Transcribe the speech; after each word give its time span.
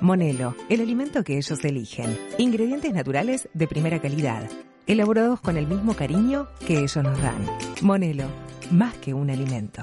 Monelo, 0.00 0.54
el 0.68 0.80
alimento 0.80 1.24
que 1.24 1.36
ellos 1.36 1.64
eligen. 1.64 2.18
Ingredientes 2.38 2.92
naturales 2.92 3.48
de 3.54 3.66
primera 3.66 4.00
calidad, 4.00 4.48
elaborados 4.86 5.40
con 5.40 5.56
el 5.56 5.66
mismo 5.66 5.94
cariño 5.94 6.48
que 6.66 6.78
ellos 6.78 6.96
nos 6.96 7.20
dan. 7.20 7.46
Monelo, 7.80 8.26
más 8.70 8.94
que 8.94 9.14
un 9.14 9.30
alimento. 9.30 9.82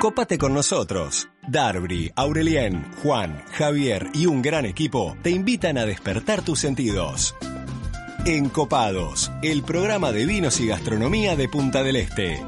Cópate 0.00 0.38
con 0.38 0.52
nosotros. 0.52 1.28
Darby, 1.48 2.12
Aurelien, 2.16 2.84
Juan, 3.02 3.42
Javier 3.52 4.10
y 4.12 4.26
un 4.26 4.42
gran 4.42 4.66
equipo 4.66 5.16
te 5.22 5.30
invitan 5.30 5.78
a 5.78 5.86
despertar 5.86 6.42
tus 6.42 6.60
sentidos. 6.60 7.34
Encopados, 8.26 9.30
el 9.42 9.62
programa 9.62 10.12
de 10.12 10.26
vinos 10.26 10.60
y 10.60 10.66
gastronomía 10.66 11.36
de 11.36 11.48
Punta 11.48 11.82
del 11.82 11.96
Este. 11.96 12.40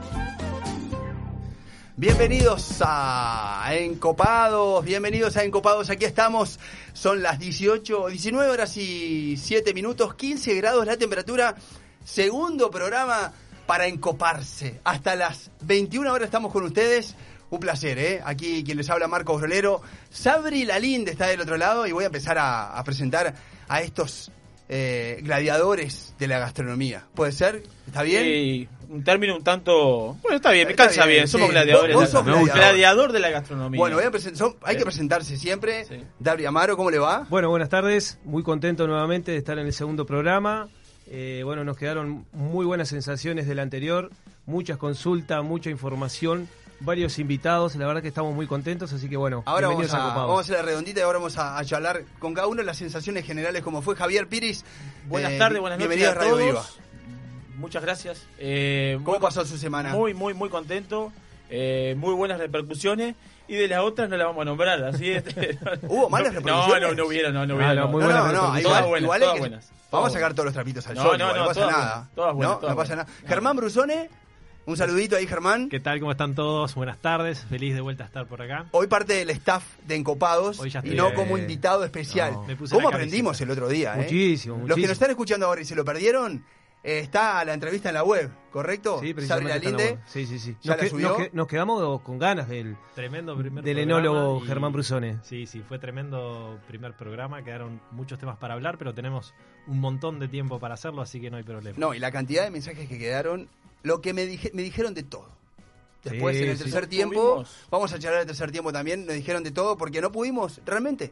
Bienvenidos 1.99 2.77
a 2.80 3.71
Encopados, 3.73 4.85
bienvenidos 4.85 5.37
a 5.37 5.43
Encopados, 5.43 5.91
aquí 5.91 6.05
estamos, 6.05 6.61
son 6.93 7.24
las 7.24 7.41
18, 7.41 8.07
19 8.07 8.48
horas 8.48 8.77
y 8.77 9.37
7 9.37 9.74
minutos, 9.74 10.15
15 10.15 10.55
grados 10.55 10.87
la 10.87 10.97
temperatura, 10.97 11.57
segundo 12.05 12.71
programa 12.71 13.33
para 13.66 13.88
encoparse. 13.88 14.80
Hasta 14.84 15.16
las 15.16 15.51
21 15.62 16.12
horas 16.12 16.27
estamos 16.27 16.52
con 16.52 16.62
ustedes, 16.62 17.16
un 17.51 17.59
placer, 17.59 17.99
¿eh? 17.99 18.23
Aquí 18.24 18.62
quien 18.62 18.77
les 18.77 18.88
habla 18.91 19.09
Marcos 19.09 19.41
Rolero, 19.41 19.83
Sabri 20.09 20.65
Lalinde 20.65 21.10
está 21.10 21.27
del 21.27 21.41
otro 21.41 21.57
lado 21.57 21.85
y 21.85 21.91
voy 21.91 22.05
a 22.05 22.07
empezar 22.07 22.38
a 22.38 22.80
presentar 22.85 23.35
a 23.66 23.83
estos 23.83 24.30
eh, 24.69 25.21
gladiadores 25.23 26.15
de 26.19 26.27
la 26.29 26.39
gastronomía. 26.39 27.07
¿Puede 27.15 27.33
ser? 27.33 27.63
¿Está 27.87 28.03
bien? 28.03 28.23
Sí, 28.25 28.69
un 28.91 29.03
término 29.05 29.37
un 29.37 29.43
tanto. 29.45 30.17
Bueno, 30.23 30.37
está 30.37 30.51
bien, 30.53 30.67
me 30.67 30.73
Está 30.73 30.85
cansa 30.87 31.07
bien, 31.07 31.19
bien, 31.21 31.29
somos 31.29 31.49
sí. 31.49 31.53
gladiadores. 31.53 31.95
Vos- 31.95 32.05
vos 32.05 32.11
sos 32.11 32.25
Me 32.25 32.33
gusta. 32.33 32.55
gladiador. 32.55 32.73
gladiador 32.75 33.13
de 33.13 33.21
la 33.21 33.31
gastronomía. 33.31 33.79
Bueno, 33.79 33.97
voy 33.97 34.05
a 34.05 34.11
presen- 34.11 34.35
son- 34.35 34.57
hay 34.63 34.77
que 34.77 34.85
presentarse 34.85 35.37
siempre. 35.37 35.85
Sí. 35.87 36.03
Darby 36.19 36.45
Amaro, 36.47 36.77
¿cómo 36.77 36.91
le 36.91 36.99
va? 36.99 37.27
Bueno, 37.31 37.49
buenas 37.51 37.69
tardes. 37.69 38.19
Muy 38.25 38.43
contento 38.43 38.87
nuevamente 38.87 39.33
de 39.33 39.38
estar 39.38 39.59
en 39.59 39.66
el 39.66 39.73
segundo 39.73 40.05
programa. 40.07 40.69
Eh, 41.10 41.41
bueno, 41.45 41.65
nos 41.65 41.77
quedaron 41.79 42.27
muy 42.32 42.66
buenas 42.66 42.88
sensaciones 42.91 43.47
del 43.49 43.60
anterior, 43.60 44.10
muchas 44.45 44.77
consultas, 44.77 45.43
mucha 45.43 45.71
información, 45.71 46.49
varios 46.80 47.18
invitados. 47.18 47.74
La 47.76 47.87
verdad 47.87 48.02
que 48.02 48.09
estamos 48.09 48.34
muy 48.34 48.46
contentos, 48.46 48.93
así 48.93 49.09
que 49.09 49.16
bueno, 49.16 49.43
Ahora 49.46 49.68
vamos 49.68 49.93
a, 49.93 49.96
a, 49.96 50.01
Copados. 50.09 50.26
vamos 50.29 50.38
a 50.38 50.40
hacer 50.43 50.57
la 50.57 50.62
redondita 50.62 51.01
y 51.01 51.02
ahora 51.02 51.18
vamos 51.18 51.38
a, 51.38 51.59
a 51.59 51.65
charlar 51.65 52.02
con 52.18 52.35
cada 52.35 52.46
uno 52.46 52.59
de 52.60 52.65
las 52.66 52.76
sensaciones 52.76 53.24
generales, 53.26 53.62
como 53.62 53.82
fue 53.82 53.96
Javier 53.96 54.26
Piris. 54.29 54.65
buenas 55.07 55.32
Eh, 55.32 55.38
tardes, 55.38 55.60
buenas 55.60 55.79
noches 55.79 55.88
bienvenido 55.96 56.10
a 56.12 56.15
Radio 56.15 56.30
todos. 56.35 56.45
Viva. 56.46 56.65
Muchas 57.57 57.82
gracias. 57.82 58.26
Eh, 58.38 58.95
¿Cómo 59.04 59.18
muy- 59.18 59.23
pasó 59.26 59.45
su 59.45 59.59
semana? 59.59 59.90
Muy, 59.93 60.15
muy, 60.15 60.35
muy 60.35 60.48
contento. 60.48 61.12
Eh, 61.51 61.95
muy 61.98 62.15
buenas 62.15 62.38
repercusiones. 62.38 63.16
Y 63.51 63.54
de 63.54 63.66
las 63.66 63.80
otras 63.80 64.10
no 64.10 64.16
las 64.19 64.26
vamos 64.26 64.42
a 64.42 64.44
nombrar, 64.44 64.84
así 64.84 65.10
este, 65.10 65.59
¿Hubo 65.88 66.10
malas 66.10 66.32
no, 66.34 66.41
repercusiones? 66.41 66.82
No, 66.82 66.88
no, 66.88 66.94
no 66.94 67.06
hubieron, 67.06 67.32
no, 67.34 67.47
no 67.47 67.54
Ah, 67.54 67.56
hubieron. 67.56 67.76
no, 67.76 67.82
no. 67.84 67.88
muy 67.88 68.00
no, 68.03 68.06
buenas 68.06 68.25
no, 68.26 68.32
no, 68.53 68.60
igual, 68.60 68.84
buenas, 68.84 69.03
igual 69.03 69.20
todas 69.20 69.38
buenas, 69.38 69.65
todas 69.66 69.78
Vamos 69.91 69.91
a 69.91 69.98
buenas. 70.00 70.12
sacar 70.12 70.34
todos 70.34 70.44
los 70.44 70.54
trapitos 70.54 70.87
al 70.87 70.94
No, 70.97 71.03
sol, 71.03 71.19
no, 71.19 71.25
igual, 71.25 71.41
no, 71.41 71.47
pasa 71.47 71.60
todas 71.60 71.70
nada. 71.72 71.87
buenas, 71.94 72.15
todas 72.15 72.34
buenas, 72.34 72.53
no, 72.54 72.59
todas 72.60 72.70
no 72.75 72.76
pasa 72.82 72.94
buenas. 72.94 73.06
nada. 73.16 73.28
Germán 73.28 73.56
Brusone, 73.56 74.10
un 74.69 74.77
saludito 74.77 75.16
ahí, 75.16 75.27
Germán. 75.27 75.69
¿Qué 75.71 75.81
tal? 75.81 75.99
¿Cómo 75.99 76.12
están 76.12 76.34
todos? 76.34 76.75
Buenas 76.75 76.99
tardes. 76.99 77.44
Feliz 77.47 77.75
de 77.75 77.81
vuelta 77.81 78.05
a 78.05 78.06
estar 78.06 78.27
por 78.27 78.43
acá. 78.43 78.66
Hoy 78.72 78.87
parte 78.87 79.15
del 79.15 79.31
staff 79.31 79.65
de 79.87 79.97
Encopados 79.97 80.60
Hoy 80.60 80.69
ya 80.71 80.81
y 80.81 80.91
estoy, 80.91 80.97
no 80.97 81.09
eh, 81.09 81.15
como 81.15 81.38
invitado 81.38 81.84
especial. 81.84 82.33
no. 82.34 82.43
Me 82.44 82.55
puse 82.55 82.75
¿Cómo 82.75 82.88
aprendimos 82.88 83.41
el 83.41 83.50
otro 83.50 83.66
día? 83.69 83.94
eh? 83.94 84.03
Muchísimo, 84.03 84.62
Los 84.66 84.77
que 84.77 84.83
nos 84.83 84.91
están 84.93 85.10
escuchando 85.10 85.47
ahora 85.47 85.62
y 85.62 85.65
se 85.65 85.75
lo 85.75 85.84
perdieron, 85.87 86.44
eh, 86.84 86.99
está 87.00 87.43
la 87.47 87.55
entrevista 87.55 87.88
en 87.88 87.94
la 87.94 88.05
web, 88.05 88.31
¿correcto? 88.53 89.00
Sí, 89.00 89.09
Sabri 89.09 89.15
precisamente 89.15 89.56
está 89.56 89.69
en 89.69 89.72
la 89.75 89.78
Lalinde. 89.78 90.00
web. 90.00 90.05
Sí, 90.06 90.27
sí, 90.27 90.38
sí. 90.38 90.56
¿Ya 90.62 90.72
Nos, 90.72 90.77
la 90.77 90.82
que- 90.84 90.91
subió? 90.91 91.09
nos 91.09 91.16
que- 91.19 91.31
nos 91.32 91.47
quedamos 91.49 92.00
con 92.03 92.19
ganas 92.19 92.49
del, 92.49 92.77
Tremendo 92.94 93.37
primer 93.38 93.65
del 93.65 93.75
programa 93.77 94.00
enólogo 94.06 94.44
y- 94.44 94.47
Germán 94.47 94.72
Brusone. 94.72 95.16
Sí, 95.22 95.47
sí, 95.47 95.62
fue 95.66 95.78
tremendo 95.78 96.59
primer 96.69 96.93
programa. 96.94 97.43
Quedaron 97.43 97.81
muchos 97.91 98.19
temas 98.19 98.37
para 98.37 98.53
hablar, 98.55 98.77
pero 98.77 98.93
tenemos 98.93 99.32
un 99.66 99.81
montón 99.81 100.19
de 100.21 100.28
tiempo 100.28 100.59
para 100.60 100.75
hacerlo, 100.75 101.00
así 101.03 101.21
que 101.21 101.31
no 101.31 101.37
hay 101.38 101.43
problema. 101.43 101.77
No, 101.78 101.94
y 101.94 101.99
la 101.99 102.10
cantidad 102.12 102.44
de 102.44 102.50
mensajes 102.50 102.87
que 102.88 102.98
quedaron, 102.98 103.48
lo 103.83 104.00
que 104.00 104.12
me, 104.15 104.27
dije, 104.27 104.50
me 104.55 104.62
dijeron 104.62 104.94
de 104.94 105.03
todo. 105.03 105.28
Después, 106.05 106.37
Sí, 106.37 106.44
en 106.44 106.50
el 106.50 106.59
tercer 106.59 106.83
No 106.84 106.89
tiempo, 106.89 107.15
tuvimos- 107.34 107.66
vamos 107.71 107.93
a 107.93 107.99
charlar 107.99 108.21
el 108.21 108.27
tercer 108.27 108.50
tiempo 108.53 108.72
también, 108.72 109.05
nos 109.05 109.15
dijeron 109.16 109.43
de 109.43 109.50
todo 109.50 109.77
porque 109.77 110.00
no 110.00 110.11
pudimos, 110.12 110.61
realmente. 110.65 111.11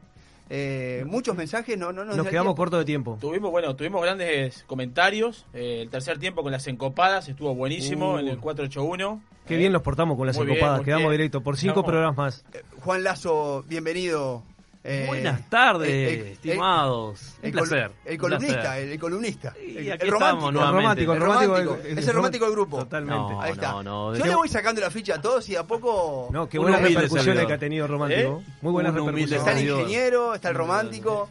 Eh, 0.49 1.03
muchos 1.07 1.35
mensajes 1.37 1.77
no, 1.77 1.93
no 1.93 2.05
nos 2.05 2.17
Nos 2.17 2.29
quedamos 2.29 2.55
cortos 2.55 2.79
de 2.79 2.85
tiempo. 2.85 3.19
Tuvimos, 3.21 3.51
bueno, 3.51 3.75
tuvimos 3.75 4.01
grandes 4.01 4.63
comentarios. 4.69 5.45
Eh, 5.53 5.81
el 5.83 5.91
tercer 5.91 6.19
tiempo 6.21 6.45
con 6.45 6.53
las 6.53 6.67
encopadas 6.69 7.29
estuvo 7.29 7.53
buenísimo 7.57 8.13
Uh. 8.15 8.19
en 8.19 8.29
el 8.29 8.39
481. 8.39 9.21
Qué 9.49 9.55
Eh, 9.55 9.59
bien 9.59 9.73
nos 9.73 9.83
portamos 9.83 10.17
con 10.17 10.25
las 10.27 10.37
bien, 10.39 10.51
encopadas. 10.51 10.83
Quedamos 10.83 11.03
bien. 11.09 11.13
directo 11.19 11.41
por 11.43 11.57
cinco 11.57 11.81
Estamos- 11.81 11.87
programas 11.91 12.17
más. 12.17 12.45
Eh, 12.53 12.63
Juan 12.81 13.03
Lazo, 13.03 13.65
bienvenido. 13.67 14.45
Eh, 14.89 15.05
Buenas 15.09 15.51
tardes, 15.51 15.89
eh, 15.89 16.15
eh, 16.15 16.33
estimados. 16.35 17.35
el 17.43 17.51
un 17.53 17.59
col- 17.59 17.69
placer. 17.69 17.91
El 18.05 18.19
columnista, 18.19 18.61
placer. 18.63 18.83
el, 18.85 18.93
el 18.93 18.99
columnista. 19.01 19.55
Y 19.61 19.77
el, 19.79 19.93
aquí 19.93 20.07
el 20.07 20.15
estamos 20.15 20.55
romántico. 20.55 20.63
El 20.63 20.73
romántico, 20.73 21.13
el 21.13 21.17
El 21.19 21.23
romántico. 21.27 21.79
el- 21.85 21.99
es 21.99 22.07
el 22.09 22.15
romántico 22.15 22.45
del 22.45 22.55
grupo. 22.55 22.79
Totalmente. 22.79 23.33
No, 23.33 23.43
Ahí 23.43 23.53
está. 23.53 23.73
no, 23.73 23.83
no. 23.83 24.15
Yo 24.17 24.25
le 24.25 24.35
voy 24.37 24.49
sacando 24.49 24.81
la 24.81 24.91
ficha 24.91 25.17
a 25.17 25.21
todos 25.21 25.49
y 25.49 25.57
a 25.57 25.65
poco. 25.65 26.29
No, 26.31 26.49
qué 26.49 26.59
buenas 26.61 26.81
repercusiones 26.83 27.47
que 27.47 27.53
ha 27.53 27.59
tenido 27.59 27.87
Romántico. 27.89 28.43
Muy 28.63 28.73
buenas 28.73 28.95
humilde 28.97 29.37
está 29.37 29.51
el 29.51 29.57
repercusiones. 29.59 29.83
ingeniero, 29.91 30.35
está 30.37 30.49
el 30.51 30.55
romántico, 30.55 31.29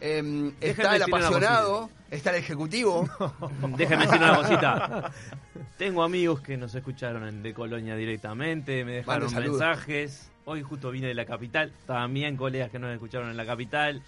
eh, 0.00 0.22
Déjeme 0.22 0.54
está 0.60 0.96
el 0.96 1.02
apasionado, 1.04 1.90
está 2.10 2.30
el 2.30 2.36
ejecutivo. 2.36 3.08
Déjame 3.76 4.06
decir 4.06 4.18
una 4.20 4.36
cosita. 4.36 5.12
Tengo 5.78 6.02
amigos 6.02 6.40
que 6.40 6.56
nos 6.56 6.74
escucharon 6.74 7.26
en 7.28 7.42
de 7.42 7.54
Colonia 7.54 7.94
directamente, 7.94 8.84
me 8.84 8.92
dejaron 8.96 9.32
mensajes. 9.32 10.30
Hoy 10.48 10.62
justo 10.62 10.92
vine 10.92 11.08
de 11.08 11.14
la 11.14 11.24
capital, 11.26 11.72
también 11.86 12.36
colegas 12.36 12.70
que 12.70 12.78
nos 12.78 12.92
escucharon 12.92 13.28
en 13.30 13.36
la 13.36 13.44
capital. 13.44 14.00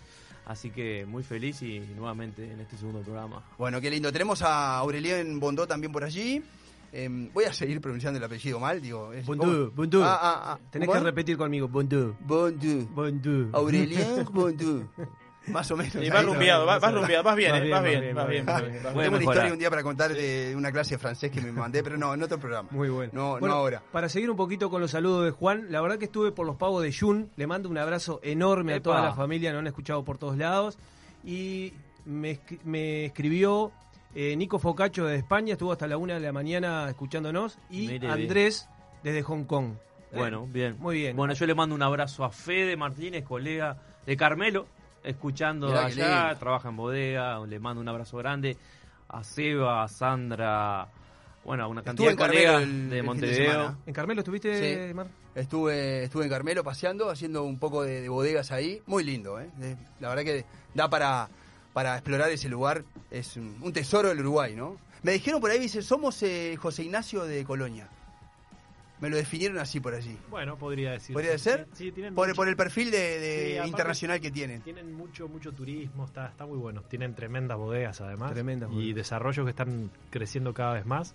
Así 0.46 0.70
que 0.70 1.04
muy 1.04 1.24
feliz 1.24 1.60
y 1.62 1.80
nuevamente 1.96 2.52
en 2.52 2.60
este 2.60 2.76
segundo 2.76 3.00
programa. 3.00 3.42
Bueno, 3.58 3.80
qué 3.80 3.90
lindo. 3.90 4.12
Tenemos 4.12 4.40
a 4.42 4.78
Aurelien 4.78 5.40
Bondó 5.40 5.66
también 5.66 5.92
por 5.92 6.04
allí. 6.04 6.40
Eh, 6.92 7.28
voy 7.34 7.42
a 7.44 7.52
seguir 7.52 7.80
pronunciando 7.80 8.18
el 8.18 8.24
apellido 8.24 8.60
mal, 8.60 8.80
digo. 8.80 9.12
es- 9.12 9.26
Bondú. 9.26 9.72
Bondú. 9.74 10.00
Ah, 10.04 10.16
ah, 10.22 10.42
ah. 10.52 10.58
Tenés 10.70 10.86
¿Cómo 10.86 11.00
que 11.00 11.04
repetir 11.06 11.36
conmigo. 11.36 11.66
Bondú. 11.66 12.14
Bondú. 12.20 12.88
Bondú. 12.94 13.48
Aurelien 13.52 14.24
Bondú. 14.32 14.88
Más 15.50 15.70
o 15.70 15.76
menos. 15.76 15.94
Y 15.96 16.10
vas 16.10 16.24
rumbeado, 16.24 16.66
vas, 16.66 16.80
vas 16.80 16.94
rumbeado, 16.94 17.22
vas 17.24 17.36
bien, 17.36 17.50
Vas 17.52 17.60
eh, 17.60 17.64
bien, 18.00 18.14
vas 18.14 18.28
bien, 18.28 18.46
Tengo 18.46 19.16
una 19.16 19.22
historia 19.24 19.52
un 19.52 19.58
día 19.58 19.70
para 19.70 19.82
contar 19.82 20.12
de 20.14 20.54
una 20.56 20.70
clase 20.72 20.94
de 20.94 20.98
francés 20.98 21.30
que 21.30 21.40
me 21.40 21.52
mandé, 21.52 21.82
pero 21.82 21.96
no, 21.96 22.14
en 22.14 22.22
otro 22.22 22.38
programa. 22.38 22.68
Muy 22.72 22.88
bueno. 22.88 23.10
No, 23.14 23.30
Bueno, 23.32 23.48
no 23.48 23.54
ahora. 23.54 23.82
Para 23.92 24.08
seguir 24.08 24.30
un 24.30 24.36
poquito 24.36 24.70
con 24.70 24.80
los 24.80 24.90
saludos 24.90 25.24
de 25.24 25.30
Juan, 25.30 25.66
la 25.70 25.80
verdad 25.80 25.98
que 25.98 26.06
estuve 26.06 26.32
por 26.32 26.46
los 26.46 26.56
pagos 26.56 26.82
de 26.82 26.92
Jun. 26.92 27.30
Le 27.36 27.46
mando 27.46 27.68
un 27.68 27.78
abrazo 27.78 28.20
enorme 28.22 28.74
a 28.74 28.82
toda 28.82 29.02
la 29.02 29.14
familia, 29.14 29.52
nos 29.52 29.60
han 29.60 29.66
escuchado 29.66 30.04
por 30.04 30.18
todos 30.18 30.36
lados. 30.36 30.78
Y 31.24 31.72
me, 32.04 32.38
escri- 32.38 32.60
me 32.64 33.04
escribió 33.06 33.72
eh, 34.14 34.36
Nico 34.36 34.58
Focacho 34.58 35.04
de 35.04 35.16
España, 35.16 35.52
estuvo 35.52 35.72
hasta 35.72 35.86
la 35.86 35.96
una 35.96 36.14
de 36.14 36.20
la 36.20 36.32
mañana 36.32 36.88
escuchándonos. 36.88 37.58
Y 37.70 37.88
Mire 37.88 37.98
bien. 38.00 38.10
Andrés 38.12 38.68
desde 39.02 39.22
Hong 39.22 39.44
Kong. 39.44 39.72
Bueno, 40.12 40.46
bien. 40.46 40.76
Muy 40.78 40.96
bien. 40.96 41.14
Bueno, 41.16 41.34
yo 41.34 41.44
le 41.46 41.54
mando 41.54 41.74
un 41.74 41.82
abrazo 41.82 42.24
a 42.24 42.30
Fede 42.30 42.76
Martínez, 42.78 43.24
colega 43.24 43.76
de 44.06 44.16
Carmelo, 44.16 44.66
escuchando 45.04 45.68
Mirá 45.68 45.86
allá, 45.86 46.36
trabaja 46.38 46.68
en 46.68 46.76
bodega, 46.76 47.38
le 47.46 47.58
mando 47.58 47.80
un 47.80 47.88
abrazo 47.88 48.16
grande 48.18 48.56
a 49.08 49.24
Seba, 49.24 49.82
a 49.84 49.88
Sandra, 49.88 50.88
bueno, 51.44 51.64
a 51.64 51.66
una 51.68 51.82
cantidad 51.82 52.10
Estuve 52.10 52.26
de 52.26 52.30
colegas 52.32 52.62
el- 52.62 52.90
de 52.90 52.96
de 52.96 53.02
Montevideo. 53.02 53.76
¿En 53.86 53.92
Carmelo 53.94 54.20
estuviste, 54.20 54.88
Sí. 54.88 54.94
Mar? 54.94 55.06
Estuve, 55.34 56.04
estuve 56.04 56.24
en 56.24 56.30
Carmelo 56.30 56.64
paseando, 56.64 57.08
haciendo 57.10 57.44
un 57.44 57.58
poco 57.58 57.84
de, 57.84 58.00
de 58.02 58.08
bodegas 58.08 58.50
ahí. 58.50 58.82
Muy 58.86 59.04
lindo, 59.04 59.40
¿eh? 59.40 59.48
La 60.00 60.08
verdad 60.08 60.24
que 60.24 60.44
da 60.74 60.90
para, 60.90 61.28
para 61.72 61.94
explorar 61.94 62.28
ese 62.30 62.48
lugar. 62.48 62.82
Es 63.10 63.36
un, 63.36 63.56
un 63.62 63.72
tesoro 63.72 64.08
del 64.08 64.18
Uruguay, 64.20 64.54
¿no? 64.56 64.76
Me 65.02 65.12
dijeron 65.12 65.40
por 65.40 65.50
ahí, 65.52 65.60
dice, 65.60 65.80
somos 65.80 66.20
eh, 66.24 66.56
José 66.60 66.82
Ignacio 66.82 67.24
de 67.24 67.44
Colonia. 67.44 67.88
Me 69.00 69.08
lo 69.10 69.16
definieron 69.16 69.58
así 69.58 69.78
por 69.80 69.94
allí. 69.94 70.16
Bueno, 70.28 70.56
podría 70.56 70.90
decir. 70.92 71.14
¿Podría 71.14 71.38
ser? 71.38 71.68
Sí, 71.72 71.92
tienen 71.92 72.14
Por, 72.14 72.26
mucho- 72.28 72.36
por 72.36 72.48
el 72.48 72.56
perfil 72.56 72.90
de, 72.90 72.98
de 72.98 73.46
Sí, 73.46 73.52
aparte- 73.56 73.68
internacional 73.68 74.20
que 74.20 74.30
tienen. 74.30 74.60
Tienen 74.62 74.92
mucho, 74.92 75.28
mucho 75.28 75.52
turismo, 75.52 76.04
está, 76.06 76.26
está 76.26 76.46
muy 76.46 76.58
bueno. 76.58 76.82
Tienen 76.82 77.14
tremendas 77.14 77.56
bodegas 77.58 78.00
además. 78.00 78.32
Tremendas 78.32 78.70
Y 78.72 78.92
desarrollos 78.92 79.44
que 79.44 79.50
están 79.50 79.90
creciendo 80.10 80.52
cada 80.52 80.74
vez 80.74 80.84
más 80.86 81.14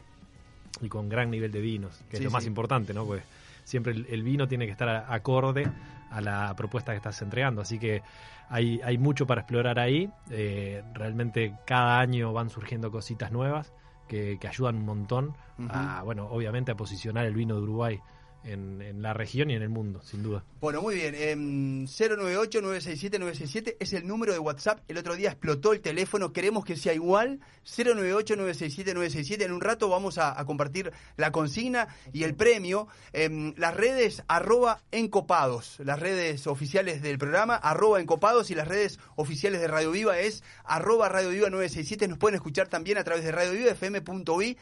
y 0.82 0.88
con 0.90 1.10
gran 1.10 1.30
nivel 1.30 1.52
de 1.52 1.60
vinos, 1.62 1.98
que 2.10 2.18
Sí, 2.18 2.24
es 2.24 2.26
lo 2.26 2.32
más 2.32 2.46
importante, 2.46 2.94
¿no? 2.94 3.06
Pues 3.06 3.22
siempre 3.66 3.94
el, 3.94 4.06
el 4.10 4.24
vino 4.24 4.48
tiene 4.48 4.66
que 4.66 4.72
estar 4.72 4.88
a- 4.90 5.14
acorde 5.14 5.68
a 6.10 6.22
la 6.22 6.56
propuesta 6.56 6.94
que 6.94 6.98
estás 6.98 7.22
entregando. 7.22 7.62
Así 7.62 7.80
que 7.80 8.02
hay, 8.50 8.80
hay 8.84 8.98
mucho 8.98 9.28
para 9.28 9.42
explorar 9.42 9.78
ahí. 9.80 10.10
Eh, 10.32 10.84
realmente 10.94 11.54
cada 11.66 12.00
año 12.00 12.32
van 12.34 12.50
surgiendo 12.50 12.92
cositas 12.92 13.32
nuevas 13.32 13.74
que, 14.08 14.38
que 14.40 14.48
ayudan 14.48 14.78
un 14.78 14.86
montón 14.86 15.36
a, 15.70 16.02
bueno, 16.04 16.28
obviamente 16.28 16.72
a 16.72 16.76
posicionar 16.76 17.26
el 17.26 17.34
vino 17.34 17.56
de 17.56 17.62
Uruguay 17.62 18.02
en, 18.46 18.82
en 18.82 19.02
la 19.02 19.14
región 19.14 19.50
y 19.50 19.56
en 19.56 19.62
el 19.62 19.70
mundo, 19.70 20.02
sin 20.04 20.24
duda. 20.24 20.44
Bueno, 20.60 20.82
muy 20.82 20.96
bien. 20.96 21.16
em, 21.16 21.86
098-967-967 21.86 23.78
es 23.80 23.94
el 23.94 24.08
número 24.08 24.34
de 24.34 24.40
WhatsApp. 24.40 24.80
El 24.88 24.98
otro 24.98 25.16
día 25.16 25.30
explotó 25.30 25.74
el 25.74 25.82
teléfono. 25.82 26.34
Queremos 26.34 26.66
que 26.66 26.76
sea 26.76 26.94
igual. 26.94 27.40
098-967-967. 27.66 29.44
En 29.44 29.52
un 29.52 29.62
rato 29.62 29.90
vamos 29.90 30.18
a, 30.18 30.44
compartir 30.46 30.92
la 31.18 31.32
consigna 31.32 31.88
y 32.12 32.24
el 32.24 32.36
premio. 32.36 32.88
Em, 33.12 33.54
las 33.58 33.76
redes 33.76 34.24
arroba 34.28 34.82
encopados. 34.92 35.80
Las 35.80 36.00
redes 36.00 36.48
oficiales 36.48 37.02
del 37.02 37.18
programa 37.18 37.56
arroba 37.56 38.00
encopados 38.02 38.52
y 38.52 38.56
las 38.56 38.68
redes 38.68 39.00
oficiales 39.16 39.62
de 39.62 39.68
Radio 39.68 39.92
Viva 39.92 40.20
es 40.20 40.44
arroba 40.64 41.10
Radio 41.10 41.30
Viva 41.30 41.50
967. 41.50 42.08
Nos 42.08 42.18
pueden 42.18 42.36
escuchar 42.36 42.68
también 42.68 42.98
a 42.98 43.04
través 43.04 43.24
de 43.24 43.32
Radio 43.32 43.52
Viva 43.54 43.72
FM.uy 43.72 44.58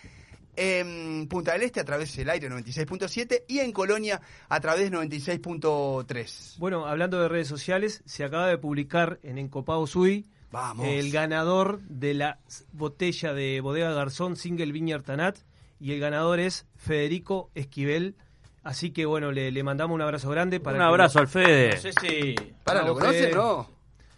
en 0.55 1.27
Punta 1.27 1.53
del 1.53 1.63
Este 1.63 1.79
a 1.79 1.85
través 1.85 2.15
del 2.15 2.29
aire 2.29 2.49
96.7 2.49 3.43
y 3.47 3.59
en 3.59 3.71
Colonia 3.71 4.21
a 4.49 4.59
través 4.59 4.91
96.3. 4.91 6.57
Bueno, 6.57 6.85
hablando 6.85 7.19
de 7.21 7.27
redes 7.29 7.47
sociales, 7.47 8.01
se 8.05 8.23
acaba 8.23 8.47
de 8.47 8.57
publicar 8.57 9.19
en 9.23 9.37
Encopado 9.37 9.85
Sui 9.87 10.25
Vamos. 10.51 10.85
el 10.87 11.11
ganador 11.11 11.79
de 11.83 12.13
la 12.13 12.39
botella 12.73 13.33
de 13.33 13.61
Bodega 13.61 13.91
Garzón 13.93 14.35
Single 14.35 14.71
Vineyard 14.71 15.03
Tanat 15.03 15.37
y 15.79 15.93
el 15.93 15.99
ganador 15.99 16.39
es 16.39 16.65
Federico 16.75 17.49
Esquivel. 17.55 18.15
Así 18.63 18.91
que 18.91 19.05
bueno, 19.07 19.31
le, 19.31 19.49
le 19.51 19.63
mandamos 19.63 19.95
un 19.95 20.01
abrazo 20.01 20.29
grande 20.29 20.59
para 20.59 20.77
Un 20.77 20.81
que- 20.83 20.87
abrazo 20.87 21.19
al 21.19 21.27
Fede. 21.27 21.71
No 21.75 21.81
sé 21.81 21.91
si. 21.93 22.35
Para, 22.63 22.83
¿lo 22.83 22.93
conoce? 22.93 23.31
No. 23.31 23.67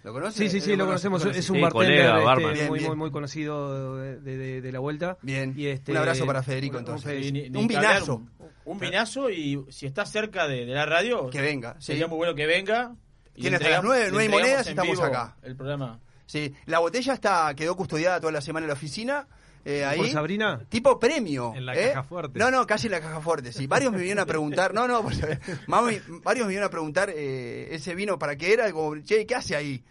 ¿Lo 0.04 0.12
conoce? 0.14 0.38
Sí, 0.38 0.50
sí, 0.50 0.60
sí, 0.62 0.76
lo 0.76 0.86
conoce, 0.86 1.08
conocemos. 1.10 1.22
conoce. 1.22 1.40
Es 1.40 1.50
un 1.50 1.56
Sí, 1.58 1.62
bartender 1.62 2.10
colega, 2.12 2.34
este. 2.34 2.54
Bien, 2.54 2.68
muy, 2.68 2.80
bien. 2.80 2.90
muy, 2.90 2.98
muy 2.98 3.12
conocido 3.12 3.96
de, 3.98 4.20
de- 4.20 4.62
de 4.62 4.72
la 4.72 4.80
vuelta. 4.80 5.18
Bien. 5.22 5.54
Y 5.56 5.68
este, 5.68 5.92
Un 5.92 5.98
abrazo 5.98 6.26
para 6.26 6.44
Federico, 6.44 6.76
un- 6.76 6.80
entonces. 6.82 7.26
un 7.28 7.34
ni- 7.34 7.50
ni 7.50 7.68
vinazo. 7.68 8.16
Un, 8.16 8.30
un 8.66 8.80
vinazo 8.80 9.30
y 9.30 9.64
si 9.70 9.86
está 9.86 10.06
cerca 10.06 10.48
de, 10.48 10.66
de 10.66 10.74
la 10.74 10.86
radio, 10.86 11.30
Que 11.30 11.42
venga. 11.42 11.76
Sí. 11.80 11.88
sería 11.94 12.08
muy 12.08 12.18
bueno 12.18 12.36
que 12.36 12.46
venga. 12.46 12.96
Tiene 13.34 13.56
hasta 13.56 13.70
las 13.70 13.84
nueve, 13.84 14.10
nueve 14.12 14.30
monedas, 14.30 14.68
estamos 14.68 15.00
acá. 15.00 15.38
El 15.42 15.56
programa. 15.56 16.00
Sí. 16.26 16.54
La 16.66 16.80
botella 16.80 17.14
está 17.14 17.54
quedó 17.56 17.76
custodiada 17.76 18.20
toda 18.20 18.32
la 18.34 18.42
semana 18.42 18.66
en 18.66 18.70
la 18.70 18.74
oficina. 18.74 19.28
Eh, 19.66 19.86
ahí. 19.86 20.00
¿Por 20.00 20.10
Sabrina? 20.10 20.62
Tipo 20.70 21.00
premio. 21.00 21.54
En 21.56 21.66
la 21.66 21.76
¿eh? 21.76 21.90
caja 21.90 22.04
fuerte. 22.04 22.40
No, 22.40 22.52
no, 22.52 22.68
casi 22.68 22.88
en 22.88 22.92
la 22.92 23.02
caja 23.02 23.22
fuerte. 23.22 23.54
Sí, 23.54 23.68
varios 23.68 23.92
me 23.92 23.98
vinieron 23.98 24.22
a 24.22 24.26
preguntar. 24.26 24.74
No, 24.74 24.88
no, 24.88 25.02
pues, 25.02 25.22
mami, 25.68 26.00
varios 26.24 26.46
me 26.46 26.50
vinieron 26.50 26.68
a 26.68 26.72
preguntar 26.72 27.10
eh, 27.10 27.70
ese 27.72 27.96
vino 27.96 28.20
para 28.20 28.36
qué 28.36 28.54
era. 28.54 28.72
Como, 28.72 29.00
che, 29.02 29.26
¿qué 29.26 29.36
hace 29.36 29.56
ahí? 29.56 29.84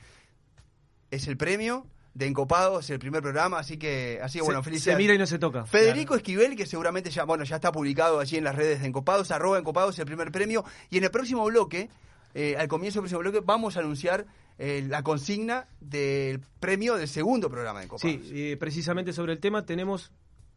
Es 1.10 1.26
el 1.26 1.36
premio 1.36 1.86
de 2.14 2.26
Encopados, 2.26 2.90
el 2.90 2.98
primer 2.98 3.22
programa. 3.22 3.58
Así 3.58 3.78
que, 3.78 4.20
así 4.22 4.38
que 4.38 4.44
bueno, 4.44 4.62
felicidades. 4.62 4.96
se 4.96 5.02
mira 5.02 5.14
y 5.14 5.18
no 5.18 5.26
se 5.26 5.38
toca. 5.38 5.64
Federico 5.64 6.14
Esquivel, 6.14 6.54
que 6.54 6.66
seguramente 6.66 7.10
ya, 7.10 7.24
bueno, 7.24 7.44
ya 7.44 7.56
está 7.56 7.72
publicado 7.72 8.20
allí 8.20 8.36
en 8.36 8.44
las 8.44 8.54
redes 8.54 8.80
de 8.80 8.86
Encopados, 8.88 9.30
arroba 9.30 9.58
Encopados 9.58 9.98
el 9.98 10.06
primer 10.06 10.30
premio. 10.30 10.64
Y 10.90 10.98
en 10.98 11.04
el 11.04 11.10
próximo 11.10 11.44
bloque, 11.46 11.88
eh, 12.34 12.56
al 12.58 12.68
comienzo 12.68 12.98
del 12.98 13.04
próximo 13.04 13.20
bloque, 13.20 13.40
vamos 13.42 13.76
a 13.76 13.80
anunciar 13.80 14.26
eh, 14.58 14.84
la 14.88 15.02
consigna 15.02 15.66
del 15.80 16.40
premio 16.60 16.96
del 16.96 17.08
segundo 17.08 17.50
programa 17.50 17.80
de 17.80 17.86
Encopados. 17.86 18.26
Sí, 18.26 18.30
eh, 18.32 18.56
precisamente 18.56 19.12
sobre 19.12 19.32
el 19.32 19.40
tema 19.40 19.64
tenemos 19.64 20.12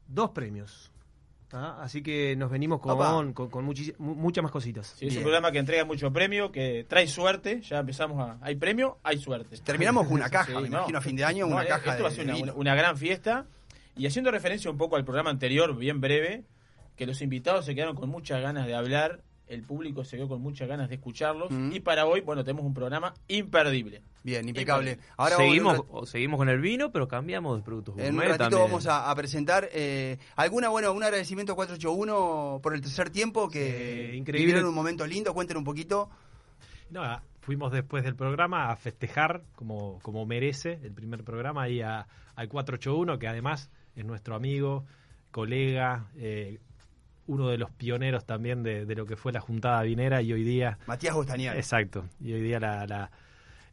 dos 0.08 0.32
premios. 0.32 0.92
Así 1.52 2.02
que 2.04 2.36
nos 2.36 2.52
venimos 2.52 2.82
con, 2.82 3.34
con, 3.34 3.66
muchas 3.98 4.44
más 4.44 4.52
cositas. 4.52 4.88
Sí, 4.88 5.06
es 5.06 5.14
Bien. 5.14 5.20
un 5.20 5.24
programa 5.24 5.52
que 5.52 5.60
entrega 5.60 5.86
mucho 5.86 6.12
premio, 6.12 6.52
que 6.52 6.86
trae 6.88 7.08
suerte. 7.08 7.62
Ya 7.62 7.80
empezamos 7.80 8.20
a. 8.20 8.38
Hay 8.42 8.56
premio, 8.56 8.98
hay 9.04 9.18
suerte. 9.20 9.56
Terminamos 9.64 10.06
con 10.06 10.16
una 10.16 10.30
caja, 10.30 10.48
Sí, 10.48 10.54
me 10.54 10.70
no. 10.70 10.78
imagino 10.80 10.98
a 10.98 11.02
fin 11.02 11.16
de 11.16 11.24
año, 11.24 11.48
No, 11.48 11.56
una 11.56 11.64
eh, 11.64 11.68
caja 11.68 11.92
Esto 11.92 12.04
va 12.04 12.10
a 12.10 12.12
ser 12.12 12.54
una 12.56 12.76
gran 12.76 12.98
fiesta. 12.98 13.46
Y 13.96 14.06
haciendo 14.08 14.32
referencia 14.32 14.70
un 14.70 14.78
poco 14.78 14.98
al 14.98 15.06
programa 15.06 15.30
anterior, 15.30 15.78
bien 15.78 16.02
breve, 16.02 16.44
que 16.98 17.06
los 17.06 17.22
invitados 17.22 17.64
se 17.66 17.76
quedaron 17.76 17.96
con 17.96 18.10
muchas 18.10 18.42
ganas 18.42 18.68
de 18.68 18.76
hablar, 18.76 19.22
el 19.48 19.62
público 19.64 20.04
se 20.04 20.18
quedó 20.18 20.28
con 20.28 20.42
muchas 20.42 20.68
ganas 20.68 20.90
de 20.90 20.96
escucharlos. 20.96 21.52
Mm. 21.52 21.72
Y 21.74 21.80
para 21.80 22.06
hoy, 22.06 22.22
bueno, 22.22 22.44
tenemos 22.44 22.66
un 22.66 22.74
programa 22.74 23.14
imperdible. 23.28 24.02
Bien, 24.24 24.48
impecable. 24.48 24.92
Impecable. 24.94 25.14
Ahora 25.18 25.38
seguimos, 25.38 26.10
seguimos 26.10 26.38
con 26.38 26.50
el 26.50 26.60
vino, 26.60 26.92
pero 26.92 27.08
cambiamos 27.08 27.58
de 27.58 27.64
productos 27.64 27.98
en 28.00 28.16
un 28.16 28.22
ratito 28.22 28.38
también. 28.38 28.62
vamos 28.64 28.88
a, 28.88 29.10
a 29.12 29.16
presentar 29.16 29.70
eh, 29.72 30.18
alguna, 30.36 30.70
bueno, 30.70 30.92
un 30.94 31.04
agradecimiento 31.04 31.54
a 31.54 31.56
481 31.56 32.60
por 32.64 32.74
el 32.74 32.82
tercer 32.82 33.10
tiempo, 33.12 33.50
que 33.50 34.10
Sí, 34.12 34.18
increíble. 34.18 34.46
vivieron 34.48 34.66
un 34.70 34.76
momento 34.76 35.06
lindo, 35.06 35.34
cuenten 35.34 35.58
un 35.58 35.64
poquito. 35.64 36.10
No, 36.90 37.04
ah, 37.04 37.22
fuimos 37.42 37.72
después 37.72 38.04
del 38.04 38.16
programa 38.16 38.72
a 38.72 38.76
festejar 38.76 39.44
como, 39.56 40.00
como 40.02 40.26
merece 40.26 40.80
el 40.84 40.92
primer 40.94 41.24
programa 41.24 41.64
ahí 41.64 41.82
a, 41.82 42.08
al 42.36 42.50
481, 42.50 43.20
que 43.20 43.28
además 43.28 43.70
es 43.96 44.06
nuestro 44.06 44.36
amigo, 44.36 44.86
colega, 45.32 46.08
eh, 46.16 46.60
uno 47.28 47.50
de 47.50 47.58
los 47.58 47.72
pioneros 47.72 48.26
también 48.26 48.64
de, 48.64 48.86
de 48.86 48.96
lo 48.96 49.06
que 49.06 49.16
fue 49.16 49.32
la 49.32 49.42
juntada 49.42 49.82
vinera 49.84 50.22
y 50.22 50.34
hoy 50.34 50.44
día, 50.44 50.78
Matías 50.88 51.16
Bostañán. 51.16 51.58
exacto, 51.58 52.06
y 52.20 52.34
hoy 52.34 52.42
día 52.42 52.60
la, 52.60 52.86
la 52.86 53.12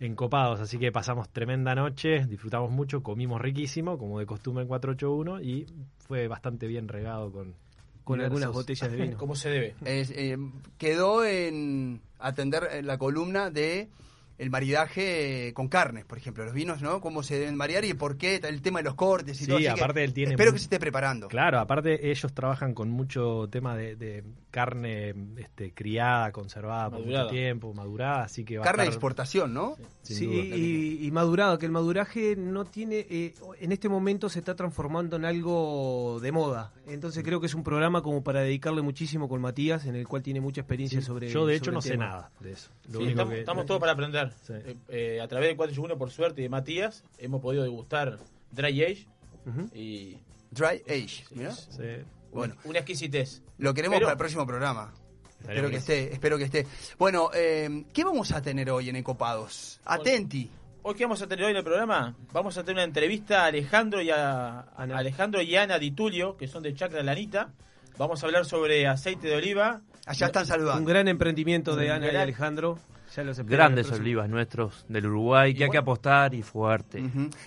encopados, 0.00 0.60
así 0.60 0.78
que 0.78 0.90
pasamos 0.90 1.28
tremenda 1.28 1.74
noche, 1.74 2.26
disfrutamos 2.26 2.70
mucho, 2.70 3.02
comimos 3.02 3.40
riquísimo, 3.40 3.98
como 3.98 4.18
de 4.18 4.26
costumbre 4.26 4.62
en 4.62 4.68
481, 4.68 5.40
y 5.42 5.66
fue 5.98 6.28
bastante 6.28 6.66
bien 6.66 6.88
regado 6.88 7.30
con, 7.30 7.54
Con 8.02 8.20
algunas 8.20 8.50
botellas 8.50 8.90
de 8.90 8.96
vino. 8.96 9.16
Como 9.18 9.36
se 9.36 9.50
debe. 9.50 9.74
Es, 9.84 10.10
eh, 10.10 10.36
quedó 10.76 11.24
en 11.24 12.00
atender 12.18 12.84
la 12.84 12.98
columna 12.98 13.50
de 13.50 13.88
el 14.42 14.50
maridaje 14.50 15.52
con 15.54 15.68
carnes, 15.68 16.04
por 16.04 16.18
ejemplo, 16.18 16.44
los 16.44 16.52
vinos, 16.52 16.82
¿no? 16.82 17.00
Cómo 17.00 17.22
se 17.22 17.38
deben 17.38 17.56
variar 17.56 17.84
y 17.84 17.94
por 17.94 18.16
qué, 18.16 18.36
el 18.36 18.60
tema 18.62 18.80
de 18.80 18.84
los 18.84 18.94
cortes 18.94 19.40
y 19.40 19.44
Sí, 19.44 19.46
todo. 19.46 19.56
así 19.58 19.64
que 19.66 19.70
aparte 19.70 20.04
él 20.04 20.12
tiene 20.12 20.32
Espero 20.32 20.52
que 20.52 20.58
se 20.58 20.64
esté 20.64 20.78
preparando. 20.80 21.28
Claro, 21.28 21.58
aparte 21.60 22.10
ellos 22.10 22.32
trabajan 22.32 22.74
con 22.74 22.90
mucho 22.90 23.48
tema 23.50 23.76
de, 23.76 23.96
de 23.96 24.24
carne 24.50 25.14
este, 25.38 25.72
criada, 25.72 26.30
conservada 26.32 26.90
por 26.90 27.00
mucho 27.04 27.26
tiempo, 27.28 27.72
madurada, 27.72 28.24
así 28.24 28.44
que 28.44 28.58
va 28.58 28.64
Carne 28.64 28.82
a 28.82 28.84
de 28.84 28.88
estar, 28.90 28.96
exportación, 28.98 29.54
¿no? 29.54 29.76
Sí, 30.02 30.26
duda. 30.26 30.56
y, 30.56 31.06
y 31.06 31.10
madurado, 31.10 31.58
que 31.58 31.66
el 31.66 31.72
maduraje 31.72 32.36
no 32.36 32.64
tiene, 32.64 33.06
eh, 33.08 33.34
en 33.60 33.72
este 33.72 33.88
momento 33.88 34.28
se 34.28 34.40
está 34.40 34.54
transformando 34.56 35.16
en 35.16 35.24
algo 35.24 36.18
de 36.20 36.32
moda. 36.32 36.72
Entonces 36.86 37.22
creo 37.24 37.40
que 37.40 37.46
es 37.46 37.54
un 37.54 37.62
programa 37.62 38.02
como 38.02 38.22
para 38.24 38.40
dedicarle 38.40 38.82
muchísimo 38.82 39.28
con 39.28 39.40
Matías, 39.40 39.86
en 39.86 39.94
el 39.94 40.06
cual 40.08 40.22
tiene 40.22 40.40
mucha 40.40 40.60
experiencia 40.62 41.00
sobre 41.00 41.28
Yo 41.30 41.46
de 41.46 41.56
hecho 41.56 41.70
no 41.72 41.80
sé 41.80 41.96
nada 41.96 42.30
de 42.40 42.52
eso. 42.52 42.70
Lo 42.86 42.98
Sí, 42.98 43.04
único 43.04 43.10
estamos, 43.10 43.32
que- 43.34 43.40
estamos 43.40 43.66
todos 43.66 43.80
para 43.80 43.92
aprender. 43.92 44.31
Sí. 44.46 44.52
Eh, 44.54 44.76
eh, 44.88 45.20
a 45.20 45.28
través 45.28 45.48
de 45.48 45.56
481, 45.56 45.98
por 45.98 46.10
suerte, 46.10 46.40
y 46.40 46.44
de 46.44 46.48
Matías, 46.48 47.04
hemos 47.18 47.40
podido 47.40 47.62
degustar 47.62 48.18
Dry 48.50 48.82
Age 48.84 49.06
y 49.74 50.18
Dry 50.50 50.82
Age. 50.88 51.24
Bueno, 52.32 52.54
una 52.64 52.78
exquisitez. 52.78 53.42
lo 53.58 53.74
queremos 53.74 53.96
Pero- 53.96 54.06
para 54.06 54.12
el 54.12 54.18
próximo 54.18 54.46
programa. 54.46 54.92
Espero 55.40 55.70
que 55.70 55.76
esté, 55.76 56.12
espero 56.12 56.38
que 56.38 56.44
esté. 56.44 56.66
Bueno, 56.98 57.30
eh, 57.34 57.84
¿qué 57.92 58.04
vamos 58.04 58.30
a 58.30 58.40
tener 58.40 58.70
hoy 58.70 58.88
en 58.88 58.96
Encopados? 58.96 59.80
Atenti. 59.84 60.48
Hoy 60.84 60.94
que 60.94 61.04
vamos 61.04 61.20
a 61.22 61.26
tener 61.26 61.44
hoy 61.44 61.50
en 61.50 61.56
el 61.56 61.64
programa, 61.64 62.16
vamos 62.32 62.56
a 62.58 62.62
tener 62.62 62.76
una 62.76 62.84
entrevista 62.84 63.42
a 63.42 63.46
Alejandro 63.46 64.00
y 64.02 64.10
a, 64.10 64.60
Alejandro 64.76 65.40
y 65.42 65.54
Ana 65.56 65.78
Di 65.78 65.90
Tulio, 65.92 66.36
que 66.36 66.46
son 66.48 66.62
de 66.62 66.74
Chacra 66.74 67.02
Lanita. 67.02 67.52
Vamos 67.98 68.22
a 68.22 68.26
hablar 68.26 68.44
sobre 68.46 68.86
aceite 68.86 69.28
de 69.28 69.36
oliva. 69.36 69.80
Allá 70.06 70.26
están 70.26 70.42
Un 70.42 70.48
saludando. 70.48 70.88
gran 70.88 71.06
emprendimiento 71.08 71.76
de 71.76 71.86
Un 71.86 71.92
Ana 71.92 72.12
y 72.12 72.16
Alejandro. 72.16 72.78
Ya 73.16 73.22
los 73.24 73.38
espero 73.38 73.56
Grandes 73.56 73.90
olivas 73.90 74.28
nuestros 74.28 74.84
del 74.88 75.06
Uruguay, 75.06 75.54
que 75.54 75.64
hay 75.64 75.70
que 75.70 75.78
apostar 75.78 76.34
y 76.34 76.42
fuerte. 76.42 77.02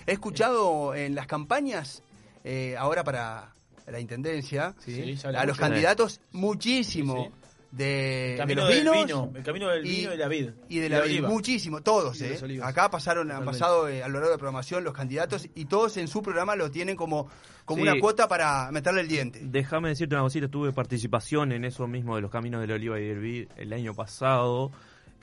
He 0.06 0.12
escuchado 0.12 0.94
en 0.94 1.14
las 1.14 1.26
campañas, 1.26 2.02
eh, 2.44 2.76
ahora 2.78 3.02
para 3.04 3.52
la 3.86 4.00
intendencia, 4.00 4.74
Sí, 4.78 5.16
a 5.24 5.44
los 5.46 5.58
candidatos 5.58 6.20
muchísimo 6.32 7.14
Sí, 7.16 7.30
sí. 7.30 7.66
de, 7.72 8.30
El 8.32 8.32
de 8.32 8.36
camino 8.38 8.66
del 8.66 8.82
vino, 9.04 9.32
el 9.34 9.42
camino 9.42 9.68
del 9.68 9.86
y- 9.86 9.90
vino 10.00 10.14
y 10.14 10.16
la 10.16 10.28
vid. 10.28 10.50
y 10.68 10.78
de 10.78 10.88
la 10.88 11.00
vid, 11.00 11.10
oliva. 11.10 11.28
muchísimo, 11.28 11.82
todos, 11.82 12.18
de 12.20 12.34
¿eh? 12.34 12.60
Acá 12.62 12.88
pasaron, 12.90 13.30
han 13.32 13.44
pasado 13.44 13.88
eh, 13.88 14.02
a 14.02 14.08
lo 14.08 14.14
largo 14.14 14.28
de 14.28 14.34
la 14.34 14.38
programación 14.38 14.82
los 14.84 14.94
candidatos 14.94 15.48
y 15.54 15.64
todos 15.66 15.96
en 15.96 16.08
su 16.08 16.22
programa 16.22 16.56
lo 16.56 16.70
tienen 16.70 16.96
como, 16.96 17.28
como 17.64 17.82
Sí. 17.82 17.88
una 17.88 18.00
cuota 18.00 18.28
para 18.28 18.70
meterle 18.72 19.00
el 19.02 19.08
diente. 19.08 19.40
Déjame 19.42 19.88
decirte 19.90 20.14
una 20.14 20.22
cosita, 20.22 20.48
tuve 20.48 20.72
participación 20.72 21.52
en 21.52 21.64
eso 21.64 21.86
mismo 21.86 22.14
de 22.16 22.22
los 22.22 22.30
caminos 22.30 22.60
del 22.60 22.70
oliva 22.72 22.98
y 23.00 23.06
del 23.08 23.18
vid 23.18 23.48
el 23.56 23.72
año 23.72 23.94
pasado, 23.94 24.70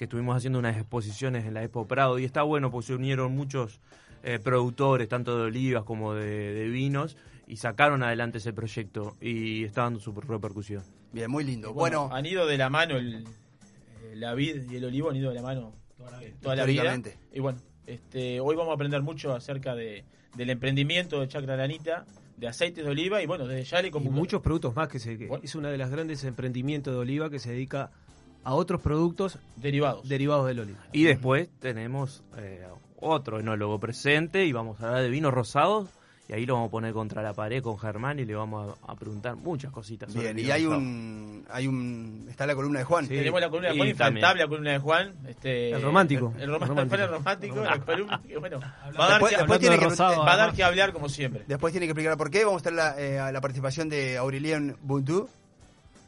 que 0.03 0.05
estuvimos 0.05 0.35
haciendo 0.35 0.59
unas 0.59 0.75
exposiciones 0.75 1.45
en 1.45 1.53
la 1.53 1.63
Expo 1.63 1.87
Prado 1.87 2.19
y 2.19 2.25
está 2.25 2.43
bueno 2.43 2.69
porque 2.69 2.87
se 2.87 2.93
unieron 2.93 3.33
muchos 3.33 3.79
eh, 4.23 4.37
productores, 4.37 5.07
tanto 5.07 5.37
de 5.37 5.43
olivas 5.43 5.85
como 5.85 6.13
de, 6.13 6.53
de 6.53 6.67
vinos, 6.67 7.15
y 7.47 7.55
sacaron 7.55 8.03
adelante 8.03 8.39
ese 8.39 8.51
proyecto 8.51 9.15
y 9.21 9.63
está 9.63 9.83
dando 9.83 10.01
su 10.01 10.11
repercusión. 10.11 10.83
Bien, 11.13 11.31
muy 11.31 11.45
lindo. 11.45 11.73
Bueno, 11.73 12.01
Bueno, 12.01 12.15
han 12.15 12.25
ido 12.25 12.45
de 12.45 12.57
la 12.57 12.69
mano 12.69 12.97
el, 12.97 13.23
eh, 13.23 14.15
la 14.15 14.33
vid 14.33 14.69
y 14.69 14.75
el 14.75 14.83
olivo, 14.83 15.09
han 15.09 15.15
ido 15.15 15.29
de 15.29 15.35
la 15.35 15.41
mano 15.41 15.73
toda 16.41 16.57
la 16.57 16.65
vida. 16.65 17.01
Y 17.31 17.39
bueno, 17.39 17.59
este, 17.87 18.41
hoy 18.41 18.57
vamos 18.57 18.71
a 18.71 18.75
aprender 18.75 19.01
mucho 19.03 19.33
acerca 19.33 19.73
de, 19.73 20.03
del 20.35 20.49
emprendimiento 20.49 21.21
de 21.21 21.29
Chacra 21.29 21.55
Lanita, 21.55 22.05
de 22.35 22.49
aceites 22.49 22.83
de 22.83 22.91
oliva 22.91 23.23
y 23.23 23.25
bueno, 23.25 23.47
desde 23.47 23.63
ya 23.63 23.81
le 23.81 23.87
Y 23.87 24.09
muchos 24.09 24.41
productos 24.41 24.75
más 24.75 24.89
que 24.89 24.99
se 24.99 25.17
que 25.17 25.27
Bueno. 25.27 25.45
es 25.45 25.55
una 25.55 25.69
de 25.69 25.77
las 25.77 25.91
grandes 25.91 26.25
emprendimientos 26.25 26.93
de 26.93 26.99
oliva 26.99 27.29
que 27.29 27.39
se 27.39 27.51
dedica 27.51 27.91
a 28.43 28.53
otros 28.53 28.81
productos 28.81 29.39
derivados. 29.55 30.07
derivados 30.07 30.47
del 30.47 30.59
oliva. 30.59 30.79
Y 30.91 31.03
después 31.03 31.49
tenemos 31.59 32.23
eh, 32.37 32.65
otro 32.99 33.39
enólogo 33.39 33.79
presente 33.79 34.45
y 34.45 34.51
vamos 34.51 34.79
a 34.81 34.87
hablar 34.87 35.03
de 35.03 35.09
vinos 35.09 35.33
rosados 35.33 35.89
Y 36.29 36.33
ahí 36.33 36.45
lo 36.45 36.53
vamos 36.53 36.69
a 36.69 36.71
poner 36.71 36.93
contra 36.93 37.21
la 37.21 37.33
pared 37.33 37.61
con 37.61 37.77
Germán 37.77 38.17
y 38.17 38.23
le 38.25 38.33
vamos 38.33 38.77
a, 38.87 38.91
a 38.93 38.95
preguntar 38.95 39.35
muchas 39.35 39.71
cositas. 39.71 40.11
sobre 40.11 40.33
Bien, 40.33 40.47
y 40.47 40.51
hay 40.51 40.65
un, 40.65 41.45
hay 41.49 41.67
un. 41.67 42.27
Está 42.29 42.45
la 42.45 42.55
columna 42.55 42.79
de 42.79 42.85
Juan. 42.85 43.05
Sí. 43.07 43.15
Tenemos 43.15 43.41
la 43.41 43.49
columna 43.49 43.69
de 43.69 43.75
Juan, 43.77 43.87
también. 43.89 43.95
infaltable 44.17 44.41
la 44.43 44.47
columna 44.47 44.71
de 44.71 44.77
Juan. 44.79 45.13
Este, 45.27 45.71
El 45.71 45.81
romántico. 45.81 46.33
El, 46.37 46.43
el 46.43 46.49
romántico. 46.49 46.95
el 46.95 47.09
romántico, 47.09 47.55
la 47.63 48.39
bueno, 48.39 48.59
va 48.61 49.05
a 49.05 49.09
dar, 49.09 49.21
Después, 49.21 49.31
que, 49.31 49.37
después 49.37 49.41
Hablando 49.41 49.59
tiene 49.59 49.75
de 49.75 49.79
que, 49.79 49.85
Rosado, 49.89 50.17
va 50.19 50.23
a 50.23 50.25
dar 50.25 50.39
además. 50.39 50.55
que 50.55 50.63
hablar 50.63 50.93
como 50.93 51.09
siempre. 51.09 51.43
después 51.45 51.73
tiene 51.73 51.87
que 51.87 51.91
explicar 51.91 52.17
por 52.17 52.31
qué. 52.31 52.45
Vamos 52.45 52.65
a 52.65 52.69
estar 52.69 52.73
la, 52.73 53.01
eh, 53.01 53.19
a 53.19 53.31
la 53.33 53.41
participación 53.41 53.89
de 53.89 54.15
Aurelien 54.17 54.77
Buntu. 54.81 55.29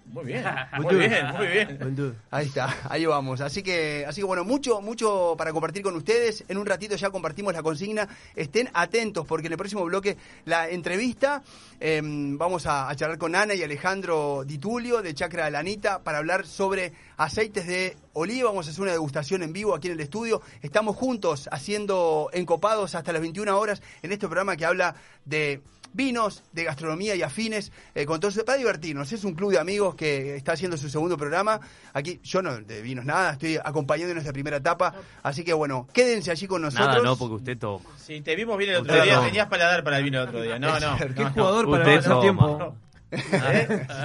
Muy 0.14 0.26
bien, 0.26 0.44
muy 0.82 0.96
bien, 0.96 1.36
muy 1.36 1.48
bien. 1.48 2.16
Ahí 2.32 2.46
está, 2.46 2.74
ahí 2.90 3.06
vamos. 3.06 3.42
Así 3.42 3.64
que, 3.64 4.06
así 4.08 4.22
que 4.22 4.26
bueno, 4.26 4.44
mucho, 4.44 4.80
mucho 4.80 5.36
para 5.38 5.52
compartir 5.52 5.82
con 5.82 5.96
ustedes. 5.96 6.46
En 6.48 6.58
un 6.58 6.66
ratito 6.66 6.96
ya 6.96 7.10
compartimos 7.10 7.54
la 7.54 7.64
consigna. 7.64 8.08
Estén 8.36 8.70
atentos 8.74 9.26
porque 9.26 9.48
en 9.48 9.54
el 9.54 9.58
próximo 9.58 9.84
bloque 9.84 10.16
la 10.46 10.70
entrevista 10.70 11.44
eh, 11.80 12.02
vamos 12.04 12.66
a, 12.68 12.90
a 12.90 12.96
charlar 12.96 13.18
con 13.18 13.36
Ana 13.36 13.56
y 13.56 13.64
Alejandro 13.64 14.44
Di 14.46 14.58
Tulio 14.58 15.02
de 15.02 15.14
Chacra 15.14 15.50
Lanita 15.50 16.04
para 16.04 16.20
hablar 16.20 16.46
sobre 16.46 16.94
aceites 17.18 17.66
de 17.66 17.98
oliva. 18.14 18.50
Vamos 18.50 18.68
a 18.68 18.72
hacer 18.72 18.84
una 18.84 18.92
degustación 18.92 19.44
en 19.44 19.54
vivo 19.54 19.76
aquí 19.76 19.88
en 19.88 19.94
el 19.94 20.02
estudio. 20.02 20.42
Estamos 20.62 20.96
juntos 20.96 21.50
haciendo 21.52 22.30
encopados 22.32 22.96
hasta 22.96 23.12
las 23.12 23.22
21 23.22 23.58
horas 23.58 23.82
en 24.02 24.12
este 24.12 24.28
programa 24.28 24.56
que 24.56 24.66
habla 24.66 24.96
de 25.26 25.62
vinos, 25.96 26.44
de 26.52 26.66
gastronomía 26.66 27.16
y 27.16 27.22
afines, 27.24 27.72
eh, 27.96 28.06
con 28.06 28.20
todo 28.20 28.30
eso, 28.30 28.44
para 28.44 28.58
divertirnos. 28.58 29.12
Es 29.12 29.24
un 29.24 29.34
club 29.34 29.52
de 29.52 29.60
amigos 29.60 29.96
que 29.96 30.36
está 30.36 30.52
haciendo 30.52 30.76
su 30.78 30.90
segundo 30.90 31.18
programa. 31.18 31.60
Aquí 31.94 32.20
yo 32.24 32.42
no 32.42 32.58
de 32.58 32.82
vinos 32.82 33.06
nada, 33.06 33.32
estoy 33.32 33.58
acompañando 33.64 34.10
en 34.12 34.16
nuestra 34.16 34.34
primera 34.34 34.58
etapa. 34.58 34.94
Así 35.24 35.44
que 35.44 35.54
bueno, 35.54 35.88
quédense 35.94 36.32
allí 36.32 36.48
con 36.48 36.62
nosotros. 36.62 36.88
Nada, 36.90 37.02
no, 37.02 37.18
porque 37.18 37.36
usted 37.36 37.58
toma. 37.58 37.86
Si 37.98 38.20
te 38.22 38.36
vimos 38.36 38.58
bien 38.58 38.72
el 38.72 38.76
otro 38.78 38.92
Usted 38.94 39.06
día, 39.06 39.16
no. 39.16 39.22
tenías 39.26 39.48
paladar 39.48 39.84
para 39.84 39.98
el 40.00 40.04
vino 40.04 40.22
el 40.22 40.28
otro 40.28 40.42
día. 40.42 40.60
No, 40.60 40.80
no. 40.80 40.98
Qué 40.98 41.06
no, 41.08 41.16
Qué 41.16 41.24
no. 41.24 41.32
jugador 41.32 41.72
para 41.72 41.84
Usted 41.98 42.10
toma. 42.10 42.22
tiempo. 42.22 42.76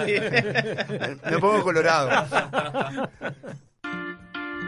¿Eh? 0.06 1.16
Me 1.30 1.38
pongo 1.38 1.62
colorado. 1.64 2.26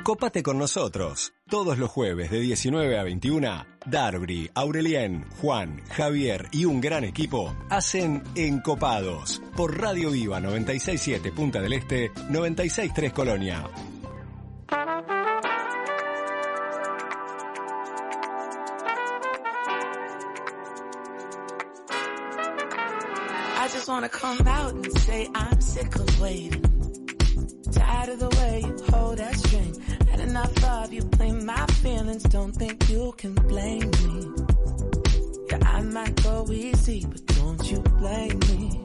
Cópate 0.02 0.42
con 0.42 0.58
nosotros. 0.58 1.32
Todos 1.48 1.78
los 1.78 1.88
jueves 1.88 2.28
de 2.32 2.40
19 2.40 2.98
a 2.98 3.04
21, 3.04 3.66
Darby, 3.86 4.50
Aurelien, 4.52 5.24
Juan, 5.40 5.80
Javier 5.90 6.48
y 6.50 6.64
un 6.64 6.80
gran 6.80 7.04
equipo 7.04 7.54
hacen 7.70 8.24
Encopados 8.34 9.40
por 9.56 9.80
Radio 9.80 10.10
Viva 10.10 10.40
967 10.40 11.30
Punta 11.30 11.60
del 11.60 11.74
Este, 11.74 12.10
963 12.30 13.12
Colonia. 13.12 13.64
I 23.56 23.68
just 23.68 23.86
come 24.10 24.48
out 24.48 24.74
and 24.74 24.98
say 24.98 25.28
I'm 25.32 25.60
sick 25.60 25.94
of 25.94 26.20
waiting. 26.20 26.81
Tired 27.70 28.08
of 28.10 28.18
the 28.18 28.28
way 28.40 28.62
you 28.66 28.76
hold 28.92 29.18
that 29.18 29.36
string. 29.36 29.80
Had 30.10 30.20
enough 30.20 30.64
of 30.64 30.92
you 30.92 31.02
playing 31.02 31.46
my 31.46 31.66
feelings. 31.66 32.22
Don't 32.24 32.52
think 32.52 32.88
you 32.90 33.14
can 33.16 33.34
blame 33.34 33.90
me. 33.90 34.26
Yeah, 35.50 35.58
I 35.62 35.82
might 35.82 36.22
go 36.22 36.46
easy, 36.50 37.04
but 37.08 37.24
don't 37.26 37.70
you 37.70 37.78
blame 37.80 38.38
me. 38.50 38.84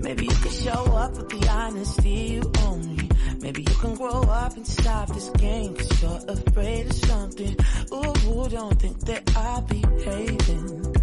Maybe 0.00 0.24
you 0.26 0.34
can 0.34 0.52
show 0.52 0.84
up 0.94 1.16
with 1.16 1.28
the 1.30 1.48
honesty 1.48 2.10
you 2.10 2.52
owe 2.58 2.76
me. 2.76 3.08
Maybe 3.40 3.62
you 3.62 3.74
can 3.76 3.94
grow 3.94 4.22
up 4.22 4.56
and 4.56 4.66
stop 4.66 5.08
this 5.08 5.28
game, 5.30 5.74
cause 5.74 6.02
you're 6.02 6.20
afraid 6.28 6.86
of 6.86 6.92
something. 6.94 7.56
Ooh, 7.92 8.48
don't 8.48 8.78
think 8.80 9.00
that 9.00 9.32
I'll 9.36 9.62
be 9.62 9.82
hating. 10.04 10.94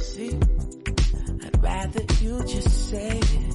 See, 0.00 0.38
I'd 1.44 1.62
rather 1.62 2.02
you 2.22 2.44
just 2.44 2.90
say 2.90 3.18
it. 3.18 3.47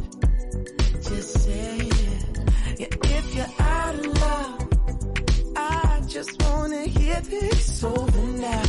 Just 1.09 1.43
say 1.43 1.77
it. 1.79 2.79
Yeah, 2.79 2.87
if 3.17 3.35
you're 3.35 3.53
out 3.59 3.95
of 3.95 4.05
love, 4.05 5.53
I 5.55 6.01
just 6.07 6.41
wanna 6.43 6.83
hear 6.85 7.19
this 7.21 7.83
over 7.83 8.21
now. 8.21 8.63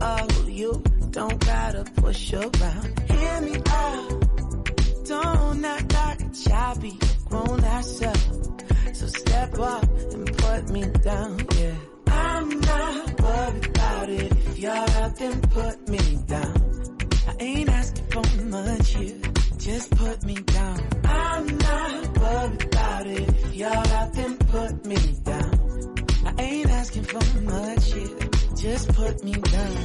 Oh, 0.00 0.44
you 0.48 0.82
don't 1.10 1.38
gotta 1.40 1.84
push 1.96 2.34
around. 2.34 3.00
Hear 3.10 3.40
me 3.40 3.56
out. 3.68 5.06
Don't 5.06 5.64
act 5.64 5.92
like 5.94 6.20
a 6.20 6.80
be 6.80 6.98
grown 7.28 7.64
ourselves. 7.64 8.50
So 8.92 9.06
step 9.06 9.58
up 9.58 9.84
and 10.12 10.36
put 10.36 10.70
me 10.70 10.84
down, 11.02 11.46
yeah. 11.58 11.74
I'm 12.06 12.60
not 12.60 13.20
worried 13.20 13.66
about 13.66 14.08
it. 14.10 14.32
If 14.32 14.58
you're 14.58 14.72
out, 14.72 15.16
then 15.16 15.40
put 15.40 15.88
me 15.88 16.18
down. 16.26 16.98
I 17.28 17.34
ain't 17.40 17.68
asking 17.70 18.06
for 18.06 18.44
much 18.44 18.94
here. 18.94 19.25
Just 19.66 19.90
put 19.96 20.22
me 20.22 20.34
down. 20.34 20.80
I'm 21.02 21.58
not 21.58 22.18
worried 22.18 22.64
about 22.66 23.06
it. 23.08 23.34
You're 23.52 23.68
out, 23.68 24.12
then 24.12 24.38
put 24.38 24.86
me 24.86 24.96
down. 25.24 26.04
I 26.24 26.40
ain't 26.40 26.70
asking 26.70 27.02
for 27.02 27.40
much 27.40 27.92
here. 27.92 28.18
Just 28.54 28.94
put 28.94 29.24
me 29.24 29.32
down. 29.32 29.76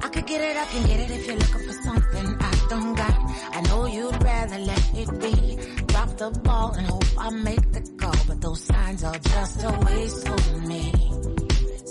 I 0.00 0.08
could 0.08 0.26
get 0.26 0.40
it, 0.40 0.56
I 0.56 0.64
can 0.72 0.86
get 0.86 1.00
it 1.00 1.10
if 1.10 1.26
you're 1.26 1.36
looking 1.36 1.66
for 1.66 1.72
something 1.84 2.36
I 2.40 2.66
don't 2.70 2.94
got. 2.94 3.18
I 3.52 3.60
know 3.68 3.84
you'd 3.84 4.24
rather 4.24 4.58
let 4.58 4.94
it 4.94 5.20
be. 5.20 5.84
Drop 5.84 6.16
the 6.16 6.30
ball 6.44 6.72
and 6.78 6.86
hope 6.86 7.04
I 7.18 7.28
make 7.28 7.72
the 7.72 7.82
call, 7.98 8.16
but 8.26 8.40
those 8.40 8.62
signs 8.62 9.04
are 9.04 9.18
just 9.18 9.62
a 9.62 9.70
waste 9.84 10.28
of 10.30 10.62
me. 10.66 11.31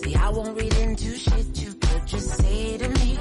See, 0.04 0.16
I 0.16 0.30
won't 0.30 0.58
read 0.60 0.74
into 0.78 1.16
shit 1.16 1.62
you 1.62 1.74
could 1.74 2.08
just 2.08 2.30
say 2.42 2.78
to 2.78 2.90
me. 2.90 3.20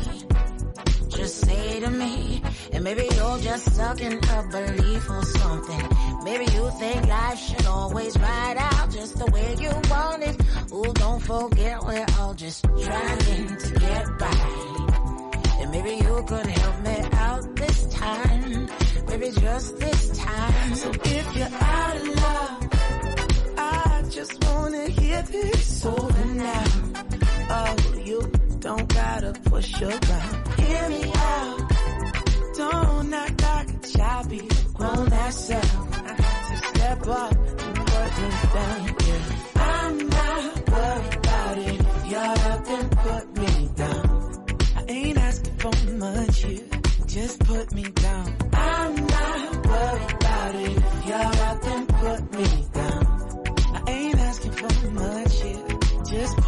Just 1.11 1.41
say 1.47 1.81
to 1.81 1.91
me, 1.91 2.43
and 2.73 2.83
maybe 2.85 3.03
you're 3.03 3.39
just 3.41 3.75
stuck 3.75 4.01
in 4.01 4.15
a 4.15 4.43
belief 4.51 5.11
or 5.11 5.23
something. 5.25 5.89
Maybe 6.25 6.45
you 6.45 6.71
think 6.79 7.07
life 7.07 7.39
should 7.39 7.67
always 7.67 8.17
ride 8.19 8.57
out 8.59 8.91
just 8.91 9.19
the 9.19 9.27
way 9.27 9.57
you 9.59 9.71
want 9.91 10.23
it. 10.23 10.41
Ooh, 10.73 10.93
don't 10.95 11.21
forget 11.21 11.83
we're 11.85 12.07
all 12.19 12.33
just 12.33 12.65
trying 12.65 13.57
to 13.59 13.75
get 13.79 14.19
by. 14.19 14.91
And 15.61 15.71
maybe 15.73 15.97
you 16.03 16.25
could 16.27 16.47
help 16.47 16.81
me 16.83 16.97
out 17.13 17.57
this 17.57 17.87
time. 17.89 18.71
Maybe 19.09 19.31
just 19.33 19.79
this 19.79 20.19
time. 20.19 20.75
So 20.77 20.91
if 21.05 21.37
you're 21.37 21.49
out 21.61 21.97
of 21.97 22.07
love, 22.17 22.70
just 24.11 24.45
wanna 24.45 24.89
hear 24.89 25.23
this 25.23 25.87
over 25.87 26.25
now. 26.35 26.65
Oh, 27.49 27.77
you 28.05 28.21
don't 28.59 28.89
gotta 28.93 29.33
push 29.45 29.81
your 29.81 29.91
around. 29.91 30.49
Hear 30.59 30.89
me 30.89 31.13
out. 31.15 31.71
Don't 32.57 33.15
act 33.15 33.43
like 33.43 33.69
a 33.71 33.89
a 34.33 34.73
grown 34.75 35.13
ass 35.13 35.51
up. 35.51 35.65
So 35.65 36.55
step 36.71 37.07
up 37.07 37.33
and 37.33 37.77
put 37.93 38.11
me 38.21 38.31
down. 38.55 38.97
Yeah. 39.07 39.23
I'm 39.57 40.09
not 40.09 40.71
worried 40.71 41.15
about 41.15 41.59
it. 41.59 41.81
You're 42.11 42.21
out, 42.21 42.65
then 42.65 42.89
put 42.91 43.39
me 43.39 43.71
down. 43.77 44.47
I 44.77 44.85
ain't 44.89 45.19
asking 45.19 45.57
for 45.59 45.91
much 45.93 46.43
here. 46.43 46.67
Just 47.07 47.39
put 47.41 47.73
me 47.73 47.85
down. 47.85 48.40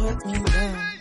Put 0.03 0.25
me 0.25 0.39
down. 0.39 0.92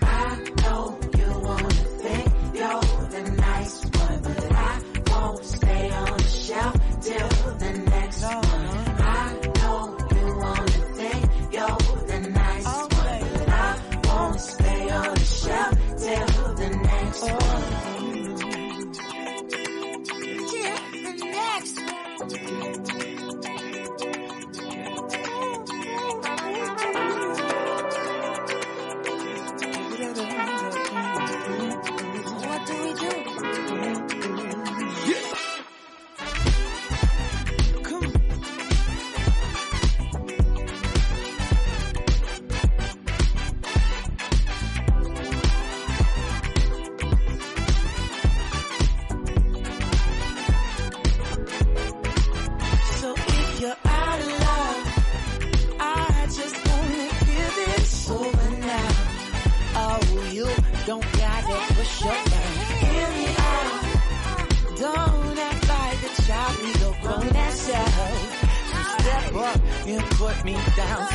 Up 69.53 69.61
and 69.87 70.03
put 70.13 70.45
me 70.45 70.55
down. 70.77 71.07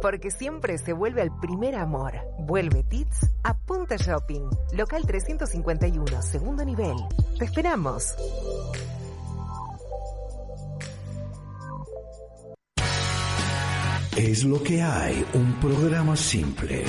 Porque 0.00 0.30
siempre 0.30 0.78
se 0.78 0.92
vuelve 0.92 1.20
al 1.20 1.36
primer 1.40 1.74
amor. 1.74 2.12
Vuelve 2.38 2.84
Tits 2.84 3.28
a 3.42 3.58
Punta 3.58 3.96
Shopping. 3.96 4.48
Local 4.76 5.02
351, 5.04 6.22
segundo 6.22 6.64
nivel. 6.64 6.94
Te 7.36 7.46
esperamos. 7.46 8.14
Es 14.16 14.44
lo 14.44 14.62
que 14.62 14.80
hay, 14.80 15.26
un 15.34 15.54
programa 15.54 16.14
simple. 16.14 16.84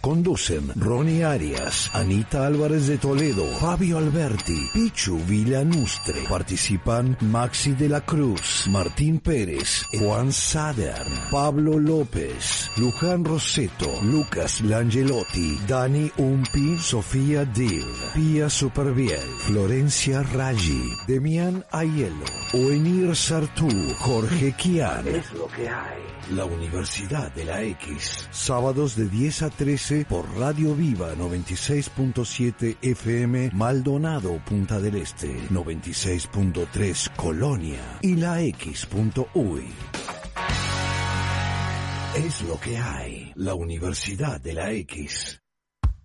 Conducen 0.00 0.72
Ronnie 0.76 1.24
Arias, 1.24 1.90
Anita 1.92 2.46
Álvarez 2.46 2.86
de 2.86 2.98
Toledo, 2.98 3.44
Fabio 3.58 3.98
Alberti, 3.98 4.68
Pichu 4.72 5.18
Villanustre. 5.26 6.24
Participan 6.28 7.16
Maxi 7.20 7.72
de 7.72 7.88
la 7.88 8.00
Cruz, 8.00 8.66
Martín 8.70 9.20
Pérez, 9.20 9.84
Juan 9.98 10.32
Sader, 10.32 11.06
Pablo 11.30 11.78
López, 11.78 12.70
Luján 12.76 13.24
Roseto, 13.24 14.00
Lucas 14.02 14.60
Langelotti, 14.60 15.58
Dani 15.66 16.10
Umpi, 16.16 16.78
Sofía 16.78 17.44
Dill, 17.44 17.86
Pia 18.14 18.48
Superviel, 18.48 19.28
Florencia 19.38 20.22
Raggi, 20.22 20.92
Demián 21.06 21.64
Aiello, 21.70 22.24
Oenir 22.54 23.14
Sartú, 23.14 23.68
Jorge 23.98 24.52
Kian. 24.52 25.04
La 26.30 26.44
Universidad 26.44 27.32
de 27.32 27.46
la 27.46 27.62
X. 27.62 28.28
Sábados 28.30 28.96
de 28.96 29.08
10 29.08 29.42
a 29.44 29.50
13 29.50 30.04
por 30.04 30.28
Radio 30.36 30.74
Viva 30.74 31.14
96.7 31.14 32.76
FM 32.82 33.50
Maldonado 33.54 34.38
Punta 34.44 34.78
del 34.78 34.96
Este 34.96 35.34
96.3 35.48 37.16
Colonia 37.16 37.98
y 38.02 38.16
la 38.16 38.42
X.uy. 38.42 39.64
Es 42.14 42.42
lo 42.42 42.60
que 42.60 42.76
hay. 42.76 43.32
La 43.34 43.54
Universidad 43.54 44.38
de 44.38 44.52
la 44.52 44.72
X. 44.72 45.40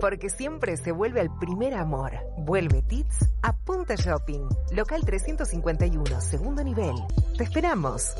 Porque 0.00 0.28
siempre 0.30 0.76
se 0.76 0.92
vuelve 0.92 1.20
al 1.20 1.28
primer 1.38 1.74
amor. 1.74 2.12
Vuelve 2.38 2.82
Tits 2.82 3.28
a 3.42 3.56
Punta 3.56 3.94
Shopping. 3.94 4.48
Local 4.72 5.04
351, 5.04 6.20
segundo 6.20 6.64
nivel. 6.64 6.94
Te 7.36 7.44
esperamos. 7.44 8.14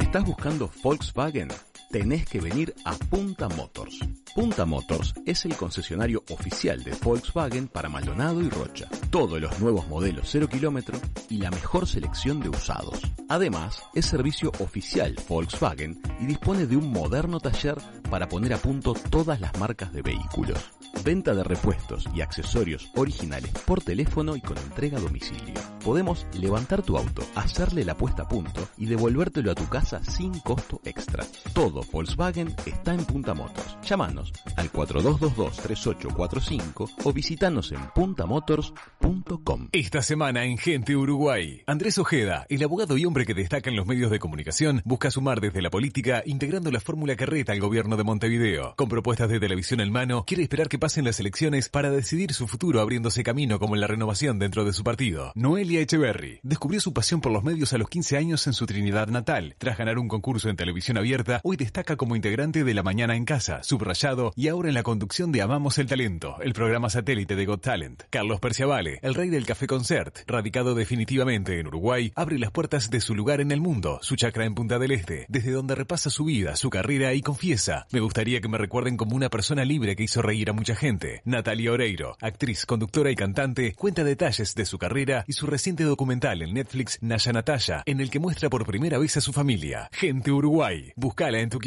¿Estás 0.00 0.24
buscando 0.24 0.70
Volkswagen? 0.82 1.48
Tenés 1.90 2.26
que 2.26 2.38
venir 2.38 2.74
a 2.84 2.92
Punta 2.92 3.48
Motors. 3.48 4.00
Punta 4.34 4.66
Motors 4.66 5.14
es 5.24 5.46
el 5.46 5.56
concesionario 5.56 6.22
oficial 6.28 6.84
de 6.84 6.92
Volkswagen 7.02 7.66
para 7.66 7.88
Maldonado 7.88 8.42
y 8.42 8.50
Rocha. 8.50 8.86
Todos 9.08 9.40
los 9.40 9.58
nuevos 9.58 9.88
modelos 9.88 10.28
0 10.30 10.48
kilómetro 10.48 11.00
y 11.30 11.38
la 11.38 11.50
mejor 11.50 11.86
selección 11.86 12.40
de 12.40 12.50
usados. 12.50 13.00
Además, 13.30 13.82
es 13.94 14.04
servicio 14.04 14.52
oficial 14.58 15.16
Volkswagen 15.26 15.98
y 16.20 16.26
dispone 16.26 16.66
de 16.66 16.76
un 16.76 16.92
moderno 16.92 17.40
taller 17.40 17.78
para 18.10 18.28
poner 18.28 18.52
a 18.52 18.58
punto 18.58 18.92
todas 18.92 19.40
las 19.40 19.58
marcas 19.58 19.90
de 19.94 20.02
vehículos. 20.02 20.58
Venta 21.04 21.34
de 21.34 21.44
repuestos 21.44 22.04
y 22.14 22.20
accesorios 22.20 22.90
originales 22.96 23.50
por 23.66 23.82
teléfono 23.82 24.36
y 24.36 24.42
con 24.42 24.58
entrega 24.58 24.98
a 24.98 25.00
domicilio. 25.00 25.54
Podemos 25.82 26.26
levantar 26.34 26.82
tu 26.82 26.98
auto, 26.98 27.22
hacerle 27.34 27.84
la 27.84 27.96
puesta 27.96 28.24
a 28.24 28.28
punto 28.28 28.68
y 28.76 28.86
devolvértelo 28.86 29.50
a 29.50 29.54
tu 29.54 29.66
casa 29.68 30.02
sin 30.04 30.38
costo 30.40 30.80
extra. 30.84 31.24
Todo 31.54 31.77
Volkswagen 31.92 32.54
está 32.66 32.94
en 32.94 33.04
Punta 33.04 33.34
Motors. 33.34 33.76
Llámanos 33.82 34.32
al 34.56 34.72
4222-3845 34.72 36.90
o 37.04 37.12
visitanos 37.12 37.72
en 37.72 37.80
puntamotors.com. 37.94 39.68
Esta 39.72 40.02
semana 40.02 40.44
en 40.44 40.58
Gente 40.58 40.96
Uruguay, 40.96 41.62
Andrés 41.66 41.98
Ojeda, 41.98 42.46
el 42.48 42.62
abogado 42.62 42.96
y 42.96 43.04
hombre 43.04 43.26
que 43.26 43.34
destaca 43.34 43.70
en 43.70 43.76
los 43.76 43.86
medios 43.86 44.10
de 44.10 44.18
comunicación, 44.18 44.82
busca 44.84 45.10
sumar 45.10 45.40
desde 45.40 45.62
la 45.62 45.70
política 45.70 46.22
integrando 46.26 46.70
la 46.70 46.80
fórmula 46.80 47.16
carreta 47.16 47.52
al 47.52 47.60
gobierno 47.60 47.96
de 47.96 48.04
Montevideo. 48.04 48.74
Con 48.76 48.88
propuestas 48.88 49.28
de 49.28 49.40
televisión 49.40 49.80
en 49.80 49.92
mano, 49.92 50.24
quiere 50.26 50.42
esperar 50.42 50.68
que 50.68 50.78
pasen 50.78 51.04
las 51.04 51.20
elecciones 51.20 51.68
para 51.68 51.90
decidir 51.90 52.32
su 52.32 52.48
futuro 52.48 52.80
abriéndose 52.80 53.22
camino 53.22 53.58
como 53.58 53.74
en 53.74 53.80
la 53.80 53.86
renovación 53.86 54.38
dentro 54.38 54.64
de 54.64 54.72
su 54.72 54.84
partido. 54.84 55.32
Noelia 55.34 55.80
Echeverry 55.80 56.40
descubrió 56.42 56.80
su 56.80 56.92
pasión 56.92 57.20
por 57.20 57.32
los 57.32 57.44
medios 57.44 57.72
a 57.72 57.78
los 57.78 57.88
15 57.88 58.16
años 58.16 58.46
en 58.46 58.52
su 58.52 58.66
Trinidad 58.66 59.08
natal. 59.08 59.54
Tras 59.58 59.78
ganar 59.78 59.98
un 59.98 60.08
concurso 60.08 60.48
en 60.48 60.56
televisión 60.56 60.98
abierta, 60.98 61.40
hoy 61.44 61.56
destaca 61.68 61.96
como 61.96 62.16
integrante 62.16 62.64
de 62.64 62.72
La 62.72 62.82
Mañana 62.82 63.14
en 63.14 63.26
Casa, 63.26 63.62
subrayado 63.62 64.32
y 64.34 64.48
ahora 64.48 64.70
en 64.70 64.74
la 64.74 64.82
conducción 64.82 65.32
de 65.32 65.42
Amamos 65.42 65.76
el 65.76 65.86
Talento, 65.86 66.36
el 66.40 66.54
programa 66.54 66.88
satélite 66.88 67.36
de 67.36 67.44
Got 67.44 67.60
Talent. 67.60 68.04
Carlos 68.08 68.40
Perciavale, 68.40 69.00
el 69.02 69.14
rey 69.14 69.28
del 69.28 69.44
café 69.44 69.66
concert, 69.66 70.16
radicado 70.26 70.74
definitivamente 70.74 71.60
en 71.60 71.66
Uruguay, 71.66 72.10
abre 72.14 72.38
las 72.38 72.52
puertas 72.52 72.88
de 72.88 73.02
su 73.02 73.14
lugar 73.14 73.42
en 73.42 73.52
el 73.52 73.60
mundo, 73.60 73.98
su 74.00 74.16
chacra 74.16 74.46
en 74.46 74.54
Punta 74.54 74.78
del 74.78 74.92
Este, 74.92 75.26
desde 75.28 75.50
donde 75.50 75.74
repasa 75.74 76.08
su 76.08 76.24
vida, 76.24 76.56
su 76.56 76.70
carrera 76.70 77.12
y 77.12 77.20
confiesa, 77.20 77.86
me 77.92 78.00
gustaría 78.00 78.40
que 78.40 78.48
me 78.48 78.56
recuerden 78.56 78.96
como 78.96 79.14
una 79.14 79.28
persona 79.28 79.66
libre 79.66 79.94
que 79.94 80.04
hizo 80.04 80.22
reír 80.22 80.48
a 80.48 80.54
mucha 80.54 80.74
gente. 80.74 81.20
Natalia 81.26 81.70
Oreiro, 81.70 82.16
actriz, 82.22 82.64
conductora 82.64 83.10
y 83.10 83.14
cantante, 83.14 83.74
cuenta 83.74 84.04
detalles 84.04 84.54
de 84.54 84.64
su 84.64 84.78
carrera 84.78 85.26
y 85.28 85.34
su 85.34 85.46
reciente 85.46 85.84
documental 85.84 86.40
en 86.40 86.54
Netflix, 86.54 86.96
Naya 87.02 87.34
Natalia, 87.34 87.82
en 87.84 88.00
el 88.00 88.08
que 88.08 88.20
muestra 88.20 88.48
por 88.48 88.64
primera 88.64 88.96
vez 88.96 89.18
a 89.18 89.20
su 89.20 89.34
familia. 89.34 89.90
Gente 89.92 90.32
Uruguay, 90.32 90.94
búscala 90.96 91.40
en 91.40 91.50
tu 91.50 91.57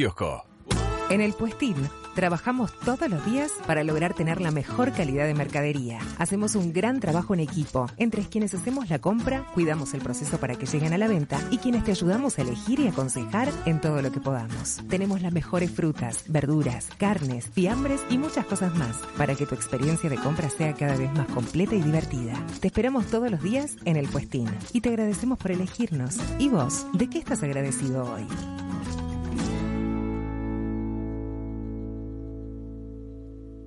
En 1.09 1.19
el 1.19 1.33
Puestín 1.33 1.75
trabajamos 2.15 2.71
todos 2.79 3.09
los 3.09 3.25
días 3.25 3.51
para 3.67 3.83
lograr 3.83 4.13
tener 4.13 4.39
la 4.39 4.51
mejor 4.51 4.93
calidad 4.93 5.25
de 5.25 5.33
mercadería. 5.33 5.99
Hacemos 6.17 6.55
un 6.55 6.71
gran 6.71 7.01
trabajo 7.01 7.33
en 7.33 7.41
equipo, 7.41 7.87
entre 7.97 8.23
quienes 8.23 8.53
hacemos 8.53 8.89
la 8.89 8.99
compra, 8.99 9.45
cuidamos 9.53 9.93
el 9.93 9.99
proceso 9.99 10.37
para 10.37 10.55
que 10.55 10.65
lleguen 10.65 10.93
a 10.93 10.97
la 10.97 11.09
venta 11.09 11.41
y 11.51 11.57
quienes 11.57 11.83
te 11.83 11.91
ayudamos 11.91 12.39
a 12.39 12.43
elegir 12.43 12.79
y 12.79 12.87
aconsejar 12.87 13.49
en 13.65 13.81
todo 13.81 14.01
lo 14.01 14.13
que 14.13 14.21
podamos. 14.21 14.79
Tenemos 14.87 15.21
las 15.21 15.33
mejores 15.33 15.69
frutas, 15.71 16.23
verduras, 16.29 16.87
carnes, 16.97 17.49
fiambres 17.49 18.01
y 18.09 18.17
muchas 18.17 18.45
cosas 18.45 18.73
más 18.75 18.95
para 19.17 19.35
que 19.35 19.45
tu 19.45 19.55
experiencia 19.55 20.09
de 20.09 20.17
compra 20.17 20.49
sea 20.49 20.73
cada 20.73 20.95
vez 20.95 21.11
más 21.13 21.27
completa 21.27 21.75
y 21.75 21.81
divertida. 21.81 22.33
Te 22.61 22.67
esperamos 22.67 23.07
todos 23.07 23.29
los 23.29 23.43
días 23.43 23.75
en 23.83 23.97
el 23.97 24.07
Puestín 24.07 24.49
y 24.71 24.79
te 24.79 24.87
agradecemos 24.87 25.37
por 25.37 25.51
elegirnos. 25.51 26.15
¿Y 26.39 26.47
vos, 26.47 26.85
de 26.93 27.09
qué 27.09 27.17
estás 27.17 27.43
agradecido 27.43 28.09
hoy? 28.09 28.25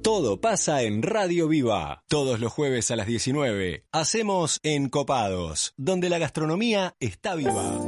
Todo 0.04 0.38
pasa 0.38 0.82
en 0.82 1.02
Radio 1.02 1.48
Viva. 1.48 2.04
Todos 2.08 2.38
los 2.38 2.52
jueves 2.52 2.90
a 2.90 2.96
las 2.96 3.06
19. 3.06 3.86
Hacemos 3.90 4.60
Encopados, 4.62 5.72
donde 5.78 6.10
la 6.10 6.18
gastronomía 6.18 6.94
está 7.00 7.34
viva. 7.34 7.80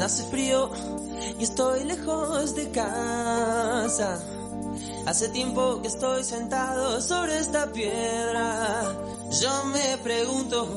Hace 0.00 0.22
frío 0.30 0.70
y 1.40 1.42
estoy 1.42 1.82
lejos 1.82 2.54
de 2.54 2.70
casa. 2.70 4.24
Hace 5.06 5.28
tiempo 5.30 5.82
que 5.82 5.88
estoy 5.88 6.22
sentado 6.22 7.00
sobre 7.00 7.36
esta 7.36 7.72
piedra. 7.72 8.96
Yo 9.42 9.64
me 9.64 9.98
pregunto, 10.04 10.68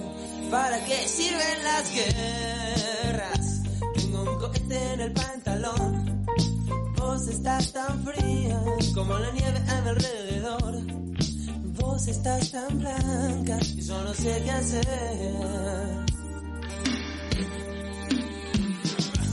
¿para 0.49 0.83
qué 0.85 1.07
sirven 1.07 1.63
las 1.63 1.93
guerras? 1.93 3.61
Tengo 3.93 4.23
un 4.23 4.39
cohete 4.39 4.93
en 4.93 5.01
el 5.01 5.13
pantalón. 5.13 6.00
Vos 7.11 7.27
estás 7.27 7.73
tan 7.73 8.05
fría 8.05 8.57
como 8.95 9.19
la 9.19 9.31
nieve 9.31 9.61
a 9.67 9.81
mi 9.81 9.89
alrededor. 9.89 10.75
Vos 11.77 12.07
estás 12.07 12.51
tan 12.51 12.79
blanca 12.79 13.59
y 13.75 13.81
yo 13.81 14.01
no 14.01 14.13
sé 14.13 14.41
qué 14.45 14.51
hacer. 14.51 14.87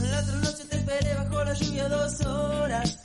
La 0.01 0.19
otra 0.19 0.35
noche 0.35 0.65
te 0.69 0.75
esperé 0.75 1.15
bajo 1.15 1.43
la 1.45 1.53
lluvia 1.53 1.87
dos 1.87 2.25
horas. 2.25 2.99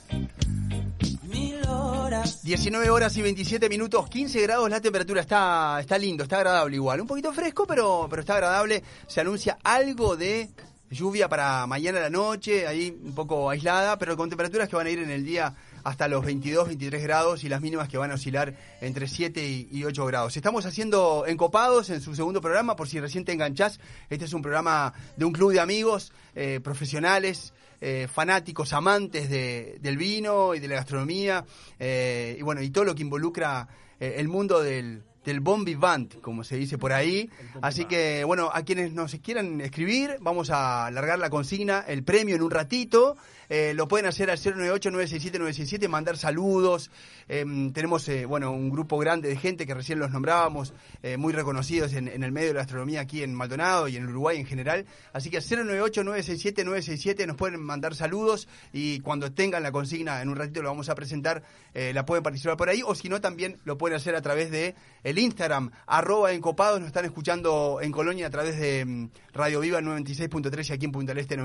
Mil 1.23 1.65
horas. 1.69 2.43
19 2.43 2.89
horas 2.89 3.15
y 3.15 3.21
27 3.21 3.69
minutos, 3.69 4.09
15 4.09 4.41
grados 4.41 4.69
la 4.69 4.81
temperatura, 4.81 5.21
está, 5.21 5.77
está 5.79 5.97
lindo, 5.97 6.23
está 6.23 6.35
agradable 6.39 6.75
igual. 6.75 6.99
Un 6.99 7.07
poquito 7.07 7.31
fresco, 7.31 7.65
pero, 7.65 8.07
pero 8.09 8.19
está 8.19 8.33
agradable. 8.33 8.83
Se 9.07 9.21
anuncia 9.21 9.57
algo 9.63 10.17
de 10.17 10.49
lluvia 10.95 11.29
para 11.29 11.67
mañana 11.67 11.99
a 11.99 12.03
la 12.03 12.09
noche, 12.09 12.65
ahí 12.65 12.97
un 13.03 13.13
poco 13.13 13.49
aislada, 13.49 13.97
pero 13.99 14.15
con 14.17 14.29
temperaturas 14.29 14.67
que 14.69 14.75
van 14.75 14.87
a 14.87 14.89
ir 14.89 14.99
en 14.99 15.09
el 15.11 15.23
día 15.25 15.53
hasta 15.83 16.07
los 16.07 16.25
22, 16.25 16.67
23 16.67 17.03
grados 17.03 17.43
y 17.43 17.49
las 17.49 17.61
mínimas 17.61 17.87
que 17.89 17.97
van 17.97 18.09
a 18.11 18.15
oscilar 18.15 18.55
entre 18.81 19.07
7 19.07 19.45
y, 19.45 19.67
y 19.71 19.83
8 19.83 20.05
grados. 20.07 20.35
Estamos 20.35 20.65
haciendo 20.65 21.25
Encopados 21.27 21.89
en 21.91 22.01
su 22.01 22.15
segundo 22.15 22.41
programa, 22.41 22.75
por 22.75 22.87
si 22.87 22.99
recién 22.99 23.23
te 23.25 23.33
enganchás. 23.33 23.79
Este 24.09 24.25
es 24.25 24.33
un 24.33 24.41
programa 24.41 24.93
de 25.17 25.25
un 25.25 25.31
club 25.33 25.51
de 25.53 25.59
amigos 25.59 26.11
eh, 26.33 26.59
profesionales, 26.63 27.53
eh, 27.81 28.07
fanáticos, 28.11 28.73
amantes 28.73 29.29
de- 29.29 29.77
del 29.81 29.97
vino 29.97 30.55
y 30.55 30.59
de 30.59 30.67
la 30.69 30.75
gastronomía, 30.75 31.45
eh, 31.77 32.35
y 32.39 32.41
bueno, 32.41 32.61
y 32.63 32.69
todo 32.71 32.85
lo 32.85 32.95
que 32.95 33.03
involucra 33.03 33.67
el 33.99 34.27
mundo 34.27 34.61
del, 34.61 35.03
del 35.25 35.39
bon 35.39 35.65
vivant, 35.65 36.21
como 36.21 36.43
se 36.43 36.55
dice 36.55 36.77
por 36.77 36.93
ahí. 36.93 37.29
Así 37.61 37.85
que, 37.85 38.23
bueno, 38.23 38.49
a 38.53 38.63
quienes 38.63 38.93
nos 38.93 39.15
quieran 39.15 39.59
escribir, 39.61 40.17
vamos 40.21 40.49
a 40.51 40.89
largar 40.91 41.19
la 41.19 41.29
consigna, 41.29 41.83
el 41.87 42.03
premio 42.03 42.35
en 42.35 42.43
un 42.43 42.51
ratito. 42.51 43.17
Eh, 43.49 43.73
lo 43.75 43.87
pueden 43.87 44.05
hacer 44.05 44.29
al 44.29 44.37
098-967-967, 44.37 45.87
mandar 45.87 46.17
saludos. 46.17 46.89
Em, 47.27 47.71
tenemos, 47.73 48.07
eh, 48.09 48.25
bueno, 48.25 48.51
un 48.51 48.69
grupo 48.69 48.97
grande 48.97 49.29
de 49.29 49.35
gente 49.35 49.65
que 49.65 49.73
recién 49.73 49.99
los 49.99 50.11
nombrábamos, 50.11 50.73
eh, 51.01 51.17
muy 51.17 51.33
reconocidos 51.33 51.93
en, 51.93 52.07
el 52.07 52.31
medio 52.31 52.49
de 52.49 52.53
la 52.55 52.61
astronomía 52.61 53.01
aquí 53.01 53.23
en 53.23 53.33
Maldonado 53.33 53.87
y 53.87 53.97
en 53.97 54.07
Uruguay 54.07 54.37
en 54.37 54.45
general. 54.45 54.85
Así 55.13 55.29
que 55.29 55.37
al 55.37 55.43
098-967-967 55.43 57.25
nos 57.25 57.35
pueden 57.35 57.61
mandar 57.61 57.95
saludos 57.95 58.47
y 58.71 58.99
cuando 58.99 59.31
tengan 59.31 59.63
la 59.63 59.71
consigna, 59.71 60.21
en 60.21 60.29
un 60.29 60.35
ratito 60.35 60.61
lo 60.61 60.69
vamos 60.69 60.89
a 60.89 60.95
presentar, 60.95 61.43
eh, 61.73 61.91
la 61.93 62.05
pueden 62.05 62.23
participar 62.23 62.57
por 62.57 62.69
ahí 62.69 62.81
o 62.85 62.93
si 62.93 63.09
no 63.09 63.21
también 63.21 63.59
lo 63.63 63.77
pueden 63.77 63.97
hacer 63.97 64.15
a 64.15 64.21
través 64.21 64.51
de 64.51 64.75
el 65.03 65.17
Instagram, 65.17 65.71
arroba 65.87 66.31
encopados, 66.31 66.79
nos 66.79 66.87
están 66.87 67.05
escuchando 67.05 67.79
en 67.81 67.91
Colonia 67.91 68.27
a 68.27 68.29
través 68.29 68.59
de 68.59 68.85
mm, 68.85 69.09
Radio 69.33 69.59
Viva 69.61 69.81
96.3 69.81 70.69
y 70.69 70.73
aquí 70.73 70.85
en 70.85 70.91
Punta 70.91 71.13
del 71.13 71.19
Este 71.19 71.37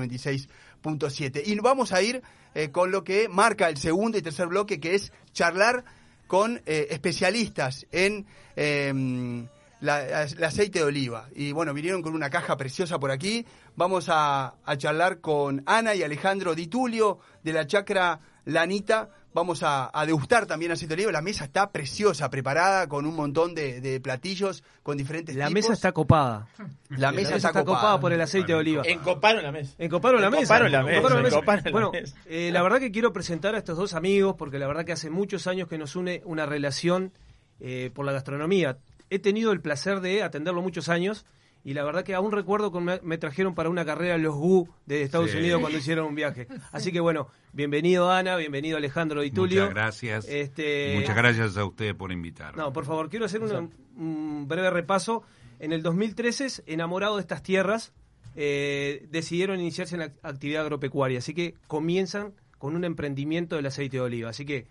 96.7. 0.83 1.43
Y 1.45 1.55
vamos 1.59 1.91
a 1.93 2.01
ir 2.01 2.21
eh, 2.53 2.69
con 2.71 2.91
lo 2.91 3.03
que 3.03 3.27
marca 3.29 3.69
el 3.69 3.77
segundo 3.77 4.17
y 4.17 4.21
tercer 4.21 4.47
bloque, 4.47 4.79
que 4.79 4.95
es 4.95 5.11
charlar 5.33 5.83
con 6.27 6.61
eh, 6.65 6.87
especialistas 6.91 7.85
en 7.91 8.25
eh, 8.55 9.47
la- 9.81 10.23
el 10.23 10.43
aceite 10.43 10.79
de 10.79 10.85
oliva. 10.85 11.27
Y 11.35 11.51
bueno, 11.51 11.73
vinieron 11.73 12.01
con 12.01 12.13
una 12.13 12.29
caja 12.29 12.55
preciosa 12.57 12.99
por 12.99 13.11
aquí. 13.11 13.45
Vamos 13.75 14.07
a, 14.09 14.55
a 14.65 14.77
charlar 14.77 15.19
con 15.19 15.63
Ana 15.65 15.95
y 15.95 16.03
Alejandro 16.03 16.55
Di 16.55 16.67
Tulio 16.67 17.19
de 17.43 17.53
la 17.53 17.65
chacra 17.67 18.19
Lanita. 18.45 19.09
Vamos 19.33 19.63
a, 19.63 19.89
a 19.97 20.05
degustar 20.05 20.45
también 20.45 20.73
aceite 20.73 20.93
de 20.93 21.03
oliva. 21.03 21.11
La 21.13 21.21
mesa 21.21 21.45
está 21.45 21.71
preciosa, 21.71 22.29
preparada 22.29 22.87
con 22.89 23.05
un 23.05 23.15
montón 23.15 23.55
de, 23.55 23.79
de 23.79 24.01
platillos 24.01 24.61
con 24.83 24.97
diferentes 24.97 25.37
La 25.37 25.47
tipos. 25.47 25.53
mesa 25.53 25.73
está 25.73 25.93
copada. 25.93 26.47
La 26.89 27.13
mesa 27.13 27.37
está 27.37 27.53
copada. 27.63 27.97
por 28.01 28.11
el 28.11 28.19
aceite 28.19 28.51
de 28.51 28.57
oliva. 28.59 28.83
Encoparon 28.85 29.41
la 29.41 29.53
mesa. 29.53 29.73
Encoparon 29.77 30.21
la 30.21 30.29
mesa. 30.29 30.41
Encoparon 30.41 30.71
la 30.73 30.83
mesa, 30.83 30.97
Encoparon 30.97 31.17
la 31.17 31.23
mesa. 31.23 31.35
encoparon 31.37 31.63
la 31.63 31.71
Bueno, 31.71 31.91
mesa. 31.93 32.15
eh, 32.25 32.49
la 32.51 32.61
verdad 32.61 32.79
que 32.79 32.91
quiero 32.91 33.13
presentar 33.13 33.55
a 33.55 33.59
estos 33.59 33.77
dos 33.77 33.93
amigos 33.93 34.35
porque 34.37 34.59
la 34.59 34.67
verdad 34.67 34.83
que 34.83 34.91
hace 34.91 35.09
muchos 35.09 35.47
años 35.47 35.69
que 35.69 35.77
nos 35.77 35.95
une 35.95 36.21
una 36.25 36.45
relación 36.45 37.13
eh, 37.61 37.89
por 37.93 38.05
la 38.05 38.11
gastronomía. 38.11 38.79
He 39.09 39.19
tenido 39.19 39.53
el 39.53 39.61
placer 39.61 40.01
de 40.01 40.23
atenderlo 40.23 40.61
muchos 40.61 40.89
años 40.89 41.25
y 41.63 41.73
la 41.73 41.83
verdad 41.83 42.03
que 42.03 42.15
aún 42.15 42.31
recuerdo 42.31 42.71
que 42.71 42.79
me, 43.03 43.17
trajeron 43.17 43.53
para 43.55 43.69
una 43.69 43.85
carrera 43.85 44.17
los 44.17 44.35
GU 44.35 44.67
de 44.85 45.03
Estados 45.03 45.31
Sí. 45.31 45.37
Unidos 45.37 45.61
cuando 45.61 45.77
hicieron 45.77 46.07
un 46.07 46.15
viaje. 46.15 46.47
Así 46.71 46.91
que 46.91 46.99
bueno, 46.99 47.27
bienvenido 47.53 48.11
Ana, 48.11 48.35
bienvenido 48.35 48.77
Alejandro 48.77 49.21
Di 49.21 49.31
Tulio. 49.31 49.61
Muchas 49.61 49.73
gracias. 49.75 50.25
Este, 50.27 50.95
Muchas 50.97 51.15
gracias 51.15 51.57
a 51.57 51.65
ustedes 51.65 51.93
por 51.93 52.11
invitarme. 52.11 52.61
no, 52.61 52.73
por 52.73 52.85
favor, 52.85 53.09
quiero 53.09 53.25
hacer 53.25 53.41
una- 53.43 53.69
un 53.95 54.47
breve 54.47 54.69
repaso. 54.71 55.23
En 55.59 55.71
el 55.73 55.83
2013, 55.83 56.63
enamorado 56.65 57.17
de 57.17 57.21
estas 57.21 57.43
tierras, 57.43 57.93
eh, 58.35 59.05
decidieron 59.11 59.59
iniciarse 59.59 59.95
en 59.95 59.99
la 59.99 60.11
actividad 60.23 60.63
agropecuaria. 60.63 61.19
Así 61.19 61.33
que 61.33 61.53
comienzan 61.67 62.33
con 62.57 62.75
un 62.75 62.83
emprendimiento 62.85 63.55
del 63.55 63.65
aceite 63.67 63.97
de 63.97 64.01
oliva. 64.01 64.29
Así 64.29 64.45
que, 64.45 64.67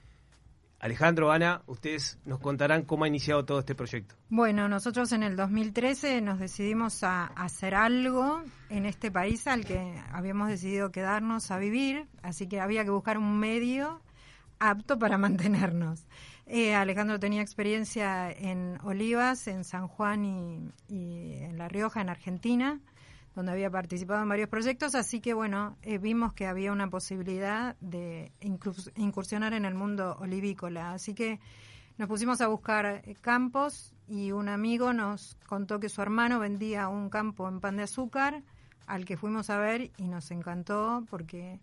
Alejandro, 0.80 1.30
Ana, 1.30 1.62
ustedes 1.66 2.18
nos 2.24 2.40
contarán 2.40 2.84
cómo 2.84 3.04
ha 3.04 3.08
iniciado 3.08 3.44
todo 3.44 3.58
este 3.58 3.74
proyecto. 3.74 4.14
Bueno, 4.30 4.66
nosotros 4.66 5.12
en 5.12 5.22
el 5.22 5.36
2013 5.36 6.22
nos 6.22 6.40
decidimos 6.40 7.04
a 7.04 7.26
hacer 7.26 7.74
algo 7.74 8.42
en 8.70 8.86
este 8.86 9.10
país 9.10 9.46
al 9.46 9.66
que 9.66 9.94
habíamos 10.10 10.48
decidido 10.48 10.90
quedarnos 10.90 11.50
a 11.50 11.58
vivir, 11.58 12.08
así 12.22 12.48
que 12.48 12.60
había 12.60 12.82
que 12.82 12.90
buscar 12.90 13.18
un 13.18 13.38
medio 13.38 14.00
apto 14.58 14.98
para 14.98 15.18
mantenernos. 15.18 16.06
Eh, 16.46 16.74
Alejandro 16.74 17.20
tenía 17.20 17.42
experiencia 17.42 18.32
en 18.32 18.78
olivas, 18.82 19.48
en 19.48 19.64
San 19.64 19.86
Juan 19.86 20.24
y, 20.24 20.72
y 20.88 21.34
en 21.42 21.58
La 21.58 21.68
Rioja, 21.68 22.00
en 22.00 22.08
Argentina, 22.08 22.80
donde 23.34 23.52
había 23.52 23.70
participado 23.70 24.22
en 24.22 24.28
varios 24.28 24.48
proyectos, 24.48 24.94
así 24.94 25.20
que 25.20 25.34
bueno, 25.34 25.76
eh, 25.82 25.98
vimos 25.98 26.32
que 26.32 26.46
había 26.46 26.72
una 26.72 26.88
posibilidad 26.90 27.76
de 27.80 28.32
incurs- 28.40 28.92
incursionar 28.96 29.52
en 29.54 29.64
el 29.64 29.74
mundo 29.74 30.16
olivícola, 30.20 30.92
así 30.92 31.14
que 31.14 31.38
nos 31.96 32.08
pusimos 32.08 32.40
a 32.40 32.48
buscar 32.48 32.86
eh, 32.86 33.16
campos 33.20 33.94
y 34.08 34.32
un 34.32 34.48
amigo 34.48 34.92
nos 34.92 35.36
contó 35.46 35.78
que 35.78 35.88
su 35.88 36.02
hermano 36.02 36.38
vendía 36.40 36.88
un 36.88 37.10
campo 37.10 37.48
en 37.48 37.60
pan 37.60 37.76
de 37.76 37.84
azúcar 37.84 38.42
al 38.86 39.04
que 39.04 39.16
fuimos 39.16 39.50
a 39.50 39.58
ver 39.58 39.90
y 39.96 40.08
nos 40.08 40.30
encantó 40.32 41.04
porque 41.08 41.60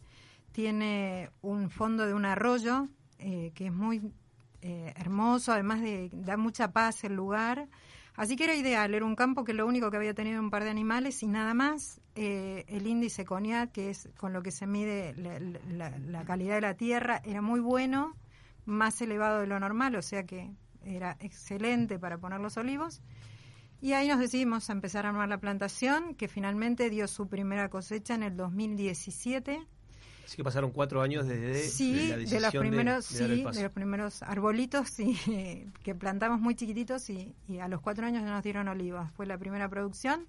tiene 0.53 1.29
un 1.41 1.69
fondo 1.69 2.05
de 2.05 2.13
un 2.13 2.25
arroyo 2.25 2.87
eh, 3.19 3.51
que 3.53 3.67
es 3.67 3.73
muy 3.73 4.13
eh, 4.61 4.93
hermoso, 4.95 5.51
además 5.51 5.81
de 5.81 6.09
da 6.13 6.37
mucha 6.37 6.71
paz 6.71 7.03
el 7.03 7.13
lugar. 7.13 7.67
Así 8.17 8.35
que 8.35 8.43
era 8.45 8.55
ideal, 8.55 8.93
era 8.95 9.05
un 9.05 9.15
campo 9.15 9.43
que 9.45 9.53
lo 9.53 9.65
único 9.65 9.89
que 9.91 9.97
había 9.97 10.13
tenido 10.13 10.41
un 10.41 10.49
par 10.49 10.63
de 10.63 10.69
animales 10.71 11.21
y 11.23 11.27
nada 11.27 11.53
más. 11.53 12.01
Eh, 12.15 12.65
el 12.67 12.87
índice 12.87 13.23
CONIAT, 13.25 13.71
que 13.71 13.91
es 13.91 14.09
con 14.17 14.33
lo 14.33 14.41
que 14.41 14.51
se 14.51 14.65
mide 14.67 15.13
la, 15.15 15.91
la- 15.91 16.25
calidad 16.25 16.55
de 16.55 16.61
la 16.61 16.73
tierra, 16.73 17.21
era 17.23 17.41
muy 17.43 17.59
bueno, 17.59 18.15
más 18.65 18.99
elevado 19.01 19.39
de 19.39 19.47
lo 19.47 19.59
normal, 19.59 19.95
o 19.95 20.01
sea 20.01 20.23
que 20.25 20.51
era 20.83 21.15
excelente 21.19 21.99
para 21.99 22.17
poner 22.17 22.39
los 22.41 22.57
olivos. 22.57 23.01
Y 23.81 23.93
ahí 23.93 24.07
nos 24.07 24.19
decidimos 24.19 24.67
a 24.69 24.73
empezar 24.73 25.05
a 25.05 25.09
armar 25.09 25.29
la 25.29 25.37
plantación, 25.37 26.15
que 26.15 26.27
finalmente 26.27 26.89
dio 26.89 27.07
su 27.07 27.27
primera 27.27 27.69
cosecha 27.69 28.15
en 28.15 28.23
el 28.23 28.35
2017. 28.35 29.63
Así 30.27 30.35
que 30.35 30.43
pasaron 30.43 30.71
cuatro 30.71 31.01
años 31.01 31.25
desde 31.25 31.55
Sí, 31.69 31.93
la 32.09 32.17
de, 32.17 32.23
los 32.23 32.29
decisión 32.31 32.51
de- 32.51 32.69
primeros, 32.69 33.09
de 33.13 33.19
dar 33.19 33.31
el 33.31 33.37
sí, 33.37 33.43
paso. 33.45 33.57
de 33.57 33.63
los 33.63 33.71
primeros 33.71 34.21
arbolitos 34.23 34.89
sí, 34.89 35.17
que 35.83 35.95
plantamos 35.95 36.41
muy 36.41 36.53
chiquititos 36.53 37.09
y, 37.09 37.33
y 37.47 37.59
a 37.59 37.69
los 37.69 37.79
cuatro 37.79 38.05
años 38.05 38.23
ya 38.23 38.29
nos 38.31 38.43
dieron 38.43 38.67
olivas. 38.67 39.09
Fue 39.13 39.25
la 39.25 39.37
primera 39.37 39.69
producción. 39.69 40.27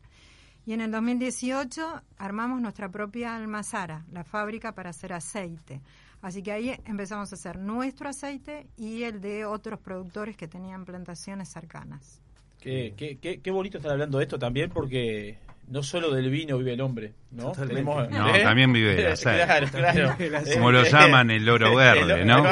Y 0.66 0.72
en 0.74 0.82
el 0.82 0.92
2018 0.92 2.02
armamos 2.18 2.60
nuestra 2.60 2.88
propia 2.90 3.34
almazara, 3.34 4.04
la 4.12 4.22
fábrica 4.22 4.72
para 4.72 4.90
hacer 4.90 5.12
aceite. 5.12 5.80
Así 6.22 6.42
que 6.44 6.52
ahí 6.52 6.78
empezamos 6.84 7.32
a 7.32 7.34
hacer 7.34 7.58
nuestro 7.58 8.08
aceite 8.08 8.66
y 8.76 9.02
el 9.02 9.20
de 9.20 9.46
otros 9.46 9.80
productores 9.80 10.36
que 10.36 10.46
tenían 10.46 10.84
plantaciones 10.84 11.48
cercanas. 11.48 12.20
Qué, 12.60 12.94
qué, 12.96 13.18
qué, 13.18 13.40
qué 13.40 13.50
bonito 13.50 13.78
estar 13.78 13.92
hablando 13.92 14.18
de 14.18 14.24
esto 14.24 14.38
también 14.38 14.70
porque 14.70 15.38
no 15.70 15.82
solo 15.82 16.12
del 16.14 16.30
vino 16.30 16.56
vive 16.58 16.72
el 16.74 16.80
hombre, 16.80 17.12
¿no? 17.30 17.52
Tenemos- 17.52 18.08
No, 18.10 18.34
¿eh? 18.34 18.42
también 18.42 18.72
vive 18.72 18.94
del 18.94 19.06
aceite. 19.12 19.44
Claro, 19.44 19.68
claro. 19.70 20.16
Como 20.54 20.72
lo 20.72 20.82
llaman, 20.90 21.30
el 21.30 21.48
oro 21.48 21.74
verde, 21.76 22.22
El- 22.22 22.26
¿no? 22.26 22.44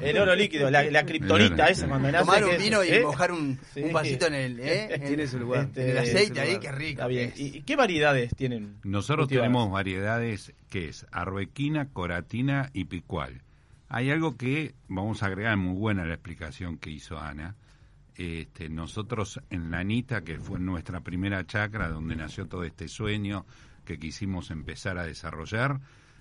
El 0.00 0.18
oro 0.18 0.34
líquido, 0.36 0.70
la, 0.70 0.82
la 0.84 1.04
kriptonita 1.04 1.68
esa 1.68 1.88
cuando 1.88 2.10
nace. 2.12 2.24
Tomar 2.24 2.44
un 2.44 2.50
es- 2.50 2.62
vino 2.62 2.84
y 2.84 2.88
¿eh? 2.88 3.00
mojar 3.02 3.32
un, 3.32 3.58
Sí. 3.74 3.82
un 3.82 3.92
vasito 3.92 4.26
en 4.26 4.34
el, 4.34 4.60
¿eh? 4.60 4.88
en- 4.94 5.06
Tiene 5.06 5.26
su 5.26 5.38
lugar. 5.38 5.68
en 5.74 5.82
el 5.90 5.96
Este, 5.98 6.10
aceite 6.18 6.40
ahí, 6.40 6.58
qué 6.58 6.72
rico. 6.72 6.90
Está 7.00 7.06
bien. 7.08 7.32
que. 7.32 7.42
¿Y 7.42 7.62
qué 7.62 7.76
variedades 7.76 8.34
tienen? 8.36 8.76
Nosotros 8.84 9.24
cultivadas? 9.26 9.48
tenemos 9.48 9.70
variedades 9.70 10.52
que 10.70 10.88
es 10.88 11.06
arbequina, 11.12 11.88
coratina 11.92 12.70
y 12.72 12.84
picual. 12.84 13.42
Hay 13.88 14.10
algo 14.12 14.36
que 14.36 14.74
vamos 14.86 15.22
a 15.22 15.26
agregar, 15.26 15.56
muy 15.56 15.74
buena 15.76 16.04
la 16.04 16.14
explicación 16.14 16.78
que 16.78 16.90
hizo 16.90 17.18
Ana. 17.18 17.56
Este, 18.16 18.68
nosotros 18.68 19.40
en 19.50 19.70
Lanita, 19.70 20.22
que 20.22 20.38
fue 20.38 20.58
nuestra 20.60 21.00
primera 21.00 21.46
chacra, 21.46 21.88
donde 21.88 22.16
nació 22.16 22.46
todo 22.46 22.64
este 22.64 22.88
sueño 22.88 23.46
que 23.84 23.98
quisimos 23.98 24.50
empezar 24.50 24.98
a 24.98 25.04
desarrollar 25.04 25.80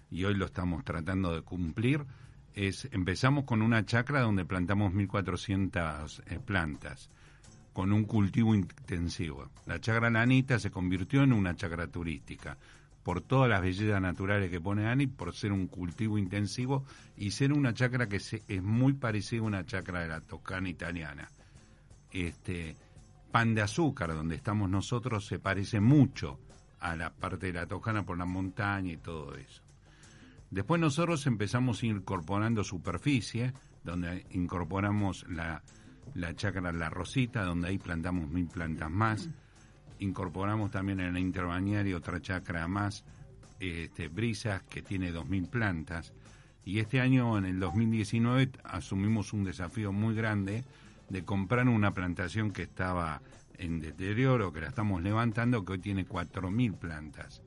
y 0.09 0.23
hoy 0.23 0.33
lo 0.35 0.45
estamos 0.45 0.83
tratando 0.85 1.33
de 1.35 1.41
cumplir, 1.41 2.05
es 2.55 2.87
empezamos 2.91 3.43
con 3.45 3.61
una 3.61 3.85
chacra 3.85 4.21
donde 4.21 4.45
plantamos 4.45 4.93
1.400 4.93 6.21
eh, 6.27 6.39
plantas 6.39 7.09
con 7.73 7.93
un 7.93 8.03
cultivo 8.05 8.55
intensivo. 8.55 9.49
La 9.65 9.79
chacra 9.79 10.09
Lanita 10.09 10.59
se 10.59 10.71
convirtió 10.71 11.23
en 11.23 11.33
una 11.33 11.55
chacra 11.55 11.87
turística 11.87 12.57
por 13.03 13.21
todas 13.21 13.49
las 13.49 13.61
bellezas 13.61 14.01
naturales 14.01 14.49
que 14.49 14.59
pone 14.59 14.87
Ani, 14.87 15.07
por 15.07 15.33
ser 15.33 15.51
un 15.51 15.67
cultivo 15.67 16.17
intensivo 16.17 16.85
y 17.17 17.31
ser 17.31 17.53
una 17.53 17.73
chacra 17.73 18.07
que 18.07 18.19
se- 18.19 18.43
es 18.47 18.61
muy 18.61 18.93
parecida 18.93 19.39
a 19.41 19.43
una 19.45 19.65
chacra 19.65 20.01
de 20.01 20.07
la 20.09 20.21
Toscana 20.21 20.69
italiana. 20.69 21.29
Este 22.11 22.75
pan 23.31 23.53
de 23.53 23.61
azúcar 23.61 24.13
donde 24.13 24.35
estamos 24.35 24.69
nosotros 24.69 25.25
se 25.27 25.39
parece 25.39 25.79
mucho 25.79 26.39
a 26.79 26.95
la 26.95 27.13
parte 27.13 27.47
de 27.47 27.53
la 27.53 27.67
Toscana 27.67 28.05
por 28.05 28.17
la 28.17 28.25
montaña 28.25 28.93
y 28.93 28.97
todo 28.97 29.35
eso. 29.35 29.61
Después 30.49 30.81
nosotros 30.81 31.27
empezamos 31.27 31.83
incorporando 31.83 32.63
superficie, 32.63 33.53
donde 33.83 34.25
incorporamos 34.31 35.25
la, 35.29 35.61
la 36.15 36.35
chacra 36.35 36.71
La 36.71 36.89
Rosita, 36.89 37.43
donde 37.43 37.67
ahí 37.67 37.77
plantamos 37.77 38.27
mil 38.29 38.47
plantas 38.47 38.89
más. 38.89 39.29
Incorporamos 39.99 40.71
también 40.71 41.01
en 41.01 41.15
el 41.15 41.21
interbañario 41.21 41.97
otra 41.97 42.21
chacra 42.21 42.67
más, 42.67 43.03
este, 43.59 44.07
Brisas, 44.07 44.63
que 44.63 44.81
tiene 44.81 45.11
dos 45.11 45.27
mil 45.27 45.47
plantas. 45.47 46.13
Y 46.65 46.79
este 46.79 46.99
año, 46.99 47.37
en 47.37 47.45
el 47.45 47.59
2019, 47.59 48.51
asumimos 48.63 49.33
un 49.33 49.43
desafío 49.43 49.91
muy 49.91 50.15
grande 50.15 50.63
de 51.09 51.23
comprar 51.23 51.67
una 51.67 51.93
plantación 51.93 52.51
que 52.51 52.63
estaba 52.63 53.21
en 53.57 53.79
deterioro, 53.79 54.53
que 54.53 54.61
la 54.61 54.67
estamos 54.67 55.01
levantando, 55.01 55.65
que 55.65 55.73
hoy 55.73 55.79
tiene 55.79 56.07
4.000 56.07 56.75
plantas 56.75 57.41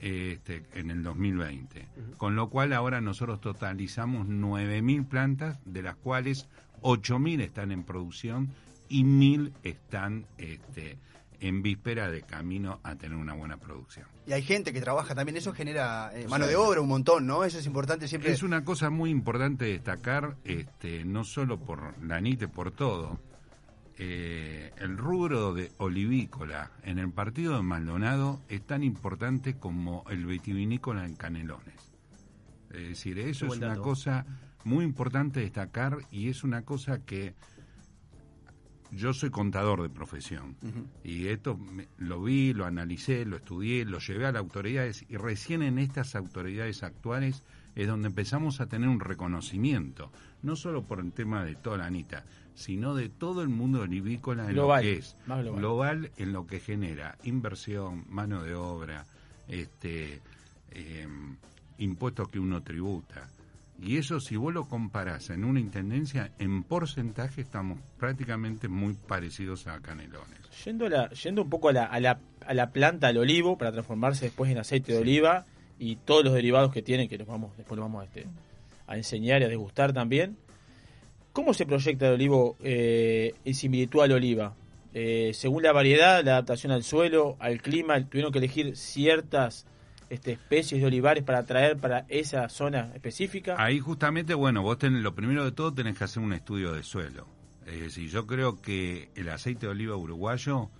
este, 0.00 0.64
en 0.74 0.90
el 0.90 1.02
2020. 1.02 1.88
Con 2.16 2.36
lo 2.36 2.48
cual 2.50 2.72
ahora 2.72 3.00
nosotros 3.00 3.40
totalizamos 3.40 4.28
9.000 4.28 5.06
plantas, 5.06 5.58
de 5.64 5.82
las 5.82 5.96
cuales 5.96 6.48
8.000 6.82 7.40
están 7.40 7.72
en 7.72 7.84
producción 7.84 8.50
y 8.88 9.04
1.000 9.04 9.52
están 9.62 10.26
este, 10.38 10.98
en 11.40 11.62
víspera 11.62 12.10
de 12.10 12.22
camino 12.22 12.80
a 12.82 12.96
tener 12.96 13.16
una 13.16 13.34
buena 13.34 13.56
producción. 13.56 14.06
Y 14.26 14.32
hay 14.32 14.42
gente 14.42 14.72
que 14.72 14.80
trabaja 14.80 15.14
también, 15.14 15.36
eso 15.36 15.52
genera 15.52 16.10
eh, 16.14 16.26
mano 16.28 16.46
de 16.46 16.56
obra 16.56 16.80
un 16.80 16.88
montón, 16.88 17.26
¿no? 17.26 17.44
Eso 17.44 17.58
es 17.58 17.66
importante 17.66 18.08
siempre. 18.08 18.32
Es 18.32 18.42
una 18.42 18.64
cosa 18.64 18.90
muy 18.90 19.10
importante 19.10 19.66
destacar, 19.66 20.36
este, 20.44 21.04
no 21.04 21.24
solo 21.24 21.58
por 21.58 22.02
la 22.02 22.20
NITE, 22.20 22.48
por 22.48 22.70
todo. 22.70 23.20
Eh, 23.96 24.72
el 24.78 24.96
rubro 24.96 25.54
de 25.54 25.70
olivícola 25.78 26.72
en 26.82 26.98
el 26.98 27.12
partido 27.12 27.54
de 27.56 27.62
Maldonado 27.62 28.40
es 28.48 28.62
tan 28.62 28.82
importante 28.82 29.54
como 29.54 30.04
el 30.10 30.26
vitivinícola 30.26 31.04
en 31.04 31.14
Canelones. 31.14 31.92
Es 32.70 32.88
decir, 32.88 33.20
eso 33.20 33.46
Buen 33.46 33.62
es 33.62 33.66
una 33.68 33.76
cosa 33.76 34.26
muy 34.64 34.84
importante 34.84 35.40
destacar 35.40 35.98
y 36.10 36.28
es 36.28 36.42
una 36.42 36.62
cosa 36.62 37.04
que 37.04 37.34
yo 38.96 39.12
soy 39.12 39.30
contador 39.30 39.82
de 39.82 39.88
profesión 39.88 40.56
y 41.02 41.26
esto 41.28 41.56
me- 41.56 41.88
lo 41.98 42.22
vi, 42.22 42.52
lo 42.52 42.64
analicé, 42.66 43.24
lo 43.24 43.36
estudié, 43.36 43.84
lo 43.84 43.98
llevé 43.98 44.26
a 44.26 44.32
las 44.32 44.40
autoridades 44.40 45.04
y 45.08 45.16
recién 45.16 45.62
en 45.62 45.78
estas 45.78 46.14
autoridades 46.14 46.82
actuales 46.82 47.42
es 47.74 47.86
donde 47.88 48.08
empezamos 48.08 48.60
a 48.60 48.66
tener 48.66 48.88
un 48.88 49.00
reconocimiento, 49.00 50.10
no 50.42 50.54
solo 50.56 50.82
por 50.84 51.00
el 51.00 51.12
tema 51.12 51.44
de 51.44 51.56
toda 51.56 51.78
la 51.78 51.86
Anita, 51.86 52.24
sino 52.54 52.94
de 52.94 53.08
todo 53.08 53.42
el 53.42 53.48
mundo 53.48 53.80
olivícola 53.80 54.46
en 54.46 54.52
Global, 54.52 54.84
lo 54.84 54.90
que 54.92 54.98
es 54.98 55.16
más 55.26 55.42
global. 55.60 56.10
en 56.16 56.32
lo 56.32 56.46
que 56.46 56.60
genera 56.60 57.18
inversión, 57.24 58.04
mano 58.08 58.42
de 58.44 58.54
obra, 58.54 59.04
este 59.48 60.20
eh, 60.70 61.06
impuestos 61.78 62.28
que 62.28 62.38
uno 62.38 62.62
tributa. 62.62 63.28
Y 63.84 63.98
eso 63.98 64.18
si 64.18 64.36
vos 64.36 64.52
lo 64.54 64.66
comparás 64.68 65.28
en 65.30 65.44
una 65.44 65.60
intendencia, 65.60 66.30
en 66.38 66.62
porcentaje 66.62 67.42
estamos 67.42 67.78
prácticamente 67.98 68.66
muy 68.68 68.94
parecidos 68.94 69.66
a 69.66 69.78
Canelones. 69.80 70.38
Yendo, 70.64 70.86
a 70.86 70.88
la- 70.88 71.10
yendo 71.10 71.42
un 71.42 71.50
poco 71.50 71.68
a 71.68 71.72
la, 71.72 71.84
a, 71.84 72.00
la, 72.00 72.18
a 72.46 72.54
la 72.54 72.70
planta 72.70 73.08
del 73.08 73.18
olivo 73.18 73.58
para 73.58 73.72
transformarse 73.72 74.24
después 74.26 74.50
en 74.50 74.58
aceite 74.58 74.92
de 74.92 74.98
oliva 74.98 75.44
y 75.78 75.96
todos 75.96 76.24
los 76.24 76.32
derivados 76.32 76.72
que 76.72 76.80
tiene, 76.82 77.08
que 77.08 77.18
los 77.18 77.26
vamos, 77.26 77.56
después 77.58 77.76
los 77.76 77.84
vamos 77.84 78.02
a, 78.02 78.04
este, 78.06 78.26
a 78.86 78.96
enseñar 78.96 79.42
y 79.42 79.44
a 79.44 79.48
degustar 79.48 79.92
también. 79.92 80.36
¿Cómo 81.32 81.52
se 81.52 81.66
proyecta 81.66 82.06
el 82.06 82.14
olivo 82.14 82.56
eh, 82.62 83.34
en 83.44 83.54
similitud 83.54 84.00
al 84.00 84.12
oliva? 84.12 84.54
Eh, 84.94 85.32
según 85.34 85.64
la 85.64 85.72
variedad, 85.72 86.24
la 86.24 86.32
adaptación 86.34 86.70
al 86.72 86.84
suelo, 86.84 87.36
al 87.40 87.60
clima, 87.60 88.00
tuvieron 88.08 88.30
que 88.32 88.38
elegir 88.38 88.76
ciertas 88.76 89.66
este, 90.10 90.32
especies 90.32 90.80
de 90.80 90.86
olivares 90.86 91.24
para 91.24 91.44
traer 91.44 91.76
para 91.76 92.04
esa 92.08 92.48
zona 92.48 92.90
específica. 92.94 93.56
Ahí 93.58 93.80
justamente, 93.80 94.34
bueno, 94.34 94.62
vos 94.62 94.78
tenés, 94.78 95.02
lo 95.02 95.14
primero 95.14 95.44
de 95.44 95.52
todo 95.52 95.72
tenés 95.72 95.96
que 95.96 96.04
hacer 96.04 96.22
un 96.22 96.32
estudio 96.32 96.72
de 96.72 96.82
suelo. 96.82 97.26
Es 97.66 97.80
decir, 97.80 98.10
yo 98.10 98.26
creo 98.26 98.60
que 98.60 99.08
el 99.14 99.28
aceite 99.28 99.66
de 99.66 99.72
oliva 99.72 99.96
uruguayo 99.96 100.70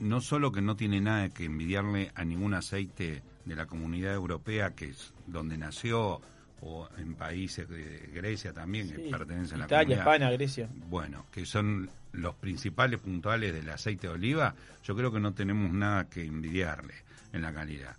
no 0.00 0.20
solo 0.20 0.50
que 0.50 0.62
no 0.62 0.76
tiene 0.76 1.00
nada 1.00 1.28
que 1.28 1.44
envidiarle 1.44 2.10
a 2.14 2.24
ningún 2.24 2.54
aceite 2.54 3.22
de 3.44 3.54
la 3.54 3.66
comunidad 3.66 4.14
europea, 4.14 4.74
que 4.74 4.86
es 4.86 5.12
donde 5.26 5.56
nació, 5.56 6.20
o 6.62 6.88
en 6.98 7.14
países 7.14 7.68
de 7.68 8.10
Grecia 8.12 8.52
también, 8.52 8.90
que 8.90 9.10
pertenecen 9.10 9.56
a 9.56 9.58
la 9.60 9.66
Italia, 9.66 9.96
comunidad. 9.96 10.14
España, 10.14 10.30
Grecia. 10.32 10.68
Bueno, 10.88 11.26
que 11.30 11.46
son 11.46 11.90
los 12.12 12.34
principales 12.34 13.00
puntuales 13.00 13.52
del 13.52 13.68
aceite 13.70 14.08
de 14.08 14.14
oliva, 14.14 14.54
yo 14.82 14.96
creo 14.96 15.12
que 15.12 15.20
no 15.20 15.32
tenemos 15.32 15.72
nada 15.72 16.08
que 16.08 16.24
envidiarle 16.24 16.94
en 17.32 17.42
la 17.42 17.52
calidad. 17.52 17.96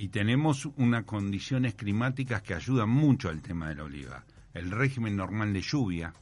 Y 0.00 0.08
tenemos 0.08 0.64
unas 0.78 1.04
condiciones 1.04 1.74
climáticas 1.74 2.40
que 2.40 2.54
ayudan 2.54 2.88
mucho 2.88 3.28
al 3.28 3.42
tema 3.42 3.68
de 3.68 3.74
la 3.74 3.84
oliva. 3.84 4.24
El 4.54 4.70
régimen 4.70 5.14
normal 5.14 5.52
de 5.52 5.60
lluvia 5.60 6.14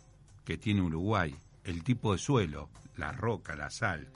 que 0.45 0.59
tiene 0.59 0.83
Uruguay, 0.83 1.33
el 1.63 1.85
tipo 1.85 2.11
de 2.11 2.19
suelo, 2.19 2.71
la 2.97 3.13
roca, 3.13 3.55
la 3.55 3.71
sal, 3.71 4.09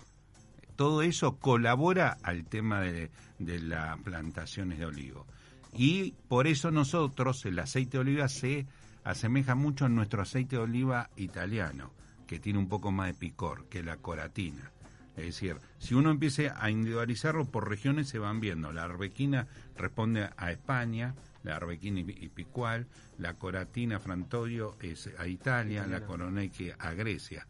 todo 0.75 1.03
eso 1.03 1.39
colabora 1.39 2.17
al 2.25 2.45
tema 2.47 2.81
de, 2.81 3.13
de 3.39 3.61
las 3.61 4.01
plantaciones 4.01 4.81
de 4.81 4.87
olivo. 4.87 5.29
Y 5.75 6.11
por 6.27 6.49
eso 6.49 6.73
nosotros, 6.73 7.47
el 7.47 7.61
aceite 7.61 7.99
de 7.99 8.01
oliva 8.01 8.27
se 8.27 8.67
asemeja 9.05 9.55
mucho 9.55 9.85
a 9.85 9.89
nuestro 9.89 10.23
aceite 10.23 10.57
de 10.57 10.63
oliva 10.63 11.09
italiano, 11.15 11.93
que 12.27 12.41
tiene 12.41 12.59
un 12.59 12.69
poco 12.69 12.91
más 12.91 13.07
de 13.07 13.15
picor, 13.15 13.69
que 13.69 13.85
la 13.85 13.99
coratina. 13.99 14.73
Es 15.17 15.27
decir, 15.27 15.57
si 15.79 15.95
uno 15.95 16.11
empieza 16.11 16.55
a 16.63 16.71
individualizarlo 16.71 17.45
por 17.45 17.69
regiones, 17.69 18.09
se 18.09 18.19
van 18.19 18.41
viendo. 18.41 18.73
La 18.73 18.85
arbequina 18.85 19.47
responde 19.77 20.29
a 20.37 20.51
España, 20.51 21.15
la 21.43 21.57
arbequina 21.57 22.01
y, 22.01 22.29
picual, 22.29 22.87
la 23.19 23.35
coratina 23.35 23.99
frantoio 24.01 24.77
es 24.81 25.11
a 25.19 25.27
Italia, 25.27 25.87
la 25.87 26.01
coroneque 26.07 26.75
a 26.79 26.93
Grecia. 26.95 27.47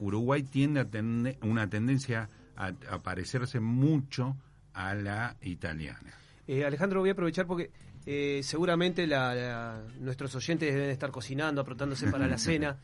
Uruguay 0.00 0.42
tiende 0.42 0.80
a 0.80 0.84
tener 0.90 1.38
una 1.42 1.68
tendencia 1.68 2.28
a, 2.56 2.72
a 2.90 3.02
parecerse 3.02 3.60
mucho 3.60 4.36
a 4.74 4.94
la 4.94 5.36
italiana. 5.42 6.12
Eh, 6.46 6.64
Alejandro, 6.64 7.00
voy 7.00 7.10
a 7.10 7.12
aprovechar 7.12 7.46
porque 7.46 7.70
eh, 8.06 8.40
seguramente 8.42 9.06
la- 9.06 9.34
la- 9.34 9.82
nuestros 10.00 10.34
oyentes 10.34 10.72
deben 10.74 10.90
estar 10.90 11.10
cocinando, 11.10 11.60
apretándose 11.60 12.10
para 12.10 12.26
la 12.26 12.38
cena. 12.38 12.76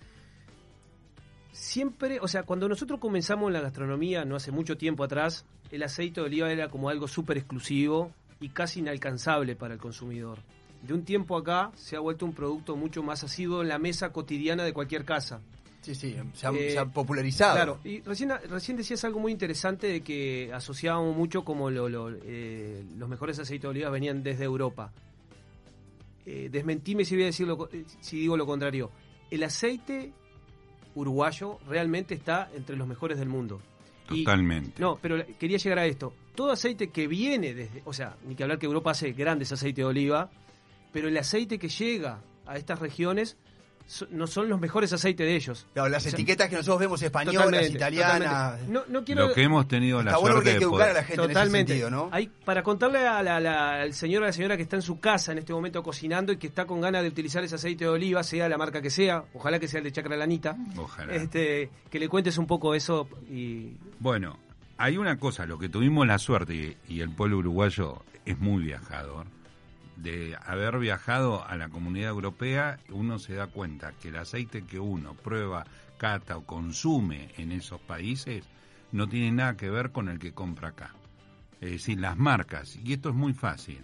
Siempre, 1.54 2.18
o 2.20 2.26
sea, 2.26 2.42
cuando 2.42 2.68
nosotros 2.68 2.98
comenzamos 2.98 3.46
en 3.46 3.52
la 3.52 3.60
gastronomía, 3.60 4.24
no 4.24 4.34
hace 4.34 4.50
mucho 4.50 4.76
tiempo 4.76 5.04
atrás, 5.04 5.44
el 5.70 5.84
aceite 5.84 6.20
de 6.20 6.26
oliva 6.26 6.50
era 6.50 6.68
como 6.68 6.88
algo 6.88 7.06
súper 7.06 7.38
exclusivo 7.38 8.10
y 8.40 8.48
casi 8.48 8.80
inalcanzable 8.80 9.54
para 9.54 9.74
el 9.74 9.80
consumidor. 9.80 10.38
De 10.82 10.92
un 10.94 11.04
tiempo 11.04 11.36
acá 11.38 11.70
se 11.76 11.94
ha 11.94 12.00
vuelto 12.00 12.26
un 12.26 12.34
producto 12.34 12.74
mucho 12.74 13.04
más 13.04 13.22
asiduo 13.22 13.62
en 13.62 13.68
la 13.68 13.78
mesa 13.78 14.10
cotidiana 14.12 14.64
de 14.64 14.72
cualquier 14.72 15.04
casa. 15.04 15.40
Sí, 15.80 15.94
sí, 15.94 16.16
se 16.34 16.46
ha, 16.46 16.50
Eh, 16.50 16.70
se 16.72 16.78
ha 16.78 16.86
popularizado. 16.86 17.54
Claro, 17.54 17.78
y 17.84 18.00
recién, 18.00 18.32
recién 18.50 18.76
decías 18.76 19.04
algo 19.04 19.20
muy 19.20 19.30
interesante 19.30 19.86
de 19.86 20.00
que 20.00 20.50
asociábamos 20.52 21.14
mucho 21.16 21.44
como 21.44 21.70
lo- 21.70 21.88
lo- 21.88 22.10
eh, 22.24 22.82
los 22.98 23.08
mejores 23.08 23.38
aceites 23.38 23.62
de 23.62 23.68
oliva 23.68 23.90
venían 23.90 24.24
desde 24.24 24.42
Europa. 24.44 24.90
Eh, 26.26 26.48
desmentime 26.50 27.04
si 27.04 27.14
voy 27.14 27.24
a 27.24 27.26
decir 27.26 27.46
lo 27.46 27.68
eh, 27.70 27.84
si 28.00 28.18
digo 28.18 28.36
lo 28.36 28.44
contrario. 28.46 28.90
El 29.30 29.42
aceite 29.44 30.12
uruguayo 30.94 31.58
realmente 31.68 32.14
está 32.14 32.50
entre 32.54 32.76
los 32.76 32.86
mejores 32.86 33.18
del 33.18 33.28
mundo. 33.28 33.60
Y- 34.10 34.24
Totalmente. 34.24 34.80
no, 34.80 34.98
pero 35.00 35.24
quería 35.38 35.56
llegar 35.58 35.78
a 35.78 35.86
esto. 35.86 36.12
Todo 36.34 36.52
aceite 36.52 36.90
que 36.90 37.06
viene 37.06 37.54
desde, 37.54 37.82
o 37.84 37.92
sea, 37.92 38.16
ni 38.26 38.34
que 38.34 38.42
hablar 38.42 38.58
que 38.58 38.66
Europa 38.66 38.90
hace 38.90 39.12
grandes 39.12 39.50
aceites 39.52 39.76
de 39.76 39.84
oliva, 39.84 40.30
pero 40.92 41.08
el 41.08 41.16
aceite 41.16 41.58
que 41.58 41.68
llega 41.68 42.20
a 42.46 42.56
estas 42.56 42.78
regiones 42.80 43.36
so- 43.86 44.06
no 44.10 44.26
son 44.26 44.48
los 44.48 44.60
mejores 44.60 44.92
aceites 44.92 45.26
de 45.26 45.34
ellos. 45.36 45.66
Claro, 45.72 45.88
las 45.88 46.02
O 46.06 46.08
sea, 46.08 46.12
etiquetas 46.16 46.48
que 46.48 46.56
nosotros 46.56 46.80
vemos 46.80 47.02
españolas, 47.02 47.70
italianas. 47.70 48.60
No, 48.68 48.82
no 48.88 49.04
quiero... 49.04 49.28
Lo 49.28 49.34
que 49.34 49.42
hemos 49.42 49.68
tenido 49.68 50.02
la 50.02 50.10
Está 50.12 50.18
bueno 50.18 50.36
porque 50.36 50.50
suerte 50.50 50.50
hay 50.50 50.58
que 50.58 50.64
educar 50.64 50.88
a 50.88 50.92
la 50.92 51.02
gente 51.04 51.14
en 51.14 51.20
ese 51.20 51.28
Totalmente. 51.34 51.72
sentido, 51.72 51.90
¿no? 51.90 52.08
Hay, 52.12 52.30
para 52.44 52.62
contarle 52.62 53.06
a 53.06 53.22
la- 53.22 53.40
la- 53.40 53.80
al 53.82 53.92
señor 53.94 54.22
o 54.22 54.24
a 54.24 54.28
la 54.28 54.32
señora 54.32 54.56
que 54.56 54.62
está 54.62 54.76
en 54.76 54.82
su 54.82 55.00
casa 55.00 55.32
en 55.32 55.38
este 55.38 55.52
momento 55.52 55.82
cocinando 55.82 56.32
y 56.32 56.36
que 56.36 56.46
está 56.46 56.64
con 56.66 56.80
ganas 56.80 57.02
de 57.02 57.08
utilizar 57.08 57.44
ese 57.44 57.54
aceite 57.56 57.84
de 57.84 57.90
oliva, 57.90 58.22
sea 58.22 58.48
la 58.48 58.56
marca 58.58 58.80
que 58.82 58.90
sea, 58.90 59.24
ojalá 59.34 59.58
que 59.58 59.68
sea 59.68 59.78
el 59.78 59.84
de 59.84 59.92
Chacra 59.92 60.16
Lanita, 60.16 60.56
Ojalá. 60.76 61.14
este, 61.14 61.70
que 61.90 61.98
le 61.98 62.08
cuentes 62.08 62.38
un 62.38 62.46
poco 62.46 62.74
eso 62.74 63.08
y 63.30 63.72
Bueno, 64.00 64.38
hay 64.76 64.96
una 64.96 65.18
cosa, 65.18 65.46
lo 65.46 65.58
que 65.58 65.68
tuvimos 65.68 66.06
la 66.06 66.18
suerte 66.18 66.54
y, 66.54 66.76
y 66.88 67.00
el 67.00 67.10
pueblo 67.10 67.38
uruguayo 67.38 68.02
es 68.24 68.38
muy 68.38 68.62
viajador. 68.64 69.26
De 69.96 70.36
haber 70.44 70.78
viajado 70.78 71.46
a 71.46 71.56
la 71.56 71.68
comunidad 71.68 72.10
europea, 72.10 72.78
uno 72.90 73.18
se 73.18 73.34
da 73.34 73.46
cuenta 73.46 73.92
que 73.92 74.08
el 74.08 74.16
aceite 74.16 74.64
que 74.64 74.78
uno 74.80 75.14
prueba, 75.14 75.64
cata 75.98 76.36
o 76.36 76.44
consume 76.44 77.30
en 77.36 77.52
esos 77.52 77.80
países 77.80 78.44
no 78.92 79.08
tiene 79.08 79.30
nada 79.32 79.56
que 79.56 79.70
ver 79.70 79.90
con 79.92 80.08
el 80.08 80.18
que 80.18 80.32
compra 80.32 80.68
acá. 80.70 80.94
Es 81.60 81.70
decir, 81.70 82.00
las 82.00 82.16
marcas, 82.18 82.76
y 82.82 82.92
esto 82.92 83.08
es 83.10 83.14
muy 83.14 83.32
fácil. 83.32 83.80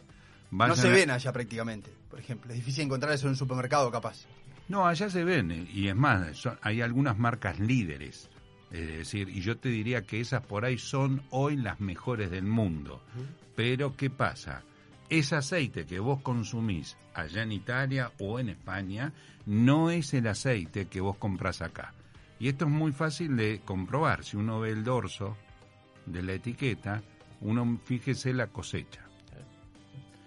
No 0.51 0.75
se 0.77 0.89
a- 0.89 0.93
ven 0.93 1.11
allá 1.11 1.33
prácticamente, 1.33 1.91
por 2.11 2.19
ejemplo. 2.19 2.51
Es 2.51 2.57
difícil 2.59 2.85
encontrar 2.85 3.13
eso 3.13 3.27
en 3.27 3.31
un 3.31 3.37
supermercado, 3.37 3.91
capaz. 3.91 4.27
No, 4.69 4.87
allá 4.87 5.09
se 5.09 5.25
ven, 5.25 5.51
eh, 5.51 5.67
y 5.73 5.89
es 5.89 5.97
más, 5.97 6.37
son- 6.37 6.59
hay 6.63 6.81
algunas 6.83 7.17
marcas 7.19 7.59
líderes. 7.61 8.29
Es 8.71 8.87
decir, 8.99 9.29
y 9.29 9.41
yo 9.41 9.57
te 9.57 9.69
diría 9.69 10.03
que 10.03 10.21
esas 10.21 10.43
por 10.45 10.65
ahí 10.65 10.79
son 10.79 11.23
hoy 11.31 11.57
las 11.57 11.81
mejores 11.81 12.31
del 12.31 12.45
mundo. 12.45 13.03
Pero, 13.57 13.97
¿qué 13.97 14.11
pasa? 14.11 14.63
Ese 15.11 15.35
aceite 15.37 15.87
que 15.87 15.99
vos 15.99 16.23
consumís 16.23 16.97
allá 17.15 17.43
en 17.43 17.53
Italia 17.53 18.13
o 18.21 18.39
en 18.39 18.49
España 18.49 19.13
no 19.45 19.91
es 19.91 20.15
el 20.15 20.27
aceite 20.29 20.87
que 20.87 21.01
vos 21.01 21.17
compras 21.17 21.63
acá. 21.63 21.93
Y 22.39 22.49
esto 22.49 22.65
es 22.65 22.71
muy 22.71 22.93
fácil 22.93 23.37
de 23.37 23.61
comprobar. 23.65 24.25
Si 24.25 24.37
uno 24.37 24.61
ve 24.61 24.71
el 24.71 24.85
dorso 24.85 25.37
de 26.07 26.23
la 26.23 26.33
etiqueta, 26.35 27.03
uno 27.41 27.79
fíjese 27.85 28.33
la 28.33 28.47
cosecha. 28.47 29.03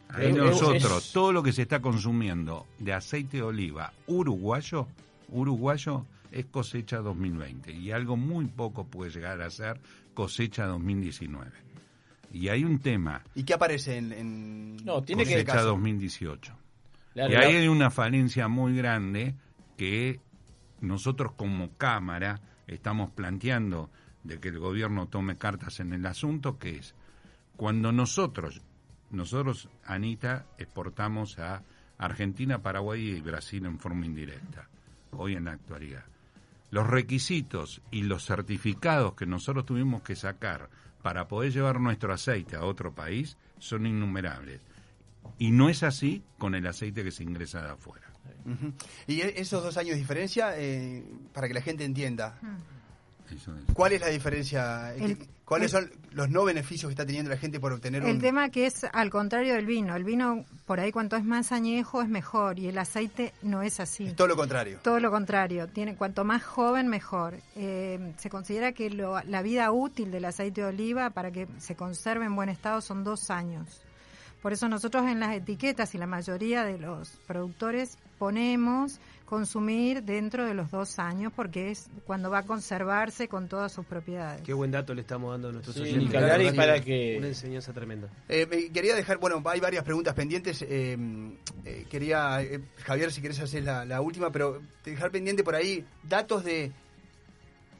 Ahí 0.10 0.28
Es- 0.28 0.36
nosotros, 0.36 1.06
es- 1.08 1.12
todo 1.14 1.32
lo 1.32 1.42
que 1.42 1.54
se 1.54 1.64
está 1.64 1.82
consumiendo 1.82 2.68
de 2.78 2.94
aceite 2.94 3.38
de 3.38 3.44
oliva 3.44 3.94
uruguayo, 4.06 4.88
uruguayo 5.30 6.06
es 6.32 6.46
cosecha 6.48 6.98
2020 6.98 7.72
y 7.72 7.92
algo 7.92 8.16
muy 8.18 8.46
poco 8.46 8.86
puede 8.86 9.12
llegar 9.12 9.42
a 9.42 9.50
ser 9.50 9.80
cosecha 10.14 10.66
2019. 10.68 11.52
Y 12.34 12.50
hay 12.50 12.64
un 12.66 12.80
tema, 12.80 13.22
¿Y 13.36 13.44
qué 13.44 13.54
aparece 13.54 13.98
en, 13.98 14.12
en 14.12 14.76
No, 14.84 15.04
tiene 15.04 15.24
en 15.24 15.30
que- 15.30 15.46
caso? 15.46 15.68
2018. 15.68 16.54
La- 17.14 17.30
y 17.30 17.32
la- 17.32 17.40
ahí 17.42 17.56
hay 17.58 17.68
una 17.68 17.92
falencia 17.92 18.48
muy 18.48 18.76
grande 18.76 19.36
que 19.78 20.20
nosotros 20.82 21.34
como 21.34 21.70
Cámara 21.78 22.42
estamos 22.68 23.12
planteando 23.12 23.90
de 24.24 24.40
que 24.40 24.50
el 24.50 24.58
gobierno 24.60 25.08
tome 25.08 25.38
cartas 25.38 25.80
en 25.80 25.94
el 25.94 26.06
asunto, 26.06 26.58
que 26.58 26.78
es 26.78 26.96
cuando 27.56 27.92
nosotros, 27.92 28.62
nosotros, 29.12 29.70
Anita, 29.86 30.48
exportamos 30.58 31.38
a 31.38 31.62
Argentina, 32.00 32.64
Paraguay 32.64 33.10
y 33.12 33.22
Brasil 33.22 33.66
en 33.66 33.78
forma 33.80 34.06
indirecta, 34.08 34.68
hoy 35.12 35.36
en 35.36 35.46
la 35.46 35.52
actualidad. 35.52 36.04
Los 36.72 36.88
requisitos 36.88 37.82
y 37.92 38.02
los 38.02 38.26
certificados 38.26 39.14
que 39.14 39.28
nosotros 39.28 39.66
tuvimos 39.68 40.02
que 40.02 40.16
sacar 40.16 40.70
para 41.04 41.28
poder 41.28 41.52
llevar 41.52 41.80
nuestro 41.80 42.14
aceite 42.14 42.56
a 42.56 42.64
otro 42.64 42.96
país 42.96 43.38
son 43.60 43.86
innumerables. 43.86 44.62
Y 45.38 45.52
no 45.52 45.70
es 45.70 45.84
así 45.84 46.24
con 46.40 46.56
el 46.56 46.66
aceite 46.66 47.04
que 47.04 47.12
se 47.12 47.24
ingresa 47.24 47.62
de 47.62 47.72
afuera. 47.72 48.08
Y 49.06 49.22
esos 49.22 49.62
dos 49.64 49.78
años 49.78 49.92
de 49.92 49.98
diferencia, 49.98 50.58
eh, 50.58 51.04
para 51.34 51.48
que 51.48 51.54
la 51.54 51.62
gente 51.62 51.84
entienda, 51.84 52.40
Eso 53.36 53.52
es. 53.58 53.74
¿cuál 53.74 53.94
es 53.94 54.02
la 54.02 54.08
diferencia? 54.08 54.94
El- 54.96 55.18
¿Cuáles 55.46 55.74
el- 55.74 55.90
son 55.90 55.92
los 56.14 56.30
no 56.30 56.46
beneficios 56.46 56.88
que 56.90 56.94
está 56.94 57.06
teniendo 57.06 57.30
la 57.30 57.38
gente 57.38 57.60
por 57.60 57.74
obtener 57.74 58.04
El 58.04 58.16
un... 58.16 58.22
tema 58.22 58.50
que 58.50 58.66
es 58.66 58.86
al 58.86 59.10
contrario 59.10 59.54
del 59.56 59.66
vino. 59.66 59.96
El 59.96 60.04
vino, 60.06 60.46
por 60.66 60.80
ahí, 60.80 60.92
cuanto 60.92 61.16
es 61.18 61.24
más 61.26 61.52
añejo, 61.52 62.02
es 62.02 62.08
mejor. 62.08 62.60
Y 62.60 62.68
el 62.70 62.78
aceite 62.78 63.34
no 63.42 63.62
es 63.62 63.80
así. 63.82 64.14
Todo 64.14 64.28
lo 64.28 64.36
contrario. 64.38 64.80
Todo 64.82 65.00
lo 65.02 65.12
contrario. 65.12 65.68
Tiene, 65.68 65.96
cuanto 65.96 66.24
más 66.24 66.44
joven, 66.44 66.88
mejor. 66.88 67.36
Eh, 67.56 68.14
se 68.18 68.30
considera 68.30 68.72
que 68.72 68.90
lo- 68.90 69.22
la 69.24 69.42
vida 69.42 69.70
útil 69.72 70.12
del 70.12 70.26
aceite 70.26 70.62
de 70.62 70.68
oliva 70.68 71.10
para 71.10 71.32
que 71.32 71.48
se 71.60 71.76
conserve 71.76 72.26
en 72.26 72.36
buen 72.36 72.50
estado 72.50 72.80
son 72.82 73.04
dos 73.04 73.30
años. 73.30 73.82
Por 74.42 74.54
eso 74.54 74.68
nosotros 74.70 75.06
en 75.08 75.20
las 75.20 75.34
etiquetas 75.36 75.94
y 75.96 75.98
la 75.98 76.08
mayoría 76.08 76.64
de 76.64 76.78
los 76.78 77.10
productores 77.28 77.98
ponemos 78.18 79.00
consumir 79.26 80.04
dentro 80.04 80.46
de 80.46 80.54
los 80.54 80.70
dos 80.72 81.00
años 81.00 81.32
porque 81.36 81.72
es 81.72 81.90
cuando 82.06 82.30
va 82.30 82.40
a 82.40 82.44
conservarse 82.44 83.28
con 83.28 83.48
todas 83.48 83.72
sus 83.72 83.86
propiedades. 83.86 84.42
Qué 84.42 84.54
buen 84.54 84.72
dato 84.72 84.94
le 84.94 85.02
estamos 85.02 85.32
dando 85.32 85.50
a 85.50 85.52
nuestros 85.52 85.76
Sí, 85.76 85.96
y 85.98 86.08
para 86.56 86.80
que 86.82 87.16
Una 87.18 87.28
enseñanza 87.28 87.74
tremenda. 87.74 88.10
Eh, 88.30 88.46
me 88.50 88.70
quería 88.72 88.96
dejar, 88.96 89.18
bueno, 89.18 89.42
hay 89.46 89.60
varias 89.60 89.84
preguntas 89.84 90.14
pendientes. 90.14 90.62
eh, 90.62 90.98
eh, 91.66 91.86
quería, 91.90 92.42
eh, 92.42 92.62
Javier, 92.84 93.12
si 93.12 93.22
querés 93.22 93.40
hacer 93.40 93.64
la, 93.64 93.86
la 93.86 94.02
última, 94.02 94.32
pero 94.32 94.62
dejar 94.84 95.12
pendiente 95.12 95.44
por 95.44 95.56
ahí 95.56 95.86
datos 96.04 96.44
de, 96.44 96.72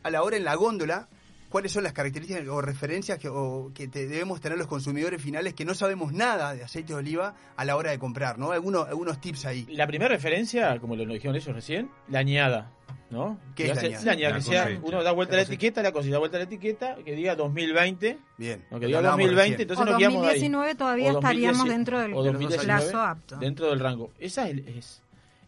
a 0.04 0.10
la 0.10 0.24
hora 0.24 0.38
en 0.38 0.44
la 0.44 0.56
góndola, 0.56 1.08
cuáles 1.54 1.72
son 1.72 1.84
las 1.84 1.94
características 1.94 2.48
o 2.48 2.62
referencias 2.62 3.20
que, 3.20 3.30
o 3.30 3.72
que 3.76 3.88
te- 3.88 4.08
debemos 4.08 4.42
tener 4.42 4.58
los 4.58 4.66
consumidores 4.66 5.22
finales 5.22 5.54
que 5.54 5.66
no 5.66 5.76
sabemos 5.76 6.12
nada 6.12 6.56
de 6.56 6.64
aceite 6.64 6.94
de 6.94 7.00
oliva 7.00 7.36
a 7.56 7.64
la 7.64 7.76
hora 7.76 7.92
de 7.92 8.00
comprar, 8.00 8.40
¿no? 8.40 8.52
Algunos, 8.52 8.88
algunos 8.88 9.22
tips 9.22 9.46
ahí. 9.46 9.68
La 9.70 9.86
primera 9.86 10.10
referencia, 10.10 10.80
como 10.80 10.96
lo 10.96 11.06
dijeron 11.06 11.36
ellos 11.36 11.54
recién, 11.54 11.92
la 12.10 12.20
añada, 12.20 12.72
¿no? 13.12 13.38
¿Qué 13.56 13.70
es 13.70 13.76
la 13.76 13.82
añada? 13.84 14.04
La 14.06 14.12
añada, 14.14 14.30
La 14.32 14.36
que 14.40 14.44
sea, 14.44 14.80
uno 14.82 15.04
da 15.04 15.12
vuelta 15.12 15.36
a 15.36 15.38
La 15.38 15.44
etiqueta, 15.44 15.84
la 15.84 15.92
cosecha 15.92 16.14
da 16.14 16.18
vuelta 16.20 16.38
a 16.38 16.40
la 16.40 16.46
etiqueta, 16.46 16.96
que 17.06 17.16
diga 17.16 17.36
2020, 17.36 18.18
Bien. 18.40 18.66
no, 18.72 18.80
que 18.80 18.88
diga 18.88 18.98
hablábamos 18.98 19.26
2020, 19.28 19.38
recién. 19.52 19.62
entonces 19.62 19.82
O 19.82 19.90
nos 19.92 19.98
quedamos 20.00 20.18
ahí. 20.22 20.26
2019 20.26 20.76
todavía 20.76 21.14
O 21.14 21.20
estaríamos 21.20 21.58
2010, 21.60 21.78
dentro 21.78 22.00
del 22.00 22.14
o 22.16 22.24
2019, 22.24 22.66
plazo 22.66 23.00
apto. 23.02 23.38
Dentro 23.38 23.70
del 23.70 23.80
rango. 23.80 24.12
Ese 24.20 24.42
es 24.42 24.50
el, 24.50 24.68
es 24.70 25.02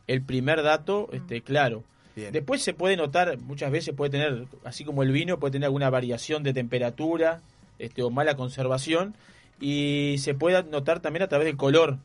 el 0.05 0.21
primer 0.21 0.61
dato 0.61 1.09
este, 1.11 1.41
claro. 1.41 1.83
Bien. 2.15 2.31
Después 2.31 2.61
se 2.61 2.73
puede 2.73 2.95
notar, 2.95 3.37
muchas 3.39 3.71
veces 3.71 3.93
puede 3.93 4.11
tener, 4.11 4.45
así 4.63 4.85
como 4.85 5.03
el 5.03 5.11
vino, 5.11 5.37
puede 5.39 5.51
tener 5.53 5.65
alguna 5.65 5.89
variación 5.89 6.43
de 6.43 6.53
temperatura 6.53 7.41
este, 7.77 8.03
o 8.03 8.09
mala 8.09 8.35
conservación. 8.35 9.15
Y 9.59 10.15
se 10.19 10.33
puede 10.33 10.63
notar 10.63 10.99
también 10.99 11.23
a 11.23 11.27
través 11.27 11.45
del 11.45 11.57
color, 11.57 11.97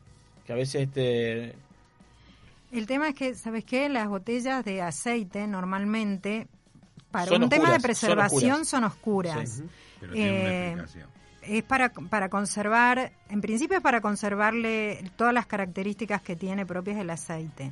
que 0.45 0.53
a 0.53 0.55
veces 0.55 0.83
este, 0.83 1.55
El 2.71 2.87
tema 2.87 3.09
es 3.09 3.15
que, 3.15 3.35
¿sabes 3.35 3.65
qué? 3.65 3.89
Las 3.89 4.07
botellas 4.07 4.63
de 4.63 4.81
aceite 4.81 5.47
normalmente, 5.47 6.47
para 7.11 7.25
Son 7.27 7.43
un 7.43 7.49
tema 7.49 7.67
de 7.69 7.75
son 7.75 7.81
preservación, 7.81 8.51
oscuras. 8.51 8.67
son 8.69 8.83
oscuras. 8.85 9.49
Sí. 9.49 9.63
Pero 9.99 10.13
tiene 10.13 10.31
una 10.31 10.39
Eh, 10.49 10.63
explicación. 10.67 11.09
Es 11.41 11.63
para, 11.63 11.89
para 11.89 12.29
conservar, 12.29 13.11
en 13.29 13.41
principio 13.41 13.77
es 13.77 13.83
para 13.83 13.99
conservarle 13.99 15.03
todas 15.15 15.33
las 15.33 15.47
características 15.47 16.21
que 16.21 16.35
tiene 16.35 16.65
propias 16.65 16.97
del 16.97 17.09
aceite. 17.09 17.71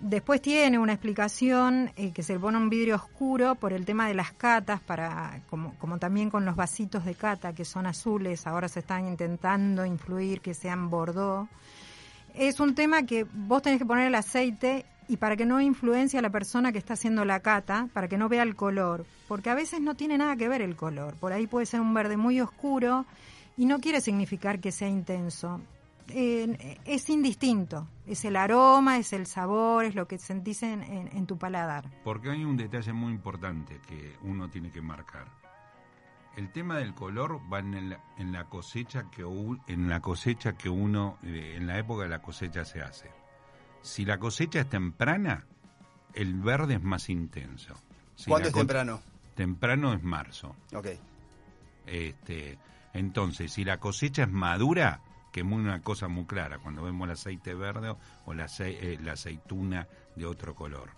Después 0.00 0.40
tiene 0.40 0.78
una 0.78 0.92
explicación 0.92 1.90
eh, 1.96 2.12
que 2.12 2.22
se 2.22 2.34
le 2.34 2.38
pone 2.38 2.56
un 2.56 2.70
vidrio 2.70 2.94
oscuro 2.94 3.56
por 3.56 3.72
el 3.72 3.84
tema 3.84 4.06
de 4.06 4.14
las 4.14 4.30
catas, 4.30 4.80
para 4.80 5.40
como, 5.50 5.74
como 5.74 5.98
también 5.98 6.30
con 6.30 6.44
los 6.44 6.54
vasitos 6.54 7.04
de 7.04 7.16
cata 7.16 7.52
que 7.52 7.64
son 7.64 7.84
azules, 7.84 8.46
ahora 8.46 8.68
se 8.68 8.78
están 8.80 9.08
intentando 9.08 9.84
influir 9.84 10.40
que 10.40 10.54
sean 10.54 10.88
bordeaux. 10.88 11.48
Es 12.34 12.60
un 12.60 12.76
tema 12.76 13.02
que 13.02 13.24
vos 13.24 13.60
tenés 13.62 13.80
que 13.80 13.86
poner 13.86 14.06
el 14.06 14.14
aceite 14.14 14.86
y 15.08 15.16
para 15.16 15.36
que 15.36 15.46
no 15.46 15.60
influencie 15.60 16.20
a 16.20 16.22
la 16.22 16.30
persona 16.30 16.70
que 16.70 16.78
está 16.78 16.94
haciendo 16.94 17.24
la 17.24 17.40
cata, 17.40 17.88
para 17.92 18.06
que 18.06 18.18
no 18.18 18.28
vea 18.28 18.44
el 18.44 18.54
color, 18.54 19.04
porque 19.26 19.50
a 19.50 19.54
veces 19.54 19.80
no 19.80 19.96
tiene 19.96 20.16
nada 20.16 20.36
que 20.36 20.48
ver 20.48 20.62
el 20.62 20.76
color. 20.76 21.14
Por 21.16 21.32
ahí 21.32 21.48
puede 21.48 21.66
ser 21.66 21.80
un 21.80 21.92
verde 21.92 22.16
muy 22.16 22.40
oscuro 22.40 23.04
y 23.56 23.66
no 23.66 23.80
quiere 23.80 24.00
significar 24.00 24.60
que 24.60 24.70
sea 24.70 24.88
intenso. 24.88 25.60
Eh, 26.10 26.78
es 26.84 27.08
indistinto, 27.10 27.88
es 28.06 28.24
el 28.24 28.36
aroma, 28.36 28.96
es 28.98 29.12
el 29.12 29.26
sabor, 29.26 29.84
es 29.84 29.94
lo 29.94 30.06
que 30.08 30.18
sentís 30.18 30.62
en, 30.62 30.82
en- 30.82 31.08
en 31.16 31.26
tu 31.26 31.38
paladar. 31.38 31.88
Porque 32.04 32.30
hay 32.30 32.44
un 32.44 32.56
detalle 32.56 32.92
muy 32.92 33.12
importante 33.12 33.80
que 33.86 34.16
uno 34.22 34.48
tiene 34.48 34.70
que 34.70 34.80
marcar. 34.82 35.26
El 36.36 36.50
tema 36.52 36.78
del 36.78 36.94
color 36.94 37.40
va 37.52 37.58
en, 37.58 37.74
el- 37.74 37.98
en 38.16 38.32
la 38.32 38.44
cosecha 38.44 39.10
que 39.10 39.22
en 39.66 39.88
la 39.88 40.00
cosecha 40.00 40.52
que 40.56 40.68
uno 40.68 41.18
eh, 41.24 41.54
en 41.56 41.66
la 41.66 41.78
época 41.78 42.04
de 42.04 42.08
la 42.10 42.22
cosecha 42.22 42.64
se 42.64 42.80
hace. 42.80 43.10
Si 43.82 44.04
la 44.04 44.18
cosecha 44.18 44.60
es 44.60 44.68
temprana, 44.68 45.44
el 46.14 46.34
verde 46.34 46.74
es 46.74 46.82
más 46.82 47.08
intenso. 47.10 47.74
Si 48.14 48.30
¿Cuándo 48.30 48.46
la 48.46 48.48
es 48.50 48.54
temprano? 48.54 49.00
Temprano 49.34 49.92
es 49.94 50.02
marzo. 50.02 50.54
Ok. 50.74 50.86
Este, 51.86 52.58
entonces, 52.92 53.52
si 53.52 53.64
la 53.64 53.78
cosecha 53.78 54.22
es 54.24 54.30
madura, 54.30 55.00
que 55.38 55.42
es 55.42 55.48
muy- 55.48 55.62
una 55.62 55.80
cosa 55.82 56.08
muy 56.08 56.24
clara, 56.24 56.58
cuando 56.58 56.82
vemos 56.82 57.06
el 57.06 57.12
aceite 57.12 57.54
verde 57.54 57.94
o 58.26 58.34
la, 58.34 58.46
eh, 58.58 58.98
la 59.02 59.12
aceituna 59.12 59.86
de 60.16 60.26
otro 60.26 60.54
color, 60.54 60.90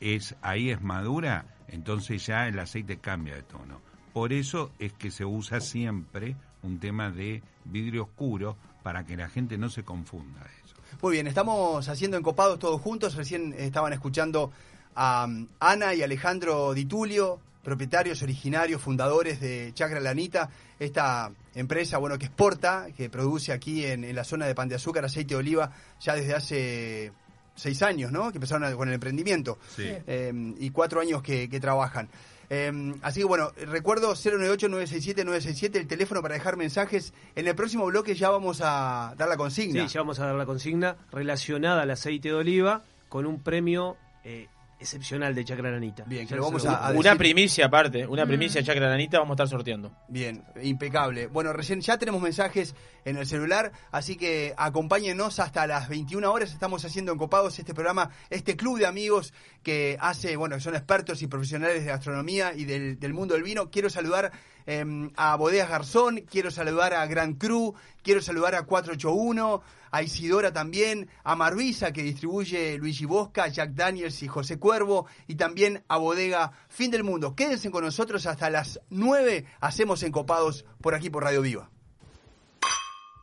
es 0.00 0.36
ahí 0.42 0.70
es 0.70 0.80
madura, 0.80 1.44
entonces 1.68 2.24
ya 2.26 2.46
el 2.46 2.58
aceite 2.58 2.98
cambia 2.98 3.34
de 3.34 3.42
tono. 3.42 3.80
Por 4.12 4.32
eso 4.32 4.70
es 4.78 4.92
que 4.92 5.10
se 5.10 5.24
usa 5.24 5.60
siempre 5.60 6.36
un 6.62 6.78
tema 6.78 7.10
de 7.10 7.42
vidrio 7.64 8.04
oscuro 8.04 8.56
para 8.84 9.04
que 9.04 9.16
la 9.16 9.28
gente 9.28 9.58
no 9.58 9.68
se 9.68 9.82
confunda 9.82 10.40
eso. 10.64 10.76
Muy 11.02 11.12
bien, 11.14 11.26
estamos 11.26 11.88
haciendo 11.88 12.16
encopados 12.16 12.58
todos 12.60 12.80
juntos. 12.80 13.16
Recién 13.16 13.54
estaban 13.58 13.92
escuchando 13.92 14.52
a 14.94 15.24
um, 15.28 15.48
Ana 15.58 15.94
y 15.94 16.02
Alejandro 16.02 16.74
Di 16.74 16.84
Tulio, 16.84 17.40
propietarios 17.64 18.22
originarios, 18.22 18.80
fundadores 18.80 19.40
de 19.40 19.72
Chacra 19.74 19.98
Lanita, 19.98 20.48
esta 20.78 21.32
empresa 21.54 21.98
bueno 21.98 22.18
que 22.18 22.26
exporta, 22.26 22.86
que 22.96 23.08
produce 23.10 23.52
aquí 23.52 23.84
en, 23.84 24.04
en 24.04 24.14
la 24.16 24.24
zona 24.24 24.46
de 24.46 24.54
Pan 24.54 24.68
de 24.68 24.74
Azúcar 24.76 25.04
aceite 25.04 25.34
de 25.34 25.40
oliva 25.40 25.70
ya 26.00 26.14
desde 26.14 26.34
hace 26.34 27.12
seis 27.54 27.82
años, 27.82 28.10
¿no? 28.10 28.30
Que 28.32 28.38
empezaron 28.38 28.64
a- 28.64 28.74
con 28.74 28.88
el 28.88 28.94
emprendimiento 28.94 29.58
Sí. 29.76 29.84
Eh, 30.06 30.32
y 30.58 30.70
cuatro 30.70 31.00
años 31.00 31.22
que, 31.22 31.48
que 31.48 31.60
trabajan. 31.60 32.08
Eh, 32.50 32.70
así 33.02 33.20
que 33.20 33.24
bueno, 33.26 33.52
recuerdo 33.66 34.14
098-967-967, 34.14 35.76
el 35.76 35.86
teléfono 35.86 36.20
para 36.22 36.34
dejar 36.34 36.56
mensajes. 36.56 37.12
En 37.36 37.46
el 37.48 37.54
próximo 37.54 37.86
bloque 37.86 38.14
ya 38.14 38.30
vamos 38.30 38.60
a 38.62 39.14
dar 39.16 39.28
la 39.28 39.36
consigna. 39.36 39.86
Sí, 39.88 39.94
ya 39.94 40.00
vamos 40.00 40.18
a 40.20 40.26
dar 40.26 40.34
la 40.34 40.46
consigna 40.46 40.96
relacionada 41.12 41.82
al 41.82 41.90
aceite 41.90 42.28
de 42.28 42.34
oliva 42.34 42.82
con 43.08 43.26
un 43.26 43.42
premio 43.42 43.96
eh, 44.24 44.48
excepcional 44.84 45.34
de 45.34 45.44
Chacra 45.44 45.70
Nanita. 45.70 46.04
Bien, 46.06 46.26
que 46.28 46.36
lo 46.36 46.44
vamos 46.44 46.64
a, 46.66 46.86
a 46.86 46.90
Una 46.92 47.10
decir. 47.10 47.18
primicia 47.18 47.66
aparte, 47.66 48.06
una 48.06 48.24
Mm. 48.24 48.28
primicia 48.28 48.60
de 48.60 48.66
Chacra 48.66 48.88
Nanita 48.88 49.18
vamos 49.18 49.32
a 49.32 49.34
estar 49.44 49.48
sorteando. 49.48 49.92
Bien, 50.08 50.44
impecable. 50.62 51.26
Bueno, 51.26 51.52
recién 51.52 51.80
ya 51.80 51.98
tenemos 51.98 52.20
mensajes 52.22 52.74
en 53.04 53.16
el 53.16 53.26
celular, 53.26 53.72
así 53.90 54.16
que 54.16 54.54
acompáñenos 54.56 55.40
hasta 55.40 55.66
las 55.66 55.88
21 55.88 56.32
horas. 56.32 56.52
Estamos 56.52 56.84
haciendo 56.84 57.12
en 57.12 57.18
Copados 57.18 57.58
este 57.58 57.74
programa, 57.74 58.10
este 58.30 58.56
club 58.56 58.78
de 58.78 58.86
amigos 58.86 59.32
que 59.62 59.96
hace, 60.00 60.36
bueno, 60.36 60.58
son 60.60 60.74
expertos 60.74 61.20
y 61.22 61.26
profesionales 61.26 61.84
de 61.84 61.90
gastronomía 61.90 62.52
y 62.54 62.64
del, 62.64 62.98
del 63.00 63.12
mundo 63.14 63.34
del 63.34 63.42
vino. 63.42 63.70
Quiero 63.70 63.90
saludar 63.90 64.30
eh, 64.66 64.84
a 65.16 65.36
Bodegas 65.36 65.68
Garzón, 65.68 66.24
quiero 66.30 66.50
saludar 66.50 66.94
a 66.94 67.06
Gran 67.06 67.34
Cru, 67.34 67.74
quiero 68.02 68.22
saludar 68.22 68.54
a 68.54 68.62
481, 68.62 69.62
a 69.94 70.02
Isidora 70.02 70.52
también, 70.52 71.08
a 71.22 71.36
Marvisa 71.36 71.92
que 71.92 72.02
distribuye 72.02 72.76
Luigi 72.78 73.04
Bosca, 73.04 73.46
Jack 73.46 73.74
Daniels 73.74 74.24
y 74.24 74.26
José 74.26 74.58
Cuervo, 74.58 75.06
y 75.28 75.36
también 75.36 75.84
a 75.86 75.98
Bodega 75.98 76.50
Fin 76.68 76.90
del 76.90 77.04
Mundo. 77.04 77.36
Quédense 77.36 77.70
con 77.70 77.84
nosotros 77.84 78.26
hasta 78.26 78.50
las 78.50 78.80
9, 78.90 79.44
hacemos 79.60 80.02
encopados 80.02 80.64
por 80.80 80.96
aquí 80.96 81.10
por 81.10 81.22
Radio 81.22 81.42
Viva. 81.42 81.70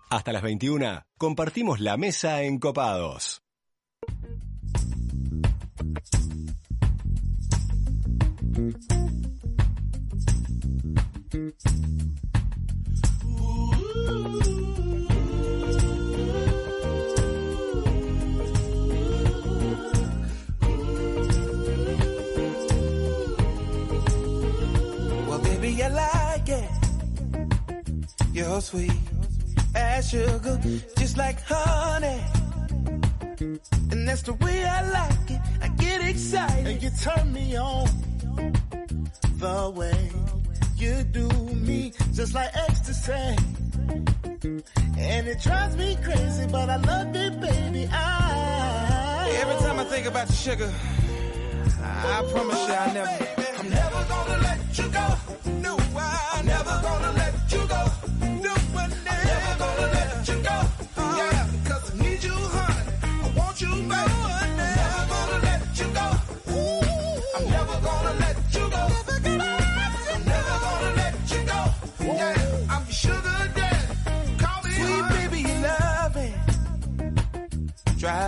Hasta 0.10 0.32
las 0.32 0.42
21 0.44 1.04
compartimos 1.18 1.82
la 1.82 1.98
mesa 1.98 2.42
en 2.44 2.58
Copados. 2.58 3.42
You're 28.34 28.62
sweet 28.62 28.94
as 29.76 30.10
sugar, 30.10 30.60
just 30.98 31.18
like 31.18 31.42
honey. 31.42 32.22
And 33.92 34.08
that's 34.08 34.22
the 34.22 34.34
way 34.34 34.64
I 34.64 34.90
like 34.90 35.32
it. 35.32 35.42
I 35.62 35.68
get 35.70 36.02
excited. 36.04 36.68
And 36.68 36.82
you 36.82 36.90
turn 37.02 37.34
me 37.34 37.58
on 37.58 37.88
the 39.38 39.74
way 39.76 40.10
you 40.78 41.04
do 41.04 41.28
me, 41.56 41.94
just 42.14 42.34
like 42.34 42.50
ecstasy. 42.56 43.36
And 44.98 45.28
it 45.28 45.42
drives 45.42 45.76
me 45.76 45.98
crazy, 46.04 46.48
but 46.48 46.70
I 46.70 46.78
love 46.78 47.16
it, 47.16 47.40
baby. 47.42 47.88
I 47.92 49.30
Every 49.42 49.56
time 49.56 49.80
I 49.80 49.84
think 49.86 50.08
about 50.08 50.30
you, 50.30 50.36
sugar, 50.36 50.74
I 51.84 52.24
promise 52.32 52.68
you 52.68 52.74
I 52.74 52.94
never. 52.94 53.28
I'm 53.60 53.70
never 53.70 54.06
gonna 54.10 54.38
let 54.42 54.78
you 54.78 54.88
go. 54.90 55.08
No, 55.62 55.78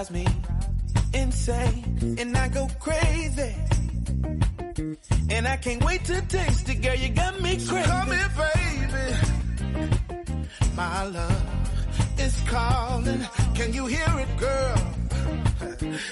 Drives 0.03 0.11
me 0.11 0.27
insane, 1.13 2.17
and 2.19 2.35
I 2.35 2.49
go 2.49 2.67
crazy. 2.79 3.55
And 5.29 5.47
I 5.47 5.55
can't 5.55 5.83
wait 5.83 6.03
to 6.05 6.21
taste 6.23 6.67
it, 6.67 6.81
girl. 6.81 6.95
You 6.95 7.09
got 7.09 7.39
me 7.41 7.51
crazy. 7.55 7.83
come 7.83 8.11
here, 8.11 8.31
baby. 8.37 9.15
My 10.75 11.05
love 11.05 12.19
is 12.19 12.35
calling. 12.47 13.25
Can 13.55 13.73
you 13.73 13.85
hear 13.85 14.13
it, 14.19 14.37
girl? 14.37 14.93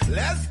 Let's 0.09 0.47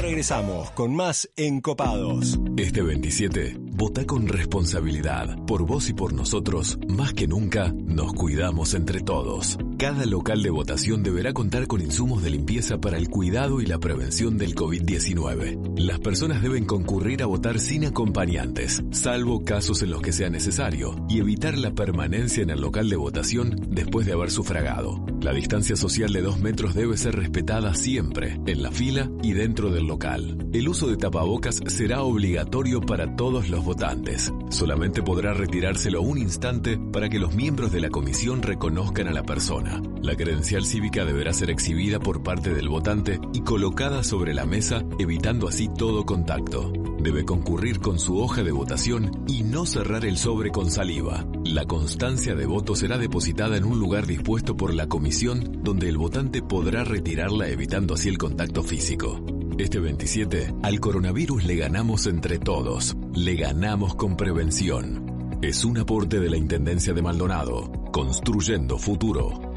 Regresamos 0.00 0.70
con 0.72 0.94
más 0.94 1.30
Encopados. 1.36 2.38
Este 2.56 2.82
27, 2.82 3.56
vota 3.58 4.04
con 4.04 4.26
responsabilidad. 4.26 5.36
Por 5.46 5.64
vos 5.64 5.88
y 5.88 5.92
por 5.92 6.12
nosotros, 6.12 6.78
más 6.88 7.14
que 7.14 7.26
nunca, 7.26 7.72
nos 7.72 8.12
cuidamos 8.12 8.74
entre 8.74 9.00
todos. 9.00 9.56
Cada 9.76 10.06
local 10.06 10.40
de 10.42 10.50
votación 10.50 11.02
deberá 11.02 11.32
contar 11.32 11.66
con 11.66 11.80
insumos 11.80 12.22
de 12.22 12.30
limpieza 12.30 12.80
para 12.80 12.96
el 12.96 13.08
cuidado 13.08 13.60
y 13.60 13.66
la 13.66 13.78
prevención 13.78 14.38
del 14.38 14.54
COVID-19. 14.54 15.76
Las 15.76 15.98
personas 15.98 16.42
deben 16.42 16.64
concurrir 16.64 17.22
a 17.24 17.26
votar 17.26 17.58
sin 17.58 17.84
acompañantes, 17.84 18.84
salvo 18.92 19.44
casos 19.44 19.82
en 19.82 19.90
los 19.90 20.00
que 20.00 20.12
sea 20.12 20.30
necesario, 20.30 20.94
y 21.08 21.18
evitar 21.18 21.58
la 21.58 21.72
permanencia 21.72 22.44
en 22.44 22.50
el 22.50 22.60
local 22.60 22.88
de 22.88 22.96
votación 22.96 23.56
después 23.68 24.06
de 24.06 24.12
haber 24.12 24.30
sufragado. 24.30 25.04
La 25.20 25.32
distancia 25.32 25.74
social 25.74 26.12
de 26.12 26.22
dos 26.22 26.38
metros 26.38 26.74
debe 26.74 26.96
ser 26.96 27.16
respetada 27.16 27.74
siempre, 27.74 28.38
en 28.46 28.62
la 28.62 28.70
fila 28.70 29.10
y 29.22 29.32
dentro 29.32 29.70
del 29.70 29.86
local. 29.86 30.46
El 30.52 30.68
uso 30.68 30.86
de 30.86 30.96
tapabocas 30.96 31.60
será 31.66 32.02
obligatorio 32.02 32.80
para 32.80 33.16
todos 33.16 33.48
los 33.48 33.64
votantes. 33.64 34.32
Solamente 34.50 35.02
podrá 35.02 35.34
retirárselo 35.34 36.00
un 36.00 36.18
instante 36.18 36.78
para 36.78 37.08
que 37.08 37.18
los 37.18 37.34
miembros 37.34 37.72
de 37.72 37.80
la 37.80 37.90
comisión 37.90 38.40
reconozcan 38.40 39.08
a 39.08 39.12
la 39.12 39.24
persona. 39.24 39.63
La 40.02 40.16
credencial 40.16 40.64
cívica 40.64 41.04
deberá 41.04 41.32
ser 41.32 41.50
exhibida 41.50 41.98
por 41.98 42.22
parte 42.22 42.54
del 42.54 42.68
votante 42.68 43.18
y 43.32 43.40
colocada 43.40 44.02
sobre 44.02 44.34
la 44.34 44.44
mesa, 44.46 44.84
evitando 44.98 45.48
así 45.48 45.68
todo 45.68 46.04
contacto. 46.04 46.72
Debe 46.98 47.24
concurrir 47.24 47.80
con 47.80 47.98
su 47.98 48.18
hoja 48.18 48.42
de 48.42 48.52
votación 48.52 49.24
y 49.26 49.42
no 49.42 49.66
cerrar 49.66 50.04
el 50.04 50.16
sobre 50.16 50.50
con 50.50 50.70
saliva. 50.70 51.26
La 51.44 51.64
constancia 51.64 52.34
de 52.34 52.46
voto 52.46 52.76
será 52.76 52.98
depositada 52.98 53.56
en 53.56 53.64
un 53.64 53.78
lugar 53.78 54.06
dispuesto 54.06 54.56
por 54.56 54.74
la 54.74 54.88
comisión 54.88 55.60
donde 55.62 55.88
el 55.88 55.98
votante 55.98 56.42
podrá 56.42 56.84
retirarla 56.84 57.48
evitando 57.48 57.94
así 57.94 58.08
el 58.08 58.18
contacto 58.18 58.62
físico. 58.62 59.24
Este 59.56 59.78
27, 59.78 60.54
al 60.62 60.80
coronavirus 60.80 61.44
le 61.44 61.56
ganamos 61.56 62.06
entre 62.06 62.38
todos, 62.38 62.96
le 63.14 63.36
ganamos 63.36 63.94
con 63.94 64.16
prevención. 64.16 65.38
Es 65.42 65.64
un 65.64 65.78
aporte 65.78 66.20
de 66.20 66.28
la 66.28 66.36
Intendencia 66.36 66.92
de 66.92 67.02
Maldonado, 67.02 67.70
construyendo 67.92 68.78
futuro. 68.78 69.53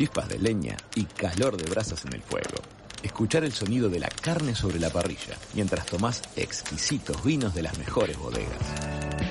Chispas 0.00 0.30
de 0.30 0.38
leña 0.38 0.78
y 0.94 1.04
calor 1.04 1.58
de 1.58 1.68
brasas 1.68 2.06
en 2.06 2.14
el 2.14 2.22
fuego. 2.22 2.62
Escuchar 3.02 3.44
el 3.44 3.52
sonido 3.52 3.90
de 3.90 4.00
la 4.00 4.08
carne 4.08 4.54
sobre 4.54 4.80
la 4.80 4.88
parrilla 4.88 5.36
mientras 5.52 5.84
tomás 5.84 6.22
exquisitos 6.36 7.22
vinos 7.22 7.54
de 7.54 7.64
las 7.64 7.76
mejores 7.76 8.16
bodegas. 8.16 8.56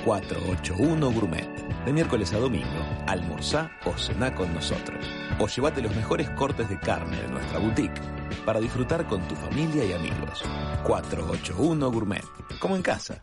481 0.04 1.10
Gourmet. 1.10 1.84
De 1.84 1.92
miércoles 1.92 2.32
a 2.34 2.38
domingo, 2.38 2.86
almorzá 3.08 3.72
o 3.84 3.98
cená 3.98 4.32
con 4.32 4.54
nosotros. 4.54 5.04
O 5.40 5.48
llévate 5.48 5.82
los 5.82 5.96
mejores 5.96 6.30
cortes 6.38 6.68
de 6.68 6.78
carne 6.78 7.20
de 7.20 7.26
nuestra 7.26 7.58
boutique 7.58 8.00
para 8.46 8.60
disfrutar 8.60 9.08
con 9.08 9.26
tu 9.26 9.34
familia 9.34 9.84
y 9.84 9.92
amigos. 9.92 10.44
481 10.84 11.90
Gourmet. 11.90 12.24
Como 12.60 12.76
en 12.76 12.82
casa. 12.82 13.18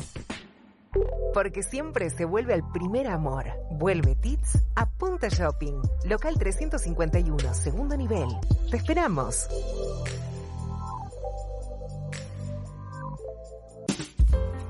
Porque 1.34 1.64
siempre 1.64 2.10
se 2.10 2.26
vuelve 2.26 2.54
al 2.54 2.70
primer 2.72 3.08
amor. 3.08 3.46
Vuelve 3.72 4.16
Tits 4.16 4.58
a 4.76 4.90
Punta 4.90 5.30
Shopping. 5.30 5.82
Local 6.06 6.38
351, 6.38 7.54
segundo 7.54 7.96
nivel. 7.96 8.28
Te 8.72 8.78
esperamos. 8.78 9.48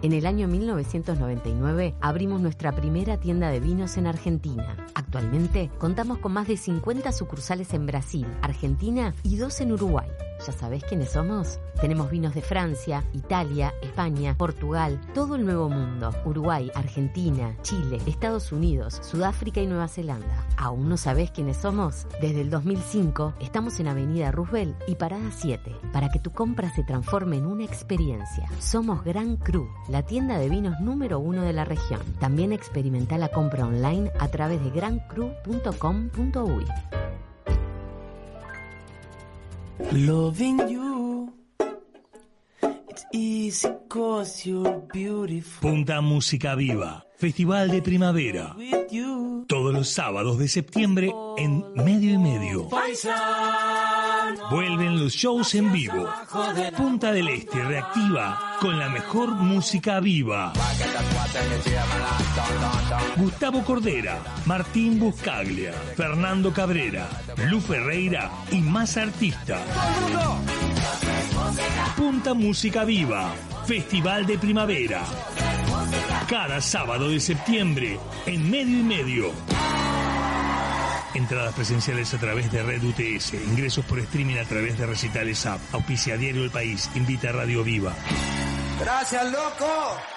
En 0.03 0.13
el 0.13 0.25
año 0.25 0.47
1999 0.47 1.95
abrimos 2.01 2.39
nuestra 2.39 2.71
primera 2.71 3.17
tienda 3.17 3.49
de 3.49 3.59
vinos 3.59 3.97
en 3.97 4.05
Argentina. 4.05 4.77
Actualmente 4.93 5.71
contamos 5.79 6.19
con 6.19 6.33
más 6.33 6.47
de 6.47 6.55
50 6.55 7.11
sucursales 7.11 7.73
en 7.73 7.87
Brasil, 7.87 8.27
Argentina 8.41 9.13
y 9.23 9.37
dos 9.37 9.59
en 9.59 9.71
Uruguay. 9.71 10.07
¿Ya 10.47 10.53
sabés 10.53 10.81
quiénes 10.85 11.09
somos? 11.09 11.59
Tenemos 11.81 12.09
vinos 12.09 12.33
de 12.33 12.41
Francia, 12.41 13.03
Italia, 13.11 13.73
España, 13.81 14.33
Portugal, 14.37 14.97
todo 15.13 15.35
el 15.35 15.43
Nuevo 15.45 15.67
Mundo, 15.67 16.15
Uruguay, 16.23 16.71
Argentina, 16.73 17.53
Chile, 17.63 17.99
Estados 18.05 18.53
Unidos, 18.53 19.01
Sudáfrica 19.03 19.59
y 19.59 19.67
Nueva 19.67 19.89
Zelanda. 19.89 20.47
¿Aún 20.55 20.87
no 20.87 20.95
sabés 20.95 21.31
quiénes 21.31 21.57
somos? 21.57 22.07
Desde 22.21 22.39
el 22.39 22.49
2005 22.49 23.33
estamos 23.41 23.77
en 23.81 23.89
Avenida 23.89 24.31
Roosevelt 24.31 24.77
y 24.87 24.95
Parada 24.95 25.31
7 25.35 25.75
para 25.91 26.07
que 26.07 26.19
tu 26.19 26.31
compra 26.31 26.73
se 26.73 26.85
transforme 26.85 27.35
en 27.35 27.45
una 27.45 27.65
experiencia. 27.65 28.49
Somos 28.59 29.03
Gran 29.03 29.35
Cru, 29.35 29.67
la 29.89 30.03
tienda 30.03 30.39
de 30.39 30.47
vinos 30.47 30.79
número 30.79 31.19
uno 31.19 31.41
de 31.41 31.51
la 31.51 31.65
región. 31.65 31.99
También 32.21 32.53
experimenta 32.53 33.17
la 33.17 33.27
compra 33.27 33.65
online 33.65 34.13
a 34.17 34.29
través 34.29 34.63
de 34.63 34.69
grancru.com.uy. 34.69 36.65
Loving 39.79 40.67
you. 40.69 41.33
It's 42.89 43.05
easy 43.13 43.69
cause 43.87 44.45
you're 44.45 44.81
beautiful. 44.91 45.69
Punta 45.69 46.01
Música 46.01 46.55
Viva, 46.55 47.03
Festival 47.17 47.71
de 47.71 47.81
Primavera. 47.81 48.55
Todos 49.47 49.73
los 49.73 49.89
sábados 49.89 50.37
de 50.37 50.47
septiembre 50.47 51.11
en 51.37 51.63
medio 51.73 52.13
y 52.13 52.17
medio. 52.19 52.69
Vuelven 54.51 54.99
los 54.99 55.13
shows 55.13 55.55
en 55.55 55.71
vivo. 55.71 56.07
Punta 56.77 57.11
del 57.11 57.27
Este 57.29 57.63
reactiva 57.63 58.57
con 58.61 58.77
la 58.77 58.89
mejor 58.89 59.31
música 59.31 59.99
viva. 59.99 60.53
Gustavo 63.15 63.63
Cordera, 63.63 64.19
Martín 64.45 64.99
Buscaglia, 64.99 65.73
Fernando 65.95 66.53
Cabrera, 66.53 67.09
Lu 67.49 67.59
Ferreira 67.59 68.31
y 68.51 68.61
más 68.61 68.95
artistas. 68.95 69.61
Punta 71.95 72.35
Música 72.35 72.85
Viva, 72.85 73.33
Festival 73.65 74.27
de 74.27 74.37
Primavera. 74.37 75.03
Cada 76.27 76.61
sábado 76.61 77.09
de 77.09 77.19
septiembre 77.19 77.99
en 78.25 78.49
medio 78.49 78.79
y 78.79 78.83
medio. 78.83 79.31
Entradas 81.13 81.53
presenciales 81.55 82.13
a 82.13 82.19
través 82.19 82.51
de 82.51 82.61
Red 82.61 82.83
UTS, 82.83 83.33
ingresos 83.33 83.85
por 83.85 83.99
streaming 83.99 84.37
a 84.37 84.43
través 84.43 84.77
de 84.77 84.85
Recitales 84.85 85.45
App, 85.45 85.59
auspicia 85.71 86.17
Diario 86.17 86.43
El 86.43 86.51
País, 86.51 86.89
invita 86.95 87.29
a 87.29 87.31
Radio 87.31 87.63
Viva. 87.63 87.93
Gracias, 88.79 89.31
loco. 89.31 90.16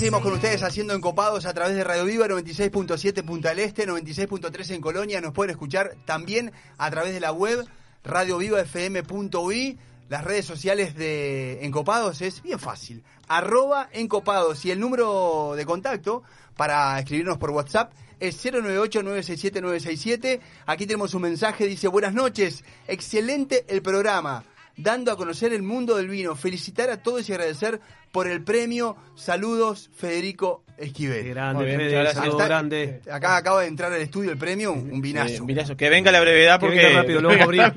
Seguimos 0.00 0.22
con 0.22 0.32
ustedes 0.32 0.62
haciendo 0.62 0.94
encopados 0.94 1.44
a 1.44 1.52
través 1.52 1.76
de 1.76 1.84
Radio 1.84 2.06
Viva 2.06 2.26
96.7 2.26 3.22
Punta 3.22 3.50
del 3.50 3.58
Este, 3.58 3.86
96.3 3.86 4.70
en 4.70 4.80
Colonia. 4.80 5.20
Nos 5.20 5.34
pueden 5.34 5.50
escuchar 5.50 5.94
también 6.06 6.52
a 6.78 6.90
través 6.90 7.12
de 7.12 7.20
la 7.20 7.32
web 7.32 7.66
radiovivafm.ui. 8.02 9.78
Las 10.08 10.24
redes 10.24 10.46
sociales 10.46 10.94
de 10.96 11.66
Encopados 11.66 12.22
es 12.22 12.40
bien 12.40 12.58
fácil. 12.58 13.04
Arroba 13.28 13.90
Encopados. 13.92 14.64
Y 14.64 14.70
el 14.70 14.80
número 14.80 15.52
de 15.54 15.66
contacto 15.66 16.22
para 16.56 16.98
escribirnos 16.98 17.36
por 17.36 17.50
WhatsApp 17.50 17.92
es 18.20 18.42
098-967-967. 18.42 20.40
Aquí 20.64 20.86
tenemos 20.86 21.12
un 21.12 21.20
mensaje, 21.20 21.66
dice, 21.66 21.88
buenas 21.88 22.14
noches, 22.14 22.64
excelente 22.88 23.66
el 23.68 23.82
programa, 23.82 24.44
dando 24.82 25.12
a 25.12 25.16
conocer 25.16 25.52
el 25.52 25.62
mundo 25.62 25.96
del 25.96 26.08
vino. 26.08 26.34
Felicitar 26.36 26.90
a 26.90 27.02
todos 27.02 27.28
y 27.28 27.32
agradecer 27.32 27.80
por 28.12 28.26
el 28.26 28.42
premio. 28.42 28.96
Saludos, 29.14 29.90
Federico 29.94 30.64
Esquivel. 30.76 31.28
grande, 31.28 31.64
bien, 31.64 31.78
Fede, 31.78 31.90
gracias. 31.92 32.24
saludo 32.24 32.38
grande. 32.38 33.02
Acá 33.10 33.36
acaba 33.36 33.60
de 33.60 33.68
entrar 33.68 33.92
al 33.92 34.00
estudio 34.00 34.30
el 34.32 34.38
premio, 34.38 34.72
un, 34.72 35.00
vinazo. 35.00 35.34
Eh, 35.34 35.40
un 35.40 35.46
vinazo. 35.46 35.76
Que 35.76 35.90
venga 35.90 36.10
la 36.10 36.20
brevedad 36.20 36.58
Que 36.58 36.66
porque... 36.66 36.86
venga 36.86 37.02
rápido, 37.02 37.28
a 37.28 37.42
abrir. 37.44 37.72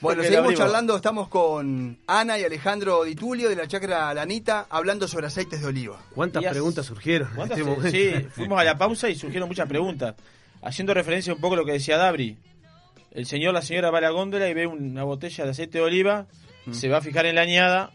Bueno, 0.00 0.22
Porque 0.22 0.24
seguimos 0.24 0.54
charlando, 0.54 0.96
estamos 0.96 1.28
con 1.28 1.98
Ana 2.06 2.38
y 2.38 2.44
Alejandro 2.44 3.04
Ditulio 3.04 3.48
de 3.48 3.56
la 3.56 3.68
Chacra 3.68 4.12
Lanita, 4.14 4.66
hablando 4.70 5.06
sobre 5.06 5.26
aceites 5.26 5.60
de 5.60 5.66
oliva. 5.66 6.00
¿Cuántas 6.14 6.42
Y 6.42 6.46
preguntas 6.48 6.86
surgieron? 6.86 7.28
en 7.28 7.34
¿Cuántas 7.36 7.58
este 7.58 7.90
sí, 7.90 8.26
fuimos 8.30 8.60
a 8.60 8.64
la 8.64 8.76
pausa 8.78 9.08
y 9.08 9.14
surgieron 9.14 9.48
muchas 9.48 9.68
preguntas. 9.68 10.14
Haciendo 10.62 10.94
referencia 10.94 11.32
un 11.34 11.40
poco 11.40 11.54
a 11.54 11.58
lo 11.58 11.64
que 11.66 11.72
decía 11.72 11.96
Dabri. 11.98 12.38
El 13.14 13.26
señor, 13.26 13.54
la 13.54 13.62
señora 13.62 13.90
va 13.90 13.98
a 13.98 14.02
la 14.02 14.10
góndola 14.10 14.48
y 14.48 14.54
ve 14.54 14.66
una 14.66 15.04
botella 15.04 15.44
de 15.44 15.50
aceite 15.50 15.78
de 15.78 15.84
oliva, 15.84 16.26
Mm. 16.66 16.72
se 16.72 16.88
va 16.88 16.98
a 16.98 17.00
fijar 17.00 17.26
en 17.26 17.34
la 17.36 17.42
añada, 17.42 17.92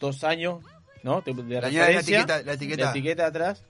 dos 0.00 0.24
años, 0.24 0.62
¿no? 1.02 1.20
De, 1.22 1.32
de 1.34 1.60
La 1.60 1.66
añada 1.68 1.88
es 1.90 1.94
la 1.94 2.00
etiqueta- 2.02 2.42
la 2.44 2.52
etiqueta. 2.52 2.84
la 2.84 2.90
etiqueta 2.90 3.26
atrás. 3.26 3.64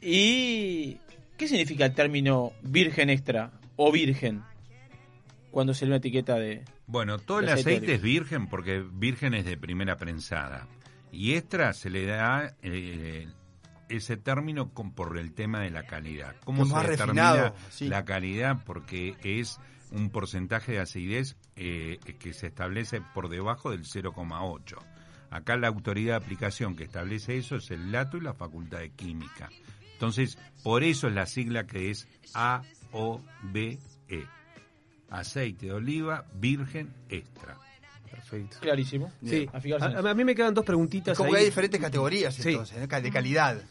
¿Y 0.00 0.98
qué 1.36 1.46
significa 1.48 1.84
el 1.86 1.94
término 1.94 2.52
virgen 2.62 3.10
extra 3.10 3.50
o 3.76 3.92
virgen 3.92 4.42
cuando 5.50 5.74
se 5.74 5.84
lee 5.84 5.90
una 5.90 5.96
etiqueta 5.98 6.36
de... 6.36 6.64
Bueno, 6.86 7.18
todo 7.18 7.40
el 7.40 7.48
aceite 7.48 7.94
es 7.94 8.02
virgen 8.02 8.48
porque 8.48 8.80
virgen 8.80 9.34
es 9.34 9.44
de 9.44 9.56
primera 9.56 9.96
prensada. 9.96 10.66
Y 11.12 11.34
extra 11.34 11.72
se 11.72 11.90
le 11.90 12.06
da 12.06 12.54
eh, 12.62 13.28
ese 13.88 14.16
término 14.16 14.72
con- 14.72 14.92
por 14.92 15.18
el 15.18 15.32
tema 15.34 15.60
de 15.60 15.70
la 15.70 15.82
calidad. 15.86 16.34
¿Cómo 16.44 16.62
Que 16.62 16.68
se 16.68 16.74
más 16.74 16.88
determina 16.88 17.32
refinado, 17.32 17.54
sí. 17.70 17.88
la 17.88 18.04
calidad? 18.04 18.58
Porque 18.64 19.16
es 19.22 19.58
un 19.92 20.10
porcentaje 20.10 20.72
de 20.72 20.80
acidez 20.80 21.36
eh, 21.56 21.98
que 22.18 22.32
se 22.32 22.48
establece 22.48 23.00
por 23.14 23.28
debajo 23.28 23.70
del 23.70 23.84
0,8. 23.84 24.76
Acá 25.30 25.56
la 25.56 25.68
autoridad 25.68 26.18
de 26.18 26.24
aplicación 26.24 26.74
que 26.76 26.84
establece 26.84 27.36
eso 27.36 27.56
es 27.56 27.70
el 27.70 27.92
LATO 27.92 28.16
y 28.16 28.20
la 28.22 28.34
Facultad 28.34 28.78
de 28.80 28.90
Química. 28.90 29.48
Entonces, 29.92 30.38
por 30.62 30.82
eso 30.82 31.08
es 31.08 31.14
la 31.14 31.26
sigla 31.26 31.66
que 31.66 31.90
es 31.90 32.08
AOBE. 32.34 33.78
E. 34.08 34.24
Aceite 35.10 35.66
de 35.66 35.72
oliva 35.72 36.24
virgen 36.34 36.92
extra. 37.08 37.56
Perfecto. 38.10 38.58
Clarísimo. 38.60 39.12
Sí. 39.24 39.48
A 39.52 40.10
A, 40.10 40.14
mí 40.14 40.24
me 40.24 40.34
quedan 40.34 40.54
dos 40.54 40.64
preguntitas 40.64 41.16
como 41.16 41.28
ahí. 41.28 41.32
que 41.34 41.38
hay 41.40 41.44
diferentes 41.46 41.80
categorías 41.80 42.44
entonces, 42.44 42.88
de 42.88 43.10
calidad. 43.10 43.62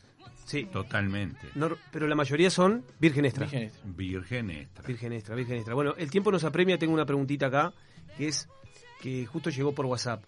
Sí. 0.50 0.66
Totalmente. 0.66 1.48
No, 1.54 1.70
pero 1.92 2.08
la 2.08 2.16
mayoría 2.16 2.50
son 2.50 2.84
virgen 3.00 3.26
extra. 3.26 3.46
Virgen 3.46 3.64
extra. 3.64 3.84
Virgen 3.96 4.50
extra. 4.50 4.84
Virgen 4.88 5.14
extra, 5.14 5.36
virgen 5.36 5.56
extra. 5.58 5.76
Bueno, 5.76 5.94
el 5.98 6.10
tiempo 6.10 6.32
nos 6.32 6.44
apremia, 6.44 6.80
tengo 6.80 6.94
una 6.94 7.06
preguntita 7.06 7.46
acá, 7.48 7.72
que 8.18 8.28
es 8.30 8.50
que 9.02 9.26
justo 9.28 9.52
llegó 9.52 9.74
por 9.74 9.86
WhatsApp. 9.86 10.24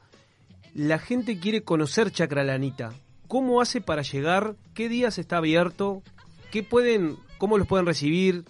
La 0.76 1.00
gente 1.00 1.40
quiere 1.40 1.64
conocer 1.64 2.12
Chacralanita. 2.12 2.94
¿Cómo 3.28 3.62
hace 3.62 3.82
para 3.82 4.04
llegar? 4.04 4.56
¿Qué 4.76 4.90
días 4.90 5.18
está 5.18 5.38
abierto? 5.38 6.04
¿Qué 6.52 6.62
pueden, 6.64 7.18
cómo 7.40 7.58
los 7.58 7.66
pueden 7.68 7.86
recibir? 7.88 8.46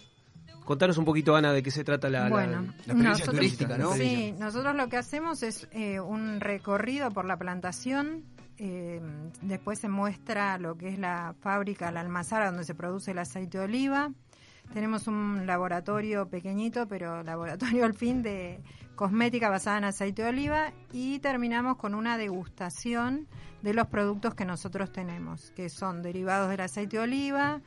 Contanos 0.65 0.97
un 0.97 1.05
poquito, 1.05 1.35
Ana, 1.35 1.53
de 1.53 1.63
qué 1.63 1.71
se 1.71 1.83
trata 1.83 2.09
la, 2.09 2.23
la- 2.25 2.29
Bueno, 2.29 2.61
la 2.61 2.67
experiencia 2.71 3.09
nosotros- 3.09 3.35
turística, 3.35 3.77
¿no? 3.77 3.93
Sí, 3.93 4.33
nosotros 4.37 4.75
lo 4.75 4.89
que 4.89 4.97
hacemos 4.97 5.41
es 5.43 5.67
eh, 5.71 5.99
un 5.99 6.39
recorrido 6.39 7.11
por 7.11 7.25
la 7.25 7.37
plantación. 7.37 8.23
Eh, 8.63 9.01
después 9.41 9.79
se 9.79 9.89
muestra 9.89 10.59
lo 10.59 10.77
que 10.77 10.89
es 10.89 10.99
la 10.99 11.33
fábrica, 11.41 11.91
la 11.91 12.01
almazara 12.01 12.45
donde 12.45 12.63
se 12.63 12.75
produce 12.75 13.09
el 13.09 13.17
aceite 13.17 13.57
de 13.57 13.63
oliva. 13.63 14.11
Tenemos 14.71 15.07
un 15.07 15.47
laboratorio 15.47 16.29
pequeñito, 16.29 16.87
pero 16.87 17.23
laboratorio 17.23 17.85
al 17.85 17.95
fin 17.95 18.21
de 18.21 18.61
cosmética 18.95 19.49
basada 19.49 19.79
en 19.79 19.85
aceite 19.85 20.21
de 20.21 20.29
oliva. 20.29 20.73
Y 20.93 21.17
terminamos 21.17 21.77
con 21.77 21.95
una 21.95 22.19
degustación 22.19 23.27
de 23.63 23.73
los 23.73 23.87
productos 23.87 24.35
que 24.35 24.45
nosotros 24.45 24.91
tenemos, 24.91 25.49
que 25.55 25.67
son 25.67 26.03
derivados 26.03 26.47
del 26.51 26.61
aceite 26.61 26.97
de 26.97 27.03
oliva. 27.03 27.61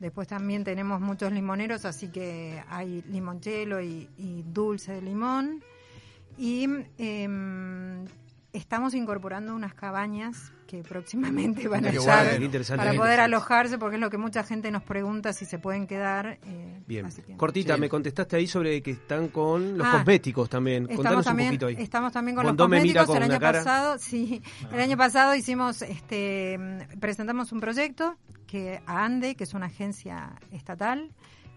Después 0.00 0.26
también 0.26 0.64
tenemos 0.64 1.00
muchos 1.00 1.30
limoneros, 1.30 1.84
así 1.84 2.08
que 2.08 2.60
hay 2.68 3.02
limonchelo 3.02 3.80
y, 3.80 4.08
dulce 4.52 4.94
de 4.94 5.02
limón. 5.02 5.62
Y 6.36 6.66
em, 6.98 8.06
estamos 8.52 8.94
incorporando 8.94 9.54
unas 9.54 9.74
cabañas 9.74 10.52
que 10.66 10.82
próximamente 10.82 11.68
van 11.68 11.84
a 11.84 11.90
estar 11.90 12.04
para 12.24 12.30
poder 12.30 12.42
interesante. 12.44 12.88
alojarse, 13.20 13.78
porque 13.78 13.96
es 13.96 14.00
lo 14.00 14.08
que 14.10 14.18
mucha 14.18 14.42
gente 14.42 14.70
nos 14.70 14.82
pregunta 14.82 15.32
si 15.32 15.44
se 15.44 15.58
pueden 15.58 15.86
quedar. 15.86 16.38
eh, 16.44 16.82
Bien. 16.86 17.08
que- 17.10 17.36
Cortita, 17.36 17.74
Sí. 17.74 17.80
me 17.80 17.88
contestaste 17.88 18.36
ahí 18.36 18.46
sobre 18.46 18.82
que 18.82 18.92
están 18.92 19.28
con 19.28 19.76
los 19.78 19.86
Ah, 19.86 19.92
cosméticos 19.98 20.48
también. 20.48 20.84
Contanos 20.86 21.04
Estamos 21.04 21.18
un 21.18 21.30
también, 21.30 21.48
poquito 21.50 21.66
ahí. 21.66 21.76
estamos 21.78 22.12
también 22.12 22.34
con 22.36 22.46
Bondó 22.46 22.64
los 22.68 22.70
cosméticos. 22.76 23.06
con 23.06 23.16
el 23.18 23.22
una 23.24 23.34
año 23.34 23.40
cara. 23.40 23.58
pasado, 23.58 23.98
sí, 23.98 24.42
el 24.72 24.80
año 24.80 24.96
pasado 24.96 25.34
hicimos, 25.34 25.82
este, 25.82 26.58
presentamos 27.00 27.52
un 27.52 27.60
proyecto 27.60 28.16
que 28.46 28.80
a 28.86 29.04
ANDE, 29.04 29.34
que 29.34 29.44
es 29.44 29.54
una 29.54 29.66
agencia 29.66 30.32
estatal, 30.50 31.10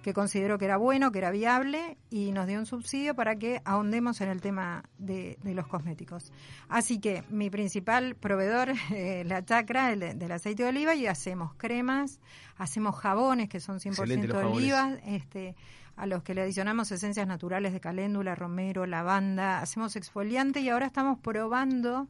que 0.05 0.13
consideró 0.13 0.59
que 0.59 0.65
era 0.65 0.77
bueno, 0.77 1.11
que 1.11 1.17
era 1.17 1.31
viable 1.31 1.97
y 2.11 2.31
nos 2.31 2.45
dio 2.45 2.59
un 2.59 2.67
subsidio 2.67 3.15
para 3.15 3.37
que 3.37 3.63
ahondemos 3.65 4.21
en 4.21 4.29
el 4.29 4.39
tema 4.39 4.83
de, 4.99 5.39
de 5.41 5.55
los 5.55 5.65
cosméticos. 5.65 6.31
Así 6.69 6.99
que 6.99 7.23
mi 7.31 7.49
principal 7.49 8.13
proveedor, 8.13 8.69
eh, 8.93 9.23
la 9.25 9.43
chacra, 9.43 9.91
el, 9.91 10.19
del 10.19 10.31
aceite 10.31 10.61
de 10.61 10.69
oliva 10.69 10.93
y 10.93 11.07
hacemos 11.07 11.55
cremas, 11.55 12.19
hacemos 12.55 12.95
jabones 12.95 13.49
que 13.49 13.59
son 13.59 13.79
100% 13.79 13.87
Excelente 13.87 14.27
los 14.27 14.37
de 14.37 14.45
oliva, 14.45 14.93
este, 15.07 15.55
a 15.95 16.05
los 16.05 16.21
que 16.21 16.35
le 16.35 16.43
adicionamos 16.43 16.91
esencias 16.91 17.25
naturales 17.25 17.73
de 17.73 17.79
caléndula, 17.79 18.35
romero, 18.35 18.85
lavanda, 18.85 19.59
hacemos 19.59 19.95
exfoliante 19.95 20.59
y 20.59 20.69
ahora 20.69 20.85
estamos 20.85 21.17
probando 21.17 22.07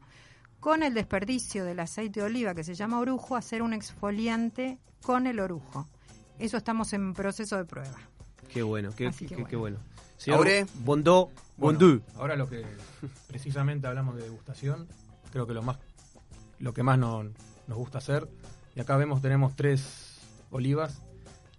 con 0.60 0.82
el 0.82 0.92
desperdicio 0.92 1.64
del 1.64 1.80
aceite 1.80 2.20
de 2.20 2.26
oliva 2.26 2.54
que 2.54 2.62
se 2.62 2.74
llama 2.74 2.98
orujo, 2.98 3.36
hacer 3.36 3.62
un 3.62 3.72
exfoliante 3.72 4.78
con 5.00 5.26
el 5.26 5.40
orujo. 5.40 5.86
Eso 6.38 6.56
estamos 6.56 6.92
en 6.92 7.14
proceso 7.14 7.56
de 7.56 7.64
prueba. 7.64 7.96
Qué 8.52 8.62
bueno, 8.62 8.90
qué, 8.96 9.08
Así 9.08 9.26
que 9.26 9.36
qué- 9.36 9.44
qué 9.44 9.56
bueno. 9.56 9.78
bueno. 9.78 9.96
Señor 10.16 10.38
Aure. 10.38 10.66
Bondó, 10.84 11.26
Bueno, 11.56 11.78
Bondú. 11.78 12.02
ahora 12.16 12.36
lo 12.36 12.48
que 12.48 12.64
precisamente 13.26 13.86
hablamos 13.86 14.16
de 14.16 14.22
degustación, 14.22 14.86
creo 15.32 15.46
que 15.46 15.54
lo 15.54 15.62
más 15.62 15.78
lo 16.58 16.72
que 16.72 16.82
más 16.82 16.98
no- 16.98 17.22
nos 17.22 17.76
gusta 17.78 17.98
hacer. 17.98 18.26
Y 18.74 18.80
acá 18.80 18.96
vemos 18.96 19.20
tenemos 19.20 19.54
tres 19.56 20.18
olivas. 20.50 21.02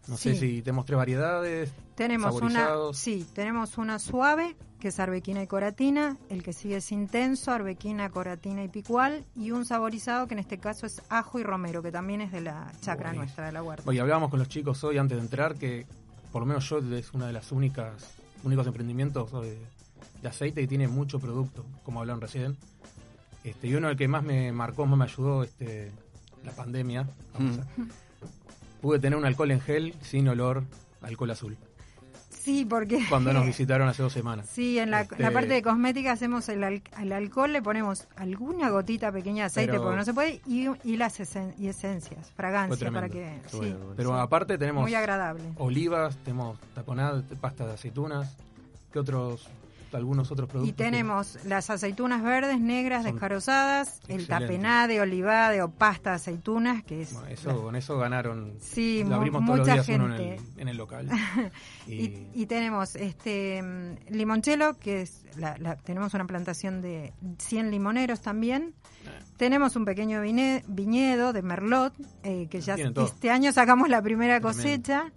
No 0.08 0.18
sé 0.18 0.36
si 0.36 0.62
tenemos 0.62 0.86
tres 0.86 0.98
variedades. 0.98 1.72
Tenemos 1.96 2.42
una, 2.42 2.70
sí, 2.94 3.26
tenemos 3.34 3.78
una 3.78 4.00
suave, 4.00 4.56
que 4.80 4.90
es 4.90 5.00
arbequina 5.00 5.42
y 5.44 5.48
coratina, 5.48 6.16
el 6.30 6.44
que 6.44 6.54
sigue 6.54 6.78
es 6.78 6.92
intenso, 6.92 7.52
arbequina, 7.52 8.10
coratina 8.10 8.64
y 8.64 8.68
picual, 8.68 9.26
y 9.36 9.52
un 9.52 9.66
saborizado 9.66 10.28
que 10.28 10.36
en 10.36 10.40
este 10.40 10.60
caso 10.60 10.86
es 10.86 11.02
ajo 11.10 11.40
y 11.40 11.44
romero, 11.44 11.82
que 11.82 11.92
también 11.92 12.22
es 12.22 12.32
de 12.32 12.42
la 12.42 12.72
chacra 12.82 13.12
nuestra, 13.14 13.48
de 13.48 13.52
la 13.52 13.64
huerta. 13.64 13.84
Oye, 13.90 14.00
hablábamos 14.00 14.30
con 14.30 14.40
los 14.40 14.48
chicos 14.48 14.84
hoy 14.84 14.98
antes 14.98 15.18
de 15.18 15.24
entrar 15.24 15.56
que 15.56 15.86
por 16.32 16.42
lo 16.42 16.46
menos 16.46 16.70
yo 16.70 16.78
es 16.80 17.12
una 17.14 17.28
de 17.28 17.34
las 17.34 17.52
únicas 17.52 17.94
únicos 18.44 18.68
emprendimientos 18.68 19.32
de, 19.42 19.58
de 20.22 20.28
aceite 20.28 20.62
que 20.62 20.68
tiene 20.68 20.88
mucho 20.88 21.20
producto, 21.20 21.66
como 21.84 22.00
hablaron 22.02 22.22
recién. 22.22 22.56
Este, 23.44 23.68
y 23.68 23.74
uno 23.76 23.88
del 23.88 23.98
que 23.98 24.08
más 24.08 24.24
me 24.24 24.52
marcó, 24.52 24.86
más 24.86 24.98
me 25.00 25.06
ayudó 25.06 25.44
este, 25.44 25.92
la 26.44 26.52
pandemia. 26.52 27.08
vamos 27.34 27.58
a- 27.60 27.66
pude 28.82 29.00
tener 29.00 29.18
un 29.18 29.26
alcohol 29.26 29.52
en 29.52 29.62
gel 29.62 29.94
sin 30.02 30.28
olor 30.28 30.64
alcohol 31.02 31.32
azul. 31.32 31.58
Sí, 32.30 32.64
porque... 32.64 33.04
Cuando 33.10 33.34
nos 33.34 33.46
visitaron 33.46 33.90
hace 33.90 34.02
dos 34.04 34.14
semanas. 34.14 34.48
Sí, 34.50 34.80
en 34.80 34.90
la, 34.90 35.02
Este- 35.02 35.22
la 35.22 35.32
parte 35.32 35.50
de 35.54 35.62
cosmética 35.62 36.14
hacemos 36.14 36.48
el, 36.48 36.64
al- 36.64 36.82
al 36.96 37.12
alcohol, 37.12 37.52
le 37.52 37.62
ponemos 37.62 38.08
alguna 38.16 38.70
gotita 38.70 39.12
pequeña 39.12 39.44
de 39.44 39.48
aceite, 39.48 39.72
Pero- 39.74 39.84
porque 39.84 39.98
no 39.98 40.06
se 40.06 40.14
puede, 40.14 40.42
y, 40.48 40.68
y 40.86 40.96
las 40.96 41.20
esen- 41.20 41.54
y 41.60 41.68
esencias, 41.68 42.28
Fue 42.28 42.36
fragancia, 42.36 42.90
para 42.92 43.10
que... 43.10 43.40
Sí, 43.48 43.58
bueno, 43.58 43.78
bueno. 43.80 43.94
Pero 43.98 44.10
sí. 44.12 44.16
aparte 44.20 44.58
tenemos 44.58 44.84
Muy 44.84 44.96
agradable. 44.96 45.44
olivas, 45.58 46.16
tenemos 46.24 46.58
taponada, 46.74 47.22
pasta 47.42 47.66
de 47.68 47.74
aceitunas. 47.74 48.38
¿Qué 48.94 49.00
otros, 49.00 49.48
algunos 49.94 50.32
otros 50.32 50.50
productos? 50.50 50.70
Y 50.70 50.74
tenemos 50.74 51.38
las 51.46 51.70
aceitunas 51.70 52.22
verdes, 52.24 52.60
negras, 52.60 53.04
Son 53.04 53.12
descarozadas, 53.14 54.00
el 54.08 54.22
excelentes. 54.22 54.28
tapenade, 54.28 55.00
olivade 55.02 55.62
o 55.62 55.70
pasta 55.70 56.10
de 56.12 56.16
aceitunas, 56.18 56.84
que 56.84 57.04
es... 57.04 57.14
Bueno, 57.14 57.28
eso, 57.30 57.62
con 57.62 57.76
eso 57.76 57.98
ganaron. 57.98 58.54
Sí, 58.60 59.04
lo 59.08 59.16
abrimos 59.16 59.46
todos 59.46 59.60
los 59.60 59.68
mucha 59.68 59.82
días 59.84 59.90
uno 60.00 60.06
en 60.08 60.12
el, 60.14 60.18
gente. 60.38 60.62
en 60.62 60.68
el 60.68 60.78
local. 60.78 61.10
y, 61.88 61.94
Y- 61.94 62.28
y 62.34 62.46
tenemos 62.48 62.96
este 62.96 63.62
limonchelo, 64.10 64.78
que 64.80 65.02
es 65.02 65.26
la, 65.38 65.58
la- 65.58 65.76
tenemos 65.78 66.14
una 66.14 66.26
plantación 66.26 66.82
de 66.82 67.14
100 67.40 67.72
limoneros 67.72 68.22
también. 68.22 68.74
Tenemos 69.38 69.76
un 69.76 69.86
pequeño 69.86 70.22
vine- 70.22 70.64
viñedo 70.68 71.32
de 71.32 71.42
merlot, 71.42 71.94
eh, 72.24 72.48
que 72.50 72.60
ya 72.62 72.76
este 72.76 73.30
año 73.30 73.52
sacamos 73.54 73.88
la 73.90 74.02
primera 74.02 74.42
cosecha. 74.42 75.12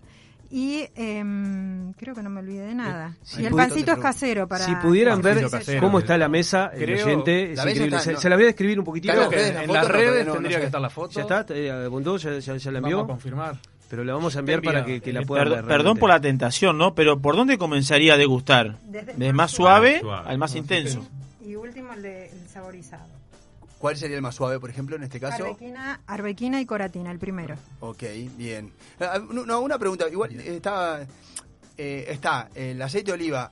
Y 0.52 0.84
em, 0.96 1.92
creo 1.92 2.12
que 2.14 2.22
no 2.24 2.30
me 2.30 2.40
olvidé 2.40 2.66
de 2.66 2.74
nada. 2.74 3.14
Si 3.22 3.40
y 3.40 3.46
el 3.46 3.54
pancito 3.54 3.92
es 3.92 3.98
casero 4.00 4.48
para... 4.48 4.64
Si 4.64 4.74
pudieran 4.76 5.22
ver 5.22 5.48
casero. 5.48 5.80
cómo 5.80 6.00
está 6.00 6.18
la 6.18 6.28
mesa, 6.28 6.72
el 6.74 6.82
Creo- 6.86 7.06
oyente, 7.06 7.52
es 7.52 7.56
la 7.56 7.70
increíble. 7.70 7.96
está- 7.96 8.00
se, 8.00 8.12
no. 8.14 8.20
se 8.20 8.28
la 8.28 8.34
voy 8.34 8.42
a 8.42 8.46
describir 8.48 8.78
un 8.80 8.84
poquitito. 8.84 9.14
La 9.14 9.24
en 9.26 9.56
foto, 9.60 9.72
las 9.72 9.88
redes 9.88 10.26
no- 10.26 10.32
tendría 10.32 10.56
no 10.56 10.60
que 10.60 10.66
estar 10.66 10.80
la 10.80 10.90
foto. 10.90 11.12
¿Ya 11.14 11.20
está? 11.22 11.46
Eh, 11.54 11.86
Bondó, 11.88 12.16
¿Ya, 12.16 12.38
ya, 12.38 12.56
ya 12.56 12.70
la 12.72 12.80
Vamos 12.80 12.90
envió? 12.92 13.04
a 13.04 13.06
confirmar. 13.06 13.56
Pero 13.88 14.02
la 14.04 14.12
vamos 14.14 14.34
a 14.36 14.40
enviar 14.40 14.60
para 14.62 14.84
que, 14.84 15.00
la 15.12 15.20
Eh, 15.20 15.26
puedan 15.26 15.44
Perdón, 15.44 15.56
ver. 15.58 15.64
perdón 15.68 15.78
realmente. 15.84 16.00
por 16.00 16.08
la 16.10 16.20
tentación, 16.20 16.78
¿no? 16.78 16.94
Pero 16.96 17.20
¿por 17.20 17.36
dónde 17.36 17.56
comenzaría 17.58 18.14
a 18.14 18.16
degustar? 18.16 18.76
Desde 18.84 19.06
Desde 19.14 19.26
más 19.28 19.34
más 19.34 19.50
suave 19.52 20.00
suave. 20.00 20.18
al 20.28 20.38
más 20.38 20.50
Más 20.50 20.56
intenso. 20.56 20.98
intenso. 21.00 21.48
Y 21.48 21.54
último 21.56 21.92
el, 21.92 22.02
de, 22.02 22.26
el 22.26 22.48
saborizado. 22.48 23.19
¿Cuál 23.80 23.96
sería 23.96 24.16
el 24.16 24.22
más 24.22 24.34
suave, 24.34 24.60
por 24.60 24.68
ejemplo, 24.68 24.94
en 24.96 25.04
este 25.04 25.18
caso? 25.18 25.42
Arbequina, 25.42 26.02
arbequina 26.06 26.60
y 26.60 26.66
coratina, 26.66 27.10
el 27.10 27.18
primero. 27.18 27.56
Ok, 27.80 28.02
bien. 28.36 28.70
Ah, 29.00 29.18
No, 29.18 29.60
una 29.60 29.78
pregunta. 29.78 30.06
Igual 30.06 30.38
está, 30.38 31.06
eh, 31.78 32.04
está 32.08 32.50
el 32.54 32.80
aceite 32.82 33.06
de 33.10 33.14
oliva 33.14 33.50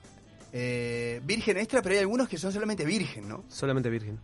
eh, 0.53 1.19
virgen 1.25 1.57
extra, 1.57 1.81
pero 1.81 1.95
hay 1.95 2.01
algunos 2.01 2.29
que 2.29 2.37
son 2.37 2.51
solamente 2.53 2.85
virgen, 2.85 3.27
¿no? 3.27 3.43
Solamente 3.49 3.89
virgen. 3.89 4.19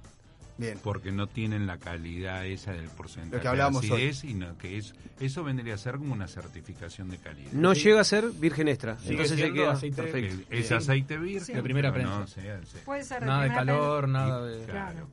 Bien. 0.59 0.77
Porque 0.83 1.11
no 1.11 1.25
tienen 1.25 1.65
la 1.65 1.79
calidad 1.79 2.45
esa 2.45 2.71
del 2.71 2.87
porcentaje 2.89 3.37
Lo 3.37 3.41
que 3.41 3.47
hablábamos 3.47 3.81
de 3.81 3.87
acidez, 3.93 4.23
y 4.25 4.35
no, 4.35 4.55
que 4.59 4.77
es, 4.77 4.93
eso 5.19 5.43
vendría 5.43 5.73
a 5.73 5.77
ser 5.77 5.97
como 5.97 6.13
una 6.13 6.27
certificación 6.27 7.09
de 7.09 7.17
calidad. 7.17 7.51
No 7.51 7.73
llega 7.73 7.99
a 8.01 8.03
ser 8.05 8.29
virgen 8.29 8.67
extra. 8.67 8.95
Entonces 9.05 9.37
se 9.39 9.51
queda 9.51 9.73
aceite- 9.73 9.95
perfecto. 9.95 10.45
Es 10.51 10.71
aceite 10.71 11.17
virgen. 11.17 11.55
De 11.55 11.63
primera 11.63 11.91
prensa. 11.91 12.19
no, 12.19 12.27
sí, 12.27 12.41
sí. 12.71 12.77
Puede 12.85 13.03
ser 13.03 13.21
de 13.21 13.25
Nada 13.25 13.43
de 13.43 13.49
calor, 13.49 14.01
prensa. 14.03 14.19
nada 14.19 14.45
de. 14.45 14.65
Claro. 14.65 15.07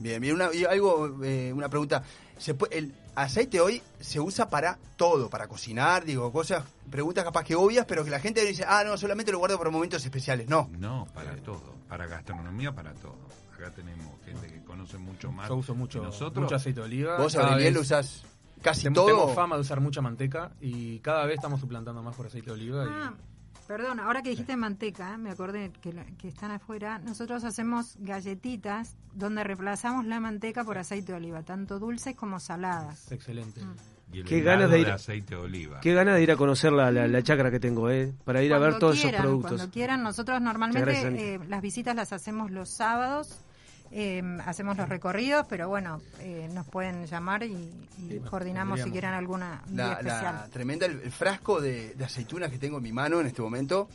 Bien, 0.00 0.20
bien. 0.20 0.34
Una, 0.34 0.52
y 0.52 0.64
algo, 0.64 1.22
eh, 1.24 1.52
una 1.54 1.68
pregunta. 1.68 2.02
¿Se 2.38 2.52
puede- 2.54 2.76
¿El 2.78 2.94
aceite 3.14 3.60
hoy 3.60 3.80
se 3.98 4.20
usa 4.20 4.48
para 4.50 4.78
todo? 4.96 5.30
Para 5.30 5.48
cocinar, 5.48 6.04
digo, 6.04 6.30
cosas, 6.32 6.64
preguntas 6.90 7.24
capaz 7.24 7.44
que 7.44 7.54
obvias, 7.54 7.86
pero 7.86 8.04
que 8.04 8.10
la 8.10 8.20
gente 8.20 8.44
dice, 8.44 8.64
ah, 8.68 8.82
no, 8.84 8.96
solamente 8.98 9.32
lo 9.32 9.38
guardo 9.38 9.56
para 9.56 9.70
momentos 9.70 10.04
especiales. 10.04 10.48
No. 10.48 10.68
No, 10.78 11.06
para 11.14 11.34
todo. 11.36 11.74
Para 11.88 12.06
gastronomía, 12.06 12.72
para 12.74 12.92
todo. 12.94 13.16
Acá 13.54 13.70
tenemos 13.70 14.06
gente 14.24 14.48
que 14.48 14.62
conoce 14.64 14.98
mucho 14.98 15.32
más. 15.32 15.48
Yo 15.48 15.56
uso 15.56 15.74
mucho, 15.74 16.00
que 16.00 16.06
nosotros. 16.06 16.42
mucho 16.44 16.56
aceite 16.56 16.80
de 16.80 16.86
oliva. 16.86 17.16
Vos, 17.16 17.34
vez- 17.34 17.72
lo 17.72 17.80
usás 17.80 18.22
casi 18.60 18.86
Tem- 18.88 18.92
todo. 18.94 19.06
Tengo 19.06 19.34
fama 19.34 19.54
de 19.56 19.62
usar 19.62 19.80
mucha 19.80 20.02
manteca 20.02 20.50
y 20.60 20.98
cada 20.98 21.24
vez 21.24 21.36
estamos 21.36 21.58
suplantando 21.60 22.02
más 22.02 22.14
por 22.14 22.26
aceite 22.26 22.46
de 22.48 22.52
oliva. 22.52 22.84
y- 22.84 22.88
Ah, 22.90 23.14
perdón, 23.66 24.00
ahora 24.00 24.22
que 24.22 24.30
dijiste 24.30 24.56
manteca, 24.56 25.16
me 25.18 25.30
acordé 25.30 25.70
que, 25.80 25.92
que 26.18 26.28
están 26.28 26.50
afuera. 26.50 26.98
Nosotros 26.98 27.44
hacemos 27.44 27.96
galletitas 28.00 28.96
donde 29.14 29.44
reemplazamos 29.44 30.06
la 30.06 30.20
manteca 30.20 30.64
por 30.64 30.78
aceite 30.78 31.12
de 31.12 31.18
oliva, 31.18 31.42
tanto 31.42 31.78
dulces 31.78 32.14
como 32.14 32.38
saladas. 32.40 33.10
Excelente. 33.12 33.60
Y 34.12 34.20
el 34.20 34.24
Qué 34.24 34.40
ganas 34.40 34.70
de 34.70 34.80
ir- 34.80 34.90
aceite 34.90 35.34
de 35.34 35.40
oliva. 35.40 35.80
Qué 35.80 35.92
ganas 35.92 36.14
de 36.14 36.22
ir 36.22 36.30
a 36.30 36.36
conocer 36.36 36.72
la, 36.72 36.90
la, 36.92 37.08
la 37.08 37.22
chacra 37.22 37.50
que 37.50 37.58
tengo, 37.58 37.90
¿eh? 37.90 38.14
Para 38.24 38.42
ir 38.42 38.52
a 38.54 38.58
ver 38.58 38.78
todos 38.78 38.94
quieran, 39.00 39.14
esos 39.14 39.22
productos. 39.24 39.52
Cuando 39.56 39.72
quieran, 39.72 40.02
nosotros 40.04 40.40
normalmente 40.40 41.34
eh, 41.34 41.40
las 41.48 41.60
visitas 41.60 41.96
las 41.96 42.12
hacemos 42.12 42.50
los 42.52 42.68
sábados. 42.70 43.40
Eh, 43.92 44.22
hacemos 44.44 44.76
los 44.76 44.88
recorridos, 44.88 45.46
pero 45.48 45.68
bueno, 45.68 46.00
eh, 46.20 46.48
nos 46.52 46.66
pueden 46.66 47.06
llamar 47.06 47.42
y, 47.44 47.52
y 48.08 48.18
coordinamos 48.28 48.80
si 48.80 48.90
quieren 48.90 49.12
alguna 49.12 49.62
La, 49.72 49.92
especial. 49.94 50.34
la 50.34 50.48
tremenda, 50.48 50.86
el, 50.86 51.00
el 51.00 51.12
frasco 51.12 51.60
de, 51.60 51.94
de 51.94 52.04
aceitunas 52.04 52.50
que 52.50 52.58
tengo 52.58 52.78
en 52.78 52.82
mi 52.82 52.92
mano 52.92 53.20
en 53.20 53.26
este 53.26 53.42
momento 53.42 53.88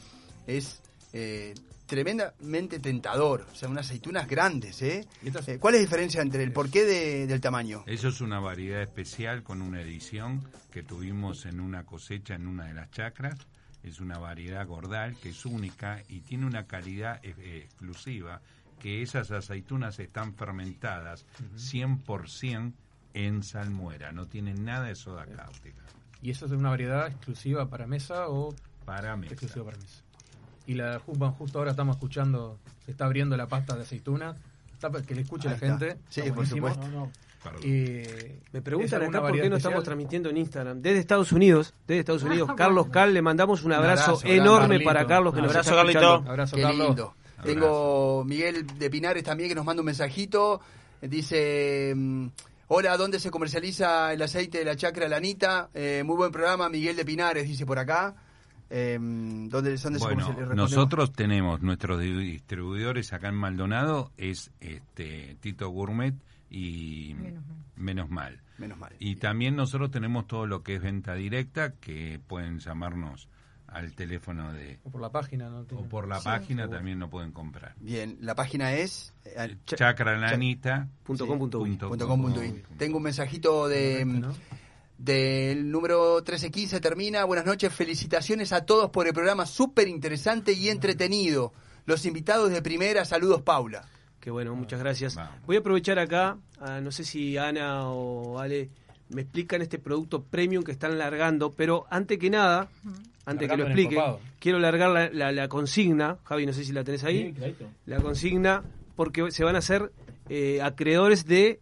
es 0.47 0.81
eh, 1.13 1.53
tremendamente 1.85 2.79
tentador. 2.79 3.45
O 3.51 3.55
sea, 3.55 3.67
unas 3.69 3.85
aceitunas 3.87 4.27
grandes, 4.27 4.81
¿eh? 4.81 5.05
Eh, 5.23 5.57
¿Cuál 5.59 5.75
es 5.75 5.81
la 5.81 5.85
diferencia 5.85 6.21
entre 6.21 6.41
el 6.43 6.51
porqué 6.53 6.85
de- 6.85 7.27
del 7.27 7.41
tamaño? 7.41 7.83
Eso 7.85 8.07
es 8.07 8.21
una 8.21 8.39
variedad 8.39 8.81
especial 8.81 9.43
con 9.43 9.61
una 9.61 9.81
edición 9.81 10.41
que 10.71 10.83
tuvimos 10.83 11.45
en 11.45 11.59
una 11.59 11.83
cosecha 11.85 12.35
en 12.35 12.47
una 12.47 12.65
de 12.65 12.73
las 12.73 12.89
chacras. 12.91 13.37
Es 13.83 13.99
una 13.99 14.17
variedad 14.19 14.65
gordal 14.67 15.15
que 15.17 15.29
es 15.29 15.45
única 15.45 16.01
y 16.07 16.21
tiene 16.21 16.45
una 16.45 16.65
calidad 16.65 17.19
eh, 17.23 17.33
eh, 17.39 17.61
exclusiva, 17.65 18.39
que 18.81 19.01
esas 19.01 19.29
aceitunas 19.31 19.99
están 19.99 20.33
fermentadas 20.33 21.25
100% 21.55 22.73
en 23.13 23.43
salmuera, 23.43 24.11
no 24.11 24.25
tienen 24.27 24.63
nada 24.65 24.85
de 24.87 24.95
soda 24.95 25.25
cáustica. 25.25 25.81
¿Y 26.21 26.31
eso 26.31 26.45
es 26.45 26.51
una 26.51 26.69
variedad 26.69 27.07
exclusiva 27.07 27.67
para 27.67 27.85
mesa 27.87 28.27
o 28.29 28.53
para 28.85 29.15
mesa? 29.17 29.33
Exclusiva 29.33 29.65
para 29.65 29.77
mesa. 29.77 30.01
Y 30.67 30.75
la 30.75 30.99
ju- 30.99 31.17
bueno, 31.17 31.33
justo 31.37 31.59
ahora 31.59 31.71
estamos 31.71 31.95
escuchando, 31.97 32.57
se 32.85 32.91
está 32.91 33.05
abriendo 33.05 33.35
la 33.35 33.47
pasta 33.47 33.75
de 33.75 33.81
aceituna. 33.83 34.35
Está 34.73 34.89
para 34.89 35.03
que 35.03 35.13
le 35.15 35.21
escuche 35.21 35.47
Ahí 35.49 35.57
la 35.59 35.67
está. 35.67 35.67
gente. 35.87 36.01
Sí, 36.09 36.21
Está 36.21 36.33
por 36.33 36.47
supuesto. 36.47 37.09
Y 37.63 37.67
Me 37.67 38.59
¿es 38.59 38.61
preguntan 38.63 39.01
acá 39.03 39.19
por 39.21 39.33
qué 39.33 39.49
no 39.49 39.57
estamos 39.57 39.83
transmitiendo 39.83 40.29
en 40.29 40.37
Instagram. 40.37 40.81
Desde 40.81 40.99
Estados 40.99 41.31
Unidos, 41.31 41.73
desde 41.87 41.99
Estados 42.01 42.23
Unidos, 42.29 42.49
Ah, 42.51 42.55
Carlos. 42.55 42.87
Cal, 42.89 43.13
le 43.13 43.21
mandamos 43.23 43.61
un 43.63 43.67
Un 43.71 43.73
abrazo, 43.73 44.19
enorme 44.23 44.79
para 44.81 45.05
Carlos 45.07 45.33
que 45.33 45.39
Un 45.39 45.45
nos 45.47 45.51
abrazo, 45.55 45.69
está 45.71 45.81
Carlito. 45.81 45.99
escuchando. 45.99 46.29
Abrazo, 46.31 46.55
Qué 46.55 46.61
Carlos. 46.61 46.87
lindo. 46.87 47.15
Tengo 47.43 48.23
Miguel 48.25 48.65
de 48.67 48.89
Pinares 48.89 49.23
también 49.23 49.49
que 49.49 49.55
nos 49.55 49.65
manda 49.65 49.81
un 49.81 49.85
mensajito. 49.85 50.61
Dice, 51.01 51.93
mm, 51.95 52.27
hola, 52.67 52.95
¿dónde 52.97 53.19
se 53.19 53.31
comercializa 53.31 54.13
el 54.13 54.21
aceite 54.21 54.59
de 54.59 54.65
la 54.65 54.75
chacra 54.75 55.07
Lanita? 55.07 55.69
Eh, 55.73 56.03
muy 56.05 56.15
buen 56.15 56.31
programa, 56.31 56.69
Miguel 56.69 56.95
de 56.95 57.05
Pinares, 57.05 57.47
dice 57.47 57.65
por 57.65 57.79
acá. 57.79 58.15
Eh, 58.69 58.97
¿dónde, 59.01 59.49
dónde 59.49 59.77
se 59.77 59.89
Bueno, 59.89 60.23
comercializa? 60.25 60.53
nosotros 60.55 61.11
tenemos 61.11 61.61
nuestros 61.61 61.99
di- 61.99 62.13
distribuidores 62.13 63.11
acá 63.11 63.27
en 63.29 63.35
Maldonado, 63.35 64.11
es 64.17 64.51
este 64.61 65.35
Tito 65.41 65.69
Gourmet 65.69 66.13
y 66.49 67.15
Menos 67.75 68.09
Mal. 68.09 68.39
Menos 68.57 68.77
Mal. 68.77 68.93
Y 68.99 69.15
también 69.15 69.55
nosotros 69.55 69.91
tenemos 69.91 70.27
todo 70.27 70.45
lo 70.45 70.63
que 70.63 70.75
es 70.75 70.81
venta 70.81 71.15
directa, 71.15 71.73
que 71.73 72.19
pueden 72.27 72.59
llamarnos 72.59 73.27
al 73.71 73.93
teléfono 73.93 74.51
de... 74.53 74.79
O 74.83 74.89
por 74.91 75.01
la 75.01 75.09
página, 75.11 75.49
¿no? 75.49 75.61
O 75.75 75.83
por 75.85 76.07
la 76.07 76.19
Sí. 76.19 76.25
página 76.25 76.67
también 76.69 76.99
lo 76.99 77.09
pueden 77.09 77.31
comprar. 77.31 77.73
Bien, 77.79 78.17
la 78.21 78.35
página 78.35 78.73
es 78.73 79.13
eh, 79.25 79.55
Chacralanita.com.uy. 79.65 80.87
punto 81.03 81.27
com 81.27 81.39
punto 82.21 82.43
in. 82.43 82.63
Tengo 82.77 82.97
un 82.97 83.03
mensajito 83.03 83.67
de 83.67 84.05
del 84.97 85.71
número 85.71 86.15
1315 86.17 86.79
termina. 86.79 87.23
Buenas 87.23 87.45
noches, 87.45 87.73
felicitaciones 87.73 88.53
a 88.53 88.65
todos 88.65 88.89
por 88.91 89.07
el 89.07 89.13
programa 89.13 89.45
súper 89.45 89.87
interesante 89.87 90.53
y 90.53 90.69
entretenido. 90.69 91.53
Los 91.85 92.05
invitados 92.05 92.51
de 92.51 92.61
primera, 92.61 93.03
saludos 93.05 93.41
Paula. 93.41 93.83
Qué 94.19 94.29
bueno, 94.29 94.55
muchas 94.55 94.79
gracias. 94.79 95.17
Voy 95.47 95.55
a 95.55 95.59
aprovechar 95.59 95.97
acá, 95.97 96.37
ah, 96.59 96.79
no 96.81 96.91
sé 96.91 97.03
si 97.03 97.37
Ana 97.37 97.87
o 97.89 98.37
Ale 98.37 98.69
me 99.13 99.21
explican 99.21 99.61
este 99.61 99.77
producto 99.79 100.23
premium 100.23 100.63
que 100.63 100.71
están 100.71 100.97
largando, 100.97 101.51
pero 101.51 101.85
antes 101.89 102.17
que 102.17 102.29
nada, 102.29 102.69
antes 103.25 103.47
que 103.49 103.57
lo 103.57 103.63
expliquen, 103.67 103.97
quiero 104.39 104.59
largar 104.59 104.89
la, 104.91 105.09
la- 105.09 105.31
la 105.31 105.47
consigna, 105.47 106.17
Javi, 106.23 106.45
no 106.45 106.53
sé 106.53 106.63
si 106.63 106.71
la 106.73 106.83
tenés 106.83 107.03
ahí, 107.03 107.33
Sí, 107.33 107.33
la 107.85 107.97
consigna, 107.99 108.63
porque 108.95 109.31
se 109.31 109.43
van 109.43 109.55
a 109.55 109.59
hacer 109.59 109.91
eh, 110.29 110.61
acreedores 110.61 111.25
de 111.25 111.59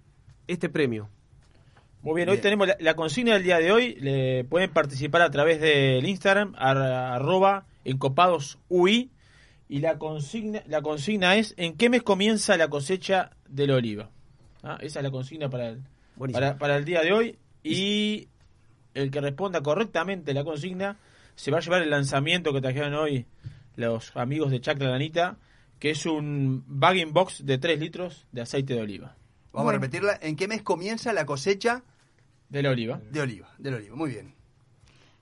este 0.47 0.69
premio. 0.69 1.09
Muy 2.01 2.15
bien, 2.15 2.29
hoy 2.29 2.37
tenemos 2.37 2.67
la, 2.67 2.77
la 2.79 2.95
consigna 2.95 3.33
del 3.33 3.43
día 3.43 3.57
de 3.57 3.71
hoy. 3.73 3.95
Le 3.95 4.45
pueden 4.45 4.71
participar 4.71 5.21
a 5.21 5.29
través 5.31 5.59
del 5.59 6.05
Instagram, 6.07 6.53
ar- 6.57 6.77
arroba 6.77 7.65
encopadosui. 7.83 9.11
Y 9.71 9.79
la 9.81 9.99
consigna, 9.99 10.63
la 10.65 10.81
consigna 10.81 11.35
es, 11.35 11.53
¿en 11.57 11.75
qué 11.77 11.89
mes 11.89 12.01
comienza 12.01 12.57
la 12.57 12.69
cosecha 12.69 13.31
de 13.47 13.67
la 13.67 13.75
oliva? 13.75 14.09
Ah, 14.63 14.77
Esa 14.81 14.99
es 14.99 15.03
la 15.03 15.11
consigna 15.11 15.49
para 15.49 15.69
el. 15.69 15.81
Para, 16.31 16.57
para 16.57 16.75
el 16.77 16.85
día 16.85 17.01
de 17.01 17.13
hoy. 17.13 17.39
Y 17.63 18.27
el 18.93 19.11
que 19.11 19.21
responda 19.21 19.61
correctamente 19.61 20.33
la 20.33 20.43
consigna 20.43 20.97
se 21.35 21.51
va 21.51 21.59
a 21.59 21.61
llevar 21.61 21.81
el 21.81 21.89
lanzamiento 21.89 22.53
que 22.53 22.61
trajeron 22.61 22.93
hoy 22.93 23.25
los 23.75 24.15
amigos 24.15 24.51
de 24.51 24.59
Chacra 24.59 24.89
Lanita, 24.89 25.37
que 25.79 25.91
es 25.91 26.05
un 26.05 26.63
bagging 26.67 27.13
box 27.13 27.45
de 27.45 27.57
3 27.57 27.79
litros 27.79 28.27
de 28.31 28.41
aceite 28.41 28.73
de 28.73 28.81
oliva. 28.81 29.15
Vamos 29.53 29.69
a 29.69 29.73
repetirla. 29.73 30.19
¿En 30.21 30.35
qué 30.35 30.47
mes 30.47 30.61
comienza 30.61 31.13
la 31.13 31.25
cosecha 31.25 31.83
de 32.49 32.61
la 32.61 32.71
oliva? 32.71 33.01
De 33.09 33.21
oliva, 33.21 33.53
de 33.57 33.71
la 33.71 33.77
oliva. 33.77 33.95
Muy 33.95 34.11
bien. 34.11 34.38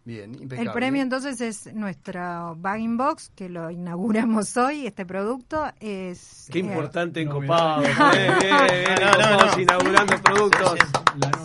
Bien, 0.07 0.33
impecable. 0.35 0.69
El 0.69 0.71
premio 0.71 1.01
entonces 1.01 1.41
es 1.41 1.73
nuestro 1.73 2.55
bagging 2.55 2.95
box, 2.95 3.29
que 3.35 3.49
lo 3.49 3.69
inauguramos 3.69 4.55
hoy, 4.55 4.87
este 4.87 5.05
producto. 5.05 5.65
es 5.81 6.47
Qué 6.49 6.59
eh, 6.59 6.61
importante 6.61 7.19
en 7.19 7.27
Copados, 7.27 7.85
eh, 8.15 8.31
bien, 8.39 8.53
bien, 8.69 8.85
No, 9.01 9.11
no, 9.11 9.11
Copados 9.11 9.57
no. 9.57 9.61
inaugurando 9.63 10.15
productos. 10.23 10.79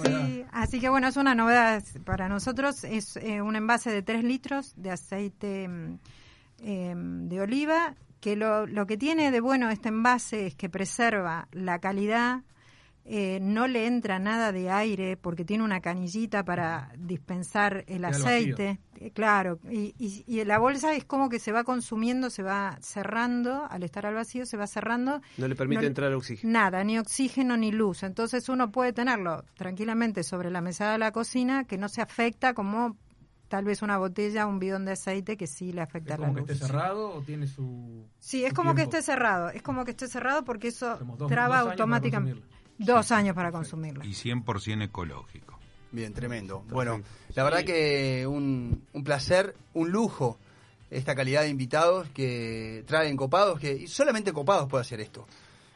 Sí, 0.04 0.44
así 0.52 0.78
que 0.78 0.88
bueno, 0.88 1.08
es 1.08 1.16
una 1.16 1.34
novedad 1.34 1.82
para 2.04 2.28
nosotros. 2.28 2.84
Es 2.84 3.16
eh, 3.16 3.42
un 3.42 3.56
envase 3.56 3.90
de 3.90 4.02
3 4.02 4.22
litros 4.22 4.74
de 4.76 4.92
aceite 4.92 5.66
mm, 5.66 5.98
em, 6.58 7.28
de 7.28 7.40
oliva, 7.40 7.96
que 8.20 8.36
lo, 8.36 8.68
lo 8.68 8.86
que 8.86 8.96
tiene 8.96 9.32
de 9.32 9.40
bueno 9.40 9.70
este 9.70 9.88
envase 9.88 10.46
es 10.46 10.54
que 10.54 10.70
preserva 10.70 11.48
la 11.50 11.80
calidad, 11.80 12.42
eh, 13.04 13.40
no 13.42 13.66
le 13.66 13.86
entra 13.86 14.18
nada 14.20 14.52
de 14.52 14.70
aire 14.70 15.16
porque 15.16 15.44
tiene 15.44 15.64
una 15.64 15.80
canillita 15.80 16.44
para 16.44 16.92
dispensar 16.98 17.84
el 17.88 18.04
aceite. 18.04 18.78
Eh, 19.00 19.10
Claro, 19.12 19.58
y, 19.68 19.94
y- 19.98 20.22
y 20.28 20.44
la 20.44 20.58
bolsa 20.60 20.94
es 20.94 21.04
como 21.04 21.28
que 21.28 21.40
se 21.40 21.50
va 21.50 21.64
consumiendo, 21.64 22.30
se 22.30 22.44
va 22.44 22.78
cerrando, 22.80 23.66
al 23.68 23.82
estar 23.82 24.06
al 24.06 24.14
vacío 24.14 24.46
se 24.46 24.56
va 24.56 24.68
cerrando. 24.68 25.20
No 25.38 25.48
le 25.48 25.56
permite 25.56 25.82
No- 25.82 25.88
entrar 25.88 26.12
oxígeno. 26.12 26.52
Nada, 26.52 26.84
ni 26.84 26.98
oxígeno 26.98 27.56
ni 27.56 27.72
luz. 27.72 28.04
Entonces 28.04 28.48
uno 28.48 28.70
puede 28.70 28.92
tenerlo 28.92 29.44
tranquilamente 29.56 30.22
sobre 30.22 30.50
la 30.50 30.60
mesada 30.60 30.92
de 30.92 30.98
la 30.98 31.10
cocina 31.10 31.64
que 31.64 31.78
no 31.78 31.88
se 31.88 32.00
afecta 32.00 32.54
como 32.54 32.96
tal 33.48 33.64
vez 33.64 33.82
una 33.82 33.98
botella, 33.98 34.46
un 34.46 34.58
bidón 34.60 34.84
de 34.84 34.92
aceite 34.92 35.36
que 35.36 35.46
sí 35.48 35.72
le 35.72 35.82
afecta 35.82 36.14
¿Es 36.14 36.20
la 36.20 36.26
como 36.28 36.34
que 36.36 36.40
luz. 36.42 36.50
esté 36.52 36.66
cerrado 36.66 37.10
o 37.12 37.22
tiene 37.22 37.46
su. 37.48 38.06
Sí, 38.20 38.44
es 38.44 38.50
su 38.50 38.54
como 38.54 38.74
que 38.76 38.82
esté 38.82 39.02
cerrado. 39.02 39.50
Es 39.50 39.62
como 39.62 39.84
que 39.84 39.90
esté 39.90 40.06
cerrado 40.06 40.44
porque 40.44 40.68
eso 40.68 40.96
dos- 41.18 41.28
traba 41.28 41.58
automáticamente. 41.58 42.40
Dos 42.78 43.12
años 43.12 43.34
para 43.34 43.52
consumirlo. 43.52 44.04
Y 44.04 44.10
100% 44.12 44.82
ecológico. 44.84 45.58
Bien, 45.92 46.12
tremendo. 46.14 46.64
Bueno, 46.70 47.02
la 47.34 47.44
verdad 47.44 47.64
que 47.64 48.26
un, 48.26 48.84
un 48.92 49.04
placer, 49.04 49.54
un 49.74 49.90
lujo 49.90 50.38
esta 50.90 51.14
calidad 51.14 51.42
de 51.42 51.48
invitados 51.48 52.08
que 52.10 52.84
traen 52.86 53.16
copados, 53.16 53.58
que 53.60 53.72
y 53.72 53.86
solamente 53.86 54.32
copados 54.32 54.68
puede 54.68 54.82
hacer 54.82 55.00
esto. 55.00 55.26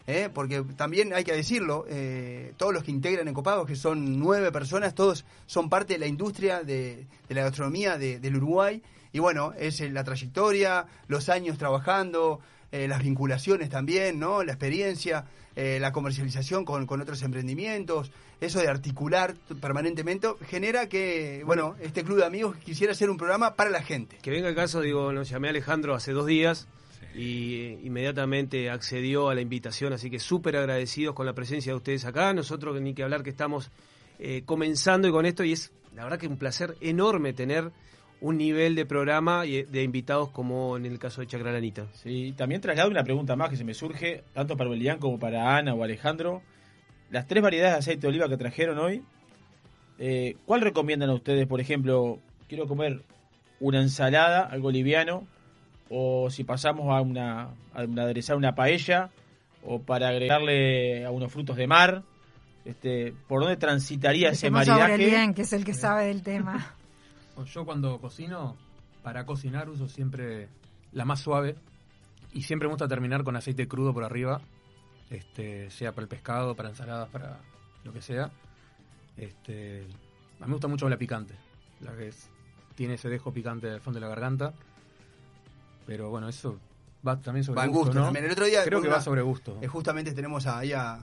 ¿eh? 0.07 0.29
Porque 0.33 0.63
también 0.77 1.13
hay 1.15 1.25
que 1.25 1.33
decirlo, 1.33 1.85
eh, 1.89 2.53
todos 2.57 2.73
los 2.75 2.83
que 2.85 2.91
integran 2.91 3.27
en 3.29 3.35
copados, 3.35 3.67
que 3.67 3.77
son 3.77 4.19
nueve 4.19 4.53
personas, 4.53 4.95
todos 4.95 5.25
son 5.47 5.69
parte 5.71 5.95
de 5.95 5.99
la 6.01 6.07
industria 6.07 6.63
de, 6.63 7.07
de 7.29 7.35
la 7.35 7.43
gastronomía 7.43 7.97
de- 7.99 8.19
del 8.19 8.37
Uruguay. 8.37 8.83
Y 9.13 9.19
bueno, 9.19 9.53
es 9.59 9.81
la 9.81 10.05
trayectoria, 10.05 10.87
los 11.09 11.29
años 11.31 11.57
trabajando, 11.59 12.41
eh, 12.73 12.87
las 12.89 13.03
vinculaciones 13.03 13.71
también, 13.71 14.19
¿no? 14.19 14.43
La 14.43 14.53
experiencia, 14.53 15.25
eh, 15.57 15.79
la 15.81 15.91
comercialización 15.91 16.65
con, 16.65 16.87
con 16.87 17.01
otros 17.01 17.23
emprendimientos, 17.23 18.13
eso 18.41 18.61
de 18.61 18.69
articular 18.69 19.35
permanentemente, 19.61 20.29
genera 20.47 20.89
que, 20.89 21.43
bueno, 21.47 21.75
este 21.81 22.05
club 22.05 22.19
de 22.19 22.27
amigos 22.27 22.57
quisiera 22.59 22.93
hacer 22.93 23.09
un 23.09 23.17
programa 23.17 23.55
para 23.55 23.71
la 23.71 23.83
gente. 23.83 24.19
Que 24.21 24.31
venga 24.31 24.49
el 24.49 24.55
caso, 24.55 24.83
digo, 24.83 25.13
lo 25.13 25.23
llamé 25.23 25.49
a 25.49 25.51
Alejandro 25.51 25.95
hace 25.95 26.13
dos 26.13 26.27
días 26.27 26.69
y 27.15 27.55
eh, 27.55 27.81
inmediatamente 27.83 28.69
accedió 28.69 29.31
a 29.31 29.35
la 29.35 29.41
invitación, 29.41 29.95
así 29.95 30.11
que 30.11 30.19
súper 30.19 30.57
agradecidos 30.57 31.15
con 31.15 31.25
la 31.25 31.33
presencia 31.33 31.73
de 31.73 31.77
ustedes 31.77 32.05
acá. 32.05 32.35
Nosotros 32.35 32.79
ni 32.81 32.95
que 32.95 33.03
hablar 33.03 33.23
que 33.23 33.31
estamos 33.31 33.71
eh, 34.19 34.43
comenzando 34.45 35.09
y 35.09 35.11
con 35.11 35.25
esto 35.25 35.43
y 35.43 35.53
es 35.53 35.73
la 35.95 36.05
verdad 36.05 36.19
que 36.19 36.27
un 36.27 36.37
placer 36.37 36.77
enorme 36.83 37.33
tener 37.33 37.73
un 38.21 38.39
nivel 38.39 38.75
de 38.75 38.87
programa 38.87 39.45
y 39.47 39.63
de 39.65 39.83
invitados 39.83 40.31
como 40.31 40.77
en 40.77 40.87
el 40.87 40.99
caso 40.99 41.21
de 41.21 41.27
Chacralanita. 41.27 41.87
Sí, 41.93 42.33
también 42.37 42.61
traslado 42.61 42.91
una 42.91 43.05
pregunta 43.05 43.37
más 43.37 43.51
que 43.51 43.57
se 43.57 43.65
me 43.65 43.75
surge, 43.75 44.25
tanto 44.33 44.57
para 44.57 44.71
Belián 44.71 44.99
como 44.99 45.19
para 45.19 45.57
Ana 45.57 45.75
o 45.75 45.83
Alejandro. 45.85 46.43
Las 47.11 47.27
tres 47.27 47.43
variedades 47.43 47.75
de 47.75 47.79
aceite 47.79 48.01
de 48.03 48.09
oliva 48.09 48.29
que 48.29 48.37
trajeron 48.37 48.79
hoy, 48.79 49.03
eh, 49.99 50.37
¿cuál 50.47 50.61
recomiendan 50.63 51.11
a 51.11 51.15
ustedes? 51.15 51.47
Por 51.47 51.61
ejemplo, 51.61 52.19
quiero 52.49 52.67
comer 52.67 53.03
una 53.61 53.81
ensalada, 53.81 54.41
algo 54.43 54.71
liviano, 54.71 55.27
o 55.89 56.31
si 56.31 56.43
pasamos 56.45 56.95
a 56.95 57.01
una, 57.01 57.51
a 57.75 57.83
una- 57.85 58.03
aderezar 58.03 58.37
una 58.37 58.55
paella, 58.55 59.11
o 59.65 59.81
para 59.81 60.09
agregarle 60.09 61.05
a 61.05 61.11
unos 61.11 61.33
frutos 61.33 61.57
de 61.57 61.67
mar, 61.67 62.03
este, 62.65 63.15
¿por 63.29 63.41
dónde 63.41 63.57
transitaría 63.57 64.31
ese 64.31 64.47
Dejemos 64.51 64.69
a 64.69 64.73
maridaje? 64.73 64.93
Aurelien, 64.95 65.35
que 65.35 65.43
es 65.43 65.53
el 65.53 65.65
que 65.65 65.75
sabe 65.75 66.07
del 66.07 66.23
tema. 66.23 66.75
Yo 67.45 67.65
cuando 67.65 67.99
cocino, 68.01 68.57
para 69.03 69.25
cocinar 69.27 69.69
uso 69.69 69.89
siempre 69.89 70.49
la 70.93 71.05
más 71.05 71.21
suave 71.21 71.57
y 72.33 72.43
siempre 72.43 72.67
me 72.69 72.73
gusta 72.73 72.89
terminar 72.89 73.23
con 73.25 73.37
aceite 73.37 73.69
crudo 73.69 73.93
por 73.95 74.05
arriba, 74.05 74.41
este, 75.11 75.71
sea 75.71 75.93
para 75.93 76.03
el 76.03 76.09
pescado, 76.09 76.55
para 76.57 76.71
ensaladas, 76.71 77.09
para 77.11 77.39
lo 77.85 77.93
que 77.93 78.01
sea. 78.03 78.31
Este, 79.17 79.83
a 80.41 80.45
mí 80.45 80.47
me 80.49 80.53
gusta 80.53 80.69
mucho 80.69 80.89
la 80.89 80.97
picante, 80.97 81.35
la 81.81 81.95
que 81.97 82.09
es- 82.09 82.31
tiene 82.75 82.95
ese 82.95 83.09
dejo 83.09 83.33
picante 83.33 83.71
al 83.71 83.81
fondo 83.81 83.99
de 84.01 84.03
la 84.03 84.09
garganta. 84.11 84.53
Pero 85.87 86.11
bueno, 86.11 86.29
eso 86.29 86.59
va 87.07 87.21
también 87.21 87.45
sobre 87.45 87.59
Va 87.59 87.65
en 87.65 87.71
gusto, 87.71 87.87
gusto 87.87 87.99
¿no? 88.01 88.05
también. 88.07 88.25
El 88.27 88.33
otro 88.33 88.45
día 88.47 88.65
creo 88.65 88.83
que 88.83 88.89
va 88.89 89.01
sobre 89.01 89.23
gusto. 89.23 89.59
eh, 89.63 89.67
justamente 89.69 90.13
tenemos 90.13 90.47
ahí 90.47 90.73
a, 90.73 90.99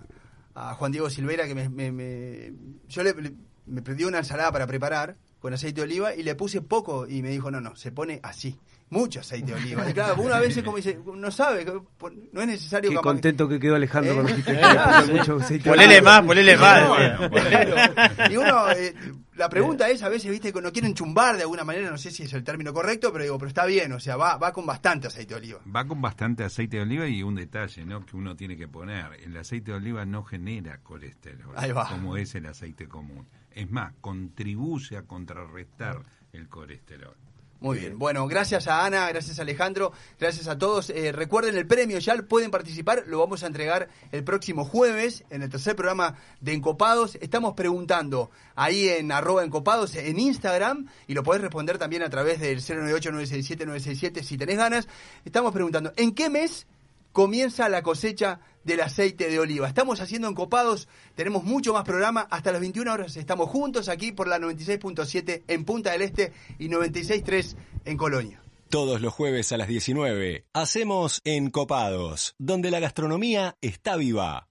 a 0.56 0.74
Juan 0.76 0.92
Diego 0.92 1.10
Silveira 1.10 1.46
que 1.48 1.56
me, 1.56 1.70
me- 1.70 1.92
me- 1.92 2.54
yo 2.90 3.02
le, 3.04 3.14
le- 3.14 3.34
me 3.66 3.82
pidió 3.82 4.08
una 4.10 4.20
ensalada 4.20 4.52
para 4.52 4.68
preparar 4.68 5.16
con 5.44 5.54
aceite 5.54 5.82
de 5.82 5.88
oliva 5.88 6.16
y 6.16 6.24
le 6.24 6.36
puse 6.36 6.62
poco 6.62 7.06
y 7.06 7.22
me 7.22 7.30
dijo, 7.30 7.52
no, 7.52 7.60
no, 7.60 7.76
se 7.76 7.92
pone 7.92 8.18
así. 8.24 8.58
Mucho 8.92 9.20
aceite 9.20 9.52
de 9.54 9.58
oliva. 9.62 9.84
Y 9.90 9.94
claro, 9.94 10.22
uno 10.22 10.34
a 10.34 10.40
veces 10.40 10.64
como 10.64 10.78
dice, 10.78 10.98
no 11.16 11.32
sabe, 11.32 11.66
no 11.66 12.42
es 12.42 12.48
necesario 12.48 12.90
Qué 12.92 12.96
capaz- 12.96 13.04
contento 13.10 13.50
que 13.50 13.60
quedó 13.60 13.76
Alejandro 13.76 14.26
¿Eh? 14.26 14.34
puso 14.36 15.06
sí. 15.06 15.12
mucho 15.12 15.36
aceite 15.38 15.64
de 15.66 15.70
Ponele 15.76 15.96
oliva. 15.98 16.12
más, 16.22 16.26
ponele 16.26 16.56
más. 16.58 18.32
Y 18.32 18.38
uno, 18.38 18.72
eh, 18.72 18.94
la 19.36 19.50
pregunta 19.50 19.90
es, 19.90 20.02
a 20.04 20.08
veces, 20.10 20.32
viste, 20.32 20.54
que 20.54 20.62
no 20.62 20.72
quieren 20.72 20.94
chumbar 20.94 21.36
de 21.36 21.42
alguna 21.42 21.66
manera, 21.66 21.90
no 21.92 21.98
sé 21.98 22.10
si 22.12 22.24
es 22.24 22.32
el 22.34 22.46
término 22.46 22.72
correcto, 22.74 23.12
pero 23.12 23.26
digo, 23.26 23.38
pero 23.38 23.50
está 23.50 23.66
bien, 23.66 23.92
o 23.92 24.00
sea, 24.00 24.16
va, 24.16 24.38
va 24.38 24.54
con 24.54 24.66
bastante 24.66 25.08
aceite 25.08 25.34
de 25.34 25.40
oliva. 25.42 25.60
Va 25.76 25.86
con 25.86 26.02
bastante 26.02 26.46
aceite 26.46 26.78
de 26.78 26.84
oliva 26.84 27.06
y 27.08 27.22
un 27.22 27.36
detalle 27.36 27.84
¿no? 27.86 28.06
que 28.06 28.16
uno 28.16 28.34
tiene 28.38 28.56
que 28.56 28.70
poner. 28.70 29.08
El 29.26 29.36
aceite 29.36 29.72
de 29.72 29.78
oliva 29.78 30.06
no 30.06 30.24
genera 30.24 30.78
colesterol, 30.78 31.54
Ahí 31.58 31.74
va. 31.74 31.90
como 31.90 32.16
es 32.16 32.34
el 32.36 32.46
aceite 32.46 32.88
común. 32.88 33.28
Es 33.54 33.70
más, 33.70 33.94
contribuye 34.02 34.98
a 34.98 35.04
contrarrestar 35.04 36.04
el 36.32 36.50
colesterol. 36.50 37.16
Muy 37.64 37.80
bien. 37.80 37.98
Bueno, 37.98 38.28
gracias 38.28 38.68
a 38.68 38.86
Ana, 38.86 39.08
gracias 39.08 39.40
a 39.40 39.44
Alejandro, 39.44 39.94
gracias 40.20 40.50
a 40.50 40.58
todos. 40.58 40.90
Eh, 40.90 41.14
recuerden 41.14 41.56
el 41.56 41.66
premio, 41.66 41.98
ya 41.98 42.14
pueden 42.18 42.52
participar, 42.52 43.06
lo 43.08 43.20
vamos 43.20 43.42
a 43.42 43.48
entregar 43.48 43.88
el 44.12 44.26
próximo 44.26 44.66
jueves 44.66 45.24
en 45.30 45.44
el 45.44 45.50
tercer 45.50 45.74
programa 45.74 46.16
de 46.42 46.52
Encopados. 46.52 47.16
Estamos 47.22 47.54
preguntando 47.54 48.32
ahí 48.56 48.90
en 48.90 49.14
arroba 49.14 49.46
encopados 49.46 49.96
en 49.96 50.20
Instagram 50.20 50.90
y 51.08 51.14
lo 51.14 51.24
podés 51.24 51.42
responder 51.42 51.78
también 51.78 52.04
a 52.04 52.10
través 52.10 52.42
del 52.42 52.60
098-967-967 52.60 54.24
si 54.24 54.38
tenés 54.38 54.58
ganas. 54.58 54.90
Estamos 55.24 55.54
preguntando, 55.54 55.94
¿en 55.96 56.14
qué 56.14 56.30
mes 56.30 56.68
comienza 57.14 57.70
la 57.70 57.82
cosecha 57.82 58.42
del 58.64 58.82
aceite 58.82 59.30
de 59.30 59.40
oliva. 59.40 59.68
Estamos 59.68 60.02
haciendo 60.02 60.28
encopados, 60.28 60.88
tenemos 61.16 61.44
mucho 61.44 61.74
más 61.74 61.84
programa, 61.84 62.28
hasta 62.30 62.52
las 62.52 62.62
21 62.62 62.92
horas 62.92 63.18
estamos 63.18 63.50
juntos 63.50 63.90
aquí 63.90 64.12
por 64.12 64.28
la 64.28 64.40
96.7 64.40 65.44
en 65.48 65.66
Punta 65.66 65.92
del 65.92 66.02
Este 66.02 66.32
y 66.60 66.70
96.3 66.70 67.56
en 67.86 67.98
Colonia. 67.98 68.42
Todos 68.70 69.02
los 69.02 69.14
jueves 69.14 69.52
a 69.52 69.58
las 69.58 69.68
19 69.68 70.46
hacemos 70.54 71.22
Encopados, 71.24 72.36
donde 72.40 72.72
la 72.72 72.80
gastronomía 72.80 73.56
está 73.62 73.96
viva. 73.98 74.48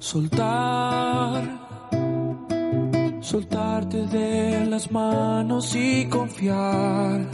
Soltar 0.00 1.64
soltarte 3.24 4.06
de 4.06 4.66
las 4.66 4.92
manos 4.92 5.74
y 5.74 6.06
confiar 6.06 7.26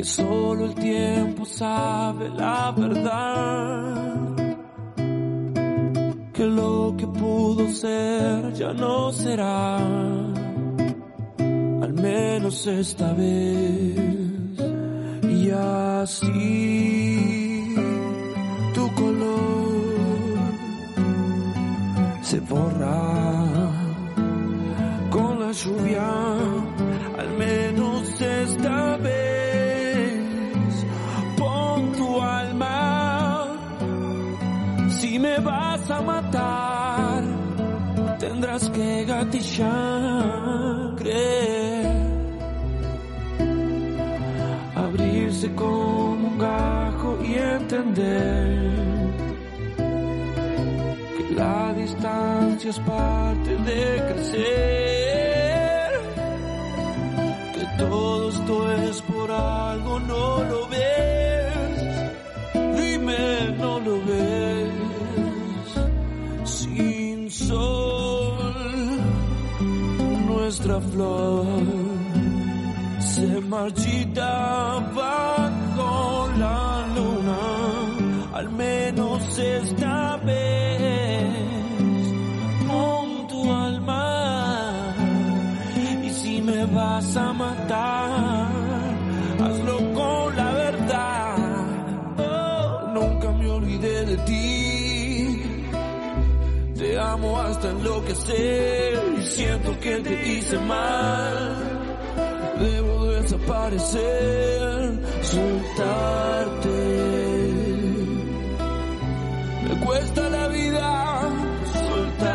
que 0.00 0.06
solo 0.06 0.64
el 0.64 0.74
tiempo 0.76 1.44
sabe 1.44 2.30
la 2.30 2.72
verdad, 2.74 4.34
que 6.32 6.46
lo 6.46 6.94
que 6.96 7.06
pudo 7.06 7.68
ser 7.68 8.54
ya 8.54 8.72
no 8.72 9.12
será, 9.12 9.76
al 9.76 11.92
menos 11.92 12.66
esta 12.66 13.12
vez, 13.12 13.98
y 15.38 15.50
así 15.50 17.74
tu 18.72 18.88
color 18.94 20.38
se 22.22 22.40
borra 22.40 23.70
con 25.10 25.40
la 25.40 25.52
lluvia, 25.52 26.08
matar, 36.02 37.22
tendrás 38.18 38.68
que 38.70 39.04
gatillar, 39.04 40.94
creer, 40.96 41.86
abrirse 44.74 45.54
como 45.54 46.28
un 46.28 46.38
gajo 46.38 47.18
y 47.22 47.34
entender 47.34 48.70
que 51.16 51.34
la 51.34 51.72
distancia 51.74 52.70
es 52.70 52.78
parte 52.80 53.56
de 53.56 54.12
crecer, 54.12 54.99
se 73.50 73.56
marchita 73.56 74.78
bajo 74.94 76.28
la 76.38 76.86
luna, 76.94 77.38
al 78.34 78.50
menos 78.50 79.38
esta 79.38 80.16
vez. 80.18 81.34
Pon 82.68 83.26
tu 83.28 83.52
alma 83.52 84.94
y 86.04 86.10
si 86.10 86.42
me 86.42 86.64
vas 86.66 87.16
a 87.16 87.32
matar, 87.32 88.48
hazlo 89.44 89.76
con 89.94 90.36
la 90.36 90.52
verdad. 90.52 91.36
Oh, 92.18 92.90
nunca 92.94 93.32
me 93.32 93.48
olvidé 93.48 94.06
de 94.06 94.16
ti. 94.28 95.42
Te 96.78 96.98
amo 96.98 97.38
hasta 97.40 97.70
enloquecer 97.70 98.98
y 99.18 99.22
siento 99.22 99.78
que 99.80 99.96
te 100.00 100.28
hice 100.28 100.58
mal 100.60 101.69
desaparecer, 103.50 104.92
soltarte. 105.22 106.68
Me 109.68 109.80
cuesta 109.84 110.30
la 110.30 110.48
vida 110.48 111.20
soltarte. 111.72 112.30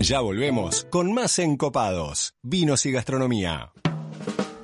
Ya 0.00 0.20
volvemos 0.20 0.86
con 0.90 1.12
más 1.12 1.38
Encopados, 1.38 2.34
vinos 2.42 2.86
y 2.86 2.92
gastronomía. 2.92 3.72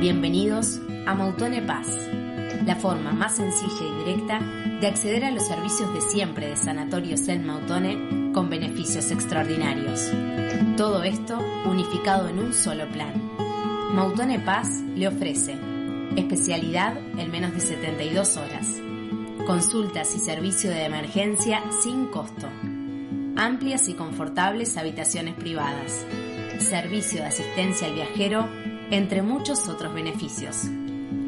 Bienvenidos 0.00 0.78
a 1.06 1.14
Mautone 1.14 1.62
Paz, 1.62 1.88
la 2.66 2.76
forma 2.76 3.12
más 3.12 3.36
sencilla 3.36 3.80
y 3.80 4.04
directa 4.04 4.40
de 4.78 4.86
acceder 4.86 5.24
a 5.24 5.30
los 5.30 5.46
servicios 5.46 5.92
de 5.94 6.02
siempre 6.02 6.48
de 6.48 6.56
Sanatorio 6.56 7.16
Cel 7.16 7.40
Mautone 7.40 8.30
con 8.34 8.50
beneficios 8.50 9.10
extraordinarios. 9.10 10.12
Todo 10.76 11.02
esto 11.02 11.38
unificado 11.64 12.28
en 12.28 12.40
un 12.40 12.52
solo 12.52 12.86
plan. 12.88 13.14
Mautone 13.94 14.38
Paz 14.38 14.68
le 14.94 15.08
ofrece 15.08 15.56
especialidad 16.14 16.98
en 17.18 17.30
menos 17.30 17.54
de 17.54 17.60
72 17.60 18.36
horas, 18.36 18.68
consultas 19.46 20.14
y 20.14 20.18
servicio 20.18 20.70
de 20.70 20.84
emergencia 20.84 21.62
sin 21.82 22.08
costo, 22.08 22.48
amplias 23.36 23.88
y 23.88 23.94
confortables 23.94 24.76
habitaciones 24.76 25.34
privadas, 25.36 26.04
servicio 26.58 27.22
de 27.22 27.28
asistencia 27.28 27.86
al 27.86 27.94
viajero 27.94 28.46
entre 28.90 29.22
muchos 29.22 29.68
otros 29.68 29.94
beneficios. 29.94 30.68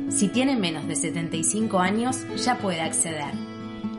Si 0.09 0.28
tiene 0.28 0.56
menos 0.56 0.88
de 0.88 0.96
75 0.96 1.78
años, 1.80 2.24
ya 2.36 2.59
puede 2.59 2.80
acceder. 2.80 3.34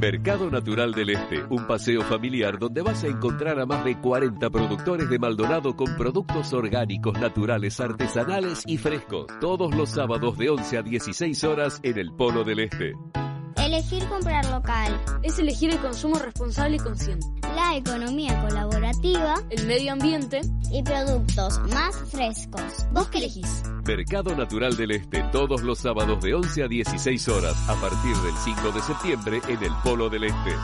Mercado 0.05 0.51
Natural 0.51 0.93
del 0.93 1.09
Este, 1.09 1.43
un 1.49 1.67
paseo 1.67 2.03
familiar 2.03 2.59
donde 2.59 2.83
vas 2.83 3.03
a 3.05 3.07
encontrar 3.07 3.59
a 3.59 3.65
más 3.65 3.87
de 3.87 3.99
40 3.99 4.51
productores 4.51 5.09
de 5.09 5.19
Maldonado 5.19 5.75
con 5.77 5.97
productos 5.97 6.53
orgánicos, 6.53 7.19
naturales, 7.19 7.81
artesanales 7.81 8.65
y 8.67 8.77
frescos, 8.77 9.29
todos 9.41 9.75
los 9.75 9.89
sábados 9.89 10.37
de 10.37 10.51
11 10.51 10.77
a 10.77 10.83
16 10.83 11.45
horas 11.45 11.81
en 11.83 11.97
el 11.97 12.13
Polo 12.13 12.45
del 12.45 12.61
Este. 12.61 12.93
Elegir 13.75 14.09
comprar 14.09 14.49
local. 14.51 15.01
Es 15.25 15.37
elegir 15.41 15.71
el 15.71 15.81
consumo 15.81 16.17
responsable 16.17 16.77
y 16.77 16.79
consciente. 16.79 17.27
La 17.57 17.75
economía 17.75 18.41
colaborativa. 18.41 19.35
El 19.51 19.67
medio 19.67 19.95
ambiente. 19.95 20.43
Y 20.71 20.85
productos 20.85 21.59
más 21.73 21.97
frescos. 22.09 22.63
¿Vos 22.93 23.09
qué 23.09 23.19
elegís? 23.19 23.65
Mercado 23.85 24.37
Natural 24.37 24.77
del 24.77 24.93
Este, 24.93 25.25
todos 25.33 25.63
los 25.63 25.81
sábados 25.81 26.23
de 26.23 26.35
11 26.35 26.63
a 26.63 26.69
16 26.69 27.29
horas, 27.29 27.69
a 27.69 27.75
partir 27.81 28.15
del 28.19 28.35
5 28.45 28.71
de 28.71 28.81
septiembre 28.81 29.41
en 29.49 29.65
el 29.65 29.73
Polo 29.83 30.09
del 30.09 30.23
Este. 30.23 30.55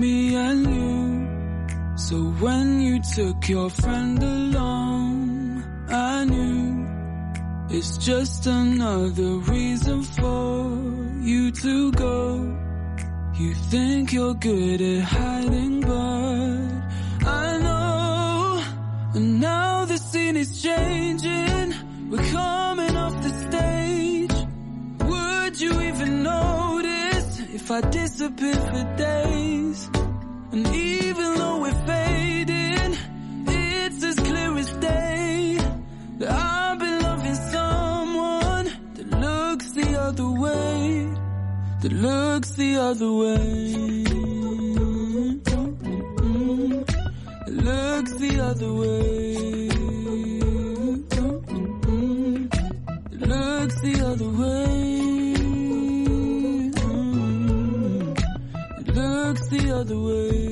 me 0.00 0.34
and 0.36 0.66
you? 0.74 1.96
So 1.96 2.16
when 2.40 2.80
you 2.80 3.00
took 3.02 3.48
your 3.48 3.70
friend 3.70 4.22
along, 4.22 5.64
I 5.88 6.24
knew 6.24 6.93
it's 7.76 7.96
just 7.98 8.46
another 8.46 9.38
reason 9.52 10.02
for 10.02 10.78
you 11.20 11.50
to 11.50 11.90
go. 11.92 12.56
You 13.34 13.52
think 13.54 14.12
you're 14.12 14.34
good 14.34 14.80
at 14.80 15.02
hiding, 15.02 15.80
but 15.80 17.26
I 17.26 17.58
know. 17.58 18.62
And 19.14 19.40
now 19.40 19.86
the 19.86 19.98
scene 19.98 20.36
is 20.36 20.62
changing. 20.62 21.74
We're 22.10 22.30
coming 22.30 22.96
off 22.96 23.20
the 23.26 23.32
stage. 23.48 24.36
Would 25.10 25.60
you 25.60 25.72
even 25.82 26.22
notice 26.22 27.40
if 27.58 27.70
I 27.72 27.80
disappeared 27.80 28.64
for 28.72 28.84
days? 28.96 29.90
And 30.52 30.64
even 30.68 31.34
though 31.34 31.58
we're 31.62 31.86
fading, 31.86 32.96
it's 33.48 34.04
as 34.04 34.16
clear 34.20 34.58
as 34.58 34.70
day 34.74 35.58
that 36.18 36.30
I've 36.30 36.53
other 40.14 40.30
way, 40.30 41.08
that 41.80 41.92
looks 41.92 42.50
the 42.50 42.76
other 42.76 43.12
way. 43.12 44.04
That 47.44 47.54
looks 47.68 48.12
the 48.14 48.40
other 48.40 48.72
way. 48.72 49.68
That 53.10 53.26
looks 53.26 53.80
the 53.80 54.00
other 54.06 54.30
way. 54.40 55.34
It 58.78 58.88
looks 58.94 59.46
the 59.48 59.70
other 59.80 59.98
way. 59.98 60.44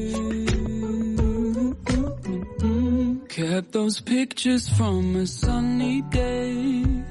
Kept 3.29 3.71
those 3.73 4.01
pictures 4.01 4.69
from 4.69 5.15
a 5.15 5.27
sunny 5.27 6.03
day. 6.03 7.02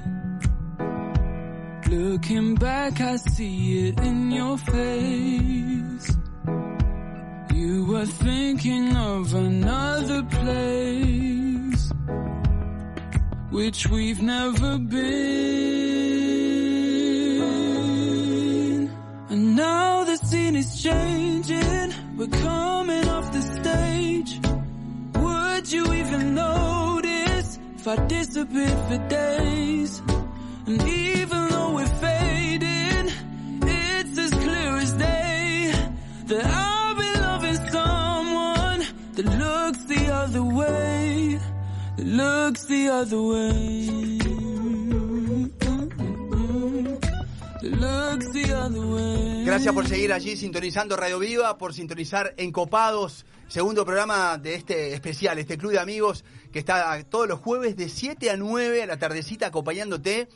Looking 1.92 2.54
back, 2.54 3.00
I 3.02 3.16
see 3.16 3.88
it 3.88 4.00
in 4.00 4.30
your 4.30 4.56
face. 4.56 6.16
You 7.52 7.84
were 7.84 8.06
thinking 8.06 8.96
of 8.96 9.34
another 9.34 10.22
place, 10.22 11.92
which 13.50 13.88
we've 13.88 14.22
never 14.22 14.78
been. 14.78 15.02
And 19.28 19.54
now 19.54 20.04
the 20.04 20.16
scene 20.16 20.56
is 20.56 20.82
changing. 20.82 21.92
We're 22.16 22.26
coming 22.28 23.06
off 23.06 23.30
the 23.32 23.42
stage. 23.42 24.40
Would 25.16 25.70
you 25.70 25.92
even 25.92 26.34
notice 26.34 27.58
if 27.76 27.86
I 27.86 27.96
disappeared 28.06 28.78
for 28.88 28.96
days? 29.08 29.41
Gracias 49.44 49.74
por 49.74 49.86
seguir 49.86 50.12
allí 50.12 50.36
sintonizando 50.36 50.96
Radio 50.96 51.18
Viva, 51.18 51.58
por 51.58 51.74
sintonizar 51.74 52.34
Encopados, 52.36 53.26
segundo 53.48 53.84
programa 53.84 54.38
de 54.38 54.54
este 54.54 54.94
especial, 54.94 55.38
este 55.38 55.58
club 55.58 55.72
de 55.72 55.78
amigos 55.78 56.24
que 56.52 56.58
está 56.58 57.02
todos 57.04 57.28
los 57.28 57.40
jueves 57.40 57.76
de 57.76 57.88
7 57.88 58.30
a 58.30 58.36
9 58.36 58.82
a 58.82 58.86
la 58.86 58.98
tardecita 58.98 59.48
acompañándote. 59.48 60.28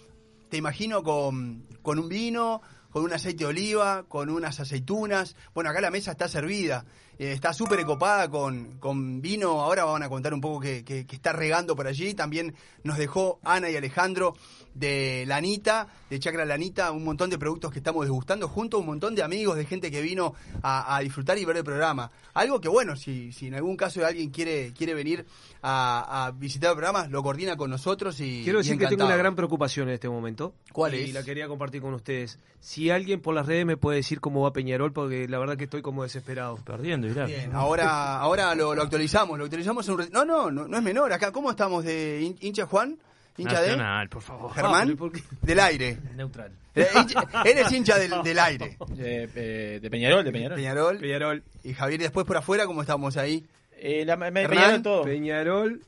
Te 0.49 0.57
imagino 0.57 1.03
con, 1.03 1.67
con 1.83 1.99
un 1.99 2.09
vino, 2.09 2.63
con 2.91 3.05
un 3.05 3.13
aceite 3.13 3.45
de 3.45 3.51
oliva, 3.51 4.05
con 4.09 4.31
unas 4.31 4.61
aceitunas. 4.61 5.37
Bueno, 5.55 5.71
acá 5.71 5.81
la 5.81 5.91
mesa 5.91 6.13
está 6.13 6.29
servida. 6.29 6.85
Eh, 7.19 7.33
está 7.33 7.53
súper 7.53 7.81
ecopada 7.81 8.29
con, 8.31 8.79
con 8.79 9.21
vino. 9.23 9.61
Ahora 9.63 9.85
van 9.85 10.03
a 10.03 10.09
contar 10.09 10.35
un 10.35 10.41
poco 10.41 10.61
que, 10.61 10.85
que- 10.85 11.07
que 11.07 11.17
está 11.17 11.33
regando 11.33 11.75
por 11.75 11.87
allí. 11.87 12.15
También 12.15 12.55
nos 12.85 12.99
dejó 12.99 13.41
Ana 13.45 13.71
y 13.71 13.77
Alejandro 13.77 14.35
de 14.75 15.25
Lanita, 15.27 15.89
de 16.11 16.19
Chacra 16.19 16.45
Lanita, 16.45 16.91
un 16.93 17.03
montón 17.05 17.31
de 17.31 17.39
productos 17.39 17.73
que 17.73 17.79
estamos 17.79 18.05
degustando 18.05 18.47
junto 18.49 18.77
a 18.77 18.81
un 18.81 18.87
montón 18.87 19.15
de 19.15 19.23
amigos, 19.23 19.57
de 19.57 19.65
gente 19.65 19.91
que 19.91 20.03
vino 20.03 20.35
a, 20.63 20.97
a 20.97 21.01
disfrutar 21.01 21.39
y 21.39 21.45
ver 21.47 21.57
el 21.57 21.65
programa. 21.65 22.11
Algo 22.35 22.61
que, 22.61 22.69
bueno, 22.69 22.95
si, 22.97 23.33
si 23.33 23.47
en 23.47 23.55
algún 23.55 23.77
caso 23.79 24.05
alguien 24.05 24.29
quiere, 24.31 24.75
quiere 24.75 24.93
venir 24.93 25.25
a, 25.63 26.27
a 26.27 26.31
visitar 26.33 26.71
el 26.71 26.77
programa, 26.77 27.07
lo 27.09 27.23
coordina 27.23 27.57
con 27.57 27.71
nosotros 27.71 28.21
y. 28.21 28.43
Quiero 28.45 28.59
y 28.61 28.63
decir 28.63 28.79
que 28.79 28.87
tengo 28.89 29.07
una 29.07 29.17
gran 29.17 29.35
preocupación 29.35 29.89
en 29.89 29.95
este 29.95 30.11
momento. 30.11 30.53
¿Cuál 30.73 30.95
y 30.95 31.05
es? 31.05 31.15
la 31.15 31.23
quería 31.23 31.49
compartir 31.49 31.81
con 31.81 31.95
ustedes. 31.95 32.39
Si 32.61 32.91
alguien 32.91 33.21
por 33.23 33.35
las 33.35 33.47
redes 33.47 33.65
me 33.65 33.77
puede 33.79 33.99
decir 33.99 34.21
cómo 34.21 34.43
va 34.43 34.53
Peñarol, 34.53 34.93
porque 34.93 35.27
la 35.29 35.39
verdad 35.39 35.57
que 35.57 35.65
estoy 35.65 35.81
como 35.83 36.03
desesperado. 36.03 36.57
Perdiendo, 36.57 37.06
Bien, 37.27 37.51
ahora, 37.55 38.17
ahora 38.19 38.55
lo, 38.55 38.75
lo 38.75 38.83
actualizamos, 38.83 39.39
lo 39.39 39.45
actualizamos 39.45 39.87
en 39.89 39.95
un 39.95 40.09
No, 40.13 40.25
no, 40.25 40.51
no, 40.51 40.67
no 40.69 40.77
es 40.77 40.83
menor. 40.83 41.13
Acá, 41.13 41.33
¿cómo 41.33 41.51
estamos 41.51 41.85
de 41.85 42.21
hin- 42.23 42.37
hincha 42.41 42.67
Juan? 42.67 42.99
¿Hincha 43.39 43.61
de? 43.61 43.69
Nacional, 43.69 44.09
por 44.09 44.23
favor. 44.23 44.53
Germán, 44.55 44.97
del 45.43 45.61
aire. 45.61 45.99
Neutral. 46.15 46.53
Eh, 46.75 46.87
hincha- 46.95 47.43
Eres 47.45 47.71
hincha 47.73 47.99
del, 47.99 48.23
del 48.23 48.39
aire. 48.39 48.77
Eh, 48.99 49.29
eh, 49.35 49.79
de 49.83 49.91
Peñarol, 49.91 50.25
de 50.25 50.33
Peñarol. 50.33 50.57
Peñarol. 50.57 50.99
Peñarol. 50.99 51.43
Y 51.65 51.75
Javier, 51.75 52.01
y 52.01 52.05
después 52.05 52.27
por 52.27 52.37
afuera, 52.39 52.65
¿cómo 52.67 52.81
estamos 52.81 53.17
ahí? 53.19 53.45
Eh, 53.79 54.05
la, 54.07 54.17
me, 54.17 54.31
me- 54.31 54.43
Hernán, 54.43 54.57
Peñarol 54.59 54.83
todo. 54.83 55.03
Peñarol, 55.05 55.83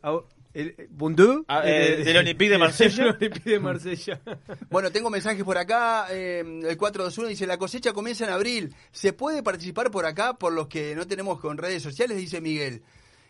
el, 0.60 0.88
Bundú. 0.90 1.44
Ah, 1.48 1.62
eh, 1.64 2.02
del 2.04 2.16
Olympique 2.16 2.50
de 2.50 2.58
Marsella. 2.58 3.04
Del 3.04 3.14
Olympique 3.16 3.50
de 3.50 3.60
Marsella. 3.60 4.20
Bueno, 4.70 4.90
tengo 4.90 5.10
mensajes 5.10 5.44
por 5.44 5.56
acá. 5.58 6.06
eh, 6.10 6.40
el 6.40 6.76
421 6.76 7.28
dice: 7.28 7.46
La 7.46 7.58
cosecha 7.58 7.92
comienza 7.92 8.24
en 8.24 8.30
abril. 8.30 8.74
¿Se 8.92 9.12
puede 9.12 9.42
participar 9.42 9.90
por 9.90 10.06
acá 10.06 10.34
por 10.34 10.52
los 10.52 10.68
que 10.68 10.94
no 10.94 11.06
tenemos 11.06 11.40
con 11.40 11.58
redes 11.58 11.82
sociales? 11.82 12.16
Dice 12.16 12.40
Miguel. 12.40 12.82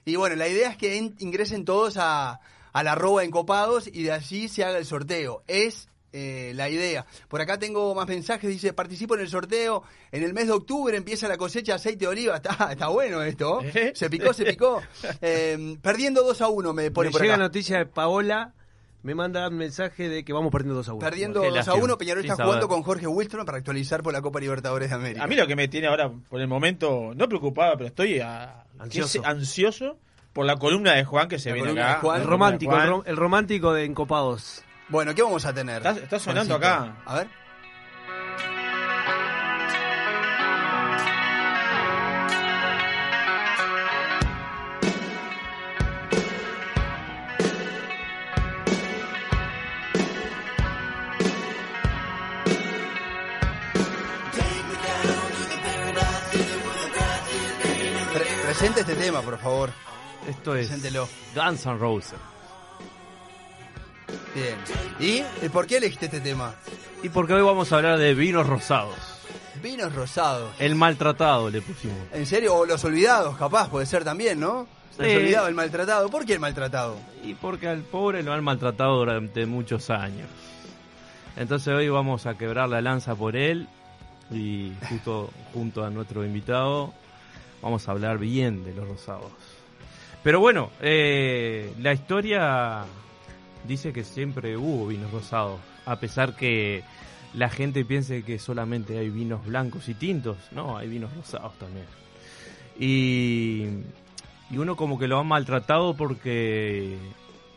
Y 0.04 0.16
bueno, 0.16 0.36
la 0.36 0.48
idea 0.48 0.70
es 0.70 0.76
que 0.76 0.96
en- 0.96 1.14
ingresen 1.18 1.64
todos 1.64 1.96
a, 1.98 2.40
a 2.72 2.82
la 2.82 2.92
arroba 2.92 3.24
encopados 3.24 3.86
y 3.92 4.04
de 4.04 4.12
allí 4.12 4.48
se 4.48 4.64
haga 4.64 4.78
el 4.78 4.84
sorteo. 4.86 5.42
Es 5.46 5.88
eh, 6.12 6.52
la 6.54 6.68
idea. 6.68 7.04
Por 7.28 7.40
acá 7.40 7.58
tengo 7.58 7.94
más 7.94 8.06
mensajes. 8.08 8.48
Dice: 8.50 8.72
Participo 8.72 9.14
en 9.14 9.20
el 9.20 9.28
sorteo. 9.28 9.82
En 10.12 10.22
el 10.22 10.32
mes 10.34 10.46
de 10.46 10.52
octubre 10.52 10.96
empieza 10.96 11.28
la 11.28 11.36
cosecha 11.36 11.72
de 11.72 11.76
aceite 11.76 12.04
de 12.04 12.08
oliva. 12.08 12.36
Está, 12.42 12.72
está 12.72 12.88
bueno 12.88 13.22
esto. 13.22 13.60
¿Eh? 13.62 13.92
Se 13.94 14.08
picó, 14.10 14.32
se 14.32 14.44
picó. 14.44 14.80
Eh, 15.20 15.76
perdiendo 15.82 16.22
2 16.22 16.40
a 16.42 16.48
1, 16.48 16.72
me 16.72 16.90
pone 16.90 17.08
Me 17.08 17.12
por 17.12 17.20
llega 17.22 17.34
acá. 17.34 17.42
noticia 17.42 17.78
de 17.78 17.86
Paola, 17.86 18.54
me 19.02 19.14
manda 19.14 19.48
un 19.48 19.56
mensaje 19.56 20.08
de 20.08 20.24
que 20.24 20.32
vamos 20.32 20.50
perdiendo 20.50 20.74
2 20.76 20.88
a 20.88 20.92
1. 20.94 20.98
Perdiendo 21.00 21.42
2 21.44 21.68
a 21.68 21.74
1, 21.74 21.98
Peñarol 21.98 22.24
está 22.24 22.42
jugando 22.44 22.68
con 22.68 22.82
Jorge 22.82 23.06
Wilson 23.06 23.44
para 23.44 23.58
actualizar 23.58 24.02
por 24.02 24.12
la 24.12 24.20
Copa 24.22 24.40
Libertadores 24.40 24.88
de 24.90 24.94
América. 24.96 25.24
A 25.24 25.26
mí 25.26 25.36
lo 25.36 25.46
que 25.46 25.56
me 25.56 25.68
tiene 25.68 25.86
ahora, 25.88 26.10
por 26.10 26.40
el 26.40 26.48
momento, 26.48 27.12
no 27.14 27.28
preocupado, 27.28 27.74
pero 27.76 27.88
estoy 27.88 28.20
ah, 28.20 28.64
Ansioso. 29.24 29.98
por 30.32 30.46
la 30.46 30.56
columna 30.56 30.94
de 30.94 31.04
Juan 31.04 31.28
que 31.28 31.38
se 31.38 31.50
La 31.50 31.54
viene 31.56 31.70
acá. 31.80 31.94
de 31.94 32.00
Juan. 32.00 32.20
El 32.22 32.26
romántico, 32.26 32.72
rom- 32.72 33.02
el 33.06 33.16
romántico 33.16 33.72
de 33.72 33.84
Encopados. 33.84 34.62
Bueno, 34.88 35.14
¿qué 35.14 35.22
vamos 35.22 35.44
a 35.44 35.52
tener? 35.52 35.78
Está- 35.78 35.90
está 36.02 36.18
sonando 36.18 36.58
Juancito? 36.58 36.80
acá. 36.82 36.96
A 37.04 37.14
ver. 37.16 37.28
Pre- 58.12 58.26
presente 58.44 58.80
este 58.80 58.94
tema, 58.94 59.20
por 59.22 59.38
favor. 59.38 59.70
Esto 60.26 60.54
es 60.56 60.68
Preséntelo. 60.68 61.08
Guns 61.34 61.66
N' 61.66 61.78
Roses. 61.78 62.18
Bien. 64.34 64.56
¿Y 65.00 65.44
¿Y 65.44 65.48
por 65.48 65.66
qué 65.66 65.78
elegiste 65.78 66.06
este 66.06 66.20
tema? 66.20 66.54
Y 67.02 67.08
porque 67.08 67.34
hoy 67.34 67.42
vamos 67.42 67.72
a 67.72 67.76
hablar 67.76 67.98
de 67.98 68.14
vinos 68.14 68.46
rosados. 68.46 68.96
Vinos 69.62 69.94
rosados. 69.94 70.52
El 70.58 70.74
maltratado 70.74 71.50
le 71.50 71.60
pusimos. 71.60 71.96
¿En 72.12 72.26
serio? 72.26 72.54
O 72.54 72.66
los 72.66 72.84
olvidados, 72.84 73.36
capaz, 73.36 73.68
puede 73.68 73.86
ser 73.86 74.04
también, 74.04 74.38
¿no? 74.38 74.66
Sí. 74.96 75.02
Los 75.02 75.14
olvidados, 75.14 75.48
el 75.48 75.54
maltratado. 75.54 76.08
¿Por 76.08 76.24
qué 76.24 76.34
el 76.34 76.40
maltratado? 76.40 76.96
Y 77.24 77.34
porque 77.34 77.68
al 77.68 77.82
pobre 77.82 78.22
lo 78.22 78.32
han 78.32 78.42
maltratado 78.42 78.96
durante 78.96 79.46
muchos 79.46 79.90
años. 79.90 80.28
Entonces 81.36 81.72
hoy 81.72 81.88
vamos 81.88 82.26
a 82.26 82.36
quebrar 82.36 82.68
la 82.68 82.80
lanza 82.80 83.14
por 83.14 83.36
él 83.36 83.68
y 84.30 84.72
justo 84.88 85.30
junto 85.54 85.84
a 85.84 85.90
nuestro 85.90 86.24
invitado 86.24 86.92
vamos 87.62 87.88
a 87.88 87.92
hablar 87.92 88.18
bien 88.18 88.64
de 88.64 88.74
los 88.74 88.88
rosados. 88.88 89.30
Pero 90.22 90.40
bueno, 90.40 90.70
eh, 90.80 91.72
la 91.78 91.92
historia 91.92 92.84
dice 93.68 93.92
que 93.92 94.02
siempre 94.02 94.56
hubo 94.56 94.86
vinos 94.88 95.12
rosados, 95.12 95.60
a 95.86 96.00
pesar 96.00 96.34
que 96.34 96.82
la 97.34 97.50
gente 97.50 97.84
piense 97.84 98.22
que 98.22 98.38
solamente 98.38 98.98
hay 98.98 99.10
vinos 99.10 99.44
blancos 99.44 99.88
y 99.88 99.94
tintos, 99.94 100.38
no, 100.50 100.76
hay 100.76 100.88
vinos 100.88 101.14
rosados 101.14 101.52
también. 101.58 101.86
Y, 102.78 103.66
y 104.50 104.56
uno 104.56 104.74
como 104.76 104.98
que 104.98 105.06
lo 105.06 105.18
ha 105.18 105.24
maltratado 105.24 105.94
porque 105.94 106.96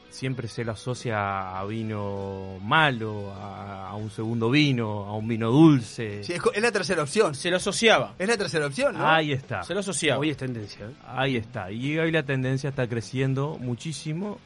siempre 0.09 0.47
se 0.49 0.65
lo 0.65 0.73
asocia 0.73 1.57
a 1.57 1.65
vino 1.65 2.57
malo, 2.61 3.31
a, 3.33 3.89
a 3.89 3.95
un 3.95 4.09
segundo 4.09 4.49
vino, 4.49 5.05
a 5.05 5.15
un 5.15 5.27
vino 5.27 5.49
dulce. 5.49 6.23
Sí, 6.23 6.33
es 6.33 6.61
la 6.61 6.71
tercera 6.71 7.03
opción. 7.03 7.33
Se 7.33 7.49
lo 7.49 7.57
asociaba. 7.57 8.15
Es 8.19 8.27
la 8.27 8.37
tercera 8.37 8.67
opción, 8.67 8.97
¿no? 8.97 9.07
Ahí 9.07 9.31
está. 9.31 9.63
Se 9.63 9.73
lo 9.73 9.79
asociaba. 9.79 10.19
Hoy 10.19 10.31
es 10.31 10.37
tendencia. 10.37 10.85
¿eh? 10.85 10.93
Ahí 11.07 11.37
está. 11.37 11.71
Y 11.71 11.97
hoy 11.97 12.11
la 12.11 12.23
tendencia 12.23 12.69
está 12.69 12.87
creciendo 12.87 13.57
muchísimo 13.59 14.37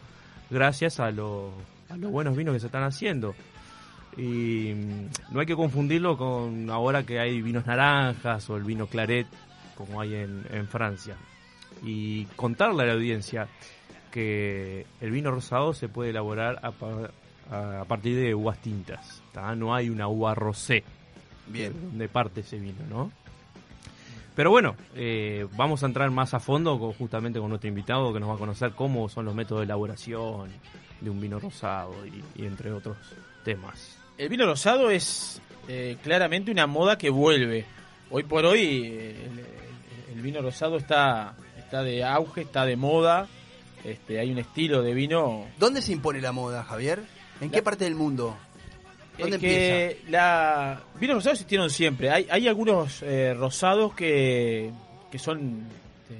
gracias 0.49 0.99
a, 0.99 1.11
lo- 1.11 1.51
a 1.89 1.97
los 1.97 2.11
buenos 2.11 2.35
vinos 2.35 2.53
que 2.53 2.59
se 2.59 2.65
están 2.67 2.83
haciendo. 2.83 3.33
Y 4.17 4.73
mm, 4.73 5.33
no 5.33 5.39
hay 5.39 5.45
que 5.45 5.55
confundirlo 5.55 6.17
con 6.17 6.69
ahora 6.69 7.03
que 7.03 7.19
hay 7.19 7.41
vinos 7.41 7.65
naranjas 7.65 8.49
o 8.49 8.57
el 8.57 8.63
vino 8.63 8.87
claret, 8.87 9.27
como 9.75 9.99
hay 10.01 10.15
en, 10.15 10.43
en 10.51 10.67
Francia. 10.67 11.15
Y 11.83 12.25
contarle 12.37 12.83
a 12.83 12.85
la 12.87 12.93
audiencia 12.93 13.47
que 14.11 14.85
el 15.01 15.11
vino 15.11 15.31
rosado 15.31 15.73
se 15.73 15.89
puede 15.89 16.11
elaborar 16.11 16.59
a, 16.63 16.71
pa- 16.71 17.09
a- 17.51 17.81
a 17.81 17.85
partir 17.85 18.15
de 18.15 18.33
uvas 18.33 18.57
tintas. 18.61 19.21
¿tá? 19.33 19.53
No 19.55 19.75
hay 19.75 19.89
una 19.89 20.07
uva 20.07 20.33
rosé. 20.33 20.83
Bien. 21.47 21.73
de 21.73 21.79
donde 21.79 22.07
parte 22.09 22.41
ese 22.41 22.57
vino, 22.57 22.79
¿no? 22.89 23.11
Pero 24.35 24.49
bueno, 24.51 24.75
eh, 24.95 25.47
vamos 25.55 25.81
a 25.83 25.85
entrar 25.85 26.11
más 26.11 26.33
a 26.33 26.39
fondo 26.39 26.77
con- 26.77 26.93
justamente 26.93 27.39
con 27.39 27.49
nuestro 27.49 27.67
invitado 27.69 28.11
que 28.13 28.19
nos 28.19 28.29
va 28.29 28.33
a 28.35 28.37
conocer 28.37 28.71
cómo 28.71 29.07
son 29.09 29.25
los 29.25 29.33
métodos 29.35 29.61
de 29.61 29.65
elaboración 29.65 30.49
de 31.01 31.09
un 31.09 31.19
vino 31.21 31.39
rosado 31.39 31.93
y, 32.05 32.41
y 32.41 32.45
entre 32.45 32.71
otros 32.71 32.97
temas. 33.43 33.97
El 34.17 34.29
vino 34.29 34.45
rosado 34.45 34.89
es 34.91 35.41
eh, 35.67 35.97
claramente 36.03 36.51
una 36.51 36.67
moda 36.67 36.97
que 36.97 37.09
vuelve. 37.09 37.65
Hoy 38.11 38.23
por 38.23 38.45
hoy 38.45 38.59
eh, 38.85 39.25
el, 39.31 39.39
el- 39.39 39.45
el 40.15 40.21
vino 40.21 40.41
rosado 40.41 40.77
está, 40.77 41.35
está 41.57 41.83
de 41.83 42.03
auge, 42.03 42.41
está 42.41 42.65
de 42.65 42.75
moda. 42.77 43.27
Este, 43.83 44.19
hay 44.19 44.31
un 44.31 44.39
estilo 44.39 44.81
de 44.81 44.93
vino 44.93 45.45
¿Dónde 45.59 45.81
se 45.81 45.91
impone 45.91 46.19
la 46.21 46.31
moda, 46.31 46.63
Javier? 46.63 47.03
¿En 47.41 47.51
qué 47.51 47.61
parte 47.61 47.83
del 47.85 47.95
mundo? 47.95 48.35
¿Dónde 49.17 49.35
Es 49.37 49.41
que 49.41 50.01
la 50.09 50.81
vinos 50.99 51.15
rosados 51.17 51.37
existieron 51.39 51.69
siempre. 51.69 52.09
Hay, 52.09 52.27
hay 52.29 52.47
algunos 52.47 53.01
eh, 53.03 53.33
rosados 53.33 53.93
que, 53.95 54.71
que 55.11 55.19
son 55.19 55.63
este, 56.01 56.19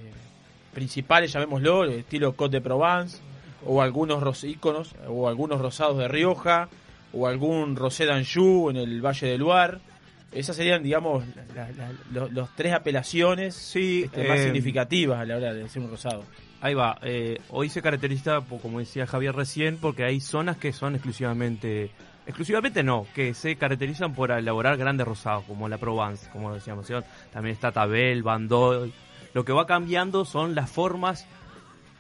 principales, 0.74 1.32
llamémoslo, 1.34 1.86
estilo 1.86 2.34
Côte 2.36 2.58
de 2.58 2.62
Provence, 2.62 3.18
o 3.66 3.82
algunos 3.82 4.22
ros 4.22 4.44
íconos, 4.44 4.94
o 5.08 5.28
algunos 5.28 5.60
rosados 5.60 5.98
de 5.98 6.08
Rioja, 6.08 6.70
o 7.14 7.28
algún 7.28 7.76
rosé 7.76 8.06
d'Anjou 8.06 8.70
en 8.70 8.78
el 8.78 9.02
Valle 9.02 9.28
del 9.28 9.40
Loire. 9.40 9.78
Esas 10.32 10.56
serían, 10.58 10.84
digamos, 10.84 11.24
la- 11.56 11.72
la- 11.72 11.92
los, 12.12 12.32
los 12.32 12.50
tres 12.56 12.74
apelaciones 12.74 13.56
este, 13.76 14.28
más 14.28 14.40
eh, 14.40 14.44
significativas 14.44 15.20
a 15.20 15.26
la 15.26 15.38
hora 15.38 15.54
de 15.54 15.64
hacer 15.64 15.82
un 15.82 15.90
rosado. 15.90 16.24
Ahí 16.62 16.74
va, 16.74 16.98
eh, 17.04 17.40
hoy 17.50 17.70
se 17.70 17.82
caracteriza, 17.82 18.42
como 18.62 18.80
decía 18.80 19.06
Javier 19.08 19.34
recién, 19.36 19.78
porque 19.78 20.04
hay 20.04 20.20
zonas 20.20 20.58
que 20.58 20.74
son 20.74 20.96
exclusivamente, 20.96 21.92
exclusivamente 22.26 22.84
no, 22.84 23.06
que 23.14 23.34
se 23.34 23.56
caracterizan 23.56 24.14
por 24.14 24.32
elaborar 24.32 24.78
grandes 24.78 25.08
rosados, 25.08 25.44
como 25.46 25.70
la 25.70 25.78
Provence, 25.78 26.30
como 26.32 26.54
decíamos, 26.54 26.88
¿sí? 26.88 26.94
también 27.32 27.54
está 27.54 27.72
Tabel, 27.72 28.24
Bandol. 28.24 28.94
Lo 29.34 29.46
que 29.46 29.54
va 29.54 29.66
cambiando 29.66 30.26
son 30.26 30.56
las 30.56 30.70
formas 30.70 31.26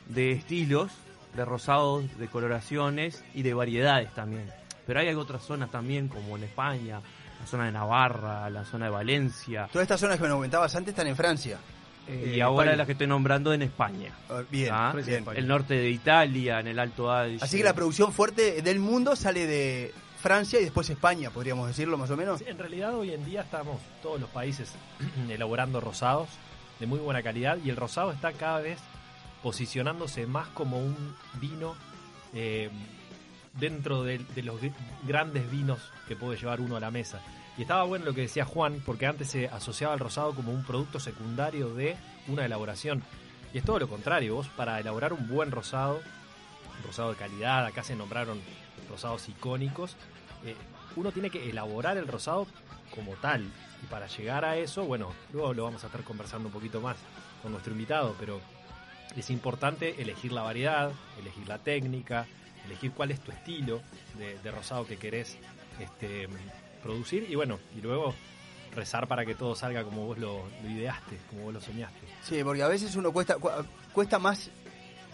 de 0.07 0.31
estilos, 0.31 0.91
de 1.35 1.45
rosados, 1.45 2.17
de 2.17 2.27
coloraciones 2.27 3.23
y 3.33 3.43
de 3.43 3.53
variedades 3.53 4.13
también. 4.13 4.49
Pero 4.87 4.99
hay 4.99 5.13
otras 5.13 5.43
zonas 5.43 5.71
también, 5.71 6.07
como 6.07 6.37
en 6.37 6.43
España, 6.43 7.01
la 7.39 7.45
zona 7.45 7.65
de 7.65 7.71
Navarra, 7.71 8.49
la 8.49 8.63
zona 8.63 8.85
de 8.85 8.91
Valencia. 8.91 9.67
Todas 9.71 9.83
estas 9.83 9.99
zonas 9.99 10.17
que 10.17 10.23
me 10.23 10.29
comentabas 10.29 10.75
antes 10.75 10.93
están 10.93 11.07
en 11.07 11.15
Francia. 11.15 11.57
y 12.07 12.39
ahora 12.39 12.75
las 12.75 12.85
que 12.85 12.91
estoy 12.91 13.07
nombrando 13.07 13.51
en 13.51 13.63
España. 13.63 14.13
Ah, 14.29 14.43
bien, 14.49 14.69
¿Ah? 14.71 14.93
bien. 15.05 15.25
El 15.35 15.47
norte 15.47 15.73
de 15.73 15.89
Italia, 15.89 16.59
en 16.59 16.67
el 16.67 16.79
Alto 16.79 17.11
Adige. 17.11 17.43
Así 17.43 17.57
que 17.57 17.63
la 17.63 17.73
producción 17.73 18.13
fuerte 18.13 18.61
del 18.61 18.79
mundo 18.79 19.15
sale 19.15 19.47
de 19.47 19.93
Francia 20.25 20.59
y 20.59 20.63
después 20.63 20.89
España, 20.89 21.29
podríamos 21.29 21.67
decirlo 21.67 21.99
más 21.99 22.09
o 22.09 22.17
menos. 22.17 22.41
En 22.47 22.57
realidad 22.57 22.95
hoy 22.95 23.11
en 23.13 23.23
día 23.25 23.41
estamos 23.41 23.79
todos 24.01 24.19
los 24.19 24.27
países 24.31 24.73
elaborando 25.29 25.79
rosados 25.79 26.29
de 26.79 26.87
muy 26.87 26.97
buena 26.97 27.21
calidad 27.21 27.59
y 27.63 27.69
el 27.69 27.75
rosado 27.75 28.11
está 28.11 28.33
cada 28.33 28.59
vez 28.59 28.79
posicionándose 29.43 30.25
más 30.25 30.47
como 30.47 30.79
un 30.79 31.15
vino 31.39 31.75
eh, 32.33 32.71
dentro 33.53 34.01
de, 34.01 34.17
de 34.17 34.41
los 34.41 34.59
gr- 34.59 34.73
grandes 35.03 35.51
vinos 35.51 35.91
que 36.07 36.15
puede 36.15 36.39
llevar 36.39 36.59
uno 36.59 36.75
a 36.75 36.79
la 36.79 36.89
mesa. 36.89 37.21
Y 37.55 37.61
estaba 37.61 37.83
bueno 37.83 38.05
lo 38.05 38.15
que 38.15 38.21
decía 38.21 38.45
Juan, 38.45 38.81
porque 38.83 39.05
antes 39.05 39.29
se 39.29 39.47
asociaba 39.49 39.93
al 39.93 39.99
rosado 39.99 40.33
como 40.33 40.51
un 40.51 40.63
producto 40.65 40.99
secundario 40.99 41.75
de 41.75 41.97
una 42.27 42.45
elaboración. 42.45 43.03
Y 43.53 43.59
es 43.59 43.63
todo 43.63 43.77
lo 43.77 43.87
contrario, 43.87 44.33
vos 44.33 44.47
para 44.57 44.79
elaborar 44.79 45.13
un 45.13 45.27
buen 45.27 45.51
rosado, 45.51 46.01
un 46.79 46.83
rosado 46.83 47.11
de 47.11 47.15
calidad, 47.17 47.63
acá 47.67 47.83
se 47.83 47.95
nombraron 47.95 48.41
rosados 48.89 49.29
icónicos, 49.29 49.95
eh, 50.45 50.55
uno 50.95 51.11
tiene 51.11 51.29
que 51.29 51.49
elaborar 51.49 51.97
el 51.97 52.07
rosado 52.07 52.47
como 52.93 53.13
tal. 53.13 53.43
Y 53.83 53.87
para 53.87 54.07
llegar 54.07 54.45
a 54.45 54.55
eso, 54.57 54.85
bueno, 54.85 55.11
luego 55.33 55.53
lo 55.53 55.63
vamos 55.65 55.83
a 55.83 55.87
estar 55.87 56.03
conversando 56.03 56.47
un 56.47 56.53
poquito 56.53 56.79
más 56.81 56.97
con 57.41 57.51
nuestro 57.51 57.73
invitado, 57.73 58.15
pero 58.19 58.39
es 59.15 59.29
importante 59.29 60.01
elegir 60.01 60.31
la 60.31 60.41
variedad, 60.41 60.91
elegir 61.19 61.47
la 61.47 61.57
técnica, 61.59 62.25
elegir 62.65 62.91
cuál 62.91 63.11
es 63.11 63.19
tu 63.19 63.31
estilo 63.31 63.81
de, 64.17 64.39
de 64.39 64.51
rosado 64.51 64.85
que 64.87 64.97
querés 64.97 65.37
este, 65.79 66.27
producir 66.81 67.27
y 67.29 67.35
bueno, 67.35 67.59
y 67.77 67.81
luego 67.81 68.13
rezar 68.73 69.07
para 69.07 69.25
que 69.25 69.35
todo 69.35 69.55
salga 69.55 69.83
como 69.83 70.05
vos 70.05 70.17
lo, 70.17 70.43
lo 70.63 70.69
ideaste, 70.69 71.17
como 71.29 71.43
vos 71.43 71.53
lo 71.53 71.61
soñaste. 71.61 72.07
Sí, 72.23 72.43
porque 72.43 72.63
a 72.63 72.67
veces 72.67 72.95
uno 72.95 73.11
cuesta 73.11 73.35
cu- 73.35 73.49
cuesta 73.93 74.19
más 74.19 74.49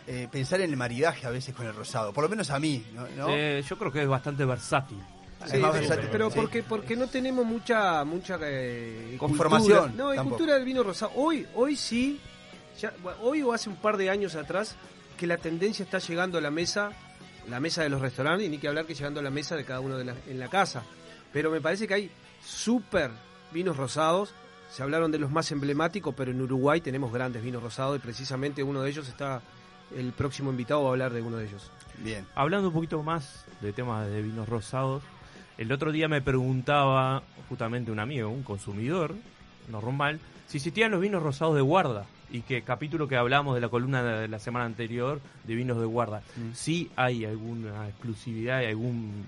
eh, 0.07 0.27
pensar 0.31 0.61
en 0.61 0.69
el 0.71 0.77
maridaje 0.77 1.27
a 1.27 1.29
veces 1.29 1.53
con 1.53 1.65
el 1.67 1.75
rosado, 1.75 2.11
por 2.13 2.23
lo 2.23 2.29
menos 2.29 2.49
a 2.49 2.59
mí, 2.59 2.83
¿no? 2.93 3.07
¿No? 3.17 3.27
Eh, 3.29 3.63
yo 3.67 3.77
creo 3.77 3.91
que 3.91 4.01
es 4.01 4.07
bastante 4.07 4.45
versátil. 4.45 4.97
Sí, 5.47 5.57
más 5.57 5.73
versátil, 5.73 6.09
pero 6.11 6.29
porque 6.29 6.63
porque 6.63 6.95
no 6.95 7.07
tenemos 7.07 7.45
mucha 7.45 8.03
mucha 8.03 8.37
eh, 8.41 9.15
Conformación, 9.17 9.79
cultura. 9.89 10.03
no 10.03 10.09
hay 10.09 10.17
cultura 10.19 10.53
del 10.55 10.65
vino 10.65 10.83
rosado. 10.83 11.11
Hoy 11.15 11.47
hoy 11.55 11.75
sí 11.75 12.19
ya, 12.79 12.93
hoy 13.21 13.41
o 13.41 13.53
hace 13.53 13.69
un 13.69 13.75
par 13.75 13.97
de 13.97 14.09
años 14.09 14.35
atrás 14.35 14.75
que 15.17 15.27
la 15.27 15.37
tendencia 15.37 15.83
está 15.83 15.99
llegando 15.99 16.37
a 16.37 16.41
la 16.41 16.51
mesa 16.51 16.91
la 17.49 17.59
mesa 17.59 17.81
de 17.83 17.89
los 17.89 18.01
restaurantes 18.01 18.45
y 18.45 18.49
ni 18.49 18.57
que 18.59 18.67
hablar 18.67 18.85
que 18.85 18.93
llegando 18.93 19.19
a 19.19 19.23
la 19.23 19.31
mesa 19.31 19.55
de 19.55 19.65
cada 19.65 19.79
uno 19.79 19.97
de 19.97 20.05
la- 20.05 20.15
en 20.27 20.39
la 20.39 20.47
casa. 20.47 20.83
Pero 21.33 21.49
me 21.49 21.59
parece 21.59 21.87
que 21.87 21.93
hay 21.95 22.11
súper 22.45 23.09
vinos 23.51 23.77
rosados. 23.77 24.33
Se 24.71 24.83
hablaron 24.83 25.11
de 25.11 25.17
los 25.19 25.31
más 25.31 25.51
emblemáticos 25.51 26.13
pero 26.15 26.31
en 26.31 26.41
Uruguay 26.41 26.81
tenemos 26.81 27.11
grandes 27.11 27.43
vinos 27.43 27.61
rosados 27.63 27.97
y 27.97 27.99
precisamente 27.99 28.63
uno 28.63 28.81
de 28.83 28.89
ellos 28.89 29.07
está 29.07 29.41
el 29.95 30.13
próximo 30.13 30.51
invitado 30.51 30.83
va 30.83 30.89
a 30.89 30.91
hablar 30.91 31.11
de 31.13 31.21
uno 31.21 31.37
de 31.37 31.45
ellos. 31.47 31.69
Bien. 31.97 32.25
Hablando 32.35 32.69
un 32.69 32.73
poquito 32.73 33.03
más 33.03 33.45
de 33.59 33.73
temas 33.73 34.07
de 34.07 34.21
vinos 34.21 34.47
rosados, 34.47 35.03
el 35.61 35.71
otro 35.71 35.91
día 35.91 36.07
me 36.07 36.23
preguntaba 36.23 37.21
justamente 37.47 37.91
un 37.91 37.99
amigo, 37.99 38.29
un 38.29 38.41
consumidor 38.41 39.13
normal, 39.69 40.19
si 40.47 40.57
existían 40.57 40.89
los 40.89 40.99
vinos 40.99 41.21
rosados 41.21 41.53
de 41.53 41.61
guarda. 41.61 42.07
Y 42.31 42.41
que 42.41 42.63
capítulo 42.63 43.07
que 43.07 43.15
hablamos 43.15 43.53
de 43.53 43.61
la 43.61 43.69
columna 43.69 44.01
de 44.01 44.27
la 44.27 44.39
semana 44.39 44.65
anterior 44.65 45.21
de 45.43 45.53
vinos 45.53 45.77
de 45.79 45.85
guarda. 45.85 46.23
Sí 46.53 46.89
hay 46.95 47.25
alguna 47.25 47.89
exclusividad 47.89 48.61
y 48.61 48.65
algún 48.65 49.27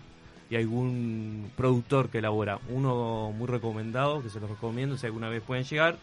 y 0.50 0.56
algún 0.56 1.52
productor 1.56 2.10
que 2.10 2.18
elabora. 2.18 2.60
Uno 2.70 3.32
muy 3.32 3.48
recomendado, 3.48 4.24
que 4.24 4.30
se 4.30 4.40
los 4.40 4.50
recomiendo 4.50 4.98
si 4.98 5.06
alguna 5.06 5.30
vez 5.30 5.44
pueden 5.44 5.66
llegar, 5.66 5.98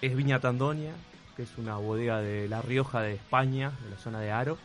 es 0.00 0.16
Viña 0.16 0.40
Tandonia, 0.40 0.92
que 1.36 1.42
es 1.44 1.58
una 1.58 1.76
bodega 1.76 2.20
de 2.20 2.48
La 2.48 2.60
Rioja 2.60 3.02
de 3.02 3.14
España, 3.14 3.70
de 3.84 3.90
la 3.90 3.98
zona 3.98 4.18
de 4.18 4.32
Aro. 4.32 4.58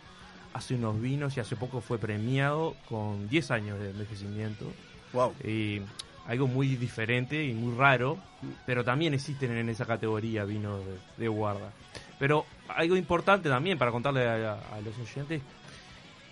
Hace 0.54 0.76
unos 0.76 1.00
vinos 1.02 1.36
y 1.38 1.40
hace 1.40 1.56
poco 1.56 1.82
fue 1.82 1.98
premiado 1.98 2.76
con 2.88 3.28
10 3.28 3.52
años 3.52 3.80
de 3.80 3.90
envejecimiento. 3.90 4.66
Wow. 5.12 5.34
Y 5.44 5.82
algo 6.28 6.48
muy 6.48 6.76
diferente 6.76 7.44
y 7.44 7.54
muy 7.54 7.76
raro, 7.76 8.18
pero 8.66 8.84
también 8.84 9.14
existen 9.14 9.52
en 9.58 9.68
esa 9.70 9.86
categoría 9.86 10.46
vinos 10.46 10.80
de, 10.86 10.98
de 11.24 11.28
guarda. 11.28 11.72
Pero 12.20 12.46
algo 12.70 12.96
importante 12.96 13.50
también 13.50 13.78
para 13.78 13.92
contarle 13.92 14.28
a, 14.28 14.54
a 14.54 14.82
los 14.82 14.98
oyentes, 15.00 15.42